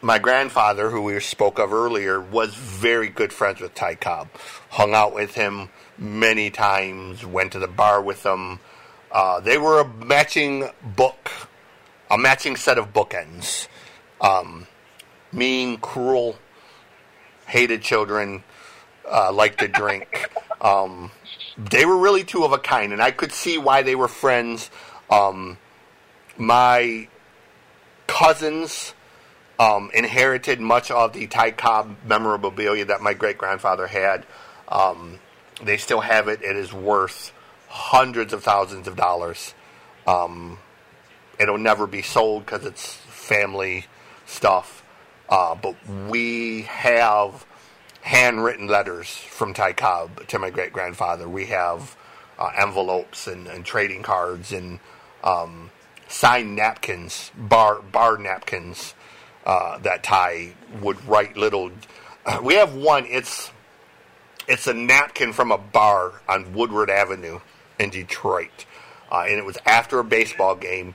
my 0.01 0.19
grandfather, 0.19 0.91
who 0.91 1.03
we 1.03 1.19
spoke 1.21 1.59
of 1.59 1.73
earlier, 1.73 2.21
was 2.21 2.55
very 2.55 3.09
good 3.09 3.33
friends 3.33 3.61
with 3.61 3.75
Ty 3.75 3.97
Cobb. 3.97 4.29
Hung 4.71 4.95
out 4.95 5.15
with 5.15 5.35
him 5.35 5.71
many 5.97 6.51
times. 6.51 7.25
Went 7.25 7.53
to 7.53 7.59
the 7.59 7.69
bar 7.69 8.03
with 8.03 8.25
him. 8.25 8.61
Uh, 9.15 9.39
they 9.39 9.57
were 9.57 9.81
a 9.81 9.89
matching 9.89 10.69
book, 10.83 11.31
a 12.11 12.19
matching 12.19 12.57
set 12.57 12.77
of 12.77 12.93
bookends. 12.93 13.69
Um, 14.21 14.67
mean, 15.33 15.79
cruel, 15.79 16.37
hated 17.47 17.81
children, 17.81 18.43
uh, 19.11 19.33
liked 19.33 19.61
to 19.61 19.69
drink. 19.69 20.29
Um, 20.61 21.11
they 21.59 21.85
were 21.85 21.99
really 21.99 22.25
two 22.25 22.43
of 22.43 22.53
a 22.53 22.59
kind, 22.59 22.95
and 22.95 23.03
I 23.03 23.11
could 23.11 23.33
see 23.33 23.59
why 23.59 23.83
they 23.83 23.95
were 23.95 24.09
friends. 24.09 24.71
Um, 25.11 25.59
my 26.39 27.09
cousins 28.07 28.95
um, 29.59 29.91
inherited 29.93 30.61
much 30.61 30.91
of 30.91 31.13
the 31.13 31.27
Ty 31.27 31.51
Cobb 31.51 31.97
memorabilia 32.07 32.87
that 32.87 33.03
my 33.03 33.13
great 33.13 33.37
grandfather 33.37 33.87
had. 33.87 34.25
Um, 34.69 35.19
they 35.63 35.77
still 35.77 36.01
have 36.01 36.29
it. 36.29 36.41
It 36.41 36.57
is 36.57 36.73
worth 36.73 37.34
hundreds 37.75 38.33
of 38.33 38.45
thousands 38.45 38.87
of 38.87 38.95
dollars. 38.95 39.53
Um, 40.07 40.59
it'll 41.41 41.59
never 41.59 41.89
be 41.89 42.03
sold 42.03 42.47
because 42.47 42.65
it's 42.65 42.95
family 42.95 43.87
stuff. 44.27 44.85
Uh, 45.29 45.57
but 45.57 45.75
we 46.09 46.63
have 46.63 47.45
handwritten 48.03 48.69
letters 48.69 49.09
from 49.09 49.53
Ty 49.53 49.73
Cobb 49.73 50.25
to 50.29 50.39
my 50.39 50.51
great 50.51 50.73
grandfather. 50.73 51.29
We 51.29 51.47
have 51.47 51.97
uh, 52.39 52.53
envelopes 52.57 53.27
and, 53.27 53.49
and 53.49 53.65
trading 53.65 54.05
cards 54.05 54.53
and 54.53 54.79
um, 55.25 55.73
signed 56.07 56.55
napkins, 56.55 57.33
bar 57.37 57.83
bar 57.83 58.19
napkins 58.19 58.95
uh, 59.45 59.79
that 59.79 60.05
Ty 60.05 60.53
would 60.81 61.05
write 61.09 61.37
little. 61.37 61.73
we 62.41 62.55
have 62.55 62.77
one. 62.77 63.05
It's 63.07 63.51
it's 64.47 64.69
a 64.69 64.75
napkin 64.75 65.33
from 65.33 65.51
a 65.51 65.59
bar 65.59 66.21
on 66.29 66.53
Woodward 66.53 66.89
Avenue 66.89 67.41
in 67.79 67.91
Detroit, 67.91 68.67
uh, 69.11 69.25
and 69.29 69.39
it 69.39 69.45
was 69.45 69.59
after 69.67 69.99
a 69.99 70.05
baseball 70.05 70.57
game. 70.57 70.95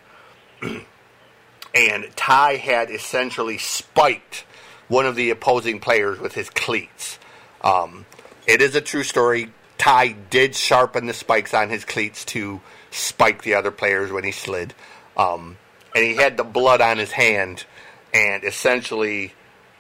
and 1.74 2.16
Ty 2.16 2.56
had 2.56 2.90
essentially 2.90 3.58
spiked 3.58 4.46
one 4.88 5.06
of 5.06 5.16
the 5.16 5.30
opposing 5.30 5.80
players 5.80 6.20
with 6.20 6.34
his 6.34 6.50
cleats. 6.50 7.20
Um, 7.62 8.06
it 8.48 8.62
is 8.62 8.76
a 8.76 8.82
true 8.82 9.04
story. 9.04 9.52
Ty 9.78 10.10
did 10.30 10.56
sharpen 10.56 11.06
the 11.06 11.14
spikes 11.14 11.54
on 11.54 11.70
his 11.70 11.86
cleats 11.86 12.26
to 12.26 12.60
spike 12.92 13.44
the 13.44 13.54
other 13.54 13.72
players 13.72 14.12
when 14.12 14.24
he 14.24 14.32
slid. 14.32 14.74
Um, 15.16 15.58
and 15.96 16.04
he 16.04 16.16
had 16.16 16.38
the 16.38 16.44
blood 16.44 16.82
on 16.82 16.98
his 16.98 17.12
hand, 17.12 17.66
and 18.14 18.44
essentially 18.44 19.34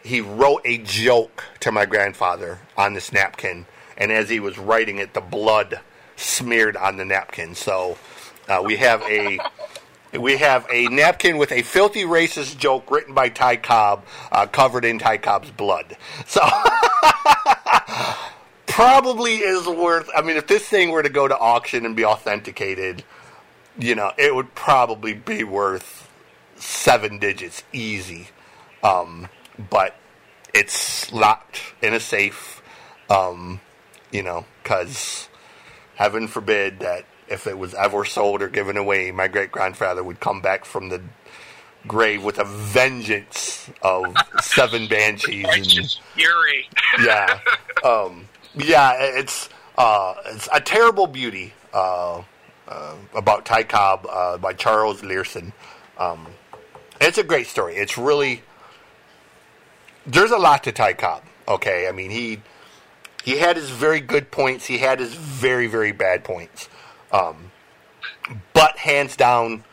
he 0.03 0.21
wrote 0.21 0.61
a 0.65 0.77
joke 0.77 1.45
to 1.59 1.71
my 1.71 1.85
grandfather 1.85 2.59
on 2.77 2.93
this 2.93 3.11
napkin. 3.11 3.65
And 3.97 4.11
as 4.11 4.29
he 4.29 4.39
was 4.39 4.57
writing 4.57 4.97
it, 4.97 5.13
the 5.13 5.21
blood 5.21 5.81
smeared 6.19 6.77
on 6.77 6.97
the 6.97 7.05
napkin. 7.05 7.55
So 7.55 7.97
uh, 8.47 8.61
we 8.63 8.77
have 8.77 9.01
a 9.03 9.39
we 10.17 10.37
have 10.37 10.65
a 10.71 10.87
napkin 10.87 11.37
with 11.37 11.51
a 11.51 11.61
filthy 11.61 12.03
racist 12.03 12.57
joke 12.57 12.89
written 12.89 13.13
by 13.13 13.29
Ty 13.29 13.57
Cobb, 13.57 14.05
uh, 14.31 14.47
covered 14.47 14.85
in 14.85 14.99
Ty 14.99 15.17
Cobb's 15.17 15.51
blood. 15.51 15.97
So 16.25 16.41
probably 18.67 19.37
is 19.37 19.67
worth. 19.67 20.09
I 20.15 20.21
mean, 20.21 20.37
if 20.37 20.47
this 20.47 20.67
thing 20.67 20.89
were 20.89 21.03
to 21.03 21.09
go 21.09 21.27
to 21.27 21.37
auction 21.37 21.85
and 21.85 21.95
be 21.95 22.05
authenticated, 22.05 23.03
you 23.77 23.95
know, 23.95 24.11
it 24.17 24.33
would 24.33 24.55
probably 24.55 25.13
be 25.13 25.43
worth 25.43 26.09
seven 26.55 27.19
digits 27.19 27.63
easy. 27.71 28.29
Um, 28.83 29.27
but 29.69 29.95
it's 30.53 31.11
locked 31.11 31.61
in 31.81 31.93
a 31.93 31.99
safe. 31.99 32.61
Um, 33.09 33.61
you 34.11 34.23
know, 34.23 34.45
because 34.63 35.28
heaven 35.99 36.29
forbid 36.29 36.79
that 36.79 37.03
if 37.27 37.45
it 37.45 37.57
was 37.57 37.73
ever 37.73 38.05
sold 38.05 38.41
or 38.41 38.47
given 38.47 38.77
away, 38.77 39.11
my 39.11 39.27
great 39.27 39.51
grandfather 39.51 40.01
would 40.01 40.21
come 40.21 40.39
back 40.39 40.63
from 40.63 40.87
the 40.87 41.01
grave 41.87 42.23
with 42.23 42.39
a 42.39 42.45
vengeance 42.45 43.69
of 43.81 44.05
seven 44.41 44.87
banshees. 44.87 45.45
And, 45.45 45.97
fury. 46.15 46.69
yeah, 47.03 47.39
um, 47.83 48.29
yeah, 48.55 48.93
it's 48.97 49.49
uh, 49.77 50.13
it's 50.27 50.47
a 50.53 50.61
terrible 50.61 51.05
beauty 51.05 51.53
uh, 51.73 52.23
uh, 52.69 52.95
about 53.13 53.45
Ty 53.45 53.63
Cobb 53.63 54.07
uh, 54.09 54.37
by 54.37 54.53
Charles 54.53 55.01
Leerhsen. 55.01 55.51
Um, 55.97 56.27
it's 57.01 57.17
a 57.17 57.23
great 57.25 57.47
story. 57.47 57.75
It's 57.75 57.97
really 57.97 58.41
there's 60.07 60.31
a 60.31 60.37
lot 60.37 60.63
to 60.63 60.71
Ty 60.71 60.93
Cobb. 60.93 61.23
Okay, 61.45 61.89
I 61.89 61.91
mean 61.91 62.09
he 62.09 62.39
he 63.29 63.37
had 63.37 63.57
his 63.57 63.69
very 63.69 63.99
good 63.99 64.31
points. 64.31 64.65
He 64.65 64.79
had 64.79 64.99
his 64.99 65.13
very 65.13 65.67
very 65.67 65.91
bad 65.91 66.23
points. 66.23 66.67
Um, 67.11 67.51
but 68.53 68.75
hands 68.77 69.15
down, 69.15 69.63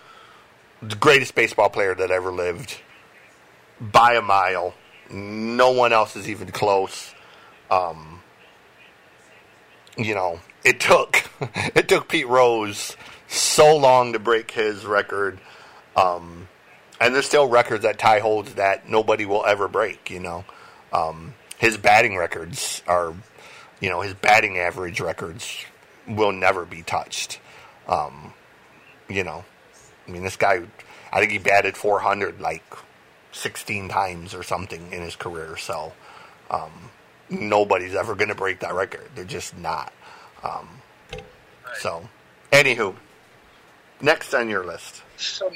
the 0.82 0.96
greatest 0.96 1.34
baseball 1.34 1.70
player 1.70 1.94
that 1.94 2.10
ever 2.10 2.30
lived 2.30 2.78
by 3.80 4.14
a 4.14 4.20
mile. 4.20 4.74
No 5.10 5.70
one 5.70 5.94
else 5.94 6.16
is 6.16 6.28
even 6.28 6.50
close. 6.50 7.14
Um, 7.70 8.20
you 9.96 10.14
know, 10.14 10.40
it 10.62 10.78
took 10.78 11.24
it 11.74 11.88
took 11.88 12.08
Pete 12.08 12.28
Rose 12.28 12.94
so 13.26 13.74
long 13.74 14.12
to 14.12 14.18
break 14.18 14.50
his 14.50 14.84
record, 14.84 15.40
um, 15.96 16.48
and 17.00 17.14
there's 17.14 17.26
still 17.26 17.48
records 17.48 17.84
that 17.84 17.98
Ty 17.98 18.20
holds 18.20 18.54
that 18.56 18.86
nobody 18.86 19.24
will 19.24 19.46
ever 19.46 19.66
break. 19.66 20.10
You 20.10 20.20
know, 20.20 20.44
um, 20.92 21.32
his 21.56 21.78
batting 21.78 22.18
records 22.18 22.82
are, 22.86 23.14
you 23.80 23.88
know, 23.90 24.00
his 24.00 24.14
batting 24.14 24.58
average 24.58 25.00
records 25.00 25.64
will 26.06 26.32
never 26.32 26.64
be 26.64 26.82
touched. 26.82 27.40
Um, 27.88 28.32
you 29.08 29.24
know, 29.24 29.44
I 30.06 30.10
mean, 30.10 30.22
this 30.22 30.36
guy, 30.36 30.62
I 31.12 31.20
think 31.20 31.32
he 31.32 31.38
batted 31.38 31.76
400 31.76 32.40
like 32.40 32.64
16 33.32 33.88
times 33.88 34.34
or 34.34 34.42
something 34.42 34.92
in 34.92 35.02
his 35.02 35.16
career. 35.16 35.56
So 35.56 35.92
um, 36.50 36.90
nobody's 37.28 37.94
ever 37.94 38.14
going 38.14 38.28
to 38.28 38.34
break 38.34 38.60
that 38.60 38.74
record. 38.74 39.08
They're 39.14 39.24
just 39.24 39.56
not. 39.58 39.92
Um, 40.42 40.68
So, 41.80 42.08
anywho, 42.52 42.94
next 44.00 44.32
on 44.34 44.48
your 44.48 44.64
list. 44.64 45.02
So, 45.16 45.50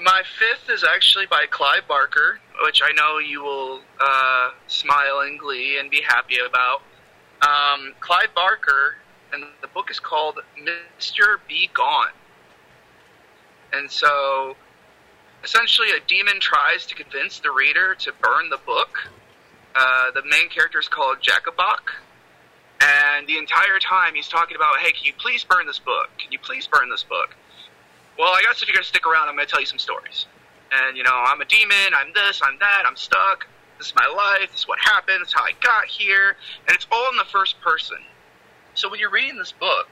My 0.00 0.22
fifth 0.38 0.70
is 0.70 0.84
actually 0.84 1.26
by 1.26 1.46
Clive 1.50 1.86
Barker, 1.88 2.38
which 2.64 2.80
I 2.82 2.92
know 2.92 3.18
you 3.18 3.42
will 3.42 3.80
uh, 4.00 4.50
smile 4.66 5.20
in 5.20 5.36
glee 5.36 5.78
and 5.78 5.90
be 5.90 6.02
happy 6.02 6.36
about. 6.38 6.82
Um, 7.42 7.94
Clive 8.00 8.34
Barker, 8.34 8.96
and 9.32 9.44
the 9.60 9.68
book 9.68 9.90
is 9.90 10.00
called 10.00 10.38
Mister 10.62 11.40
B. 11.46 11.68
Gone. 11.72 12.12
And 13.72 13.90
so, 13.90 14.56
essentially, 15.44 15.88
a 15.90 16.00
demon 16.06 16.40
tries 16.40 16.86
to 16.86 16.94
convince 16.94 17.40
the 17.40 17.50
reader 17.50 17.94
to 17.96 18.12
burn 18.22 18.48
the 18.48 18.58
book. 18.64 19.10
Uh, 19.74 20.10
the 20.12 20.22
main 20.22 20.48
character 20.48 20.78
is 20.78 20.88
called 20.88 21.18
Jakabok, 21.20 21.92
and 22.80 23.26
the 23.26 23.36
entire 23.36 23.78
time 23.78 24.14
he's 24.14 24.28
talking 24.28 24.56
about, 24.56 24.78
hey, 24.78 24.92
can 24.92 25.04
you 25.04 25.12
please 25.18 25.44
burn 25.44 25.66
this 25.66 25.78
book? 25.78 26.08
Can 26.18 26.32
you 26.32 26.38
please 26.38 26.66
burn 26.66 26.88
this 26.88 27.02
book? 27.02 27.36
Well, 28.18 28.32
I 28.32 28.40
guess 28.42 28.62
if 28.62 28.68
you're 28.68 28.74
going 28.74 28.84
to 28.84 28.88
stick 28.88 29.06
around, 29.06 29.28
I'm 29.28 29.34
going 29.34 29.46
to 29.46 29.50
tell 29.50 29.60
you 29.60 29.66
some 29.66 29.78
stories. 29.78 30.24
And, 30.72 30.96
you 30.96 31.02
know, 31.02 31.12
I'm 31.12 31.40
a 31.40 31.44
demon, 31.44 31.92
I'm 31.94 32.12
this, 32.14 32.40
I'm 32.42 32.58
that, 32.60 32.84
I'm 32.86 32.96
stuck, 32.96 33.46
this 33.78 33.88
is 33.88 33.94
my 33.94 34.06
life, 34.06 34.50
this 34.50 34.60
is 34.60 34.68
what 34.68 34.78
happened, 34.78 35.20
this 35.20 35.28
is 35.28 35.34
how 35.34 35.44
I 35.44 35.52
got 35.60 35.86
here, 35.86 36.36
and 36.66 36.74
it's 36.74 36.86
all 36.90 37.10
in 37.10 37.16
the 37.16 37.24
first 37.30 37.60
person. 37.60 37.98
So 38.74 38.90
when 38.90 39.00
you're 39.00 39.10
reading 39.10 39.38
this 39.38 39.52
book, 39.52 39.88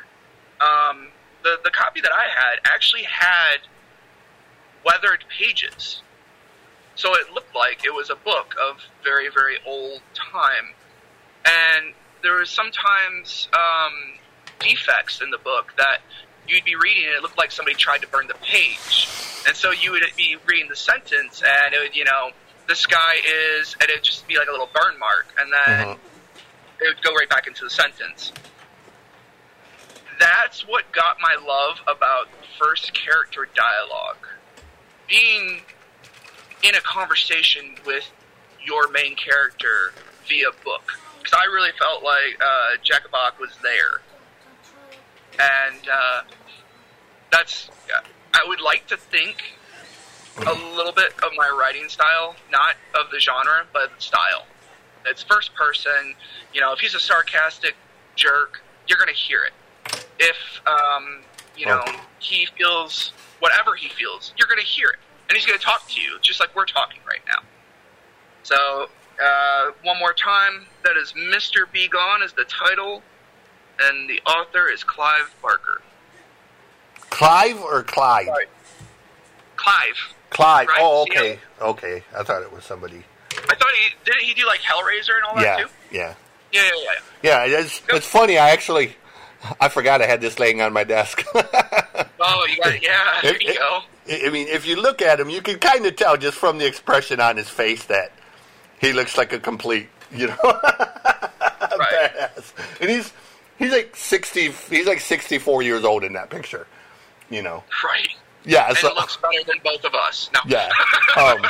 um, 0.61 1.09
the, 1.43 1.59
the 1.65 1.71
copy 1.71 2.01
that 2.01 2.13
I 2.13 2.29
had 2.35 2.61
actually 2.65 3.05
had 3.05 3.59
weathered 4.85 5.25
pages. 5.39 6.03
So 6.97 7.15
it 7.15 7.33
looked 7.33 7.55
like 7.55 7.85
it 7.85 7.93
was 7.93 8.11
a 8.11 8.15
book 8.15 8.55
of 8.69 8.79
very, 9.03 9.29
very 9.29 9.57
old 9.67 10.01
time. 10.15 10.75
And 11.45 11.95
there 12.23 12.37
was 12.37 12.51
sometimes 12.51 13.49
um, 13.53 14.19
defects 14.61 15.21
in 15.21 15.31
the 15.31 15.39
book 15.39 15.73
that 15.77 15.99
you'd 16.49 16.65
be 16.65 16.77
reading 16.77 17.05
and 17.07 17.15
it 17.15 17.23
looked 17.23 17.39
like 17.39 17.51
somebody 17.51 17.75
tried 17.75 18.03
to 18.03 18.09
burn 18.09 18.27
the 18.27 18.35
page. 18.43 19.09
And 19.47 19.57
so 19.57 19.71
you 19.71 19.93
would 19.93 20.03
be 20.17 20.37
reading 20.47 20.69
the 20.69 20.77
sentence 20.77 21.43
and 21.43 21.75
it 21.75 21.79
would, 21.79 21.97
you 21.97 22.05
know, 22.05 22.31
this 22.67 22.87
guy 22.87 23.17
is, 23.27 23.77
and 23.81 23.91
it 23.91 23.97
would 23.97 24.05
just 24.05 24.27
be 24.27 24.37
like 24.37 24.49
a 24.49 24.51
little 24.51 24.71
burn 24.75 24.99
mark. 24.99 25.27
And 25.39 25.53
then 25.53 25.87
Mhm. 25.87 25.99
it 26.81 26.87
would 26.89 27.03
go 27.03 27.15
right 27.15 27.29
back 27.29 27.47
into 27.47 27.65
the 27.65 27.71
sentence. 27.71 28.33
That's 30.19 30.65
what 30.67 30.91
got 30.93 31.21
my 31.21 31.35
love 31.35 31.81
about 31.87 32.29
first 32.59 32.95
character 32.95 33.47
dialogue. 33.55 34.29
Being 35.09 35.65
in 36.63 36.75
a 36.75 36.81
conversation 36.81 37.79
with 37.85 38.11
your 38.63 38.89
main 38.89 39.17
character 39.17 39.93
via 40.27 40.51
book. 40.65 40.99
Because 41.19 41.39
I 41.39 41.45
really 41.45 41.73
felt 41.73 42.03
like 42.03 42.41
uh, 42.41 42.77
Jakabok 42.83 43.39
was 43.39 43.57
there. 43.63 44.01
And 45.39 45.89
uh, 45.89 46.23
that's, 47.31 47.69
I 48.33 48.45
would 48.47 48.61
like 48.61 48.87
to 48.87 48.97
think 48.97 49.43
a 50.39 50.53
little 50.77 50.93
bit 50.93 51.13
of 51.23 51.31
my 51.37 51.49
writing 51.59 51.89
style, 51.89 52.35
not 52.51 52.75
of 52.99 53.11
the 53.11 53.21
genre, 53.21 53.67
but 53.73 53.91
style. 53.99 54.47
It's 55.07 55.23
first 55.23 55.55
person. 55.55 56.15
You 56.53 56.61
know, 56.61 56.73
if 56.73 56.81
he's 56.81 56.95
a 56.95 57.01
sarcastic 57.01 57.75
jerk, 58.17 58.63
you're 58.89 58.99
going 58.99 59.09
to 59.09 59.15
hear 59.15 59.43
it. 59.45 59.53
If, 60.19 60.37
um, 60.67 61.21
you 61.57 61.67
know, 61.67 61.81
Okay. 61.81 61.99
he 62.19 62.47
feels 62.59 63.13
whatever 63.41 63.75
he 63.75 63.89
feels, 63.89 64.33
you're 64.37 64.49
going 64.49 64.61
to 64.61 64.67
hear 64.67 64.89
it. 64.89 64.99
And 65.29 65.37
he's 65.37 65.47
going 65.47 65.59
to 65.59 65.65
talk 65.65 65.89
to 65.89 66.01
you, 66.01 66.19
just 66.21 66.41
like 66.41 66.55
we're 66.55 66.67
talking 66.67 67.01
right 67.07 67.23
now. 67.27 67.43
So, 68.43 68.89
uh, 69.23 69.71
one 69.83 69.99
more 69.99 70.13
time, 70.13 70.67
that 70.85 70.97
is 70.97 71.15
Mister 71.15 71.67
B. 71.73 71.89
Gone 71.89 72.23
is 72.23 72.33
the 72.33 72.45
title, 72.45 73.03
and 73.81 74.09
the 74.09 74.21
author 74.31 74.69
is 74.69 74.85
Clive 74.85 75.35
Barker. 75.41 75.81
Clive 77.11 77.61
or 77.61 77.83
Clyde? 77.83 78.29
Right. 78.29 78.49
Clive. 79.57 80.15
Clive. 80.35 80.69
Right, 80.69 80.79
Oh, 80.83 81.07
yeah. 81.11 81.19
okay. 81.21 81.39
Okay. 81.63 82.03
I 82.15 82.23
thought 82.23 82.43
it 82.43 82.53
was 82.53 82.65
somebody. 82.65 83.03
I 83.33 83.55
thought 83.55 83.73
he 83.81 83.95
didn't 84.05 84.23
he 84.25 84.35
do 84.35 84.47
like 84.47 84.61
Hellraiser 84.61 85.17
and 85.17 85.25
all 85.29 85.37
that 85.37 85.59
too? 85.61 85.69
Yeah. 85.91 86.15
Yeah, 86.53 86.63
yeah, 86.63 86.71
yeah. 87.23 87.45
Yeah. 87.47 87.61
It's, 87.61 87.81
it's 87.89 88.07
funny. 88.07 88.37
I 88.39 88.51
actually, 88.51 88.95
I 89.61 89.69
forgot 89.69 90.03
I 90.03 90.07
had 90.07 90.21
this 90.21 90.39
laying 90.39 90.61
on 90.61 90.73
my 90.75 90.85
desk. 90.85 91.25
Oh, 92.27 92.47
you 92.49 92.57
got. 92.63 92.83
Yeah, 92.83 93.21
there 93.23 93.33
you 93.43 93.51
It- 93.51 93.59
go. 93.59 93.81
I 94.27 94.31
mean, 94.31 94.49
if 94.49 94.67
you 94.67 94.81
look 94.81 95.03
at 95.03 95.21
him, 95.21 95.29
you 95.29 95.43
can 95.43 95.59
kind 95.59 95.85
of 95.85 95.95
tell 95.95 96.17
just 96.17 96.39
from 96.39 96.57
the 96.59 96.67
expression 96.67 97.21
on 97.21 97.37
his 97.37 97.49
face 97.51 97.85
that 97.85 98.13
he 98.81 98.93
looks 98.95 99.19
like 99.19 99.33
a 99.35 99.39
complete, 99.39 99.89
you 100.11 100.29
know, 100.29 100.37
badass. 101.45 102.53
And 102.81 102.91
he's 102.91 103.13
he's 103.59 103.73
like 103.73 103.95
sixty. 103.97 104.51
He's 104.71 104.87
like 104.87 105.01
sixty-four 105.01 105.63
years 105.63 105.85
old 105.85 106.05
in 106.05 106.15
that 106.15 106.31
picture. 106.31 106.67
You 107.31 107.43
know. 107.43 107.63
Right. 107.85 108.09
Yeah. 108.45 108.69
And 108.69 108.77
so 108.77 108.89
it 108.89 108.95
looks 108.95 109.17
better 109.17 109.45
than 109.47 109.59
both 109.65 109.85
of 109.85 109.95
us. 109.95 110.31
No. 110.33 110.41
yeah. 110.47 110.69
Um, 111.17 111.47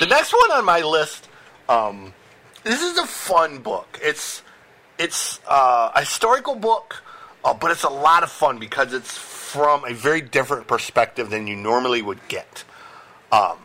the 0.00 0.06
next 0.06 0.34
one 0.34 0.52
on 0.52 0.66
my 0.66 0.82
list. 0.82 1.30
Um, 1.66 2.12
this 2.62 2.82
is 2.82 2.98
a 2.98 3.06
fun 3.06 3.58
book. 3.60 3.98
It's 4.02 4.42
it's 4.98 5.40
uh, 5.48 5.92
a 5.94 6.00
historical 6.00 6.54
book, 6.56 7.02
uh, 7.42 7.54
but 7.54 7.70
it's 7.70 7.84
a 7.84 7.88
lot 7.88 8.22
of 8.22 8.30
fun 8.30 8.58
because 8.58 8.92
it's 8.92 9.16
from 9.16 9.84
a 9.86 9.94
very 9.94 10.20
different 10.20 10.66
perspective 10.66 11.30
than 11.30 11.46
you 11.46 11.56
normally 11.56 12.02
would 12.02 12.20
get. 12.28 12.64
Um, 13.32 13.56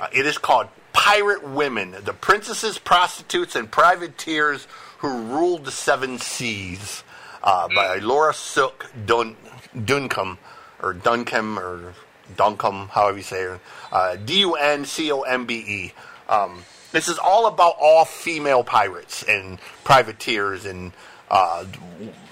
uh, 0.00 0.08
it 0.12 0.24
is 0.24 0.38
called 0.38 0.68
Pirate 0.94 1.46
Women: 1.46 1.94
The 2.04 2.14
Princesses, 2.14 2.78
Prostitutes, 2.78 3.54
and 3.54 3.70
Privateers 3.70 4.66
Who 4.98 5.24
Ruled 5.24 5.66
the 5.66 5.72
Seven 5.72 6.18
Seas 6.18 7.04
uh, 7.42 7.68
by 7.68 7.96
Laura 7.96 8.32
Sook 8.34 8.90
Dun- 9.06 9.36
Duncombe, 9.84 10.38
or 10.82 10.92
Duncombe, 10.92 11.58
or 11.58 11.94
Duncombe, 12.36 12.88
however 12.88 13.18
you 13.18 13.22
say 13.22 13.42
it. 13.42 13.60
Uh, 13.90 14.16
D 14.16 14.40
U 14.40 14.54
N 14.54 14.84
C 14.84 15.10
O 15.12 15.22
M 15.22 15.46
B 15.46 15.54
E. 15.54 15.92
Um, 16.28 16.64
this 16.92 17.08
is 17.08 17.18
all 17.18 17.46
about 17.46 17.76
all 17.80 18.04
female 18.04 18.64
pirates 18.64 19.22
and 19.22 19.58
privateers 19.84 20.64
and 20.64 20.92
uh, 21.30 21.64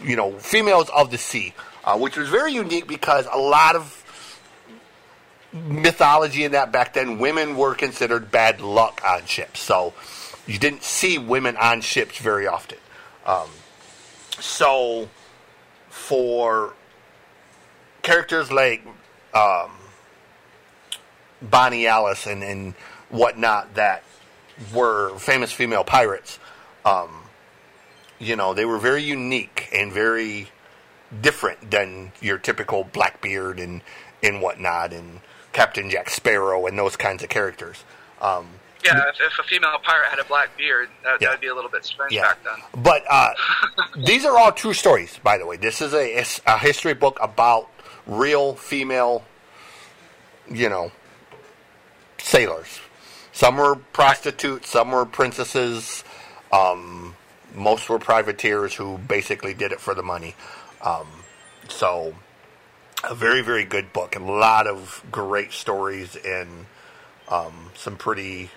you 0.02 0.16
know 0.16 0.32
females 0.38 0.88
of 0.90 1.10
the 1.10 1.18
sea, 1.18 1.54
uh, 1.84 1.98
which 1.98 2.16
was 2.16 2.28
very 2.28 2.52
unique 2.52 2.86
because 2.86 3.26
a 3.32 3.38
lot 3.38 3.76
of 3.76 4.02
mythology 5.52 6.44
in 6.44 6.52
that 6.52 6.72
back 6.72 6.94
then, 6.94 7.18
women 7.18 7.56
were 7.56 7.74
considered 7.74 8.30
bad 8.30 8.60
luck 8.60 9.00
on 9.06 9.24
ships. 9.26 9.60
So 9.60 9.94
you 10.46 10.58
didn't 10.58 10.82
see 10.82 11.18
women 11.18 11.56
on 11.56 11.80
ships 11.80 12.18
very 12.18 12.46
often. 12.46 12.78
Um, 13.24 13.48
so 14.38 15.08
for 15.88 16.74
characters 18.10 18.52
like 18.52 18.86
um, 19.34 19.70
Bonnie 21.42 21.86
Alice 21.88 22.26
and, 22.26 22.42
and 22.42 22.74
whatnot 23.10 23.74
that 23.74 24.04
were 24.72 25.18
famous 25.18 25.52
female 25.52 25.82
pirates, 25.84 26.38
um, 26.84 27.10
you 28.20 28.36
know, 28.36 28.54
they 28.54 28.64
were 28.64 28.78
very 28.78 29.02
unique 29.02 29.68
and 29.74 29.92
very 29.92 30.48
different 31.20 31.70
than 31.70 32.12
your 32.20 32.38
typical 32.38 32.84
Blackbeard 32.84 33.58
and, 33.58 33.82
and 34.22 34.40
whatnot 34.40 34.92
and 34.92 35.20
Captain 35.52 35.90
Jack 35.90 36.08
Sparrow 36.08 36.66
and 36.66 36.78
those 36.78 36.96
kinds 36.96 37.22
of 37.24 37.28
characters. 37.28 37.84
Um, 38.20 38.46
Yeah, 38.84 39.02
if, 39.08 39.16
if 39.20 39.38
a 39.38 39.42
female 39.42 39.78
pirate 39.82 40.08
had 40.10 40.20
a 40.20 40.24
black 40.24 40.56
beard, 40.56 40.88
that 41.02 41.20
Yeah. 41.20 41.28
that'd 41.28 41.40
be 41.40 41.48
a 41.48 41.54
little 41.54 41.70
bit 41.70 41.84
strange 41.84 42.12
Yeah. 42.12 42.22
back 42.22 42.38
then. 42.44 42.82
But 42.82 43.02
uh, 43.10 43.30
these 44.06 44.24
are 44.24 44.38
all 44.38 44.52
true 44.52 44.74
stories, 44.74 45.18
by 45.24 45.38
the 45.38 45.44
way. 45.46 45.56
This 45.56 45.80
is 45.82 45.92
a, 45.92 46.24
a 46.46 46.58
history 46.58 46.94
book 46.94 47.18
about 47.20 47.68
real 48.06 48.54
female, 48.54 49.24
you 50.50 50.68
know, 50.68 50.92
sailors. 52.18 52.80
Some 53.32 53.56
were 53.56 53.76
prostitutes, 53.76 54.70
some 54.70 54.92
were 54.92 55.04
princesses, 55.04 56.04
um, 56.52 57.14
most 57.54 57.88
were 57.88 57.98
privateers 57.98 58.74
who 58.74 58.98
basically 58.98 59.54
did 59.54 59.72
it 59.72 59.80
for 59.80 59.94
the 59.94 60.02
money. 60.02 60.34
Um, 60.82 61.06
so, 61.68 62.14
a 63.04 63.14
very, 63.14 63.42
very 63.42 63.64
good 63.64 63.92
book. 63.92 64.16
A 64.16 64.20
lot 64.20 64.66
of 64.66 65.04
great 65.10 65.52
stories 65.52 66.16
and 66.16 66.66
um, 67.28 67.70
some 67.74 67.96
pretty 67.96 68.50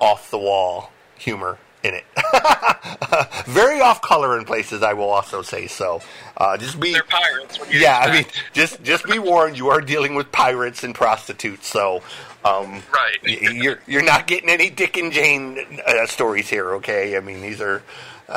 off 0.00 0.30
the 0.30 0.38
wall 0.38 0.90
humor 1.16 1.58
in 1.84 1.94
it. 1.94 2.04
very 3.46 3.80
off 3.80 4.00
color 4.02 4.38
in 4.38 4.44
places, 4.44 4.82
I 4.82 4.92
will 4.92 5.10
also 5.10 5.42
say 5.42 5.66
so. 5.66 6.00
Uh, 6.36 6.56
just 6.56 6.78
be 6.80 6.92
They're 6.92 7.02
pirates. 7.04 7.58
Yeah, 7.70 7.98
I 7.98 8.12
mean, 8.12 8.24
just 8.52 8.82
just 8.82 9.04
be 9.06 9.18
warned. 9.18 9.56
You 9.58 9.68
are 9.68 9.80
dealing 9.80 10.14
with 10.14 10.30
pirates 10.32 10.84
and 10.84 10.94
prostitutes, 10.94 11.66
so 11.66 12.02
um, 12.44 12.82
Right. 12.92 13.18
y- 13.24 13.38
you're 13.52 13.80
you're 13.86 14.04
not 14.04 14.26
getting 14.26 14.48
any 14.48 14.70
Dick 14.70 14.96
and 14.96 15.12
Jane 15.12 15.80
uh, 15.86 16.06
stories 16.06 16.48
here. 16.48 16.74
Okay, 16.74 17.16
I 17.16 17.20
mean 17.20 17.40
these 17.42 17.60
are. 17.60 17.82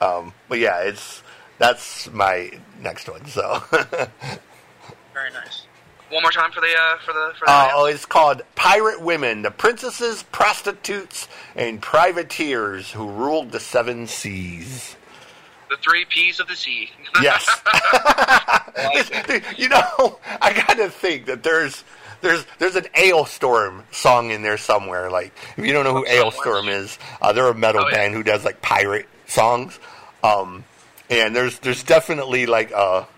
um, 0.00 0.32
but 0.48 0.58
yeah, 0.58 0.80
it's 0.80 1.22
that's 1.58 2.10
my 2.12 2.50
next 2.80 3.08
one. 3.08 3.24
So. 3.26 3.62
Very 5.14 5.30
nice. 5.32 5.65
One 6.10 6.22
more 6.22 6.30
time 6.30 6.52
for 6.52 6.60
the 6.60 6.72
uh, 6.78 6.98
for 7.04 7.12
the 7.12 7.32
for 7.38 7.46
the. 7.46 7.50
Uh, 7.52 7.70
oh, 7.74 7.84
it's 7.86 8.06
called 8.06 8.42
Pirate 8.54 9.00
Women, 9.00 9.42
the 9.42 9.50
princesses, 9.50 10.22
prostitutes, 10.30 11.26
and 11.56 11.82
privateers 11.82 12.92
who 12.92 13.10
ruled 13.10 13.50
the 13.50 13.58
seven 13.60 14.06
seas. 14.06 14.96
The 15.68 15.76
three 15.78 16.04
P's 16.04 16.38
of 16.40 16.48
the 16.48 16.56
sea. 16.56 16.90
Yes. 17.22 17.48
you 19.58 19.68
know, 19.68 20.18
I 20.40 20.52
gotta 20.52 20.90
think 20.90 21.26
that 21.26 21.42
there's 21.42 21.82
there's 22.20 22.44
there's 22.58 22.76
an 22.76 22.86
Alestorm 22.94 23.82
song 23.90 24.30
in 24.30 24.42
there 24.42 24.58
somewhere. 24.58 25.10
Like 25.10 25.32
if 25.56 25.66
you 25.66 25.72
don't 25.72 25.84
know 25.84 25.94
who 25.94 26.04
Alestorm 26.04 26.68
is, 26.68 26.98
uh, 27.20 27.32
they're 27.32 27.48
a 27.48 27.54
metal 27.54 27.82
Oh, 27.84 27.88
yeah. 27.88 27.96
band 27.96 28.14
who 28.14 28.22
does 28.22 28.44
like 28.44 28.62
pirate 28.62 29.08
songs. 29.26 29.78
Um, 30.22 30.64
and 31.10 31.34
there's 31.34 31.58
there's 31.60 31.82
definitely 31.82 32.46
like 32.46 32.70
a 32.70 33.08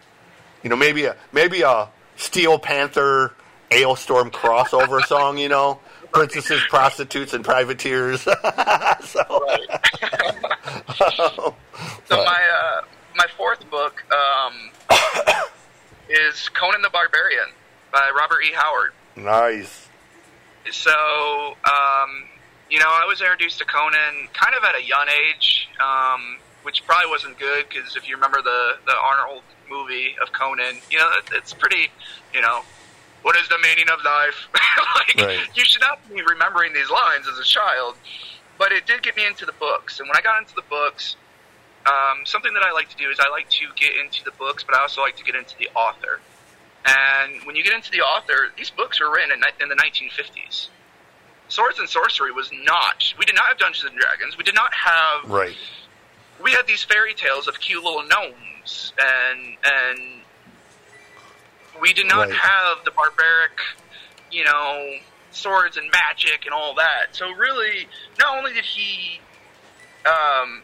you 0.63 0.71
know 0.71 0.77
maybe 0.77 1.05
a 1.05 1.17
maybe 1.33 1.63
a 1.63 1.89
Steel 2.19 2.59
Panther 2.59 3.33
Alestorm 3.71 4.31
crossover 4.31 5.03
song. 5.07 5.39
You 5.39 5.49
know, 5.49 5.81
princesses, 6.13 6.61
prostitutes, 6.69 7.33
and 7.33 7.45
privateers. 7.45 8.21
so, 8.23 8.35
So 12.07 12.17
my 12.17 12.43
uh, 12.53 12.83
my 13.17 13.27
fourth 13.37 13.69
book 13.71 14.03
um, 14.13 14.71
is 16.09 16.49
Conan 16.51 16.83
the 16.83 16.91
Barbarian 16.91 17.49
by 17.93 18.11
Robert 18.17 18.43
E. 18.43 18.53
Howard. 18.55 18.93
nice. 19.17 19.87
So 20.71 20.91
um, 20.91 22.25
you 22.71 22.79
know, 22.79 22.89
I 22.89 23.07
was 23.09 23.21
introduced 23.21 23.59
to 23.61 23.65
Conan 23.65 24.29
kind 24.35 24.55
of 24.57 24.65
at 24.65 24.75
a 24.75 24.85
young 24.85 25.07
age, 25.09 25.69
um, 25.81 26.37
which 26.63 26.85
probably 26.87 27.11
wasn't 27.11 27.39
good 27.39 27.67
because 27.69 27.97
if 27.97 28.09
you 28.09 28.15
remember 28.17 28.43
the 28.43 28.77
the 28.87 28.95
Arnold 28.97 29.43
movie 29.71 30.17
of 30.23 30.33
Conan, 30.33 30.79
you 30.91 30.99
know, 30.99 31.11
it- 31.19 31.31
it's 31.35 31.53
pretty, 31.53 31.91
you 32.35 32.41
know. 32.41 32.63
What 33.23 33.37
is 33.37 33.49
the 33.49 33.59
meaning 33.59 33.89
of 33.91 34.03
life? 34.05 34.47
like, 34.95 35.17
Right. 35.19 35.57
you 35.57 35.65
should 35.65 35.81
not 35.83 35.99
be 36.09 36.23
remembering 36.23 36.73
these 36.73 36.89
lines 36.89 37.27
as 37.29 37.37
a 37.39 37.43
child. 37.45 37.97
But 38.59 38.71
it 38.73 38.87
did 38.87 39.03
get 39.03 39.17
me 39.17 39.27
into 39.27 39.45
the 39.45 39.53
books, 39.53 39.99
and 40.01 40.09
when 40.09 40.17
I 40.17 40.21
got 40.21 40.39
into 40.41 40.55
the 40.55 40.63
books, 40.63 41.17
um, 41.87 42.25
something 42.25 42.55
that 42.55 42.63
I 42.63 42.73
like 42.73 42.89
to 42.91 42.97
do 42.97 43.09
is 43.11 43.19
I 43.21 43.29
like 43.29 43.49
to 43.51 43.67
get 43.77 43.91
into 43.97 44.25
the 44.25 44.31
books, 44.33 44.63
but 44.65 44.77
I 44.77 44.81
also 44.83 45.01
like 45.01 45.17
to 45.17 45.25
get 45.25 45.35
into 45.35 45.57
the 45.59 45.69
author. 45.75 46.21
And 46.85 47.45
when 47.45 47.57
you 47.57 47.63
get 47.65 47.73
into 47.75 47.91
the 47.91 48.01
author, 48.01 48.49
these 48.57 48.71
books 48.71 49.01
were 49.01 49.11
written 49.13 49.31
in, 49.33 49.43
in 49.61 49.69
the 49.69 49.75
1950s. 49.77 50.69
Swords 51.49 51.79
and 51.79 51.89
Sorcery 51.89 52.31
was 52.33 52.51
not. 52.53 53.13
We 53.19 53.25
did 53.25 53.35
not 53.35 53.47
have 53.47 53.59
Dungeons 53.59 53.91
and 53.91 53.99
Dragons. 53.99 54.37
We 54.37 54.45
did 54.45 54.55
not 54.55 54.73
have. 54.75 55.31
Right. 55.31 55.57
We 56.43 56.53
had 56.53 56.67
these 56.67 56.83
fairy 56.85 57.15
tales 57.15 57.49
of 57.49 57.59
cute 57.61 57.83
little 57.83 58.05
gnomes, 58.07 58.93
and 58.99 59.57
and 59.65 60.23
we 61.81 61.93
did 61.93 62.07
not 62.07 62.29
Right. 62.29 62.37
have 62.37 62.85
the 62.85 62.91
barbaric, 62.91 63.59
you 64.31 64.45
know, 64.45 64.99
swords 65.31 65.77
and 65.77 65.91
magic 65.91 66.45
and 66.45 66.55
all 66.55 66.75
that. 66.75 67.15
So 67.15 67.31
really, 67.31 67.89
not 68.19 68.39
only 68.39 68.53
did 68.55 68.65
he 68.65 69.21
um, 70.07 70.63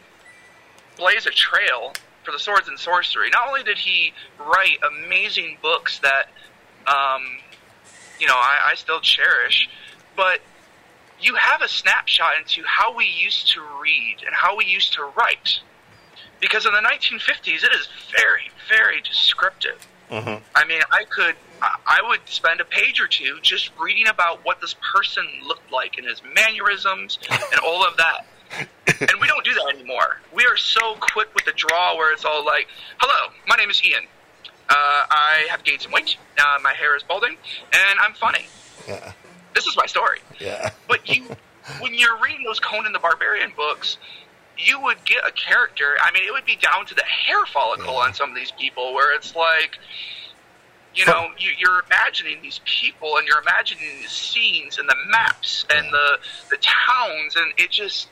blaze 0.97 1.25
a 1.25 1.31
trail 1.31 1.93
for 2.23 2.31
the 2.31 2.39
swords 2.39 2.67
and 2.67 2.79
sorcery, 2.79 3.29
not 3.29 3.47
only 3.47 3.63
did 3.63 3.77
he 3.77 4.13
write 4.39 4.77
amazing 4.87 5.57
books 5.61 5.99
that, 5.99 6.29
um, 6.87 7.23
you 8.19 8.27
know, 8.27 8.35
I, 8.35 8.71
I 8.71 8.75
still 8.75 8.99
cherish, 8.99 9.69
but 10.15 10.39
you 11.21 11.35
have 11.35 11.61
a 11.61 11.67
snapshot 11.67 12.33
into 12.37 12.63
how 12.65 12.95
we 12.95 13.05
used 13.05 13.47
to 13.53 13.61
read 13.81 14.17
and 14.25 14.33
how 14.33 14.55
we 14.55 14.65
used 14.65 14.93
to 14.93 15.03
write. 15.17 15.59
Because 16.41 16.65
in 16.65 16.73
the 16.73 16.79
1950s, 16.79 17.63
it 17.63 17.73
is 17.73 17.87
very, 18.15 18.51
very 18.69 19.01
descriptive. 19.01 19.81
hmm 20.09 20.35
I 20.53 20.65
mean, 20.65 20.81
I 20.91 21.05
could, 21.05 21.35
I 21.61 21.77
I 21.87 22.07
would 22.07 22.19
spend 22.25 22.59
a 22.61 22.65
page 22.65 22.99
or 23.01 23.07
two 23.07 23.39
just 23.41 23.71
reading 23.79 24.07
about 24.07 24.43
what 24.45 24.61
this 24.61 24.75
person 24.93 25.25
looked 25.47 25.71
like 25.71 25.97
and 25.97 26.05
his 26.05 26.21
mannerisms 26.35 27.17
and 27.29 27.59
all 27.65 27.85
of 27.85 27.97
that. 27.97 28.25
and 29.01 29.19
we 29.19 29.27
don't 29.27 29.43
do 29.43 29.53
that 29.53 29.73
anymore. 29.73 30.19
We 30.33 30.43
are 30.45 30.57
so 30.57 30.95
quick 30.99 31.33
with 31.33 31.45
the 31.45 31.51
draw 31.53 31.95
where 31.97 32.13
it's 32.13 32.23
all 32.25 32.45
like, 32.45 32.67
"Hello, 32.99 33.33
my 33.47 33.55
name 33.55 33.69
is 33.69 33.83
Ian. 33.83 34.03
Uh, 34.69 34.73
I 35.09 35.47
have 35.49 35.63
gained 35.63 35.81
some 35.81 35.91
weight. 35.91 36.17
Uh, 36.39 36.59
my 36.61 36.73
hair 36.73 36.95
is 36.95 37.03
balding, 37.03 37.37
and 37.73 37.99
I'm 37.99 38.13
funny. 38.13 38.45
Yeah. 38.87 39.13
This 39.55 39.65
is 39.65 39.75
my 39.75 39.85
story." 39.87 40.19
Yeah. 40.39 40.69
But 40.87 41.09
you, 41.09 41.25
when 41.79 41.93
you're 41.95 42.17
reading 42.21 42.43
those 42.45 42.59
Conan 42.59 42.93
the 42.93 42.99
Barbarian 42.99 43.51
books, 43.57 43.97
you 44.57 44.79
would 44.81 45.03
get 45.05 45.27
a 45.27 45.31
character. 45.31 45.97
I 46.01 46.11
mean, 46.11 46.23
it 46.27 46.31
would 46.31 46.45
be 46.45 46.55
down 46.57 46.85
to 46.85 46.93
the 46.95 47.03
hair 47.03 47.43
follicle 47.47 47.93
Yeah. 47.95 47.99
on 48.05 48.13
some 48.13 48.29
of 48.29 48.35
these 48.35 48.51
people, 48.51 48.93
where 48.93 49.13
it's 49.15 49.35
like, 49.35 49.77
you 50.93 51.05
know, 51.05 51.27
you, 51.37 51.51
you're 51.57 51.83
imagining 51.87 52.41
these 52.41 52.61
people 52.65 53.17
and 53.17 53.27
you're 53.27 53.41
imagining 53.41 53.83
these 53.99 54.11
scenes 54.11 54.77
and 54.77 54.87
the 54.87 54.95
maps 55.09 55.65
and 55.73 55.85
Yeah. 55.85 55.91
the 55.91 56.19
the 56.51 56.57
towns, 56.57 57.35
and 57.35 57.51
it 57.57 57.71
just, 57.71 58.07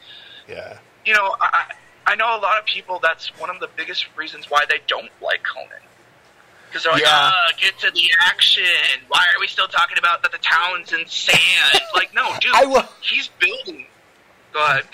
Yeah. 0.47 0.77
you 1.05 1.13
know, 1.13 1.35
I 1.39 1.71
I 2.05 2.15
know 2.15 2.35
a 2.35 2.41
lot 2.41 2.59
of 2.59 2.65
people. 2.65 2.99
That's 3.01 3.27
one 3.39 3.49
of 3.49 3.59
the 3.61 3.69
biggest 3.77 4.07
reasons 4.17 4.49
why 4.49 4.65
they 4.67 4.79
don't 4.87 5.11
like 5.21 5.43
Conan. 5.43 5.79
Because 6.73 6.85
they're 6.85 6.93
like, 6.93 7.03
Yeah. 7.03 7.09
ah, 7.31 7.49
get 7.61 7.77
to 7.81 7.91
the 7.91 8.09
action. 8.21 8.63
Why 9.07 9.19
are 9.35 9.39
we 9.39 9.45
still 9.47 9.67
talking 9.67 9.99
about 9.99 10.23
that 10.23 10.31
the 10.31 10.39
town's 10.39 10.91
in 10.91 11.05
sand? 11.07 11.81
like, 11.95 12.11
no, 12.15 12.33
dude, 12.41 12.51
I 12.55 12.65
will. 12.65 12.87
he's 13.01 13.27
building. 13.39 13.85
Go 14.53 14.65
ahead. 14.65 14.85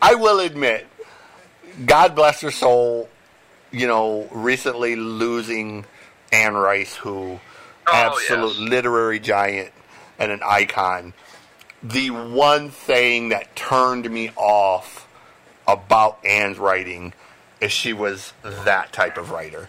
I 0.00 0.14
will 0.14 0.38
admit, 0.38 0.86
God 1.84 2.14
bless 2.14 2.40
her 2.42 2.52
soul. 2.52 3.08
You 3.72 3.88
know, 3.88 4.28
recently 4.30 4.94
losing 4.94 5.84
Anne 6.32 6.54
Rice, 6.54 6.94
who 6.94 7.40
Oh, 7.88 7.92
absolute 7.92 8.48
yes. 8.60 8.70
literary 8.70 9.18
giant 9.18 9.72
and 10.18 10.30
an 10.30 10.40
icon. 10.44 11.12
The 11.82 12.10
one 12.10 12.70
thing 12.70 13.30
that 13.30 13.56
turned 13.56 14.08
me 14.10 14.30
off 14.36 15.08
about 15.66 16.18
Anne's 16.24 16.58
writing 16.58 17.14
is 17.60 17.72
she 17.72 17.92
was 17.94 18.32
that 18.42 18.92
type 18.92 19.16
of 19.18 19.30
writer. 19.32 19.68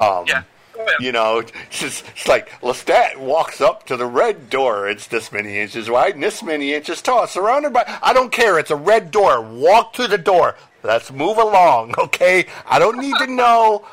Um, 0.00 0.24
Yeah. 0.26 0.42
Oh, 0.76 0.84
yeah. 0.86 0.92
You 0.98 1.12
know, 1.12 1.38
it's, 1.38 1.52
just, 1.70 2.04
it's 2.08 2.26
like 2.26 2.50
Lestat 2.60 3.16
walks 3.16 3.60
up 3.60 3.86
to 3.86 3.96
the 3.96 4.06
red 4.06 4.50
door. 4.50 4.88
It's 4.88 5.06
this 5.06 5.30
many 5.30 5.58
inches 5.60 5.88
wide 5.88 6.14
and 6.14 6.22
this 6.22 6.42
many 6.42 6.74
inches 6.74 7.00
tall. 7.00 7.28
Surrounded 7.28 7.72
by, 7.72 7.84
I 8.02 8.12
don't 8.12 8.32
care. 8.32 8.58
It's 8.58 8.72
a 8.72 8.76
red 8.76 9.12
door. 9.12 9.40
Walk 9.40 9.94
through 9.94 10.08
the 10.08 10.18
door. 10.18 10.56
Let's 10.82 11.12
move 11.12 11.38
along, 11.38 11.94
okay? 11.98 12.46
I 12.66 12.80
don't 12.80 12.98
need 12.98 13.16
to 13.18 13.28
know 13.28 13.86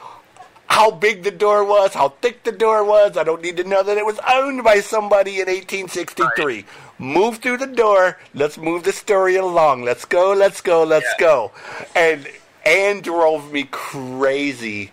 how 0.66 0.90
big 0.90 1.22
the 1.22 1.32
door 1.32 1.64
was, 1.66 1.94
how 1.94 2.10
thick 2.10 2.44
the 2.44 2.52
door 2.52 2.84
was. 2.84 3.16
I 3.16 3.24
don't 3.26 3.44
need 3.44 3.58
to 3.58 3.64
know 3.64 3.84
that 3.84 3.98
it 3.98 4.06
was 4.06 4.20
owned 4.28 4.64
by 4.64 4.80
somebody 4.80 5.34
in 5.40 5.48
1863. 5.48 6.66
Move 6.98 7.38
through 7.38 7.58
the 7.58 7.68
door. 7.68 8.18
Let's 8.34 8.58
move 8.58 8.84
the 8.86 8.92
story 8.94 9.36
along. 9.36 9.84
Let's 9.84 10.06
go, 10.06 10.34
let's 10.34 10.62
go, 10.62 10.84
let's 10.84 11.06
Yeah. 11.20 11.26
go. 11.28 11.52
And 11.96 12.28
Anne 12.66 13.02
drove 13.02 13.52
me 13.52 13.68
crazy 13.70 14.92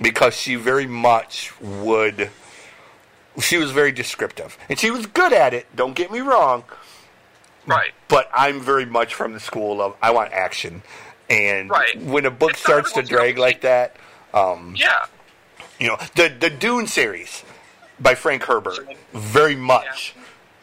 because 0.00 0.34
she 0.36 0.54
very 0.56 0.86
much 0.86 1.58
would. 1.60 2.30
She 3.40 3.58
was 3.58 3.70
very 3.70 3.92
descriptive. 3.92 4.56
And 4.68 4.78
she 4.78 4.90
was 4.90 5.06
good 5.06 5.32
at 5.32 5.52
it, 5.54 5.66
don't 5.76 5.94
get 5.94 6.10
me 6.10 6.20
wrong. 6.20 6.64
Right. 7.66 7.92
But 8.08 8.30
I'm 8.32 8.60
very 8.60 8.86
much 8.86 9.14
from 9.14 9.32
the 9.32 9.40
school 9.40 9.82
of 9.82 9.94
I 10.00 10.10
want 10.12 10.32
action. 10.32 10.82
And 11.28 11.68
Right. 11.68 11.98
when 12.00 12.24
a 12.24 12.30
book 12.30 12.52
It's 12.52 12.60
starts 12.60 12.92
to 12.92 13.02
drag 13.02 13.36
like 13.38 13.62
that, 13.62 13.96
um, 14.32 14.74
Yeah. 14.76 15.06
you 15.78 15.88
know, 15.88 15.96
the 16.14 16.28
the 16.28 16.50
Dune 16.50 16.86
series 16.86 17.42
by 17.98 18.14
Frank 18.14 18.44
Herbert 18.44 18.86
very 19.12 19.56
much 19.56 20.14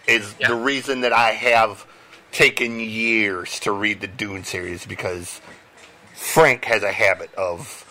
is 0.07 0.33
Yeah. 0.39 0.47
the 0.49 0.55
reason 0.55 1.01
that 1.01 1.11
I 1.13 1.31
have 1.31 1.85
taken 2.31 2.79
years 2.79 3.59
to 3.59 3.71
read 3.71 4.01
the 4.01 4.07
Dune 4.07 4.43
series 4.43 4.85
because 4.85 5.41
Frank 6.15 6.65
has 6.65 6.81
a 6.83 6.91
habit 6.93 7.33
of 7.35 7.82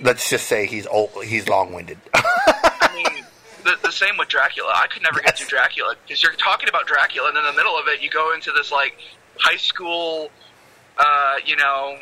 let's 0.00 0.28
just 0.30 0.46
say 0.46 0.66
he's 0.66 0.86
old, 0.86 1.10
he's 1.24 1.48
long-winded. 1.48 1.98
I 2.14 2.90
mean, 2.94 3.24
the, 3.64 3.76
the 3.82 3.92
same 3.92 4.16
with 4.18 4.28
Dracula. 4.28 4.72
I 4.74 4.86
could 4.86 5.02
never 5.02 5.20
get 5.20 5.38
through 5.38 5.48
Dracula 5.48 5.94
because 6.06 6.22
you're 6.22 6.32
talking 6.32 6.68
about 6.68 6.86
Dracula, 6.86 7.28
and 7.28 7.38
in 7.38 7.44
the 7.44 7.52
middle 7.52 7.76
of 7.78 7.86
it, 7.88 8.00
you 8.02 8.10
go 8.10 8.34
into 8.34 8.52
this 8.52 8.70
like 8.72 8.96
high 9.38 9.56
school, 9.56 10.30
uh, 10.98 11.36
you 11.44 11.56
know, 11.56 11.98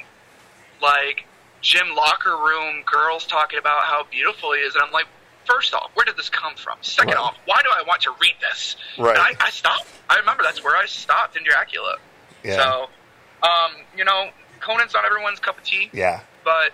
like 0.82 1.26
gym 1.60 1.88
locker 1.96 2.36
room 2.36 2.82
girls 2.90 3.26
talking 3.26 3.58
about 3.58 3.82
how 3.82 4.04
beautiful 4.10 4.52
he 4.52 4.60
is, 4.60 4.74
and 4.74 4.84
I'm 4.84 4.92
like, 4.92 5.06
first 5.44 5.74
off, 5.74 5.90
where 5.94 6.04
did 6.04 6.16
this 6.16 6.28
come 6.30 6.54
from? 6.56 6.78
Second 6.82 7.14
Right. 7.14 7.20
off, 7.20 7.36
why 7.46 7.60
do 7.62 7.68
I 7.72 7.82
want 7.86 8.02
to 8.02 8.10
read 8.20 8.34
this? 8.40 8.76
Right. 8.98 9.16
And 9.16 9.36
I, 9.40 9.46
I 9.46 9.50
stopped. 9.50 9.86
I 10.08 10.18
remember 10.18 10.42
that's 10.42 10.62
where 10.62 10.76
I 10.76 10.86
stopped 10.86 11.36
in 11.36 11.44
Dracula. 11.44 11.96
yeah. 12.44 12.56
So, 12.56 12.88
um, 13.42 13.72
you 13.96 14.04
know, 14.04 14.30
Conan's 14.60 14.92
not 14.94 15.04
everyone's 15.04 15.38
cup 15.38 15.56
of 15.58 15.64
tea 15.64 15.88
yeah. 15.92 16.20
but 16.44 16.72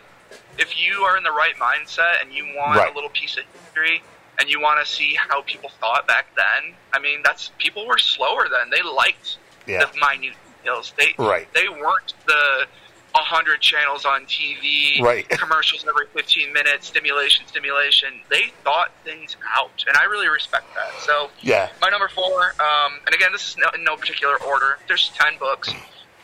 if 0.59 0.79
you 0.79 1.03
are 1.03 1.17
in 1.17 1.25
the 1.25 1.33
right 1.33 1.55
mindset 1.57 2.21
and 2.23 2.33
you 2.33 2.47
want 2.55 2.79
Right. 2.79 2.91
a 2.91 2.95
little 2.95 3.11
piece 3.11 3.37
of 3.37 3.45
history 3.53 4.03
and 4.39 4.49
you 4.49 4.61
want 4.61 4.85
to 4.85 4.91
see 4.91 5.15
how 5.15 5.43
people 5.43 5.71
thought 5.81 6.07
back 6.07 6.27
then, 6.37 6.77
I 6.93 6.99
mean, 6.99 7.23
that's 7.25 7.51
people 7.59 7.87
were 7.87 7.99
slower 7.99 8.49
then. 8.49 8.71
They 8.71 8.83
liked 8.83 9.39
Yeah. 9.67 9.85
the 9.85 9.99
minute 9.99 10.37
details. 10.63 10.93
They 10.97 11.15
Right. 11.19 11.53
they 11.55 11.69
weren't 11.69 12.15
the 12.27 12.69
a 13.17 13.23
hundred 13.23 13.61
channels 13.61 14.05
on 14.05 14.27
TV, 14.27 15.01
Right. 15.01 15.29
commercials 15.39 15.85
every 15.87 16.09
fifteen 16.09 16.53
minutes, 16.53 16.89
stimulation, 16.89 17.47
stimulation. 17.47 18.25
They 18.29 18.53
thought 18.65 18.91
things 19.05 19.37
out, 19.57 19.85
and 19.87 19.97
I 19.97 20.03
really 20.05 20.29
respect 20.29 20.75
that. 20.75 21.01
So 21.01 21.31
Yeah. 21.41 21.69
my 21.81 21.91
number 21.91 22.09
four, 22.09 22.55
um, 22.61 23.01
and 23.07 23.15
again, 23.15 23.31
this 23.31 23.47
is 23.49 23.57
no, 23.57 23.69
in 23.71 23.85
no 23.85 23.97
particular 23.97 24.37
order. 24.43 24.79
There's 24.89 25.11
ten 25.11 25.39
books. 25.39 25.73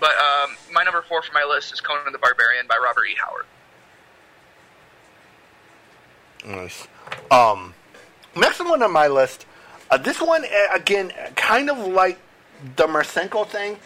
But 0.01 0.17
um, 0.19 0.57
my 0.73 0.83
number 0.83 1.03
four 1.03 1.23
for 1.23 1.33
my 1.33 1.45
list 1.45 1.73
is 1.73 1.81
Conan 1.81 2.11
the 2.13 2.19
Barbarian 2.19 2.67
by 2.67 2.77
Robert 2.79 3.05
E. 3.07 3.15
Howard. 3.21 3.47
Nice. 6.45 6.89
Um, 7.31 7.75
next 8.37 8.61
one 8.61 8.83
on 8.83 8.93
my 8.93 9.09
list. 9.09 9.47
Uh, 9.91 9.97
this 9.97 10.21
one 10.21 10.45
uh, 10.45 10.75
again, 10.75 11.13
kind 11.37 11.71
of 11.71 11.79
like 11.79 12.19
the 12.77 12.87
Marcinko 12.87 13.47
thing. 13.47 13.79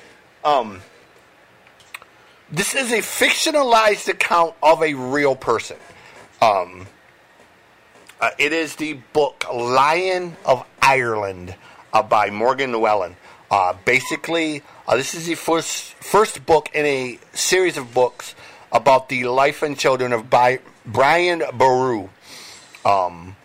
Um, 0.44 0.80
this 2.50 2.74
is 2.74 2.92
a 2.92 2.98
fictionalized 2.98 4.08
account 4.08 4.54
of 4.62 4.82
a 4.82 4.94
real 4.94 5.34
person. 5.34 5.76
Um, 6.42 6.86
uh, 8.20 8.30
it 8.38 8.52
is 8.52 8.76
the 8.76 8.94
book 9.12 9.44
Lion 9.52 10.36
of 10.44 10.64
Ireland 10.80 11.54
uh, 11.92 12.02
by 12.02 12.30
Morgan 12.30 12.72
Llywelyn. 12.72 13.14
Uh, 13.50 13.74
basically, 13.84 14.62
uh, 14.86 14.96
this 14.96 15.14
is 15.14 15.26
the 15.26 15.34
first 15.34 15.94
first 15.94 16.44
book 16.44 16.68
in 16.74 16.84
a 16.84 17.18
series 17.32 17.76
of 17.76 17.94
books 17.94 18.34
about 18.72 19.08
the 19.08 19.24
life 19.24 19.62
and 19.62 19.78
children 19.78 20.12
of 20.12 20.28
Bi- 20.28 20.60
Brian 20.84 21.42
Boru. 21.54 22.08
Um, 22.84 23.36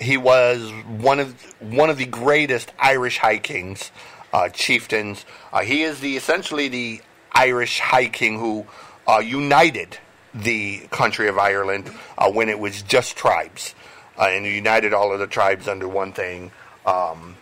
he 0.00 0.16
was 0.16 0.70
one 0.98 1.20
of 1.20 1.40
one 1.60 1.90
of 1.90 1.98
the 1.98 2.06
greatest 2.06 2.72
Irish 2.78 3.18
High 3.18 3.38
Kings, 3.38 3.92
uh, 4.32 4.48
chieftains. 4.48 5.24
Uh, 5.52 5.62
he 5.62 5.82
is 5.82 6.00
the 6.00 6.16
essentially 6.16 6.68
the 6.68 7.00
Irish 7.32 7.80
High 7.80 8.08
King 8.08 8.38
who 8.38 8.66
uh, 9.06 9.18
united 9.18 9.98
the 10.34 10.80
country 10.90 11.28
of 11.28 11.38
Ireland 11.38 11.90
uh, 12.18 12.30
when 12.30 12.48
it 12.48 12.58
was 12.58 12.82
just 12.82 13.16
tribes, 13.16 13.74
uh, 14.18 14.28
and 14.28 14.44
united 14.44 14.92
all 14.92 15.12
of 15.12 15.20
the 15.20 15.26
tribes 15.26 15.68
under 15.68 15.88
one 15.88 16.12
thing. 16.12 16.50
Um, 16.86 17.36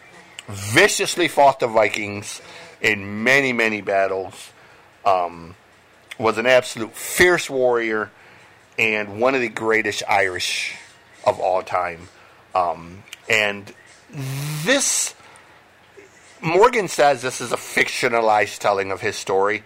viciously 0.49 1.29
fought 1.29 1.61
the 1.61 1.69
Vikings 1.69 2.43
in 2.81 3.25
many 3.25 3.53
many 3.53 3.81
battles. 3.81 4.53
Um, 5.05 5.57
was 6.19 6.39
an 6.39 6.47
absolute 6.47 6.95
fierce 6.95 7.51
warrior 7.51 8.11
and 8.79 9.21
one 9.21 9.35
of 9.35 9.41
the 9.41 9.49
greatest 9.49 10.03
Irish 10.09 10.77
of 11.25 11.41
all 11.41 11.63
time. 11.63 12.09
Um, 12.55 13.03
and 13.29 13.73
this, 14.65 15.15
Morgan 16.41 16.89
says 16.89 17.23
this 17.23 17.41
is 17.41 17.53
a 17.53 17.57
fictionalized 17.57 18.59
telling 18.59 18.91
of 18.93 19.01
his 19.01 19.17
story. 19.17 19.63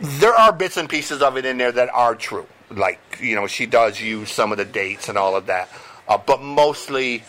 There 0.00 0.34
are 0.34 0.52
bits 0.52 0.76
and 0.76 0.88
pieces 0.88 1.22
of 1.22 1.36
it 1.36 1.44
in 1.44 1.58
there 1.58 1.72
that 1.72 1.88
are 1.90 2.14
true. 2.14 2.46
Like, 2.70 3.18
you 3.20 3.34
know, 3.34 3.46
she 3.46 3.66
does 3.66 4.00
use 4.00 4.30
some 4.30 4.52
of 4.52 4.58
the 4.58 4.64
dates 4.64 5.08
and 5.08 5.16
all 5.16 5.36
of 5.36 5.46
that. 5.46 5.68
Uh, 6.08 6.18
but 6.18 6.42
mostly, 6.42 7.22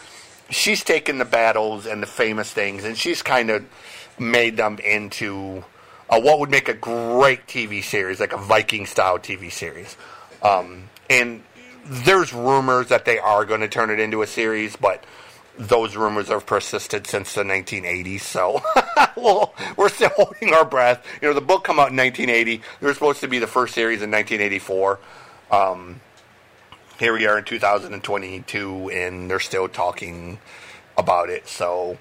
she's 0.49 0.83
taken 0.83 1.17
the 1.17 1.25
battles 1.25 1.85
and 1.85 2.01
the 2.01 2.07
famous 2.07 2.51
things 2.51 2.83
and 2.83 2.97
she's 2.97 3.21
kind 3.21 3.49
of 3.49 3.65
made 4.19 4.57
them 4.57 4.79
into 4.79 5.63
uh, 6.09 6.19
what 6.19 6.39
would 6.39 6.49
make 6.49 6.69
a 6.69 6.73
great 6.73 7.45
TV 7.47 7.83
series, 7.83 8.19
like 8.19 8.33
a 8.33 8.37
Viking 8.37 8.85
style 8.85 9.19
TV 9.19 9.51
series. 9.51 9.97
Um, 10.41 10.89
and 11.09 11.43
there's 11.85 12.33
rumors 12.33 12.87
that 12.87 13.05
they 13.05 13.19
are 13.19 13.45
going 13.45 13.61
to 13.61 13.67
turn 13.67 13.89
it 13.89 13.99
into 13.99 14.21
a 14.21 14.27
series, 14.27 14.75
but 14.75 15.03
those 15.57 15.95
rumors 15.95 16.27
have 16.27 16.45
persisted 16.45 17.07
since 17.07 17.33
the 17.33 17.43
1980s. 17.43 18.21
So 18.21 18.61
well, 19.15 19.53
we're 19.77 19.89
still 19.89 20.09
holding 20.09 20.53
our 20.53 20.65
breath. 20.65 21.05
You 21.21 21.29
know, 21.29 21.33
the 21.33 21.41
book 21.41 21.63
come 21.63 21.79
out 21.79 21.91
in 21.91 21.97
1980. 21.97 22.61
There 22.79 22.87
was 22.87 22.97
supposed 22.97 23.21
to 23.21 23.27
be 23.27 23.39
the 23.39 23.47
first 23.47 23.73
series 23.73 24.01
in 24.01 24.11
1984. 24.11 24.99
Um, 25.51 26.01
here 26.99 27.13
we 27.13 27.27
are 27.27 27.37
in 27.37 27.45
2022, 27.45 28.89
and 28.89 29.29
they're 29.29 29.39
still 29.39 29.67
talking 29.67 30.39
about 30.97 31.29
it. 31.29 31.47
So 31.47 31.97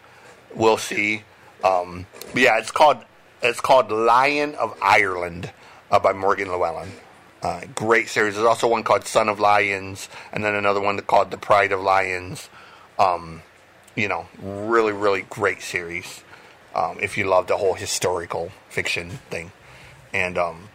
we'll 0.55 0.79
see. 0.79 1.23
Um, 1.63 2.07
yeah, 2.35 2.59
it's 2.59 2.71
called 2.71 2.99
it's 3.43 3.61
called 3.61 3.91
Lion 3.91 4.55
of 4.55 4.77
Ireland 4.81 5.53
uh, 5.91 5.99
by 5.99 6.13
Morgan 6.13 6.49
Llywelyn. 6.49 6.89
Uh, 7.45 7.61
great 7.75 8.09
series. 8.09 8.37
There's 8.37 8.47
also 8.47 8.67
one 8.67 8.85
called 8.85 9.05
Son 9.05 9.29
of 9.29 9.39
Lions, 9.39 10.09
and 10.33 10.43
then 10.43 10.55
another 10.55 10.81
one 10.81 10.99
called 11.01 11.31
The 11.31 11.37
Pride 11.37 11.73
of 11.73 11.81
Lions. 11.83 12.49
Um, 12.99 13.43
you 13.95 14.09
know, 14.09 14.27
really, 14.41 14.93
really 14.93 15.27
great 15.29 15.61
series. 15.61 16.25
Um, 16.75 16.99
if 17.03 17.19
you 17.19 17.27
love 17.27 17.47
the 17.47 17.59
whole 17.59 17.75
historical 17.75 18.51
fiction 18.71 19.11
thing, 19.29 19.53
and 20.15 20.39
um, 20.39 20.71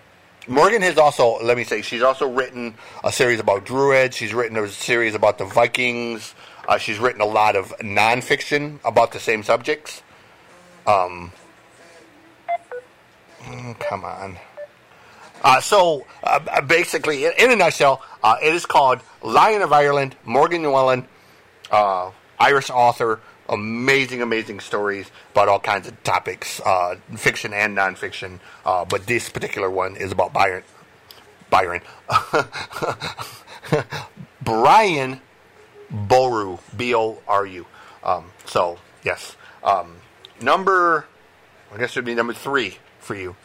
Morgan 0.47 0.83
has 0.83 0.99
also, 0.99 1.39
let 1.43 1.57
me 1.57 1.63
say, 1.63 1.81
she's 1.81 2.03
also 2.03 2.29
written 2.29 2.75
a 3.03 3.11
series 3.11 3.39
about 3.39 3.65
Druids. 3.65 4.15
She's 4.15 4.35
written 4.35 4.55
a 4.55 4.67
series 4.67 5.15
about 5.15 5.39
the 5.39 5.45
Vikings. 5.45 6.35
Uh, 6.67 6.77
she's 6.77 6.99
written 6.99 7.21
a 7.21 7.25
lot 7.25 7.55
of 7.55 7.75
nonfiction 7.79 8.77
about 8.85 9.11
the 9.11 9.19
same 9.19 9.41
subjects. 9.41 10.03
Um, 10.85 11.31
mm, 13.41 13.79
come 13.79 14.05
on. 14.05 14.37
Uh, 15.43 15.61
so, 15.61 16.05
uh, 16.23 16.61
basically, 16.61 17.25
in 17.25 17.51
a 17.51 17.55
nutshell, 17.55 18.01
uh, 18.23 18.35
it 18.43 18.53
is 18.53 18.65
called 18.65 18.99
Lion 19.21 19.61
of 19.61 19.71
Ireland, 19.71 20.15
Morgan 20.25 20.63
Llywelyn, 20.63 21.05
uh, 21.71 22.11
Irish 22.39 22.69
author, 22.69 23.21
amazing, 23.47 24.21
amazing 24.21 24.59
stories 24.59 25.09
about 25.31 25.47
all 25.47 25.59
kinds 25.59 25.87
of 25.87 26.01
topics, 26.03 26.59
uh, 26.61 26.95
fiction 27.15 27.53
and 27.53 27.77
nonfiction. 27.77 28.39
Uh, 28.65 28.85
but 28.85 29.07
this 29.07 29.29
particular 29.29 29.69
one 29.69 29.95
is 29.95 30.11
about 30.11 30.33
Byron. 30.33 30.63
Byron. 31.49 31.81
Brian 34.41 35.21
Boru, 35.89 36.57
B 36.75 36.93
O 36.93 37.19
R 37.27 37.45
U. 37.45 37.65
Um, 38.03 38.31
so, 38.45 38.77
yes. 39.03 39.35
Um, 39.63 39.95
number, 40.41 41.05
I 41.73 41.77
guess 41.77 41.91
it 41.91 41.95
would 41.97 42.05
be 42.05 42.15
number 42.15 42.33
three 42.33 42.77
for 42.99 43.15
you. 43.15 43.35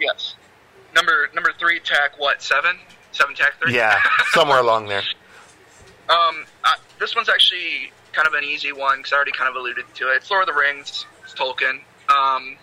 Yes 0.00 0.34
number 0.94 1.28
number 1.34 1.52
three 1.58 1.80
tack 1.80 2.18
what 2.18 2.42
seven? 2.42 2.76
Seven 3.12 3.34
tack 3.34 3.54
three? 3.60 3.74
Yeah 3.74 4.00
somewhere 4.32 4.58
along 4.58 4.86
there. 4.86 5.02
Um 6.08 6.44
uh, 6.64 6.72
this 6.98 7.14
one's 7.14 7.28
actually 7.28 7.92
kind 8.12 8.26
of 8.26 8.34
an 8.34 8.42
easy 8.44 8.72
one 8.72 8.98
because 8.98 9.12
i 9.12 9.16
already 9.16 9.32
kind 9.32 9.48
of 9.48 9.54
alluded 9.56 9.84
to 9.94 10.12
it. 10.12 10.16
It's 10.16 10.30
lord 10.30 10.48
of 10.48 10.54
the 10.54 10.60
rings 10.60 11.06
it's 11.24 11.34
tolkien. 11.34 11.80
Um 12.08 12.56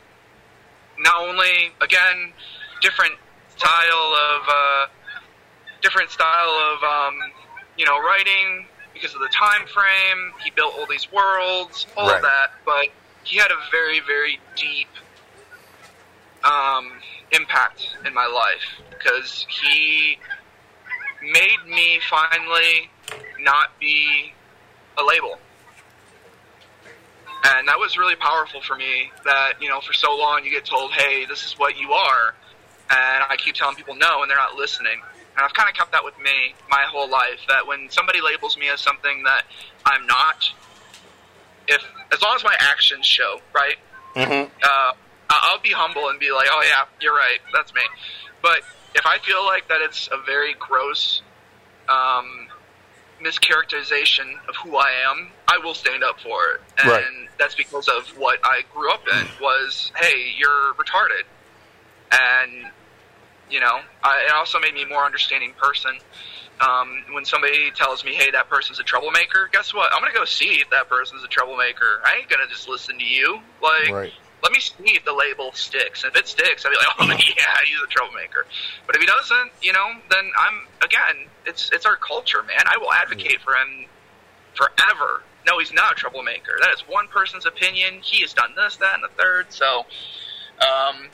not 0.99 1.21
only 1.21 1.71
again 1.81 2.33
different 2.81 3.13
style 3.55 4.13
of 4.31 4.41
uh 4.47 4.87
different 5.81 6.09
style 6.09 6.75
of 6.75 6.83
um 6.83 7.19
you 7.77 7.85
know 7.85 7.99
writing 7.99 8.67
because 8.93 9.13
of 9.13 9.21
the 9.21 9.29
time 9.29 9.67
frame. 9.67 10.33
He 10.43 10.51
built 10.51 10.73
all 10.77 10.87
these 10.87 11.11
worlds 11.11 11.85
all 11.95 12.07
right. 12.07 12.17
of 12.17 12.21
that 12.23 12.51
but 12.65 12.87
he 13.23 13.37
had 13.37 13.51
a 13.51 13.57
very 13.71 13.99
very 13.99 14.39
deep 14.55 14.87
um 16.43 16.91
impact 17.31 17.87
in 18.05 18.13
my 18.13 18.25
life 18.25 18.87
because 18.89 19.45
he 19.49 20.17
made 21.21 21.65
me 21.67 21.99
finally 22.09 22.89
not 23.39 23.79
be 23.79 24.33
a 24.97 25.03
label. 25.03 25.37
And 27.43 27.67
that 27.67 27.79
was 27.79 27.97
really 27.97 28.15
powerful 28.15 28.61
for 28.61 28.75
me 28.75 29.11
that, 29.23 29.53
you 29.61 29.69
know, 29.69 29.79
for 29.79 29.93
so 29.93 30.17
long 30.17 30.43
you 30.43 30.51
get 30.51 30.65
told, 30.65 30.91
hey, 30.91 31.25
this 31.25 31.45
is 31.45 31.53
what 31.53 31.77
you 31.77 31.91
are. 31.91 32.33
And 32.89 33.23
I 33.29 33.35
keep 33.37 33.55
telling 33.55 33.75
people 33.75 33.95
no, 33.95 34.21
and 34.21 34.29
they're 34.29 34.37
not 34.37 34.55
listening. 34.55 34.99
And 35.35 35.45
I've 35.45 35.53
kind 35.53 35.69
of 35.69 35.75
kept 35.75 35.91
that 35.91 36.03
with 36.03 36.17
me 36.19 36.55
my 36.69 36.83
whole 36.89 37.09
life 37.09 37.39
that 37.47 37.67
when 37.67 37.89
somebody 37.89 38.21
labels 38.21 38.57
me 38.57 38.69
as 38.69 38.81
something 38.81 39.23
that 39.23 39.43
I'm 39.85 40.07
not, 40.07 40.51
if 41.67 41.83
as 42.11 42.21
long 42.21 42.35
as 42.35 42.43
my 42.43 42.55
actions 42.59 43.05
show, 43.05 43.39
right? 43.53 43.75
Mm-hmm. 44.15 44.51
Uh, 44.63 44.93
I'll 45.29 45.59
be 45.59 45.71
humble 45.71 46.09
and 46.09 46.19
be 46.19 46.31
like, 46.31 46.47
oh 46.51 46.63
yeah, 46.65 46.85
you're 47.01 47.13
right, 47.13 47.39
that's 47.53 47.73
me. 47.73 47.81
But 48.41 48.61
if 48.95 49.05
I 49.05 49.19
feel 49.19 49.45
like 49.45 49.67
that 49.67 49.81
it's 49.81 50.07
a 50.11 50.23
very 50.25 50.53
gross 50.53 51.21
um, 51.89 52.47
mischaracterization 53.21 54.33
of 54.47 54.55
who 54.63 54.75
I 54.77 54.91
am, 55.09 55.29
I 55.47 55.59
will 55.59 55.73
stand 55.73 56.03
up 56.03 56.19
for 56.19 56.51
it, 56.51 56.61
and 56.83 56.91
right. 56.91 57.03
that's 57.39 57.55
because 57.55 57.87
of 57.87 58.07
what 58.17 58.39
I 58.43 58.61
grew 58.73 58.91
up 58.91 59.01
in. 59.07 59.27
Was 59.41 59.91
hey, 59.95 60.33
you're 60.37 60.73
retarded, 60.75 61.23
and 62.11 62.71
you 63.49 63.59
know, 63.59 63.79
I, 64.03 64.25
it 64.25 64.33
also 64.33 64.59
made 64.59 64.73
me 64.73 64.83
a 64.83 64.87
more 64.87 65.05
understanding 65.05 65.53
person. 65.57 65.97
Um, 66.59 67.03
when 67.11 67.23
somebody 67.23 67.69
tells 67.71 68.03
me, 68.03 68.13
"Hey, 68.13 68.31
that 68.31 68.49
person's 68.49 68.79
a 68.79 68.83
troublemaker," 68.83 69.49
guess 69.51 69.73
what? 69.73 69.93
I'm 69.93 70.01
gonna 70.01 70.13
go 70.13 70.25
see 70.25 70.59
if 70.59 70.69
that 70.71 70.89
person's 70.89 71.23
a 71.23 71.27
troublemaker. 71.27 72.01
I 72.03 72.17
ain't 72.19 72.29
gonna 72.29 72.47
just 72.47 72.67
listen 72.67 72.97
to 72.97 73.05
you. 73.05 73.39
Like, 73.61 73.91
right 73.91 74.13
let 74.47 74.53
me 74.53 74.61
see 74.61 74.95
if 74.95 75.03
the 75.03 75.11
label 75.11 75.51
sticks. 75.51 76.05
If 76.05 76.15
it 76.15 76.25
sticks, 76.25 76.65
I'll 76.65 76.71
be 76.71 76.77
like, 76.77 76.87
oh 76.99 77.05
yeah, 77.05 77.55
he's 77.65 77.81
a 77.83 77.87
troublemaker. 77.87 78.45
But 78.85 78.95
if 78.95 79.01
he 79.01 79.07
doesn't, 79.07 79.51
you 79.61 79.73
know, 79.73 79.87
then 80.09 80.31
I'm 80.39 80.61
again, 80.81 81.27
it's 81.45 81.69
it's 81.73 81.85
our 81.85 81.97
culture, 81.97 82.41
man. 82.43 82.63
I 82.65 82.77
will 82.77 82.93
advocate 82.93 83.41
for 83.41 83.55
him 83.55 83.87
forever. 84.55 85.21
No, 85.45 85.59
he's 85.59 85.73
not 85.73 85.91
a 85.91 85.95
troublemaker. 85.95 86.53
That 86.61 86.71
is 86.73 86.79
one 86.87 87.09
person's 87.09 87.45
opinion. 87.45 87.99
He 88.01 88.21
has 88.21 88.33
done 88.33 88.53
this, 88.55 88.77
that, 88.77 88.95
and 88.95 89.03
the 89.03 89.09
third. 89.21 89.47
So, 89.51 89.85
um, 90.61 91.07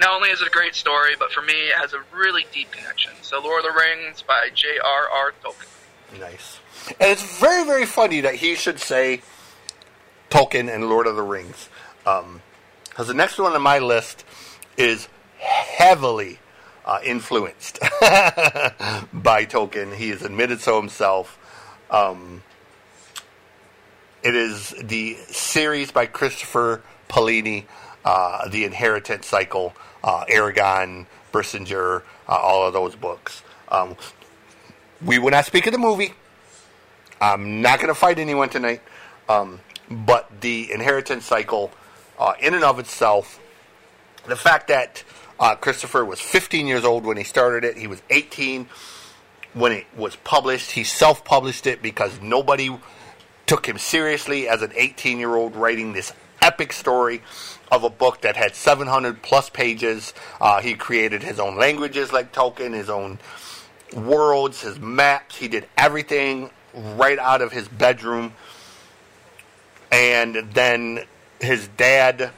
not 0.00 0.14
only 0.14 0.30
is 0.30 0.40
it 0.40 0.48
a 0.48 0.50
great 0.50 0.74
story, 0.74 1.16
but 1.18 1.32
for 1.32 1.42
me, 1.42 1.52
it 1.52 1.76
has 1.76 1.92
a 1.92 2.02
really 2.14 2.46
deep 2.52 2.70
connection. 2.72 3.12
So, 3.20 3.40
Lord 3.40 3.64
of 3.64 3.72
the 3.72 3.78
Rings 3.78 4.22
by 4.22 4.48
J.R.R. 4.54 5.34
Tolkien. 5.42 6.20
Nice. 6.20 6.58
And 7.00 7.10
it's 7.10 7.40
very, 7.40 7.64
very 7.64 7.86
funny 7.86 8.20
that 8.20 8.36
he 8.36 8.54
should 8.54 8.80
say 8.80 9.22
Tolkien 10.30 10.72
and 10.72 10.88
Lord 10.88 11.06
of 11.06 11.16
the 11.16 11.22
Rings. 11.22 11.68
Um, 12.06 12.42
because 12.94 13.08
the 13.08 13.14
next 13.14 13.38
one 13.40 13.52
on 13.52 13.60
my 13.60 13.80
list 13.80 14.24
is 14.76 15.08
heavily 15.38 16.38
uh, 16.86 17.00
influenced 17.02 17.80
by 18.00 19.44
Tolkien. 19.44 19.92
He 19.96 20.10
has 20.10 20.22
admitted 20.22 20.60
so 20.60 20.80
himself. 20.80 21.36
Um, 21.90 22.44
it 24.22 24.36
is 24.36 24.76
the 24.80 25.16
series 25.26 25.90
by 25.90 26.06
Christopher 26.06 26.84
Paolini, 27.08 27.64
uh, 28.04 28.48
The 28.48 28.64
Inheritance 28.64 29.26
Cycle, 29.26 29.74
uh, 30.04 30.26
Eragon, 30.26 31.06
Brisingr, 31.32 32.02
uh, 32.28 32.32
all 32.32 32.64
of 32.64 32.74
those 32.74 32.94
books. 32.94 33.42
Um, 33.70 33.96
we 35.04 35.18
will 35.18 35.32
not 35.32 35.46
speak 35.46 35.66
of 35.66 35.72
the 35.72 35.80
movie. 35.80 36.14
I'm 37.20 37.60
not 37.60 37.80
going 37.80 37.88
to 37.88 37.94
fight 37.96 38.20
anyone 38.20 38.50
tonight. 38.50 38.82
Um, 39.28 39.58
but 39.90 40.30
the 40.40 40.70
inheritance 40.70 41.24
cycle, 41.24 41.72
uh, 42.18 42.34
in 42.40 42.54
and 42.54 42.64
of 42.64 42.78
itself, 42.78 43.40
the 44.26 44.36
fact 44.36 44.68
that 44.68 45.04
uh, 45.38 45.54
Christopher 45.56 46.04
was 46.04 46.20
15 46.20 46.66
years 46.66 46.84
old 46.84 47.04
when 47.04 47.16
he 47.16 47.24
started 47.24 47.64
it, 47.64 47.76
he 47.76 47.86
was 47.86 48.02
18 48.10 48.68
when 49.52 49.72
it 49.72 49.86
was 49.96 50.16
published. 50.16 50.72
He 50.72 50.84
self 50.84 51.24
published 51.24 51.66
it 51.66 51.82
because 51.82 52.20
nobody 52.20 52.76
took 53.46 53.66
him 53.66 53.78
seriously 53.78 54.48
as 54.48 54.62
an 54.62 54.72
18 54.74 55.18
year 55.18 55.34
old 55.34 55.56
writing 55.56 55.92
this 55.92 56.12
epic 56.40 56.72
story 56.72 57.22
of 57.72 57.84
a 57.84 57.90
book 57.90 58.20
that 58.20 58.36
had 58.36 58.54
700 58.54 59.22
plus 59.22 59.50
pages. 59.50 60.12
Uh, 60.40 60.60
he 60.60 60.74
created 60.74 61.22
his 61.22 61.40
own 61.40 61.56
languages 61.56 62.12
like 62.12 62.32
Tolkien, 62.32 62.74
his 62.74 62.90
own 62.90 63.18
worlds, 63.94 64.60
his 64.60 64.78
maps. 64.78 65.36
He 65.36 65.48
did 65.48 65.66
everything 65.76 66.50
right 66.74 67.18
out 67.18 67.40
of 67.40 67.52
his 67.52 67.68
bedroom. 67.68 68.34
And 69.90 70.52
then 70.52 71.04
his 71.44 71.68
dad, 71.76 72.30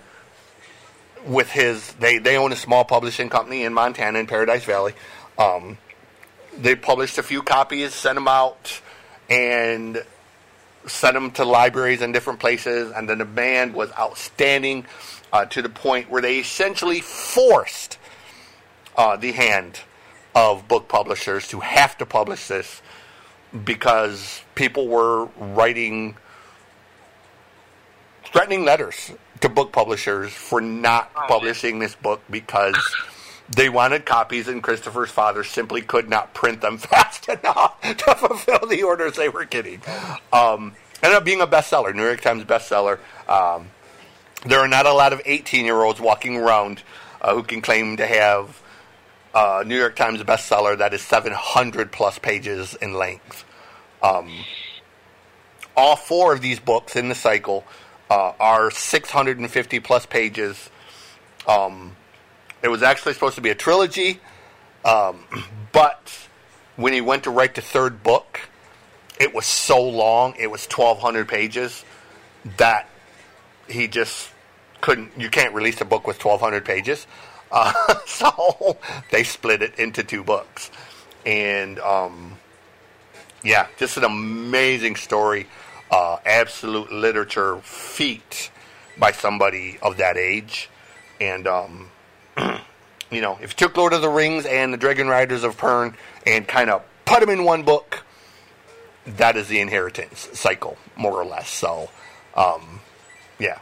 with 1.25 1.51
his, 1.51 1.93
they, 1.95 2.19
they 2.19 2.37
own 2.37 2.53
a 2.53 2.57
small 2.57 2.85
publishing 2.85 3.29
company 3.29 3.65
in 3.65 3.73
Montana 3.73 4.19
in 4.19 4.27
Paradise 4.27 4.65
Valley. 4.65 4.95
Um, 5.39 5.79
they 6.59 6.75
published 6.75 7.19
a 7.19 7.23
few 7.23 7.43
copies, 7.43 7.95
sent 7.95 8.17
them 8.17 8.29
out, 8.29 8.81
and 9.29 10.03
sent 10.87 11.15
them 11.15 11.31
to 11.33 11.45
libraries 11.45 12.03
in 12.03 12.13
different 12.13 12.41
places. 12.41 12.93
And 12.93 13.09
the 13.09 13.17
demand 13.17 13.75
was 13.75 13.91
outstanding 13.99 14.87
uh, 15.33 15.47
to 15.47 15.63
the 15.63 15.69
point 15.69 16.11
where 16.11 16.23
they 16.23 16.39
essentially 16.39 17.01
forced 17.01 17.99
uh, 18.97 19.17
the 19.17 19.33
hand 19.33 19.81
of 20.35 20.69
book 20.69 20.89
publishers 20.89 21.49
to 21.49 21.61
have 21.61 21.97
to 21.99 22.07
publish 22.07 22.47
this 22.49 22.83
because 23.65 24.43
people 24.55 24.87
were 24.87 25.27
writing 25.39 26.17
threatening 28.33 28.65
letters 28.65 29.13
to 29.41 29.49
book 29.49 29.73
publishers 29.73 30.33
for 30.33 30.61
not 30.61 31.11
oh, 31.17 31.25
publishing 31.29 31.79
this 31.79 31.95
book 31.95 32.21
because 32.31 32.77
they 33.49 33.69
wanted 33.69 34.05
copies 34.05 34.49
and 34.49 34.63
Christopher's 34.63 35.11
father 35.11 35.45
simply 35.45 35.83
could 35.83 36.09
not 36.09 36.35
print 36.35 36.61
them 36.61 36.79
fast 36.79 37.29
enough 37.29 37.81
to 37.83 38.15
fulfill 38.15 38.67
the 38.67 38.83
orders 38.83 39.17
they 39.17 39.29
were 39.29 39.45
getting. 39.45 39.81
Um, 40.33 40.75
ended 41.03 41.17
up 41.17 41.25
being 41.25 41.41
a 41.41 41.47
bestseller, 41.47 41.95
New 41.95 42.05
York 42.05 42.21
Times 42.21 42.45
bestseller. 42.45 42.99
Um, 43.29 43.71
there 44.45 44.61
are 44.61 44.69
not 44.69 44.87
a 44.87 44.93
lot 44.93 45.13
of 45.13 45.21
18 45.25 45.65
year 45.65 45.83
olds 45.83 46.01
walking 46.01 46.37
around 46.37 46.83
uh, 47.21 47.35
who 47.35 47.43
can 47.43 47.61
claim 47.61 47.97
to 47.99 48.07
have 48.07 48.63
a 49.35 49.65
New 49.65 49.77
York 49.77 49.97
Times 49.97 50.23
bestseller 50.23 50.79
that 50.79 50.95
is 50.95 51.03
700 51.03 51.93
plus 51.93 52.19
pages 52.19 52.75
in 52.81 52.95
length. 52.95 53.45
Um, 54.03 54.31
all 55.77 55.97
four 55.97 56.33
of 56.33 56.41
these 56.41 56.59
books 56.59 56.97
in 56.97 57.09
the 57.09 57.15
cycle 57.15 57.65
uh, 58.11 58.33
are 58.39 58.71
650 58.71 59.81
plus 59.81 60.07
pages. 60.07 60.71
Um, 61.47 61.97
it 62.63 62.69
was 62.69 62.83
actually 62.83 63.15
supposed 63.15 63.37
to 63.37 63.41
be 63.41 63.51
a 63.51 63.55
trilogy, 63.55 64.21
um, 64.85 65.25
but 65.73 66.29
when 66.77 66.93
he 66.93 67.01
went 67.01 67.25
to 67.25 67.31
write 67.31 67.55
the 67.55 67.63
third 67.63 68.03
book, 68.03 68.41
it 69.19 69.35
was 69.35 69.47
so 69.47 69.83
long, 69.83 70.35
it 70.39 70.51
was 70.51 70.67
1,200 70.67 71.27
pages, 71.29 71.85
that 72.59 72.89
he 73.69 73.89
just 73.89 74.31
couldn't, 74.81 75.13
you 75.19 75.31
can't 75.31 75.55
release 75.55 75.81
a 75.81 75.85
book 75.85 76.07
with 76.07 76.23
1,200 76.23 76.65
pages. 76.65 77.07
Uh, 77.51 77.73
so 78.07 78.79
they 79.11 79.25
split 79.25 79.63
it 79.63 79.79
into 79.79 80.03
two 80.05 80.23
books. 80.23 80.71
And 81.25 81.79
um, 81.81 82.37
yeah, 83.43 83.67
just 83.79 83.97
an 83.97 84.05
amazing 84.05 84.97
story. 84.97 85.47
Uh, 85.91 86.19
absolute 86.27 86.91
literature 86.91 87.59
feat 87.59 88.51
by 88.99 89.13
somebody 89.13 89.79
of 89.83 89.99
that 89.99 90.17
age. 90.17 90.69
And, 91.21 91.47
um, 91.47 91.91
you 93.11 93.21
know, 93.21 93.39
if 93.41 93.51
you 93.51 93.57
took 93.57 93.77
Lord 93.77 93.93
of 93.93 94.03
the 94.03 94.09
Rings 94.09 94.47
and 94.47 94.73
the 94.73 94.79
Dragon 94.79 95.09
Riders 95.09 95.45
of 95.45 95.57
Pern 95.57 95.95
and 96.27 96.47
kind 96.47 96.71
of 96.71 96.83
put 97.05 97.21
them 97.21 97.31
in 97.31 97.45
one 97.45 97.63
book, 97.63 98.05
that 99.07 99.37
is 99.37 99.49
the 99.49 99.61
inheritance 99.61 100.29
cycle, 100.33 100.77
more 100.97 101.13
or 101.13 101.25
less. 101.25 101.49
So, 101.49 101.89
um, 102.35 102.81
yeah. 103.39 103.61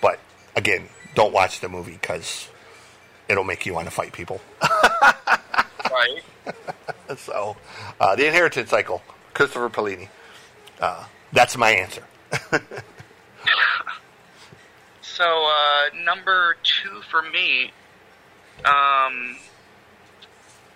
But 0.00 0.18
again, 0.56 0.88
don't 1.14 1.32
watch 1.32 1.60
the 1.60 1.68
movie 1.68 1.92
because 1.92 2.48
it'll 3.28 3.44
make 3.44 3.66
you 3.66 3.74
want 3.74 3.86
to 3.86 3.90
fight 3.90 4.12
people. 4.12 4.40
right. 5.90 6.22
so, 7.16 7.56
uh, 8.00 8.16
the 8.16 8.26
inheritance 8.26 8.70
cycle, 8.70 9.02
Christopher 9.34 9.68
Paolini. 9.68 10.08
Uh, 10.80 11.04
that's 11.32 11.56
my 11.56 11.70
answer. 11.70 12.02
so, 15.02 15.24
uh, 15.24 15.90
number 16.04 16.56
two 16.62 17.00
for 17.10 17.22
me 17.22 17.72
um, 18.64 19.36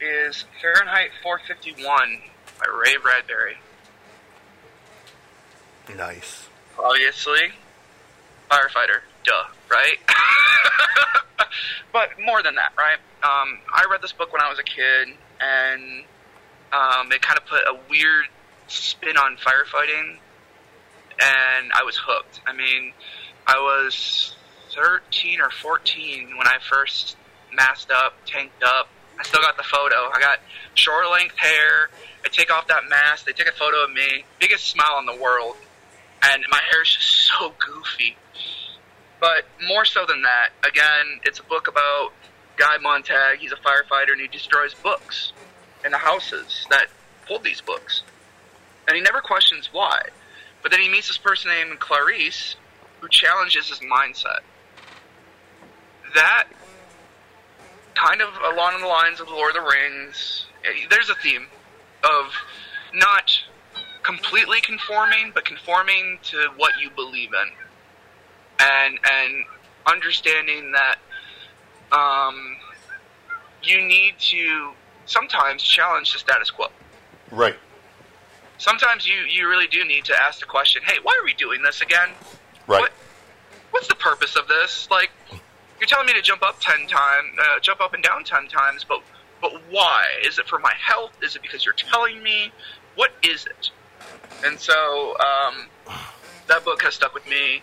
is 0.00 0.44
Fahrenheit 0.60 1.10
451 1.22 2.18
by 2.58 2.66
Ray 2.72 2.96
Bradbury. 3.02 3.56
Nice. 5.96 6.48
Obviously, 6.78 7.52
firefighter. 8.50 9.00
Duh, 9.24 9.44
right? 9.70 9.98
but 11.92 12.10
more 12.24 12.42
than 12.42 12.54
that, 12.56 12.72
right? 12.76 12.98
Um, 13.22 13.58
I 13.72 13.86
read 13.90 14.02
this 14.02 14.12
book 14.12 14.32
when 14.32 14.42
I 14.42 14.48
was 14.48 14.58
a 14.58 14.62
kid, 14.62 15.08
and 15.40 16.04
um, 16.72 17.12
it 17.12 17.22
kind 17.22 17.38
of 17.38 17.46
put 17.46 17.60
a 17.60 17.78
weird 17.88 18.26
spin 18.68 19.16
on 19.16 19.36
firefighting, 19.36 20.18
and 21.20 21.72
I 21.72 21.82
was 21.84 21.96
hooked. 21.96 22.40
I 22.46 22.52
mean, 22.52 22.92
I 23.46 23.58
was 23.58 24.34
13 24.74 25.40
or 25.40 25.50
14 25.50 26.36
when 26.36 26.46
I 26.46 26.58
first 26.68 27.16
masked 27.52 27.90
up, 27.90 28.14
tanked 28.26 28.62
up. 28.62 28.88
I 29.18 29.22
still 29.22 29.40
got 29.40 29.56
the 29.56 29.62
photo. 29.62 30.10
I 30.12 30.20
got 30.20 30.40
short 30.74 31.10
length 31.10 31.36
hair. 31.38 31.90
I 32.24 32.28
take 32.28 32.50
off 32.52 32.66
that 32.68 32.88
mask. 32.88 33.26
They 33.26 33.32
take 33.32 33.48
a 33.48 33.52
photo 33.52 33.84
of 33.84 33.92
me. 33.92 34.24
Biggest 34.40 34.66
smile 34.66 34.98
in 34.98 35.06
the 35.06 35.20
world 35.22 35.56
and 36.32 36.44
my 36.50 36.60
hair 36.70 36.82
is 36.82 36.90
just 36.90 37.26
so 37.26 37.52
goofy. 37.58 38.16
But 39.20 39.44
more 39.66 39.84
so 39.84 40.04
than 40.06 40.22
that, 40.22 40.50
again, 40.66 41.20
it's 41.24 41.38
a 41.38 41.42
book 41.44 41.68
about 41.68 42.12
Guy 42.56 42.76
Montag. 42.78 43.38
He's 43.38 43.52
a 43.52 43.56
firefighter 43.56 44.12
and 44.12 44.20
he 44.20 44.28
destroys 44.28 44.74
books 44.74 45.32
in 45.84 45.92
the 45.92 45.98
houses 45.98 46.66
that 46.70 46.86
hold 47.26 47.44
these 47.44 47.60
books. 47.60 48.02
And 48.86 48.96
he 48.96 49.02
never 49.02 49.20
questions 49.20 49.70
why. 49.72 50.02
But 50.64 50.72
then 50.72 50.80
he 50.80 50.88
meets 50.88 51.08
this 51.08 51.18
person 51.18 51.50
named 51.50 51.78
Clarisse 51.78 52.56
who 53.00 53.08
challenges 53.10 53.68
his 53.68 53.80
mindset. 53.80 54.40
That 56.14 56.46
kind 57.94 58.22
of 58.22 58.30
along 58.52 58.80
the 58.80 58.86
lines 58.86 59.20
of 59.20 59.28
Lord 59.28 59.54
of 59.54 59.62
the 59.62 59.70
Rings, 59.70 60.46
there's 60.88 61.10
a 61.10 61.14
theme 61.16 61.46
of 62.02 62.32
not 62.94 63.30
completely 64.02 64.62
conforming, 64.62 65.32
but 65.34 65.44
conforming 65.44 66.18
to 66.22 66.48
what 66.56 66.72
you 66.80 66.88
believe 66.88 67.30
in, 67.34 67.50
and 68.60 68.98
and 69.04 69.44
understanding 69.86 70.72
that 70.72 70.96
um, 71.92 72.56
you 73.62 73.82
need 73.82 74.14
to 74.18 74.72
sometimes 75.04 75.62
challenge 75.62 76.14
the 76.14 76.18
status 76.18 76.50
quo. 76.50 76.68
Right. 77.30 77.56
Sometimes 78.58 79.06
you 79.06 79.16
you 79.28 79.48
really 79.48 79.66
do 79.66 79.84
need 79.84 80.04
to 80.06 80.14
ask 80.20 80.40
the 80.40 80.46
question, 80.46 80.82
"Hey, 80.84 80.98
why 81.02 81.18
are 81.20 81.24
we 81.24 81.34
doing 81.34 81.62
this 81.62 81.80
again? 81.80 82.10
Right. 82.66 82.80
What, 82.80 82.92
what's 83.70 83.88
the 83.88 83.96
purpose 83.96 84.36
of 84.36 84.48
this? 84.48 84.88
Like, 84.90 85.10
you're 85.80 85.88
telling 85.88 86.06
me 86.06 86.14
to 86.14 86.22
jump 86.22 86.42
up 86.42 86.60
ten 86.60 86.86
times, 86.86 87.30
uh, 87.40 87.60
jump 87.60 87.80
up 87.80 87.94
and 87.94 88.02
down 88.02 88.24
ten 88.24 88.48
times, 88.48 88.84
but 88.84 89.02
but 89.40 89.52
why? 89.70 90.04
Is 90.24 90.38
it 90.38 90.48
for 90.48 90.58
my 90.58 90.72
health? 90.80 91.12
Is 91.22 91.36
it 91.36 91.42
because 91.42 91.64
you're 91.64 91.74
telling 91.74 92.22
me? 92.22 92.52
What 92.94 93.10
is 93.24 93.46
it? 93.46 93.70
And 94.44 94.58
so 94.58 95.16
um, 95.18 95.66
that 96.46 96.64
book 96.64 96.82
has 96.82 96.94
stuck 96.94 97.14
with 97.14 97.26
me. 97.28 97.62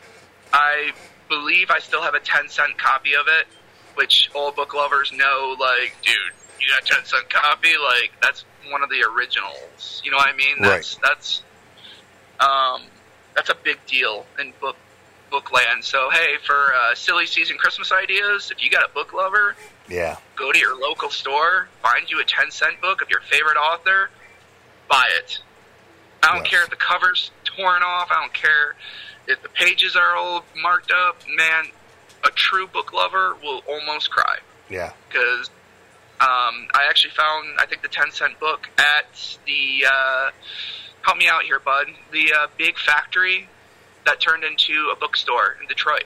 I 0.54 0.92
believe 1.30 1.72
I 1.72 1.80
still 1.80 2.02
have 2.02 2.14
a 2.14 2.20
10 2.20 2.50
cent 2.50 2.78
copy 2.78 3.16
of 3.16 3.28
it, 3.28 3.48
which 3.96 4.30
all 4.36 4.52
book 4.52 4.74
lovers 4.74 5.12
know, 5.14 5.56
like, 5.60 5.96
dude, 6.02 6.16
you 6.60 6.68
got 6.68 6.86
10 6.86 7.06
cent 7.06 7.30
copy? 7.30 7.70
Like, 7.70 8.12
that's 8.22 8.44
one 8.70 8.84
of 8.84 8.90
the 8.90 9.04
originals. 9.04 10.02
You 10.04 10.12
know 10.12 10.18
what 10.18 10.30
I 10.34 10.36
mean? 10.36 10.58
That's, 10.62 10.96
right. 10.96 11.02
that's, 11.04 11.42
um, 12.40 12.84
that's 13.36 13.50
a 13.50 13.56
big 13.64 13.78
deal 13.86 14.26
in 14.40 14.54
book 14.60 14.76
Bookland. 15.32 15.84
So 15.84 16.10
hey, 16.12 16.36
for 16.46 16.74
uh, 16.74 16.94
silly 16.96 17.26
season 17.26 17.58
Christmas 17.58 17.92
ideas, 17.92 18.52
if 18.52 18.64
you 18.64 18.70
got 18.70 18.84
a 18.84 18.94
book 18.94 19.14
lover, 19.14 19.56
Yeah. 19.88 20.18
go 20.36 20.52
to 20.52 20.60
your 20.60 20.76
local 20.80 21.10
store, 21.10 21.70
find 21.82 22.10
you 22.12 22.20
a 22.20 22.24
ten 22.26 22.52
cent 22.52 22.82
book 22.82 23.02
of 23.02 23.10
your 23.10 23.22
favorite 23.22 23.56
author, 23.58 24.10
buy 24.90 25.08
it. 25.18 25.40
I 26.24 26.34
don't 26.34 26.44
Yes. 26.44 26.48
care 26.52 26.64
if 26.64 26.70
the 26.70 26.76
cover's 26.76 27.32
torn 27.46 27.82
off. 27.82 28.12
I 28.12 28.16
don't 28.22 28.34
care 28.34 28.76
if 29.28 29.42
the 29.42 29.50
pages 29.50 29.96
are 29.96 30.16
all 30.16 30.44
marked 30.58 30.92
up. 30.92 31.18
Man, 31.30 31.68
a 32.26 32.30
true 32.32 32.68
book 32.68 32.92
lover 32.94 33.36
will 33.42 33.64
almost 33.68 34.12
cry 34.12 34.38
Yeah. 34.70 34.92
because 35.08 35.50
um, 36.22 36.68
I 36.76 36.86
actually 36.88 37.12
found 37.12 37.60
I 37.60 37.66
think 37.66 37.82
the 37.82 37.88
ten 37.88 38.12
cent 38.12 38.40
book 38.40 38.70
at 38.78 39.38
the 39.48 39.86
uh, 39.92 40.30
help 41.02 41.18
me 41.18 41.28
out 41.28 41.42
here, 41.44 41.60
bud. 41.60 41.88
The 42.12 42.32
uh, 42.32 42.48
big 42.58 42.78
factory 42.78 43.50
that 44.06 44.20
turned 44.20 44.44
into 44.44 44.92
a 44.94 44.96
bookstore 44.96 45.58
in 45.60 45.68
Detroit. 45.68 46.04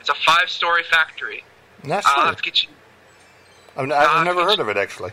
It's 0.00 0.08
a 0.08 0.14
five 0.14 0.48
story 0.48 0.82
factory. 0.82 1.44
That's 1.84 2.06
I'll 2.06 2.14
true. 2.14 2.24
have 2.24 2.36
to 2.36 2.42
get 2.42 2.62
you. 2.64 2.70
I've, 3.76 3.92
I've 3.92 4.24
never 4.24 4.44
heard 4.44 4.60
of 4.60 4.68
it 4.70 4.78
actually. 4.78 5.10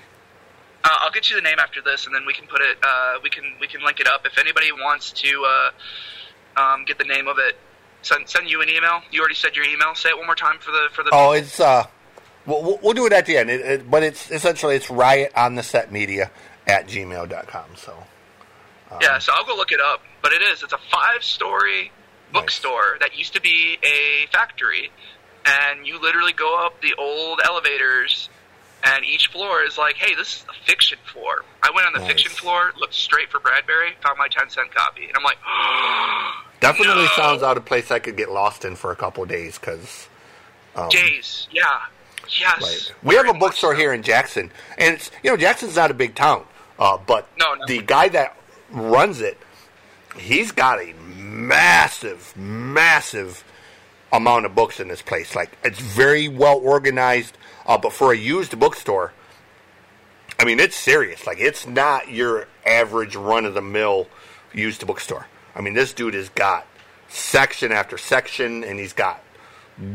Uh, 0.85 0.89
I'll 1.01 1.11
get 1.11 1.29
you 1.29 1.35
the 1.35 1.41
name 1.41 1.59
after 1.59 1.81
this, 1.81 2.05
and 2.05 2.15
then 2.15 2.25
we 2.25 2.33
can 2.33 2.47
put 2.47 2.61
it. 2.61 2.77
Uh, 2.81 3.15
we 3.21 3.29
can 3.29 3.43
we 3.59 3.67
can 3.67 3.83
link 3.83 3.99
it 3.99 4.07
up 4.07 4.25
if 4.25 4.37
anybody 4.37 4.71
wants 4.71 5.11
to 5.11 5.45
uh, 5.45 6.61
um, 6.61 6.85
get 6.85 6.97
the 6.97 7.05
name 7.05 7.27
of 7.27 7.37
it. 7.37 7.57
Send 8.01 8.29
send 8.29 8.49
you 8.49 8.61
an 8.61 8.69
email. 8.69 9.01
You 9.11 9.19
already 9.19 9.35
said 9.35 9.57
your 9.57 9.65
email. 9.65 9.93
Say 9.93 10.09
it 10.09 10.17
one 10.17 10.25
more 10.25 10.35
time 10.35 10.59
for 10.59 10.71
the 10.71 10.87
for 10.93 11.03
the. 11.03 11.09
Oh, 11.11 11.31
it's 11.31 11.59
uh, 11.59 11.85
we'll, 12.45 12.79
we'll- 12.81 12.93
do 12.93 13.05
it 13.05 13.13
at 13.13 13.25
the 13.25 13.37
end. 13.37 13.49
It, 13.49 13.61
it, 13.61 13.89
but 13.91 14.03
it's 14.03 14.29
essentially 14.31 14.75
it's 14.75 14.89
riot 14.89 15.31
on 15.35 15.55
the 15.55 15.63
set 15.63 15.91
media 15.91 16.31
at 16.67 16.87
gmail.com. 16.87 17.65
So 17.75 17.93
um. 18.91 18.97
Yeah, 19.01 19.19
so 19.19 19.33
I'll 19.35 19.45
go 19.45 19.55
look 19.55 19.71
it 19.71 19.79
up. 19.81 20.01
But 20.21 20.31
it 20.33 20.41
is. 20.41 20.63
It's 20.63 20.73
a 20.73 20.77
five-story 20.91 21.91
bookstore 22.31 22.97
that 23.01 23.17
used 23.17 23.33
to 23.33 23.41
be 23.41 23.77
a 23.83 24.27
factory, 24.31 24.91
and 25.45 25.85
you 25.85 25.99
literally 26.01 26.31
go 26.33 26.65
up 26.65 26.81
the 26.81 26.93
old 26.97 27.41
elevators, 27.43 28.29
and 28.83 29.03
each 29.05 29.27
floor 29.27 29.63
is 29.63 29.77
like, 29.77 29.95
"Hey, 29.95 30.15
this 30.15 30.37
is 30.37 30.43
the 30.43 30.53
fiction 30.65 30.97
floor." 31.11 31.43
I 31.61 31.71
went 31.75 31.87
on 31.87 31.93
the 31.93 31.99
Nice. 31.99 32.07
fiction 32.07 32.31
floor, 32.31 32.71
looked 32.79 32.93
straight 32.93 33.29
for 33.31 33.39
Bradbury, 33.39 33.95
found 34.01 34.17
my 34.17 34.27
ten-cent 34.29 34.73
copy, 34.73 35.05
and 35.07 35.13
I'm 35.17 35.23
like, 35.23 35.37
definitely 36.61 37.03
No. 37.03 37.09
sounds 37.15 37.43
out 37.43 37.57
of 37.57 37.65
place. 37.65 37.91
I 37.91 37.99
could 37.99 38.15
get 38.17 38.31
lost 38.31 38.63
in 38.65 38.75
for 38.75 38.91
a 38.91 38.95
couple 38.95 39.25
days 39.25 39.57
because 39.59 40.07
um, 40.75 40.89
"Days, 40.89 41.47
yeah, 41.51 41.81
yes." 42.29 42.61
Right. 42.61 42.93
We 43.03 43.15
have 43.15 43.27
a 43.27 43.33
bookstore 43.33 43.75
here 43.75 43.93
in 43.93 44.03
Jackson, 44.03 44.51
and 44.77 44.95
it's 44.95 45.11
you 45.23 45.29
know 45.31 45.37
Jackson's 45.37 45.75
not 45.75 45.91
a 45.91 45.93
big 45.93 46.15
town, 46.15 46.45
uh, 46.79 46.97
but 46.97 47.27
No, 47.37 47.53
no. 47.55 47.65
the 47.67 47.81
guy 47.81 48.09
that 48.09 48.37
runs 48.71 49.21
it, 49.21 49.37
he's 50.17 50.51
got 50.51 50.79
a 50.79 50.93
massive, 51.15 52.35
massive 52.35 53.43
amount 54.11 54.45
of 54.45 54.53
books 54.55 54.79
in 54.79 54.87
this 54.87 55.01
place. 55.01 55.35
Like 55.35 55.57
it's 55.63 55.79
very 55.79 56.27
well 56.27 56.57
organized, 56.59 57.37
uh, 57.65 57.77
but 57.77 57.93
for 57.93 58.13
a 58.13 58.17
used 58.17 58.57
bookstore, 58.59 59.13
I 60.39 60.45
mean 60.45 60.59
it's 60.59 60.75
serious. 60.75 61.25
Like 61.25 61.39
it's 61.39 61.65
not 61.67 62.09
your 62.09 62.47
average 62.65 63.15
run 63.15 63.45
of 63.45 63.53
the 63.53 63.61
mill 63.61 64.07
used 64.53 64.85
bookstore. 64.85 65.27
I 65.55 65.61
mean 65.61 65.73
this 65.73 65.93
dude 65.93 66.13
has 66.13 66.29
got 66.29 66.65
section 67.09 67.71
after 67.71 67.97
section, 67.97 68.63
and 68.63 68.79
he's 68.79 68.93
got 68.93 69.22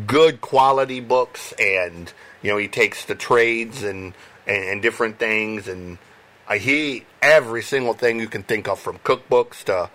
good 0.07 0.41
quality 0.41 1.01
books 1.01 1.53
and 1.59 2.13
you 2.43 2.51
know 2.51 2.57
he 2.57 2.69
takes 2.69 3.05
the 3.05 3.15
trades 3.15 3.83
and 3.83 4.13
and, 4.47 4.65
and 4.65 4.83
different 4.83 5.19
things 5.19 5.69
and 5.69 5.99
uh, 6.49 6.55
he 6.55 7.05
every 7.23 7.63
single 7.63 7.95
thing 7.95 8.19
you 8.19 8.27
can 8.29 8.43
think 8.43 8.67
of 8.69 8.79
from 8.79 8.99
cookbooks 8.99 9.63
to 9.65 9.89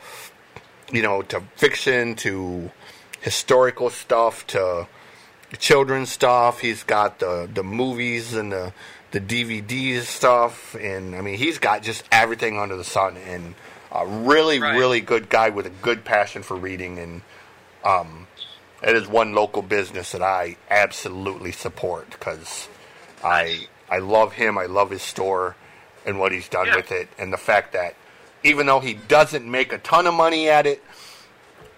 you 0.92 1.02
know 1.02 1.22
to 1.22 1.42
fiction 1.56 2.16
to 2.16 2.72
historical 3.22 3.90
stuff 3.90 4.46
to 4.48 4.88
children's 5.60 6.12
stuff 6.12 6.60
he's 6.60 6.84
got 6.84 7.20
the 7.20 7.50
the 7.54 7.64
movies 7.64 8.34
and 8.34 8.52
the 8.52 8.74
the 9.12 9.20
DVDs 9.22 10.04
stuff 10.04 10.76
and 10.76 11.16
I 11.16 11.22
mean 11.22 11.38
he's 11.38 11.60
got 11.60 11.84
just 11.84 12.04
everything 12.12 12.58
under 12.58 12.76
the 12.76 12.84
sun 12.84 13.18
and 13.18 13.54
a 13.92 14.08
really 14.08 14.60
Right. 14.60 14.76
really 14.78 15.02
good 15.02 15.30
guy 15.30 15.50
with 15.50 15.68
a 15.68 15.70
good 15.70 16.04
passion 16.04 16.42
for 16.42 16.56
reading 16.56 16.98
and 16.98 17.22
it 18.84 18.96
is 18.96 19.08
one 19.08 19.34
local 19.34 19.62
business 19.62 20.12
that 20.12 20.22
I 20.22 20.58
absolutely 20.70 21.52
support 21.52 22.10
because 22.12 22.68
I 23.24 23.68
I 23.90 24.00
love 24.00 24.34
him. 24.34 24.58
I 24.58 24.66
love 24.66 24.90
his 24.90 25.02
store 25.02 25.56
and 26.06 26.20
what 26.20 26.32
he's 26.32 26.50
done 26.50 26.68
Yeah. 26.68 26.76
with 26.78 26.92
it, 26.92 27.08
and 27.18 27.32
the 27.32 27.38
fact 27.38 27.74
that 27.74 27.96
even 28.44 28.66
though 28.66 28.80
he 28.82 28.94
doesn't 28.94 29.50
make 29.50 29.72
a 29.72 29.78
ton 29.78 30.06
of 30.08 30.14
money 30.14 30.50
at 30.50 30.66
it, 30.68 30.84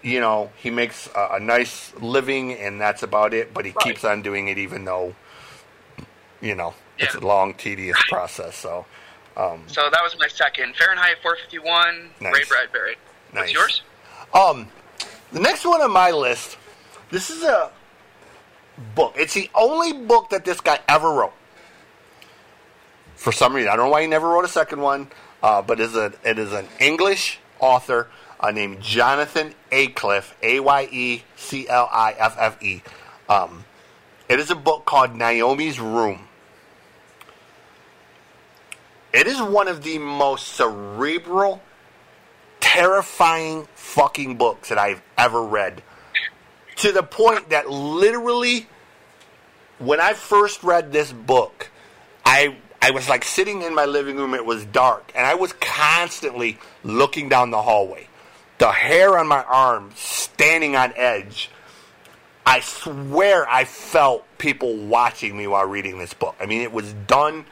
you 0.02 0.20
know 0.20 0.52
he 0.58 0.70
makes 0.72 1.08
a, 1.16 1.30
a 1.34 1.40
nice 1.40 1.94
living, 2.00 2.54
and 2.54 2.80
that's 2.82 3.04
about 3.04 3.34
it. 3.34 3.54
But 3.54 3.66
he 3.66 3.72
Right. 3.72 3.84
keeps 3.84 4.04
on 4.04 4.22
doing 4.22 4.48
it, 4.48 4.58
even 4.58 4.86
though 4.86 5.14
you 6.42 6.56
know 6.56 6.74
it's 6.98 7.16
a 7.16 7.20
long, 7.20 7.54
tedious 7.54 7.98
process. 8.08 8.56
So 8.56 8.86
So 9.68 9.90
that 9.92 10.02
was 10.02 10.18
my 10.18 10.28
second 10.30 10.76
Fahrenheit 10.78 11.18
451. 11.22 12.10
Nice. 12.22 12.34
Ray 12.34 12.44
Bradbury. 12.48 12.96
Nice. 13.34 13.42
What's 13.42 13.54
yours? 13.54 13.82
Um, 14.34 14.68
the 15.34 15.40
next 15.42 15.66
one 15.66 15.82
on 15.82 15.92
my 15.92 16.12
list, 16.12 16.58
this 17.12 17.30
is 17.30 17.44
a 17.44 17.72
book. 18.96 19.16
It's 19.18 19.34
the 19.34 19.50
only 19.56 19.94
book 19.94 20.30
that 20.30 20.46
this 20.46 20.62
guy 20.62 20.80
ever 20.88 21.12
wrote. 21.12 21.34
For 23.16 23.32
some 23.32 23.56
reason, 23.56 23.70
I 23.70 23.76
don't 23.76 23.86
know 23.86 23.92
why 23.92 24.02
he 24.02 24.08
never 24.08 24.28
wrote 24.28 24.46
a 24.46 24.50
second 24.50 24.82
one, 24.82 25.08
uh, 25.42 25.62
but 25.62 25.80
it 25.80 25.84
is, 25.84 25.96
a, 25.96 26.14
it 26.24 26.38
is 26.38 26.52
an 26.52 26.68
English 26.80 27.40
author 27.60 28.10
uh, 28.40 28.52
named 28.52 28.82
Jonathan 28.82 29.54
Aycliffe, 29.72 30.36
A 30.44 30.60
Y 30.60 30.90
E 30.92 31.24
C 31.36 31.68
L 31.68 31.90
I 31.92 32.14
F 32.18 32.36
F 32.38 32.62
E. 32.62 32.82
Um, 33.30 33.66
it 34.28 34.40
is 34.40 34.52
a 34.52 34.56
book 34.56 34.86
called 34.86 35.16
Naomi's 35.16 35.80
Room. 35.80 36.28
It 39.14 39.28
is 39.28 39.42
one 39.42 39.70
of 39.70 39.82
the 39.84 39.98
most 39.98 40.50
cerebral, 40.50 41.62
terrifying 42.60 43.68
fucking 43.74 44.36
books 44.36 44.68
that 44.70 44.78
I've 44.78 45.02
ever 45.18 45.42
read. 45.42 45.82
To 46.86 46.92
the 46.92 47.02
point 47.02 47.50
that 47.50 47.68
literally, 47.68 48.68
when 49.80 50.00
I 50.00 50.14
first 50.14 50.64
read 50.64 50.92
this 50.92 51.12
book, 51.12 51.72
I 52.24 52.58
I 52.80 52.92
was 52.92 53.10
like 53.10 53.24
sitting 53.24 53.64
in 53.64 53.74
my 53.74 53.86
living 53.86 54.18
room. 54.18 54.36
It 54.36 54.46
was 54.46 54.66
dark, 54.66 55.12
and 55.16 55.26
I 55.26 55.34
was 55.34 55.52
constantly 55.54 56.60
looking 56.84 57.28
down 57.28 57.50
the 57.50 57.64
hallway. 57.64 58.08
The 58.60 58.72
hair 58.72 59.18
on 59.18 59.26
my 59.26 59.42
arm 59.42 59.94
standing 59.96 60.76
on 60.76 60.94
edge. 60.96 61.50
I 62.46 62.60
swear 62.60 63.50
I 63.50 63.66
felt 63.66 64.24
people 64.38 64.78
watching 64.78 65.36
me 65.36 65.48
while 65.48 65.66
reading 65.66 65.98
this 65.98 66.14
book. 66.14 66.36
I 66.40 66.46
mean, 66.46 66.62
it 66.62 66.72
was 66.72 66.94
done 66.94 67.46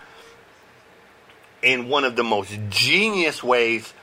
in 1.64 1.90
one 1.90 2.04
of 2.04 2.16
the 2.16 2.24
most 2.24 2.56
genius 2.70 3.42
ways. 3.42 3.96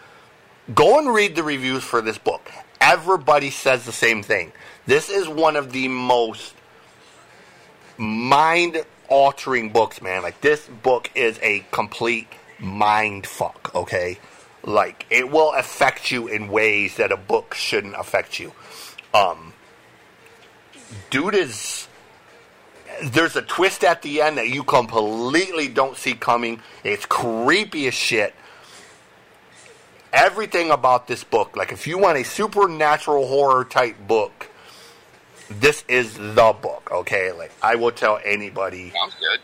Go 0.74 0.98
and 0.98 1.14
read 1.14 1.36
the 1.36 1.44
reviews 1.44 1.84
for 1.84 2.02
this 2.02 2.18
book. 2.18 2.50
Everybody 2.80 3.50
says 3.50 3.84
the 3.84 3.92
same 3.92 4.24
thing. 4.24 4.50
This 4.90 5.08
is 5.08 5.28
one 5.28 5.54
of 5.54 5.70
the 5.70 5.86
most 5.86 6.52
mind 7.96 8.84
altering 9.08 9.70
books, 9.70 10.02
man. 10.02 10.24
Like, 10.24 10.40
this 10.40 10.66
book 10.66 11.12
is 11.14 11.38
a 11.42 11.64
complete 11.70 12.26
mind 12.58 13.24
fuck, 13.24 13.70
okay? 13.72 14.18
Like, 14.64 15.06
it 15.08 15.30
will 15.30 15.52
affect 15.52 16.10
you 16.10 16.26
in 16.26 16.48
ways 16.48 16.96
that 16.96 17.12
a 17.12 17.16
book 17.16 17.54
shouldn't 17.54 17.94
affect 17.94 18.40
you. 18.40 18.52
Um, 19.14 19.52
dude 21.10 21.36
is 21.36 21.86
there's 23.00 23.36
a 23.36 23.42
twist 23.42 23.84
at 23.84 24.02
the 24.02 24.20
end 24.20 24.38
that 24.38 24.48
you 24.48 24.64
completely 24.64 25.68
don't 25.68 25.96
see 25.96 26.14
coming. 26.14 26.62
It's 26.82 27.06
creepy 27.06 27.86
as 27.86 27.94
shit. 27.94 28.34
Everything 30.12 30.72
about 30.72 31.06
this 31.06 31.22
book, 31.22 31.56
like 31.56 31.70
if 31.70 31.86
you 31.86 31.96
want 31.96 32.18
a 32.18 32.24
supernatural 32.24 33.28
horror 33.28 33.64
type 33.64 33.94
book, 34.08 34.49
this 35.50 35.84
is 35.88 36.14
the 36.16 36.54
book, 36.60 36.88
okay? 36.92 37.32
Like 37.32 37.52
I 37.62 37.74
will 37.74 37.90
tell 37.92 38.20
anybody 38.24 38.90
Sounds 38.90 39.14
good. 39.20 39.40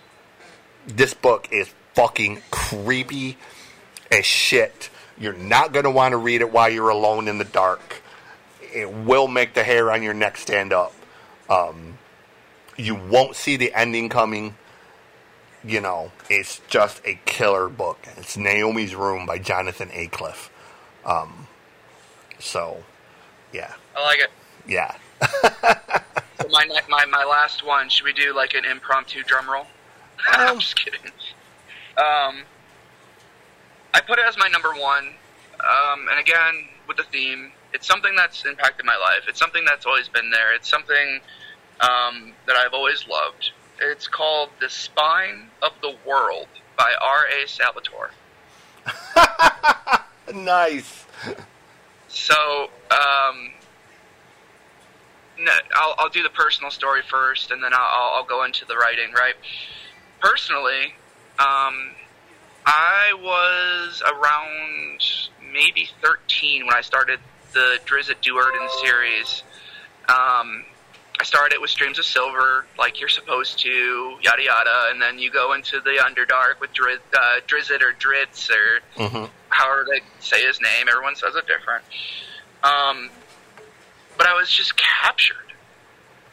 this 0.96 1.14
book 1.14 1.48
is 1.50 1.72
fucking 1.94 2.42
creepy 2.50 3.36
as 4.10 4.24
shit. 4.24 4.90
You're 5.18 5.32
not 5.32 5.72
going 5.72 5.84
to 5.84 5.90
want 5.90 6.12
to 6.12 6.16
read 6.18 6.40
it 6.42 6.52
while 6.52 6.68
you're 6.68 6.90
alone 6.90 7.26
in 7.28 7.38
the 7.38 7.44
dark. 7.44 8.02
It 8.74 8.92
will 8.92 9.28
make 9.28 9.54
the 9.54 9.64
hair 9.64 9.90
on 9.90 10.02
your 10.02 10.12
neck 10.14 10.36
stand 10.36 10.72
up. 10.72 10.92
Um, 11.48 11.98
you 12.76 12.94
won't 12.94 13.34
see 13.34 13.56
the 13.56 13.72
ending 13.74 14.08
coming. 14.10 14.54
You 15.64 15.80
know, 15.80 16.12
it's 16.28 16.60
just 16.68 17.00
a 17.06 17.18
killer 17.24 17.68
book. 17.68 17.98
It's 18.18 18.36
Naomi's 18.36 18.94
Room 18.94 19.24
by 19.26 19.38
Jonathan 19.38 19.88
Aycliffe. 19.92 20.50
Um, 21.04 21.46
so, 22.38 22.84
yeah, 23.52 23.72
I 23.96 24.04
like 24.04 24.18
it. 24.18 24.30
yeah. 24.68 24.94
So 25.20 26.48
my, 26.51 26.66
my 26.88 27.05
my 27.06 27.24
last 27.24 27.64
one. 27.64 27.88
Should 27.88 28.05
we 28.05 28.12
do 28.12 28.34
like 28.34 28.55
an 28.55 28.64
impromptu 28.64 29.22
drum 29.24 29.51
roll? 29.51 29.66
I'm 30.28 30.59
just 30.59 30.76
kidding. 30.76 31.01
Um, 31.97 32.43
I 33.94 34.01
put 34.06 34.18
it 34.18 34.26
as 34.26 34.36
my 34.38 34.48
number 34.48 34.72
one, 34.74 35.06
um, 35.60 36.06
and 36.10 36.20
again 36.20 36.68
with 36.86 36.97
the 36.97 37.05
theme, 37.05 37.52
It's 37.72 37.86
something 37.86 38.14
that's 38.16 38.44
impacted 38.44 38.86
my 38.86 38.97
life. 38.97 39.24
It's 39.28 39.38
something 39.38 39.64
that's 39.64 39.86
always 39.86 40.09
been 40.09 40.30
there. 40.30 40.55
It's 40.55 40.68
something 40.68 41.20
um, 41.80 42.32
that 42.47 42.56
I've 42.56 42.72
always 42.72 43.06
loved. 43.09 43.52
It's 43.80 44.06
called 44.06 44.51
The 44.60 44.70
Spine 44.70 45.48
of 45.62 45.72
the 45.82 45.94
World 46.06 46.48
by 46.76 46.93
R.A. 47.01 47.48
Salvatore. 47.48 48.10
nice. 50.34 51.05
So, 52.09 52.70
um, 52.90 53.51
no, 55.38 55.52
I'll, 55.74 55.94
I'll 55.98 56.08
do 56.08 56.22
the 56.22 56.28
personal 56.30 56.70
story 56.70 57.02
first, 57.08 57.50
and 57.50 57.62
then 57.62 57.72
I'll, 57.74 58.14
I'll 58.16 58.24
go 58.24 58.44
into 58.44 58.64
the 58.64 58.76
writing. 58.76 59.12
Right. 59.12 59.34
Personally, 60.20 60.94
um, 61.38 61.90
I 62.64 63.12
was 63.20 64.02
around 64.02 65.00
maybe 65.52 65.88
13 66.02 66.66
when 66.66 66.74
I 66.74 66.80
started 66.80 67.20
the 67.52 67.78
Drizzt 67.86 68.14
Do'Urden 68.22 68.68
series. 68.82 69.42
Um, 70.08 70.64
I 71.18 71.24
started 71.24 71.58
with 71.60 71.70
Streams 71.70 71.98
of 71.98 72.04
Silver, 72.04 72.66
like 72.78 73.00
you're 73.00 73.08
supposed 73.08 73.58
to, 73.60 74.16
yada 74.22 74.42
yada, 74.42 74.88
and 74.90 75.00
then 75.00 75.18
you 75.18 75.30
go 75.30 75.54
into 75.54 75.80
the 75.80 76.02
Underdark 76.04 76.60
with 76.60 76.72
Drizzt, 76.74 76.98
uh, 77.14 77.40
Drizzt 77.46 77.80
or 77.82 77.92
Dritz 77.94 78.50
or 78.50 78.80
Mm-hmm. 79.02 79.24
however 79.48 79.86
they 79.90 80.00
say 80.20 80.46
his 80.46 80.60
name. 80.60 80.88
Everyone 80.90 81.16
says 81.16 81.34
it 81.36 81.46
different. 81.46 81.84
Um, 82.62 83.10
but 84.16 84.26
I 84.26 84.34
was 84.34 84.51
just 84.51 84.76
captured. 84.76 85.36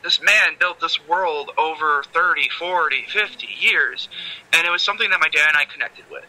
This 0.04 0.22
man 0.22 0.56
built 0.60 0.82
this 0.82 1.00
world 1.08 1.52
over 1.58 2.04
30, 2.14 2.50
40, 2.50 3.06
50 3.08 3.48
years, 3.60 4.10
and 4.52 4.68
it 4.68 4.70
was 4.70 4.82
something 4.82 5.10
that 5.10 5.20
my 5.20 5.30
dad 5.30 5.48
and 5.48 5.58
I 5.58 5.66
connected 5.66 6.06
with. 6.12 6.26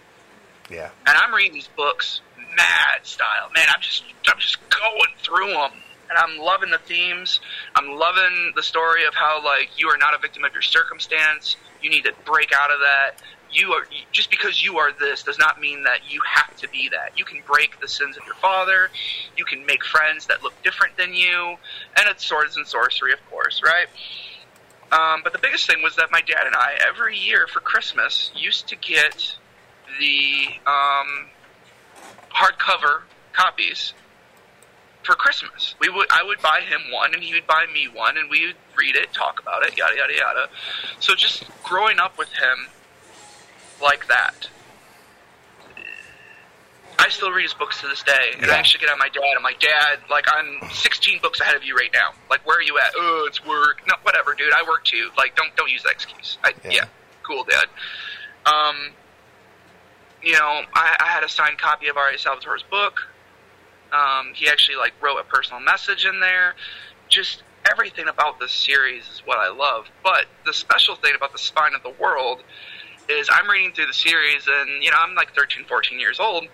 Yeah. 0.70 0.90
And 1.06 1.18
I'm 1.18 1.35
reading 1.35 1.55
these 1.55 1.68
books 1.76 2.20
mad 2.56 3.05
style. 3.05 3.51
Man, 3.55 3.66
I'm 3.68 3.81
just 3.81 4.05
I'm 4.28 4.39
just 4.39 4.59
going 4.70 5.14
through 5.22 5.48
them. 5.48 5.72
And 6.10 6.18
I'm 6.18 6.39
loving 6.39 6.70
the 6.70 6.78
themes. 6.78 7.40
I'm 7.74 7.97
loving 7.97 8.52
the 8.55 8.62
story 8.62 9.06
of 9.06 9.14
how 9.14 9.43
like 9.44 9.70
you 9.76 9.89
are 9.89 9.97
not 9.97 10.14
a 10.14 10.18
victim 10.18 10.44
of 10.44 10.52
your 10.52 10.62
circumstance. 10.62 11.56
You 11.82 11.90
need 11.90 12.05
to 12.05 12.12
break 12.24 12.52
out 12.55 12.70
of 12.70 12.81
that. 12.81 13.22
You 13.55 13.72
are 13.72 13.86
just 14.10 14.31
because 14.31 14.64
you 14.64 14.78
are 14.78 14.93
this 14.93 15.22
does 15.22 15.39
not 15.39 15.60
mean 15.60 15.85
that 15.85 16.01
you 16.10 16.20
have 16.26 16.56
to 16.56 16.68
be 16.68 16.89
that. 16.90 17.16
You 17.16 17.24
can 17.24 17.40
break 17.47 17.81
the 17.81 17.89
sins 17.89 18.16
of 18.16 18.24
your 18.26 18.35
father. 18.35 18.90
You 19.36 19.44
can 19.44 19.64
make 19.64 19.85
friends 19.85 20.26
that 20.26 20.43
look 20.43 20.60
different 20.62 20.97
than 20.97 21.14
you. 21.14 21.56
And 21.97 22.09
it's 22.09 22.26
swords 22.26 22.56
and 22.56 22.66
sorcery, 22.66 23.12
of 23.12 23.31
course, 23.31 23.62
right? 23.64 23.86
Um, 24.93 25.20
but 25.22 25.32
the 25.32 25.39
biggest 25.39 25.66
thing 25.66 25.82
was 25.82 25.97
that 25.97 26.10
my 26.10 26.20
dad 26.20 26.47
and 26.47 26.55
I 26.55 26.76
every 26.86 27.16
year 27.16 27.47
for 27.47 27.60
Christmas 27.60 28.32
used 28.35 28.68
to 28.68 28.76
get 28.76 29.36
the 30.01 30.47
um, 30.66 31.28
hardcover 32.31 33.02
copies 33.32 33.94
for 35.05 35.14
Christmas. 35.14 35.74
We 35.81 35.89
would 35.89 36.06
I 36.10 36.22
would 36.24 36.40
buy 36.40 36.60
him 36.60 36.81
one 36.93 37.14
and 37.14 37.22
he 37.22 37.35
would 37.35 37.47
buy 37.47 37.66
me 37.72 37.89
one 37.89 38.16
and 38.16 38.28
we 38.31 38.47
would 38.47 38.56
read 38.76 38.97
it, 38.97 39.12
talk 39.12 39.40
about 39.40 39.64
it, 39.64 39.76
yada 39.76 39.94
yada 39.97 40.14
yada. 40.14 40.48
So 41.01 41.14
just 41.14 41.44
growing 41.62 41.98
up 41.98 42.18
with 42.18 42.28
him 42.28 42.68
like 43.82 44.06
that. 44.09 44.48
I 46.98 47.09
still 47.09 47.32
read 47.32 47.42
his 47.42 47.55
books 47.55 47.80
to 47.80 47.88
this 47.88 48.02
day, 48.02 48.30
and 48.34 48.46
Yeah. 48.46 48.52
I 48.55 48.59
actually 48.59 48.80
get 48.80 48.90
on 48.90 48.98
my 48.98 49.09
dad. 49.09 49.20
I'm 49.36 49.42
like, 49.42 49.59
Dad, 49.60 49.98
like 50.09 50.26
I'm 50.32 50.60
16 50.70 51.18
books 51.20 51.40
ahead 51.40 51.56
of 51.56 51.64
you 51.64 51.74
right 51.74 51.90
now. 51.92 52.12
Like, 52.30 52.46
where 52.46 52.56
are 52.59 52.62
you 52.62 52.78
at? 52.78 52.92
Oh, 52.96 53.24
it's 53.26 53.44
work. 53.44 53.82
No, 53.86 53.94
whatever, 54.02 54.34
dude. 54.34 54.52
I 54.52 54.62
work 54.62 54.84
too. 54.84 55.10
Like, 55.18 55.34
don't 55.36 55.55
don't 55.56 55.70
use 55.70 55.82
that 55.82 55.92
excuse. 55.92 56.38
I, 56.44 56.52
Yeah. 56.64 56.70
yeah. 56.70 56.84
cool, 57.24 57.44
Dad. 57.44 57.66
Um, 58.46 58.92
you 60.22 60.32
know, 60.32 60.62
I, 60.74 60.96
I 61.01 61.06
had 61.09 61.24
a 61.24 61.28
signed 61.28 61.59
copy 61.59 61.88
of 61.88 61.96
R.A. 61.96 62.14
Salvatore's 62.16 62.62
book. 62.62 63.01
Um, 63.92 64.32
he 64.34 64.48
actually 64.48 64.76
like 64.76 64.92
wrote 65.02 65.18
a 65.18 65.24
personal 65.24 65.60
message 65.60 66.05
in 66.06 66.20
there. 66.20 66.55
Just 67.09 67.42
everything 67.70 68.09
about 68.09 68.38
this 68.40 68.52
series 68.52 69.02
is 69.09 69.20
what 69.24 69.38
I 69.38 69.48
love. 69.51 69.86
But 70.02 70.26
the 70.46 70.52
special 70.55 70.94
thing 70.96 71.12
about 71.16 71.32
the 71.32 71.38
Spine 71.38 71.74
of 71.74 71.82
the 71.82 71.90
World 71.90 72.42
is 73.09 73.28
I'm 73.31 73.48
reading 73.48 73.72
through 73.72 73.86
the 73.86 73.94
series, 73.94 74.47
and 74.48 74.82
you 74.82 74.90
know, 74.90 74.97
I'm 74.98 75.14
like 75.14 75.35
13, 75.35 75.64
14 75.64 76.01
years 76.01 76.20
old, 76.20 76.44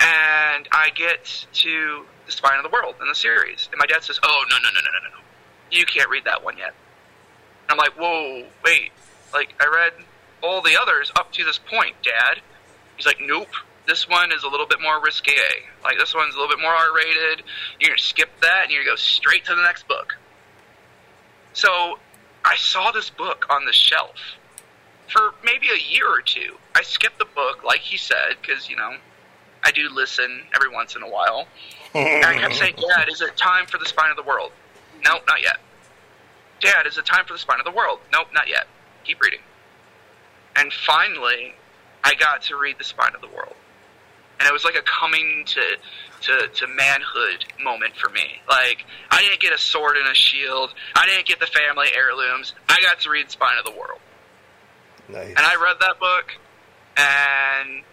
and 0.00 0.68
I 0.72 0.90
get 0.94 1.46
to 1.52 2.04
the 2.26 2.32
Spine 2.32 2.58
of 2.58 2.62
the 2.62 2.70
World 2.70 2.96
in 3.00 3.08
the 3.08 3.14
series, 3.14 3.68
and 3.70 3.78
my 3.78 3.86
dad 3.86 4.02
says, 4.02 4.18
"Oh 4.22 4.44
no, 4.50 4.56
no, 4.56 4.62
no, 4.62 4.80
no, 4.80 5.08
no, 5.08 5.16
no, 5.16 5.24
you 5.70 5.84
can't 5.86 6.08
read 6.10 6.24
that 6.24 6.44
one 6.44 6.58
yet." 6.58 6.74
And 7.68 7.72
I'm 7.72 7.78
like, 7.78 7.98
"Whoa, 7.98 8.46
wait! 8.64 8.92
Like 9.32 9.54
I 9.60 9.66
read 9.66 9.92
all 10.42 10.62
the 10.62 10.78
others 10.80 11.12
up 11.16 11.32
to 11.32 11.44
this 11.44 11.58
point, 11.58 11.96
Dad." 12.02 12.40
He's 12.96 13.06
like, 13.06 13.20
"Nope." 13.20 13.48
This 13.86 14.08
one 14.08 14.30
is 14.30 14.44
a 14.44 14.48
little 14.48 14.66
bit 14.66 14.80
more 14.80 15.00
risque. 15.00 15.32
Like 15.82 15.98
this 15.98 16.14
one's 16.14 16.34
a 16.34 16.38
little 16.38 16.54
bit 16.54 16.62
more 16.62 16.72
R-rated. 16.72 17.42
You're 17.80 17.88
gonna 17.88 17.98
skip 17.98 18.28
that, 18.42 18.64
and 18.64 18.70
you're 18.70 18.84
gonna 18.84 18.92
go 18.92 18.96
straight 18.96 19.46
to 19.46 19.54
the 19.54 19.62
next 19.62 19.88
book. 19.88 20.16
So, 21.54 21.98
I 22.44 22.54
saw 22.56 22.92
this 22.92 23.10
book 23.10 23.46
on 23.50 23.64
the 23.64 23.72
shelf 23.72 24.14
for 25.10 25.34
maybe 25.44 25.66
a 25.68 25.92
year 25.92 26.08
or 26.08 26.22
two. 26.22 26.56
I 26.74 26.82
skipped 26.82 27.18
the 27.18 27.26
book, 27.26 27.64
like 27.64 27.80
he 27.80 27.96
said, 27.96 28.36
because 28.40 28.68
you 28.68 28.76
know 28.76 28.96
I 29.64 29.72
do 29.72 29.88
listen 29.94 30.42
every 30.54 30.72
once 30.72 30.96
in 30.96 31.02
a 31.02 31.08
while. 31.08 31.46
And 31.94 32.24
I 32.24 32.38
kept 32.38 32.54
saying, 32.54 32.76
Dad, 32.76 33.08
is 33.08 33.20
it 33.20 33.36
time 33.36 33.66
for 33.66 33.78
the 33.78 33.86
spine 33.86 34.10
of 34.10 34.16
the 34.16 34.22
world? 34.22 34.52
Nope, 35.04 35.22
not 35.26 35.42
yet. 35.42 35.58
Dad, 36.60 36.86
is 36.86 36.98
it 36.98 37.04
time 37.04 37.24
for 37.26 37.32
the 37.32 37.38
spine 37.38 37.58
of 37.58 37.64
the 37.64 37.72
world? 37.72 37.98
Nope, 38.12 38.28
not 38.32 38.48
yet. 38.48 38.66
Keep 39.04 39.20
reading. 39.20 39.40
And 40.56 40.72
finally, 40.72 41.54
I 42.04 42.14
got 42.14 42.42
to 42.42 42.56
read 42.56 42.78
the 42.78 42.84
spine 42.84 43.14
of 43.14 43.20
the 43.20 43.28
world. 43.28 43.54
And 44.38 44.48
it 44.48 44.52
was 44.52 44.64
like 44.64 44.76
a 44.76 44.82
coming 44.82 45.44
to, 45.46 45.62
to, 46.22 46.48
to 46.48 46.66
manhood 46.66 47.44
moment 47.62 47.96
for 47.96 48.08
me. 48.10 48.40
Like, 48.48 48.84
I 49.10 49.20
didn't 49.22 49.40
get 49.40 49.52
a 49.52 49.58
sword 49.58 49.96
and 49.96 50.08
a 50.08 50.14
shield. 50.14 50.72
I 50.94 51.06
didn't 51.06 51.26
get 51.26 51.40
the 51.40 51.46
family 51.46 51.88
heirlooms. 51.94 52.54
I 52.68 52.80
got 52.82 53.00
to 53.00 53.10
read 53.10 53.30
Spine 53.30 53.58
of 53.58 53.64
the 53.64 53.78
World. 53.78 54.00
Nice. 55.12 55.28
And 55.28 55.38
I 55.38 55.56
read 55.56 55.76
that 55.80 55.98
book, 55.98 56.36
and 56.96 57.84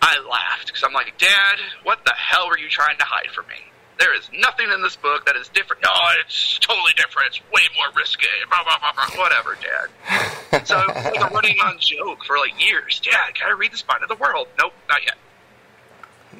I 0.00 0.18
laughed 0.28 0.66
because 0.66 0.82
I'm 0.82 0.92
like, 0.92 1.16
Dad, 1.18 1.58
what 1.84 2.04
the 2.04 2.12
hell 2.12 2.48
were 2.48 2.58
you 2.58 2.68
trying 2.68 2.98
to 2.98 3.04
hide 3.04 3.30
from 3.34 3.46
me? 3.46 3.54
There 3.98 4.16
is 4.16 4.28
nothing 4.34 4.68
in 4.72 4.82
this 4.82 4.96
book 4.96 5.26
that 5.26 5.36
is 5.36 5.48
different. 5.48 5.82
No, 5.84 5.90
it's 6.24 6.58
totally 6.58 6.92
different. 6.96 7.28
It's 7.28 7.40
way 7.52 7.62
more 7.76 7.86
risque. 7.94 8.26
Blah, 8.48 8.64
blah, 8.64 8.78
blah, 8.78 8.92
blah. 8.94 9.22
Whatever, 9.22 9.56
Dad. 9.60 10.66
so 10.66 10.80
it 10.80 10.88
was 10.88 11.04
like 11.04 11.30
a 11.30 11.34
running 11.34 11.58
on 11.60 11.78
joke 11.78 12.24
for 12.24 12.38
like 12.38 12.52
years. 12.64 13.00
Dad, 13.00 13.34
can 13.34 13.48
I 13.48 13.52
read 13.52 13.72
the 13.72 13.76
spine 13.76 14.02
of 14.02 14.08
the 14.08 14.16
world? 14.16 14.48
Nope, 14.58 14.72
not 14.88 15.04
yet. 15.04 15.16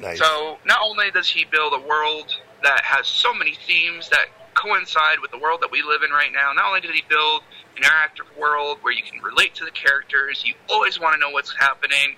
nice. 0.01 0.19
So 0.19 0.57
not 0.65 0.81
only 0.83 1.11
does 1.11 1.29
he 1.29 1.45
build 1.45 1.73
a 1.73 1.87
world 1.87 2.35
that 2.63 2.81
has 2.83 3.07
so 3.07 3.33
many 3.33 3.55
themes 3.65 4.09
that 4.09 4.25
coincide 4.63 5.19
with 5.21 5.31
the 5.31 5.37
world 5.37 5.61
that 5.61 5.71
we 5.71 5.81
live 5.81 6.01
in 6.03 6.11
right 6.11 6.31
now, 6.31 6.53
not 6.53 6.65
only 6.67 6.81
did 6.81 6.91
he 6.91 7.03
build 7.09 7.41
an 7.75 7.83
interactive 7.83 8.27
world 8.39 8.77
where 8.81 8.93
you 8.93 9.03
can 9.03 9.21
relate 9.21 9.55
to 9.55 9.65
the 9.65 9.71
characters, 9.71 10.43
you 10.45 10.53
always 10.69 10.99
want 10.99 11.13
to 11.15 11.19
know 11.19 11.29
what's 11.31 11.53
happening. 11.59 12.15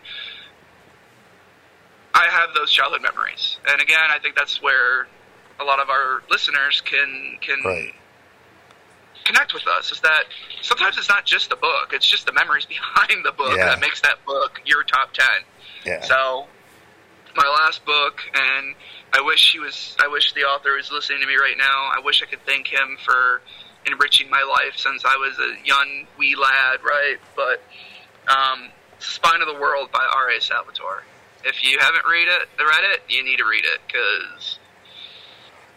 I 2.13 2.29
have 2.29 2.53
those 2.53 2.71
childhood 2.71 3.01
memories, 3.01 3.57
and 3.67 3.81
again, 3.81 4.09
I 4.09 4.19
think 4.19 4.35
that's 4.35 4.61
where 4.61 5.07
a 5.59 5.63
lot 5.63 5.79
of 5.79 5.89
our 5.89 6.21
listeners 6.29 6.81
can 6.81 7.37
can 7.41 7.61
right. 7.65 7.93
connect 9.25 9.53
with 9.53 9.67
us. 9.67 9.91
Is 9.91 9.99
that 10.01 10.23
sometimes 10.61 10.97
it's 10.97 11.09
not 11.09 11.25
just 11.25 11.49
the 11.49 11.57
book; 11.57 11.91
it's 11.91 12.07
just 12.07 12.25
the 12.25 12.31
memories 12.31 12.65
behind 12.77 13.25
the 13.25 13.33
book 13.33 13.57
Yeah. 13.57 13.65
that 13.65 13.79
makes 13.81 13.99
that 14.01 14.25
book 14.25 14.61
your 14.65 14.83
top 14.83 15.13
ten. 15.13 15.43
Yeah. 15.85 16.01
So, 16.01 16.47
my 17.35 17.47
last 17.47 17.85
book, 17.85 18.21
and 18.33 18.75
I 19.13 19.21
wish 19.21 19.51
he 19.53 19.59
was. 19.59 19.95
I 20.01 20.07
wish 20.07 20.33
the 20.33 20.41
author 20.41 20.75
was 20.75 20.91
listening 20.91 21.21
to 21.21 21.27
me 21.27 21.35
right 21.35 21.57
now. 21.57 21.91
I 21.95 22.01
wish 22.03 22.21
I 22.23 22.25
could 22.25 22.45
thank 22.45 22.67
him 22.67 22.97
for 23.03 23.41
enriching 23.85 24.29
my 24.29 24.43
life 24.43 24.77
since 24.77 25.03
I 25.05 25.15
was 25.15 25.37
a 25.39 25.65
young 25.65 26.07
wee 26.17 26.35
lad, 26.35 26.79
right? 26.83 27.17
But 27.35 27.61
um, 28.31 28.69
Spine 28.99 29.41
of 29.41 29.47
the 29.47 29.59
World 29.59 29.91
by 29.91 30.05
R. 30.15 30.29
A. 30.29 30.41
Salvatore. 30.41 31.03
If 31.43 31.63
you 31.63 31.77
haven't 31.79 32.05
read 32.09 32.27
it, 32.27 32.49
read 32.59 32.91
it, 32.93 33.01
you 33.07 33.23
need 33.23 33.37
to 33.37 33.45
read 33.45 33.65
it 33.65 33.79
because 33.85 34.57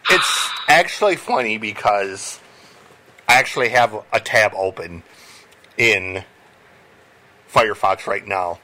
It's 0.09 0.49
actually 0.67 1.15
funny 1.15 1.59
because 1.59 2.39
I 3.27 3.35
actually 3.35 3.69
have 3.69 4.03
a 4.11 4.19
tab 4.19 4.53
open 4.55 5.03
in 5.77 6.23
Firefox 7.53 8.07
right 8.07 8.25
now 8.25 8.59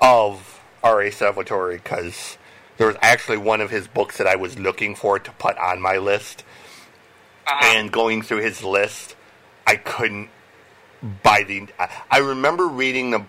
of 0.00 0.49
R.A. 0.82 1.10
Salvatore 1.10 1.72
because 1.72 2.38
there 2.76 2.86
was 2.86 2.96
actually 3.02 3.36
one 3.38 3.60
of 3.60 3.70
his 3.70 3.86
books 3.88 4.18
that 4.18 4.26
I 4.26 4.36
was 4.36 4.58
looking 4.58 4.94
for 4.94 5.18
to 5.18 5.30
put 5.32 5.56
on 5.58 5.80
my 5.80 5.98
list. 5.98 6.44
And 7.46 7.90
going 7.90 8.22
through 8.22 8.42
his 8.42 8.62
list, 8.62 9.16
I 9.66 9.76
couldn't 9.76 10.30
buy 11.22 11.42
the. 11.42 11.66
I- 11.78 11.90
I 12.10 12.18
remember 12.18 12.66
reading 12.68 13.10
the 13.10 13.24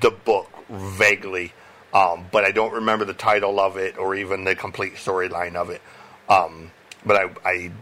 the 0.00 0.10
book 0.10 0.48
vaguely, 0.68 1.52
um, 1.94 2.26
but 2.30 2.44
I 2.44 2.52
don't 2.52 2.72
remember 2.74 3.04
the 3.04 3.14
title 3.14 3.58
of 3.58 3.76
it 3.76 3.98
or 3.98 4.14
even 4.14 4.44
the 4.44 4.54
complete 4.54 4.94
storyline 4.94 5.56
of 5.56 5.70
it. 5.70 5.80
Um, 6.28 6.70
but 7.04 7.16
I, 7.16 7.30
I, 7.44 7.72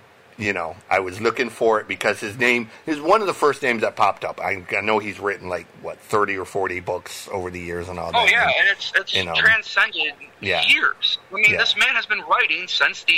you 0.40 0.52
know, 0.52 0.74
I 0.90 1.00
was 1.00 1.20
looking 1.20 1.50
for 1.50 1.80
it 1.80 1.86
because 1.86 2.18
his 2.18 2.36
name 2.38 2.70
is 2.86 3.00
one 3.00 3.20
of 3.20 3.26
the 3.26 3.34
first 3.34 3.62
names 3.62 3.82
that 3.82 3.94
popped 3.94 4.24
up. 4.24 4.40
I, 4.40 4.64
I 4.76 4.80
know 4.80 4.98
he's 4.98 5.20
written 5.20 5.48
like 5.48 5.66
what 5.82 5.98
thirty 6.00 6.36
or 6.36 6.44
forty 6.44 6.80
books 6.80 7.28
over 7.30 7.50
the 7.50 7.60
years 7.60 7.88
and 7.88 7.98
all 7.98 8.08
Oh 8.08 8.12
that. 8.12 8.22
Oh 8.22 8.30
yeah, 8.30 8.44
And- 8.46 8.54
and 8.60 8.68
it's 8.70 8.92
it's 8.96 9.14
you 9.14 9.24
know. 9.24 9.34
transcended 9.34 10.14
Yeah. 10.40 10.62
years. 10.66 11.18
I 11.30 11.34
mean, 11.34 11.44
Yeah. 11.50 11.58
this 11.58 11.76
man 11.76 11.94
has 11.94 12.06
been 12.06 12.22
writing 12.22 12.66
since 12.68 13.04
the 13.04 13.12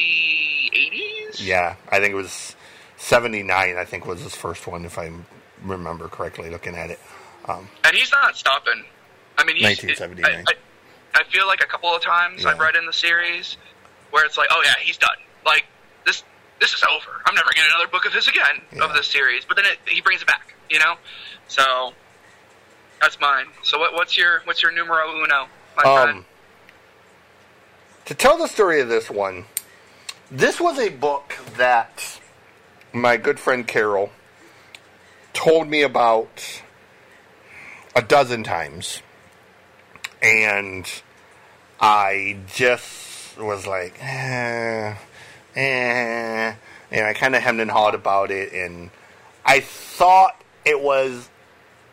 '80s. 0.74 1.44
yeah, 1.46 1.76
I 1.90 2.00
think 2.00 2.12
it 2.12 2.16
was 2.16 2.56
seventy 2.96 3.42
nine. 3.42 3.76
I 3.76 3.84
think 3.84 4.06
was 4.06 4.20
his 4.20 4.34
first 4.34 4.66
one, 4.66 4.84
if 4.84 4.98
I 4.98 5.10
remember 5.62 6.08
correctly, 6.08 6.50
looking 6.50 6.74
at 6.74 6.90
it. 6.90 6.98
Um, 7.46 7.68
and 7.84 7.94
he's 7.96 8.10
not 8.12 8.36
stopping. 8.36 8.84
I 9.38 9.44
mean, 9.44 9.56
he's, 9.56 9.64
1979. 9.82 10.44
I, 10.46 11.18
I, 11.18 11.20
I 11.20 11.24
feel 11.30 11.46
like 11.46 11.60
a 11.62 11.66
couple 11.66 11.88
of 11.94 12.02
times 12.02 12.44
I've 12.46 12.58
read 12.58 12.76
in 12.76 12.86
the 12.86 12.92
series 12.92 13.56
where 14.10 14.24
it's 14.24 14.36
like, 14.36 14.48
oh 14.50 14.62
yeah, 14.64 14.74
he's 14.80 14.98
done. 14.98 15.16
Like 15.44 15.64
this, 16.04 16.22
this 16.62 16.72
is 16.74 16.82
over. 16.84 17.10
I'm 17.26 17.34
never 17.34 17.50
getting 17.50 17.70
another 17.74 17.90
book 17.90 18.06
of 18.06 18.12
his 18.14 18.28
again 18.28 18.62
Yeah. 18.72 18.84
of 18.84 18.94
this 18.94 19.08
series. 19.08 19.44
But 19.44 19.56
then 19.56 19.66
it, 19.66 19.78
he 19.84 20.00
brings 20.00 20.22
it 20.22 20.28
back, 20.28 20.54
you 20.70 20.78
know. 20.78 20.94
So 21.48 21.92
that's 23.00 23.18
mine. 23.20 23.46
So 23.64 23.78
what, 23.80 23.92
what's 23.94 24.16
your 24.16 24.42
what's 24.44 24.62
your 24.62 24.70
numero 24.70 25.10
uno, 25.12 25.48
my 25.76 25.82
friend? 25.82 26.18
Um, 26.18 26.24
to 28.04 28.14
tell 28.14 28.38
the 28.38 28.46
story 28.46 28.80
of 28.80 28.88
this 28.88 29.10
one, 29.10 29.44
this 30.30 30.60
was 30.60 30.78
a 30.78 30.88
book 30.88 31.34
that 31.56 32.20
my 32.92 33.16
good 33.16 33.40
friend 33.40 33.66
Carol 33.66 34.10
told 35.32 35.66
me 35.68 35.82
about 35.82 36.62
a 37.96 38.02
dozen 38.02 38.44
times. 38.44 39.02
And 40.22 40.88
I 41.80 42.36
just 42.46 43.36
was 43.36 43.66
like, 43.66 43.96
eh, 44.00 44.94
eh. 45.54 46.54
And 46.90 47.06
I 47.06 47.12
kind 47.14 47.34
of 47.34 47.42
hemmed 47.42 47.60
and 47.60 47.70
hawed 47.70 47.94
about 47.94 48.30
it. 48.30 48.52
And 48.52 48.90
I 49.44 49.60
thought 49.60 50.42
it 50.64 50.80
was 50.80 51.30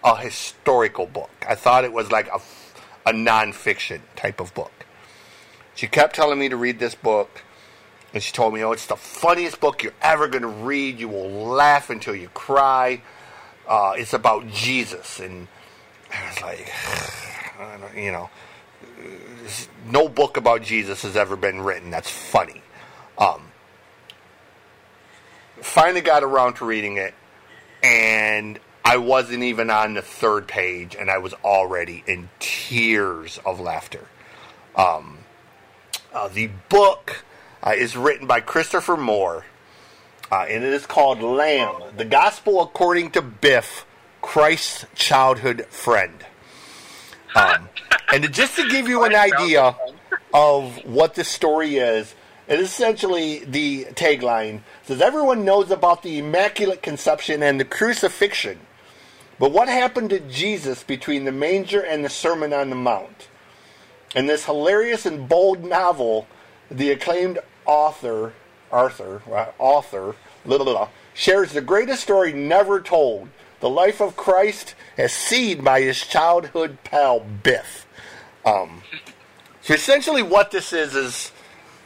a 0.03 0.15
historical 0.17 1.05
book. 1.05 1.31
I 1.47 1.55
thought 1.55 1.83
it 1.83 1.93
was 1.93 2.11
like 2.11 2.27
a, 2.27 2.39
a 3.09 3.13
nonfiction 3.13 4.01
type 4.15 4.39
of 4.39 4.53
book. 4.53 4.71
She 5.75 5.87
kept 5.87 6.15
telling 6.15 6.39
me 6.39 6.49
to 6.49 6.57
read 6.57 6.79
this 6.79 6.95
book, 6.95 7.43
and 8.13 8.21
she 8.21 8.33
told 8.33 8.53
me, 8.53 8.63
"Oh, 8.63 8.71
it's 8.73 8.87
the 8.87 8.97
funniest 8.97 9.59
book 9.61 9.81
you're 9.83 9.93
ever 10.01 10.27
going 10.27 10.41
to 10.41 10.47
read. 10.47 10.99
You 10.99 11.07
will 11.07 11.29
laugh 11.29 11.89
until 11.89 12.15
you 12.15 12.27
cry. 12.29 13.01
Uh, 13.67 13.93
it's 13.95 14.13
about 14.13 14.47
Jesus." 14.49 15.19
And 15.19 15.47
I 16.11 16.27
was 16.27 16.41
like, 16.41 17.95
you 17.95 18.11
know, 18.11 18.29
no 19.85 20.09
book 20.09 20.37
about 20.37 20.63
Jesus 20.63 21.03
has 21.03 21.15
ever 21.15 21.35
been 21.35 21.61
written 21.61 21.91
that's 21.91 22.09
funny. 22.09 22.61
Um, 23.17 23.48
finally 25.61 26.01
got 26.01 26.23
around 26.23 26.55
to 26.55 26.65
reading 26.65 26.97
it, 26.97 27.13
and 27.83 28.59
I 28.83 28.97
wasn't 28.97 29.43
even 29.43 29.69
on 29.69 29.93
the 29.93 30.01
third 30.01 30.47
page, 30.47 30.95
and 30.95 31.09
I 31.09 31.17
was 31.19 31.33
already 31.43 32.03
in 32.07 32.29
tears 32.39 33.39
of 33.45 33.59
laughter. 33.59 34.07
Um, 34.75 35.19
uh, 36.13 36.27
the 36.29 36.49
book 36.69 37.23
uh, 37.61 37.73
is 37.75 37.95
written 37.95 38.25
by 38.27 38.41
Christopher 38.41 38.97
Moore, 38.97 39.45
uh, 40.31 40.45
and 40.49 40.63
it 40.63 40.73
is 40.73 40.85
called 40.85 41.21
Lamb: 41.21 41.75
The 41.95 42.05
Gospel 42.05 42.61
According 42.61 43.11
to 43.11 43.21
Biff, 43.21 43.85
Christ's 44.21 44.85
Childhood 44.95 45.65
Friend. 45.67 46.25
Um, 47.35 47.69
and 48.11 48.33
just 48.33 48.55
to 48.55 48.67
give 48.69 48.87
you 48.87 49.03
an 49.03 49.15
idea 49.15 49.75
of 50.33 50.83
what 50.85 51.15
this 51.15 51.27
story 51.27 51.77
is, 51.77 52.15
it 52.47 52.59
is 52.59 52.69
essentially 52.69 53.45
the 53.45 53.85
tagline 53.93 54.61
says 54.89 55.01
everyone 55.01 55.45
knows 55.45 55.69
about 55.69 56.01
the 56.01 56.17
Immaculate 56.17 56.81
Conception 56.81 57.43
and 57.43 57.59
the 57.59 57.63
crucifixion, 57.63 58.59
but 59.37 59.51
what 59.51 59.67
happened 59.67 60.09
to 60.09 60.19
Jesus 60.19 60.81
between 60.81 61.25
the 61.25 61.31
manger 61.31 61.79
and 61.79 62.03
the 62.03 62.09
Sermon 62.09 62.53
on 62.53 62.71
the 62.71 62.75
Mount? 62.75 63.27
In 64.15 64.25
this 64.25 64.45
hilarious 64.45 65.05
and 65.05 65.29
bold 65.29 65.63
novel, 65.63 66.25
the 66.71 66.89
acclaimed 66.89 67.37
author, 67.67 68.33
Arthur, 68.71 69.21
uh, 69.31 69.51
author, 69.59 70.15
blah, 70.43 70.57
blah, 70.57 70.65
blah, 70.65 70.89
shares 71.13 71.51
the 71.51 71.61
greatest 71.61 72.01
story 72.01 72.33
never 72.33 72.81
told 72.81 73.29
the 73.59 73.69
life 73.69 74.01
of 74.01 74.15
Christ 74.15 74.73
as 74.97 75.13
seen 75.13 75.63
by 75.63 75.81
his 75.81 76.01
childhood 76.01 76.79
pal, 76.83 77.19
Biff. 77.19 77.85
Um, 78.43 78.81
so 79.61 79.75
essentially, 79.75 80.23
what 80.23 80.49
this 80.49 80.73
is 80.73 80.95
is 80.95 81.31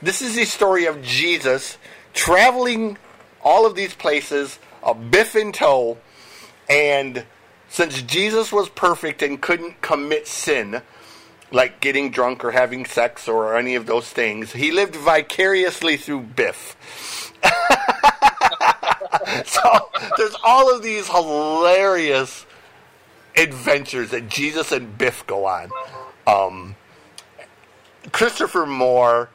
this 0.02 0.22
is 0.22 0.36
the 0.36 0.46
story 0.46 0.86
of 0.86 1.02
Jesus 1.02 1.78
traveling 2.14 2.98
all 3.42 3.66
of 3.66 3.76
these 3.76 3.94
places, 3.94 4.60
a 4.82 4.94
Biff 4.94 5.36
in 5.36 5.52
tow, 5.52 5.98
and 6.70 7.26
since 7.70 8.02
Jesus 8.04 8.52
was 8.52 8.70
perfect 8.70 9.22
and 9.22 9.42
couldn't 9.42 9.82
commit 9.82 10.28
sin, 10.28 10.82
like 11.52 11.82
getting 11.82 12.10
drunk 12.10 12.44
or 12.44 12.52
having 12.52 12.86
sex 12.86 13.28
or 13.28 13.58
any 13.58 13.76
of 13.76 13.86
those 13.86 14.10
things, 14.10 14.54
he 14.54 14.72
lived 14.72 14.96
vicariously 14.96 15.98
through 15.98 16.22
Biff. 16.22 16.76
so 19.46 19.90
there's 20.18 20.36
all 20.44 20.74
of 20.74 20.82
these 20.82 21.08
hilarious 21.08 22.46
adventures 23.38 24.12
that 24.12 24.30
Jesus 24.30 24.72
and 24.72 24.98
Biff 24.98 25.26
go 25.28 25.46
on. 25.46 25.70
Um, 26.26 26.76
Christopher 28.12 28.66
Moore, 28.66 29.30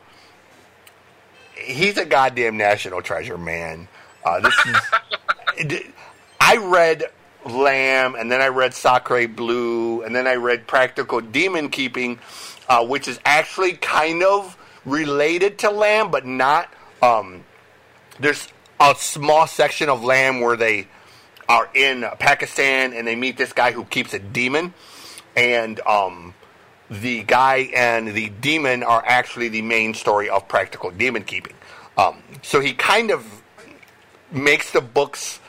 he's 1.59 1.98
a 1.98 2.05
goddamn 2.05 2.56
national 2.56 3.02
treasure, 3.02 3.39
man. 3.39 3.89
Uh, 4.24 4.40
this 4.40 4.55
is. 4.66 5.82
I 6.40 6.56
read 6.56 7.05
Lamb, 7.44 8.14
and 8.14 8.30
then 8.30 8.40
I 8.40 8.48
read 8.48 8.72
Sacré 8.72 9.35
Bleu, 9.35 10.02
and 10.02 10.14
then 10.14 10.26
I 10.26 10.35
read 10.35 10.66
Practical 10.66 11.20
Demon 11.20 11.68
Keeping, 11.68 12.18
uh, 12.68 12.86
which 12.86 13.09
is 13.09 13.18
actually 13.24 13.72
kind 13.72 14.22
of 14.22 14.56
related 14.85 15.59
to 15.59 15.70
Lamb, 15.70 16.10
but 16.10 16.26
not. 16.26 16.72
Um, 17.02 17.44
there's 18.18 18.48
a 18.80 18.94
small 18.97 19.47
section 19.47 19.89
of 19.89 20.02
Lamb 20.02 20.40
where 20.40 20.56
they 20.56 20.89
are 21.48 21.68
in 21.74 22.05
Pakistan 22.18 22.93
and 22.93 23.06
they 23.06 23.16
meet 23.16 23.36
this 23.36 23.52
guy 23.52 23.72
who 23.72 23.85
keeps 23.85 24.14
a 24.14 24.18
demon, 24.18 24.74
and 25.36 25.80
um, 25.80 26.35
the 26.90 27.23
guy 27.24 27.69
and 27.74 28.09
the 28.09 28.31
demon 28.40 28.82
are 28.82 29.02
actually 29.06 29.48
the 29.48 29.62
main 29.62 29.94
story 29.94 30.28
of 30.28 30.48
Practical 30.48 30.90
Demon 30.90 31.24
Keeping. 31.24 31.55
Um, 31.97 32.23
so 32.43 32.60
he 32.60 32.73
kind 32.73 33.10
of 33.10 33.43
makes 34.31 34.70
the 34.70 34.81
books 34.81 35.40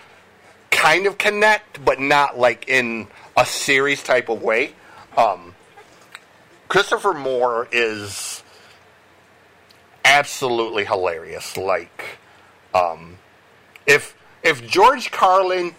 kind 0.72 1.06
of 1.06 1.18
connect, 1.18 1.84
but 1.84 2.00
not 2.00 2.38
like 2.38 2.68
in 2.68 3.08
a 3.38 3.46
series 3.46 4.04
type 4.04 4.30
of 4.30 4.42
way. 4.42 4.74
Um, 5.18 5.54
Christopher 6.68 7.14
Moore 7.14 7.68
is 7.72 8.44
absolutely 10.06 10.86
hilarious. 10.86 11.58
Like, 11.58 12.20
um, 12.74 13.18
if 13.86 14.16
if 14.44 14.66
George 14.68 15.12
Carlin 15.12 15.76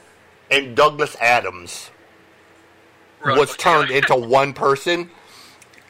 and 0.51 0.77
Douglas 0.77 1.17
Adams 1.21 1.91
was 3.25 3.57
turned 3.57 3.91
into 3.91 4.17
one 4.17 4.53
person, 4.53 5.11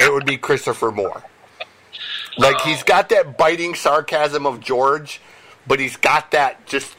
it 0.00 0.12
would 0.12 0.26
be 0.26 0.36
Christopher 0.36 0.90
Moore. 0.90 1.22
Like 2.38 2.60
he's 2.62 2.82
got 2.82 3.10
that 3.10 3.36
biting 3.36 3.74
sarcasm 3.74 4.46
of 4.46 4.60
George, 4.60 5.20
but 5.66 5.78
he's 5.78 5.96
got 5.96 6.30
that 6.30 6.66
just 6.66 6.96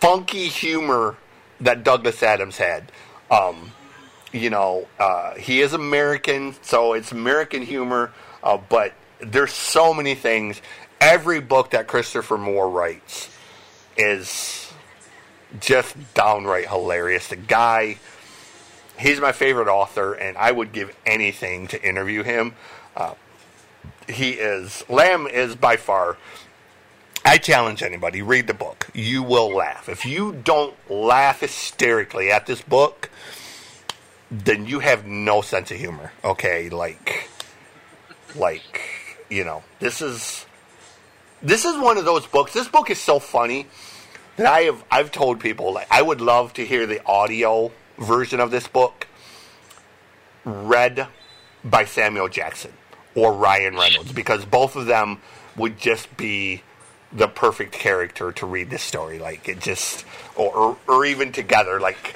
funky 0.00 0.48
humor 0.48 1.16
that 1.60 1.84
Douglas 1.84 2.22
Adams 2.22 2.58
had. 2.58 2.92
Um, 3.30 3.72
you 4.32 4.50
know, 4.50 4.86
uh, 4.98 5.34
he 5.34 5.60
is 5.60 5.72
American, 5.72 6.54
so 6.62 6.92
it's 6.92 7.12
American 7.12 7.62
humor, 7.62 8.12
uh, 8.42 8.58
but 8.68 8.92
there's 9.20 9.52
so 9.52 9.94
many 9.94 10.14
things. 10.14 10.60
Every 11.00 11.40
book 11.40 11.70
that 11.70 11.86
Christopher 11.86 12.38
Moore 12.38 12.68
writes 12.68 13.30
is 13.96 14.72
just 15.60 15.94
downright 16.14 16.68
hilarious. 16.68 17.28
The 17.28 17.36
guy, 17.36 17.98
he's 18.98 19.20
my 19.20 19.32
favorite 19.32 19.68
author, 19.68 20.12
and 20.12 20.36
I 20.36 20.52
would 20.52 20.72
give 20.72 20.96
anything 21.06 21.66
to 21.68 21.82
interview 21.82 22.22
him. 22.22 22.54
Uh, 22.96 23.14
he 24.08 24.32
is, 24.32 24.84
Lamb 24.88 25.26
is 25.26 25.54
by 25.54 25.76
far 25.76 26.16
I 27.24 27.38
challenge 27.38 27.82
anybody, 27.82 28.20
read 28.20 28.46
the 28.48 28.54
book. 28.54 28.88
You 28.94 29.22
will 29.22 29.54
laugh. 29.54 29.88
If 29.88 30.04
you 30.04 30.32
don't 30.32 30.74
laugh 30.90 31.40
hysterically 31.40 32.32
at 32.32 32.46
this 32.46 32.60
book, 32.60 33.10
then 34.30 34.66
you 34.66 34.80
have 34.80 35.06
no 35.06 35.40
sense 35.40 35.70
of 35.70 35.76
humor. 35.76 36.12
Okay, 36.24 36.68
like 36.68 37.28
like 38.34 38.80
you 39.30 39.44
know, 39.44 39.62
this 39.78 40.02
is 40.02 40.46
this 41.42 41.64
is 41.64 41.78
one 41.78 41.96
of 41.96 42.04
those 42.04 42.26
books. 42.26 42.52
This 42.52 42.68
book 42.68 42.90
is 42.90 42.98
so 42.98 43.20
funny 43.20 43.66
that 44.36 44.46
I 44.46 44.62
have 44.62 44.82
I've 44.90 45.12
told 45.12 45.38
people 45.38 45.72
like 45.72 45.86
I 45.90 46.02
would 46.02 46.20
love 46.20 46.52
to 46.54 46.66
hear 46.66 46.86
the 46.86 47.04
audio 47.06 47.70
version 47.98 48.40
of 48.40 48.50
this 48.50 48.66
book 48.68 49.06
read 50.44 51.06
by 51.64 51.84
Samuel 51.84 52.28
Jackson 52.28 52.72
or 53.14 53.32
Ryan 53.32 53.76
Reynolds 53.76 54.12
because 54.12 54.44
both 54.44 54.76
of 54.76 54.86
them 54.86 55.20
would 55.56 55.78
just 55.78 56.16
be 56.16 56.62
the 57.12 57.28
perfect 57.28 57.72
character 57.72 58.32
to 58.32 58.46
read 58.46 58.70
this 58.70 58.82
story. 58.82 59.18
Like 59.18 59.48
it 59.48 59.60
just, 59.60 60.04
or 60.34 60.54
or, 60.54 60.76
or 60.88 61.04
even 61.04 61.32
together, 61.32 61.78
like 61.78 62.14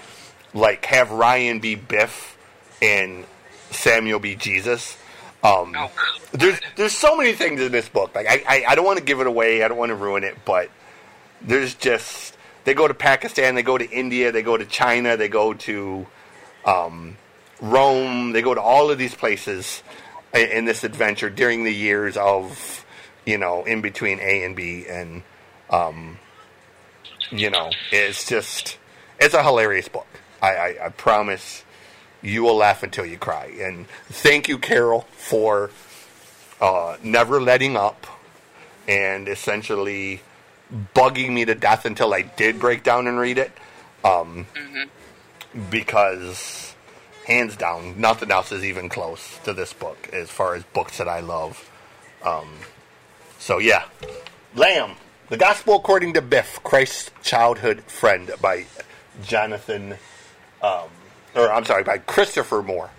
like 0.54 0.86
have 0.86 1.10
Ryan 1.10 1.60
be 1.60 1.74
Biff 1.74 2.36
and 2.80 3.24
Samuel 3.70 4.18
be 4.18 4.34
Jesus. 4.34 4.96
Um, 5.44 5.74
Oh, 5.76 5.90
there's 6.32 6.58
there's 6.76 6.92
so 6.94 7.16
many 7.16 7.32
things 7.32 7.60
in 7.60 7.70
this 7.70 7.88
book. 7.88 8.14
Like 8.14 8.26
I, 8.28 8.42
I, 8.48 8.64
I 8.68 8.74
don't 8.74 8.86
want 8.86 8.98
to 8.98 9.04
give 9.04 9.20
it 9.20 9.26
away. 9.26 9.62
I 9.62 9.68
don't 9.68 9.78
want 9.78 9.90
to 9.90 9.94
ruin 9.96 10.24
it, 10.24 10.36
but 10.44 10.70
there's 11.42 11.74
just 11.74 12.35
they 12.66 12.74
go 12.74 12.88
to 12.88 12.94
Pakistan, 12.94 13.54
they 13.54 13.62
go 13.62 13.78
to 13.78 13.88
India, 13.88 14.32
they 14.32 14.42
go 14.42 14.56
to 14.56 14.64
China, 14.66 15.16
they 15.16 15.28
go 15.28 15.54
to 15.54 16.04
um, 16.64 17.16
Rome, 17.60 18.32
they 18.32 18.42
go 18.42 18.54
to 18.54 18.60
all 18.60 18.90
of 18.90 18.98
these 18.98 19.14
places 19.14 19.84
in, 20.34 20.48
in 20.50 20.64
this 20.64 20.82
adventure 20.82 21.30
during 21.30 21.62
the 21.62 21.72
years 21.72 22.16
of 22.16 22.84
you 23.24 23.38
know 23.38 23.64
in 23.64 23.82
between 23.82 24.18
A 24.20 24.44
and 24.44 24.56
B, 24.56 24.84
and 24.88 25.22
um, 25.70 26.18
you 27.30 27.50
know 27.50 27.70
it's 27.92 28.26
just 28.26 28.78
it's 29.20 29.34
a 29.34 29.44
hilarious 29.44 29.88
book. 29.88 30.08
I, 30.42 30.56
I, 30.56 30.86
I 30.86 30.88
promise 30.88 31.64
you 32.20 32.42
will 32.42 32.56
laugh 32.56 32.82
until 32.82 33.06
you 33.06 33.16
cry. 33.16 33.46
And 33.60 33.86
thank 34.08 34.48
you, 34.48 34.58
Carol, 34.58 35.02
for 35.12 35.70
uh, 36.60 36.96
never 37.00 37.40
letting 37.40 37.76
up 37.76 38.06
and 38.88 39.28
essentially 39.28 40.20
bugging 40.94 41.32
me 41.32 41.44
to 41.44 41.54
death 41.54 41.84
until 41.84 42.12
I 42.14 42.22
did 42.22 42.58
break 42.58 42.82
down 42.82 43.06
and 43.06 43.18
read 43.18 43.38
it. 43.38 43.52
Um, 44.04 44.46
Because, 45.70 46.74
hands 47.26 47.56
down, 47.56 48.00
nothing 48.00 48.30
else 48.30 48.52
is 48.52 48.64
even 48.64 48.88
close 48.88 49.38
to 49.44 49.52
this 49.52 49.72
book 49.72 50.10
as 50.12 50.30
far 50.30 50.54
as 50.54 50.64
books 50.64 50.98
that 50.98 51.08
I 51.08 51.20
love. 51.20 51.70
Um, 52.22 52.48
so, 53.38 53.58
yeah. 53.58 53.84
Lamb, 54.54 54.96
The 55.28 55.36
Gospel 55.36 55.76
According 55.76 56.14
to 56.14 56.22
Biff, 56.22 56.60
Christ's 56.62 57.10
Childhood 57.22 57.82
Friend 57.84 58.30
by 58.40 58.66
Jonathan 59.22 59.96
um, 60.62 60.88
or 61.34 61.52
I'm 61.52 61.64
sorry, 61.64 61.84
by 61.84 61.98
Christopher 61.98 62.62
Moore. 62.62 62.90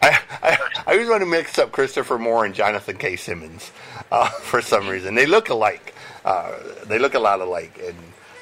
I, 0.00 0.18
I, 0.42 0.58
I 0.86 0.92
always 0.92 1.08
want 1.08 1.22
to 1.22 1.26
mix 1.26 1.58
up 1.58 1.72
Christopher 1.72 2.18
Moore 2.18 2.44
and 2.44 2.54
Jonathan 2.54 2.96
K. 2.96 3.16
Simmons 3.16 3.72
uh, 4.12 4.28
for 4.42 4.60
some 4.60 4.88
reason. 4.88 5.14
They 5.14 5.26
look 5.26 5.48
alike. 5.48 5.94
Uh, 6.28 6.52
they 6.84 6.98
look 6.98 7.14
a 7.14 7.18
lot 7.18 7.40
alike 7.40 7.78
in 7.78 7.96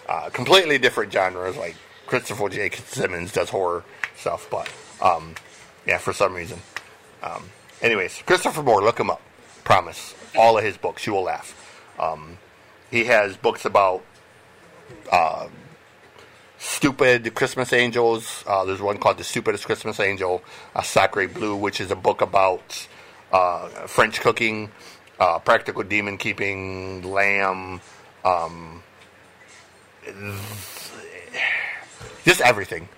uh, 0.08 0.28
completely 0.30 0.76
different 0.76 1.12
genres. 1.12 1.56
Like 1.56 1.76
Christopher 2.06 2.48
J. 2.48 2.70
Simmons 2.70 3.32
does 3.32 3.48
horror 3.48 3.84
stuff, 4.16 4.48
but 4.50 4.68
um, 5.00 5.36
yeah, 5.86 5.98
for 5.98 6.12
some 6.12 6.34
reason. 6.34 6.58
Um, 7.22 7.48
anyways, 7.80 8.22
Christopher 8.26 8.64
Moore, 8.64 8.82
look 8.82 8.98
him 8.98 9.08
up. 9.08 9.22
Promise. 9.62 10.16
All 10.36 10.58
of 10.58 10.64
his 10.64 10.76
books, 10.76 11.06
you 11.06 11.12
will 11.12 11.22
laugh. 11.22 11.54
Um, 11.98 12.38
he 12.90 13.04
has 13.04 13.36
books 13.36 13.64
about 13.64 14.04
uh, 15.12 15.46
stupid 16.58 17.34
Christmas 17.36 17.72
angels. 17.72 18.42
Uh, 18.48 18.64
there's 18.64 18.82
one 18.82 18.98
called 18.98 19.18
The 19.18 19.24
Stupidest 19.24 19.64
Christmas 19.64 20.00
Angel, 20.00 20.42
uh, 20.74 20.80
Sacré 20.80 21.32
Bleu, 21.32 21.54
which 21.54 21.80
is 21.80 21.92
a 21.92 21.96
book 21.96 22.20
about 22.20 22.88
uh, 23.32 23.68
French 23.86 24.20
cooking, 24.20 24.70
uh, 25.18 25.38
practical 25.38 25.82
demon 25.82 26.18
keeping, 26.18 27.02
lamb, 27.02 27.80
um, 28.24 28.82
just 32.24 32.40
everything. 32.40 32.88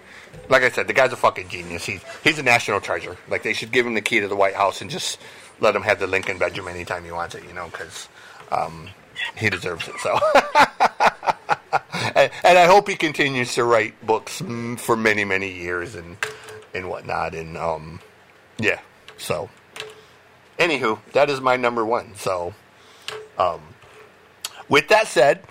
Like 0.49 0.63
I 0.63 0.71
said, 0.71 0.87
the 0.87 0.93
guy's 0.93 1.13
a 1.13 1.17
fucking 1.17 1.49
genius. 1.49 1.85
He's 1.85 2.03
he's 2.23 2.39
a 2.39 2.43
national 2.43 2.81
treasure. 2.81 3.17
Like 3.29 3.43
they 3.43 3.53
should 3.53 3.73
give 3.73 3.87
him 3.87 3.95
the 3.95 4.01
key 4.01 4.21
to 4.21 4.29
the 4.29 4.37
White 4.37 4.55
House 4.55 4.81
and 4.81 4.91
just 4.91 5.19
let 5.61 5.75
him 5.75 5.83
have 5.83 5.99
the 5.99 6.07
Lincoln 6.07 6.39
bedroom 6.39 6.69
anytime 6.69 7.05
he 7.05 7.13
wants 7.13 7.35
it. 7.35 7.45
You 7.47 7.55
know, 7.55 7.67
because 7.67 8.09
um, 8.51 8.89
he 9.37 9.51
deserves 9.51 9.89
it. 9.89 9.95
So. 10.01 10.19
and, 12.15 12.31
and 12.45 12.59
I 12.59 12.67
hope 12.67 12.89
he 12.89 12.97
continues 12.97 13.55
to 13.55 13.65
write 13.65 13.95
books 14.07 14.43
for 14.79 14.97
many, 14.97 15.25
many 15.25 15.53
years 15.53 15.95
and 15.95 16.17
and 16.75 16.89
whatnot. 16.89 17.35
And 17.35 17.57
um, 17.57 18.01
yeah. 18.59 18.81
So, 19.17 19.51
anywho, 20.59 20.99
that 21.13 21.31
is 21.31 21.41
my 21.41 21.57
number 21.57 21.85
one. 21.85 22.15
So, 22.17 22.55
um, 23.39 23.61
with 24.69 24.89
that 24.89 25.07
said, 25.07 25.43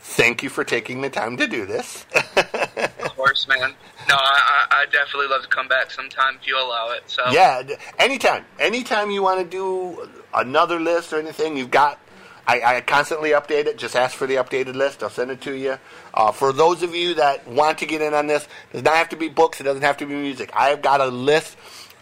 thank 0.00 0.42
you 0.42 0.48
for 0.48 0.64
taking 0.64 1.00
the 1.00 1.10
time 1.10 1.36
to 1.36 1.46
do 1.46 1.66
this. 1.66 2.06
Of 2.14 3.16
course, 3.16 3.46
man. 3.48 3.74
No, 4.08 4.16
I, 4.16 4.66
I 4.70 4.82
I 4.82 4.86
definitely 4.86 5.28
love 5.28 5.42
to 5.42 5.48
come 5.48 5.68
back 5.68 5.90
sometime 5.90 6.36
if 6.40 6.46
you 6.46 6.56
allow 6.58 6.90
it. 6.90 7.04
So 7.06 7.22
yeah, 7.30 7.62
anytime, 7.98 8.44
anytime 8.58 9.10
you 9.10 9.22
want 9.22 9.40
to 9.40 9.46
do 9.46 10.08
another 10.34 10.78
list 10.80 11.12
or 11.12 11.18
anything, 11.18 11.56
you've 11.56 11.70
got. 11.70 12.00
I, 12.46 12.60
I 12.60 12.80
constantly 12.82 13.30
update 13.30 13.64
it. 13.64 13.78
Just 13.78 13.96
ask 13.96 14.14
for 14.14 14.26
the 14.26 14.34
updated 14.34 14.74
list. 14.74 15.02
I'll 15.02 15.08
send 15.08 15.30
it 15.30 15.40
to 15.42 15.56
you. 15.56 15.78
Uh, 16.12 16.30
for 16.30 16.52
those 16.52 16.82
of 16.82 16.94
you 16.94 17.14
that 17.14 17.48
want 17.48 17.78
to 17.78 17.86
get 17.86 18.02
in 18.02 18.12
on 18.12 18.26
this, 18.26 18.44
it 18.44 18.74
does 18.74 18.82
not 18.82 18.96
have 18.96 19.08
to 19.08 19.16
be 19.16 19.30
books. 19.30 19.60
It 19.60 19.64
doesn't 19.64 19.80
have 19.80 19.96
to 19.96 20.06
be 20.06 20.12
music. 20.12 20.50
I've 20.54 20.82
got 20.82 21.00
a 21.00 21.06
list. 21.06 21.56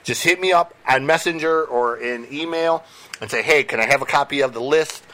Just 0.05 0.25
hit 0.25 0.41
me 0.41 0.53
up 0.53 0.75
on 0.89 1.07
Messenger 1.07 1.65
or 1.65 1.97
in 1.97 2.27
email 2.33 2.85
and 3.21 3.31
say, 3.31 3.43
"Hey, 3.43 3.63
can 3.65 3.81
I 3.81 3.87
have 3.87 4.03
a 4.03 4.07
copy 4.07 4.41
of 4.41 4.53
the 4.53 4.61
list?" 4.61 5.05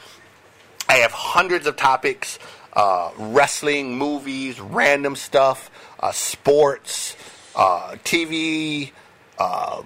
I 0.89 0.95
have 0.97 1.13
hundreds 1.13 1.67
of 1.67 1.77
topics: 1.77 2.39
uh, 2.73 3.11
wrestling, 3.19 3.99
movies, 3.99 4.61
random 4.61 5.17
stuff, 5.17 5.71
uh, 6.01 6.13
sports, 6.13 7.17
uh, 7.55 7.97
TV, 8.05 8.93
uh, 9.39 9.83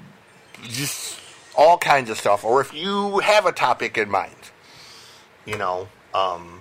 just 0.62 1.18
all 1.56 1.78
kinds 1.78 2.10
of 2.10 2.18
stuff. 2.18 2.44
Or 2.44 2.60
if 2.60 2.72
you 2.72 3.18
have 3.20 3.46
a 3.46 3.52
topic 3.52 3.98
in 3.98 4.10
mind, 4.10 4.50
you 5.44 5.58
know, 5.58 5.88
um, 6.14 6.60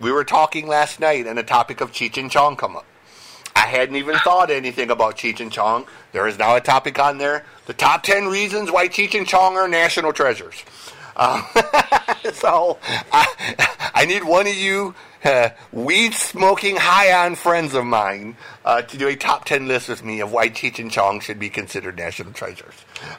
we 0.00 0.10
were 0.12 0.24
talking 0.24 0.66
last 0.66 0.98
night, 0.98 1.26
and 1.26 1.36
the 1.36 1.42
topic 1.42 1.80
of 1.80 1.92
Cheech 1.92 2.16
and 2.16 2.30
Chong 2.30 2.56
come 2.56 2.76
up. 2.76 2.86
I 3.56 3.66
hadn't 3.66 3.96
even 3.96 4.16
thought 4.18 4.50
anything 4.50 4.90
about 4.90 5.16
Cheech 5.16 5.40
and 5.40 5.50
Chong. 5.50 5.86
There 6.12 6.28
is 6.28 6.38
now 6.38 6.54
a 6.54 6.60
topic 6.60 6.98
on 6.98 7.18
there: 7.18 7.44
the 7.66 7.74
top 7.74 8.04
ten 8.04 8.28
reasons 8.28 8.70
why 8.70 8.86
Cheech 8.86 9.16
and 9.18 9.26
Chong 9.26 9.56
are 9.56 9.66
national 9.66 10.12
treasures. 10.12 10.62
Um, 11.16 11.42
so 12.34 12.78
I, 13.10 13.90
I 13.94 14.04
need 14.04 14.22
one 14.22 14.46
of 14.46 14.54
you 14.54 14.94
uh, 15.24 15.50
weed 15.72 16.14
smoking 16.14 16.76
high 16.76 17.24
on 17.24 17.34
friends 17.34 17.74
of 17.74 17.84
mine 17.84 18.36
uh, 18.64 18.82
to 18.82 18.96
do 18.96 19.08
a 19.08 19.16
top 19.16 19.44
10 19.44 19.66
list 19.66 19.88
with 19.88 20.04
me 20.04 20.20
of 20.20 20.30
why 20.30 20.48
Cheech 20.48 20.78
and 20.78 20.90
Chong 20.90 21.20
should 21.20 21.38
be 21.38 21.48
considered 21.48 21.96
national 21.96 22.32
treasures. 22.32 22.74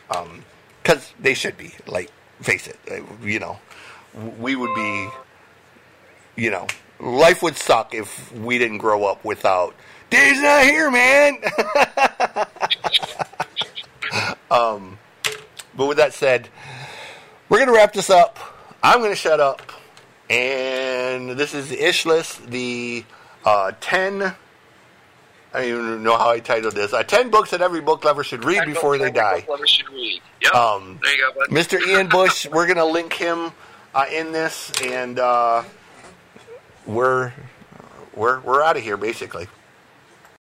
Because 0.07 1.13
they 1.19 1.33
should 1.33 1.57
be. 1.57 1.73
Like, 1.87 2.11
face 2.41 2.67
it, 2.67 2.77
uh, 2.89 3.25
you 3.25 3.39
know, 3.39 3.59
we 4.39 4.55
would 4.55 4.73
be, 4.75 5.09
you 6.35 6.51
know, 6.51 6.67
life 6.99 7.43
would 7.43 7.57
suck 7.57 7.93
if 7.93 8.31
we 8.31 8.57
didn't 8.57 8.77
grow 8.77 9.05
up 9.05 9.25
without. 9.25 9.75
Dave's 10.09 10.41
not 10.41 10.63
here, 10.63 10.89
man. 10.89 11.37
um, 14.51 14.97
but 15.75 15.87
with 15.87 15.97
that 15.97 16.13
said, 16.13 16.49
we're 17.49 17.57
going 17.57 17.67
to 17.67 17.75
wrap 17.75 17.93
this 17.93 18.09
up. 18.09 18.39
I'm 18.81 18.99
going 18.99 19.11
to 19.11 19.15
shut 19.15 19.39
up. 19.39 19.61
And 20.29 21.31
this 21.31 21.53
is 21.53 21.69
the 21.69 21.87
Ish 21.87 22.05
List, 22.05 22.47
the 22.47 23.05
uh, 23.45 23.71
10. 23.79 24.21
I 24.21 24.35
don't 25.53 25.63
even 25.63 26.03
know 26.03 26.17
how 26.17 26.29
I 26.29 26.39
titled 26.39 26.75
this. 26.75 26.93
Uh, 26.93 27.03
10 27.03 27.29
books 27.29 27.51
that 27.51 27.61
every 27.61 27.81
book 27.81 28.03
lover 28.03 28.23
should 28.23 28.43
read 28.43 28.65
before 28.65 28.97
they 28.97 29.11
die. 29.11 29.41
book 29.41 29.49
lovers 29.49 29.69
should 29.69 29.89
read. 29.89 30.21
Yep. 30.41 30.53
Um, 30.53 30.99
there 31.01 31.15
you 31.15 31.31
go, 31.33 31.39
bud. 31.39 31.49
Mr. 31.49 31.85
Ian 31.87 32.07
Bush, 32.07 32.47
we're 32.47 32.65
going 32.65 32.77
to 32.77 32.85
link 32.85 33.13
him 33.13 33.51
uh, 33.95 34.05
in 34.11 34.31
this, 34.31 34.71
and 34.83 35.17
uh, 35.17 35.63
we're 36.85 37.33
we're 38.15 38.39
we're 38.41 38.63
out 38.63 38.77
of 38.77 38.83
here 38.83 38.97
basically. 38.97 39.47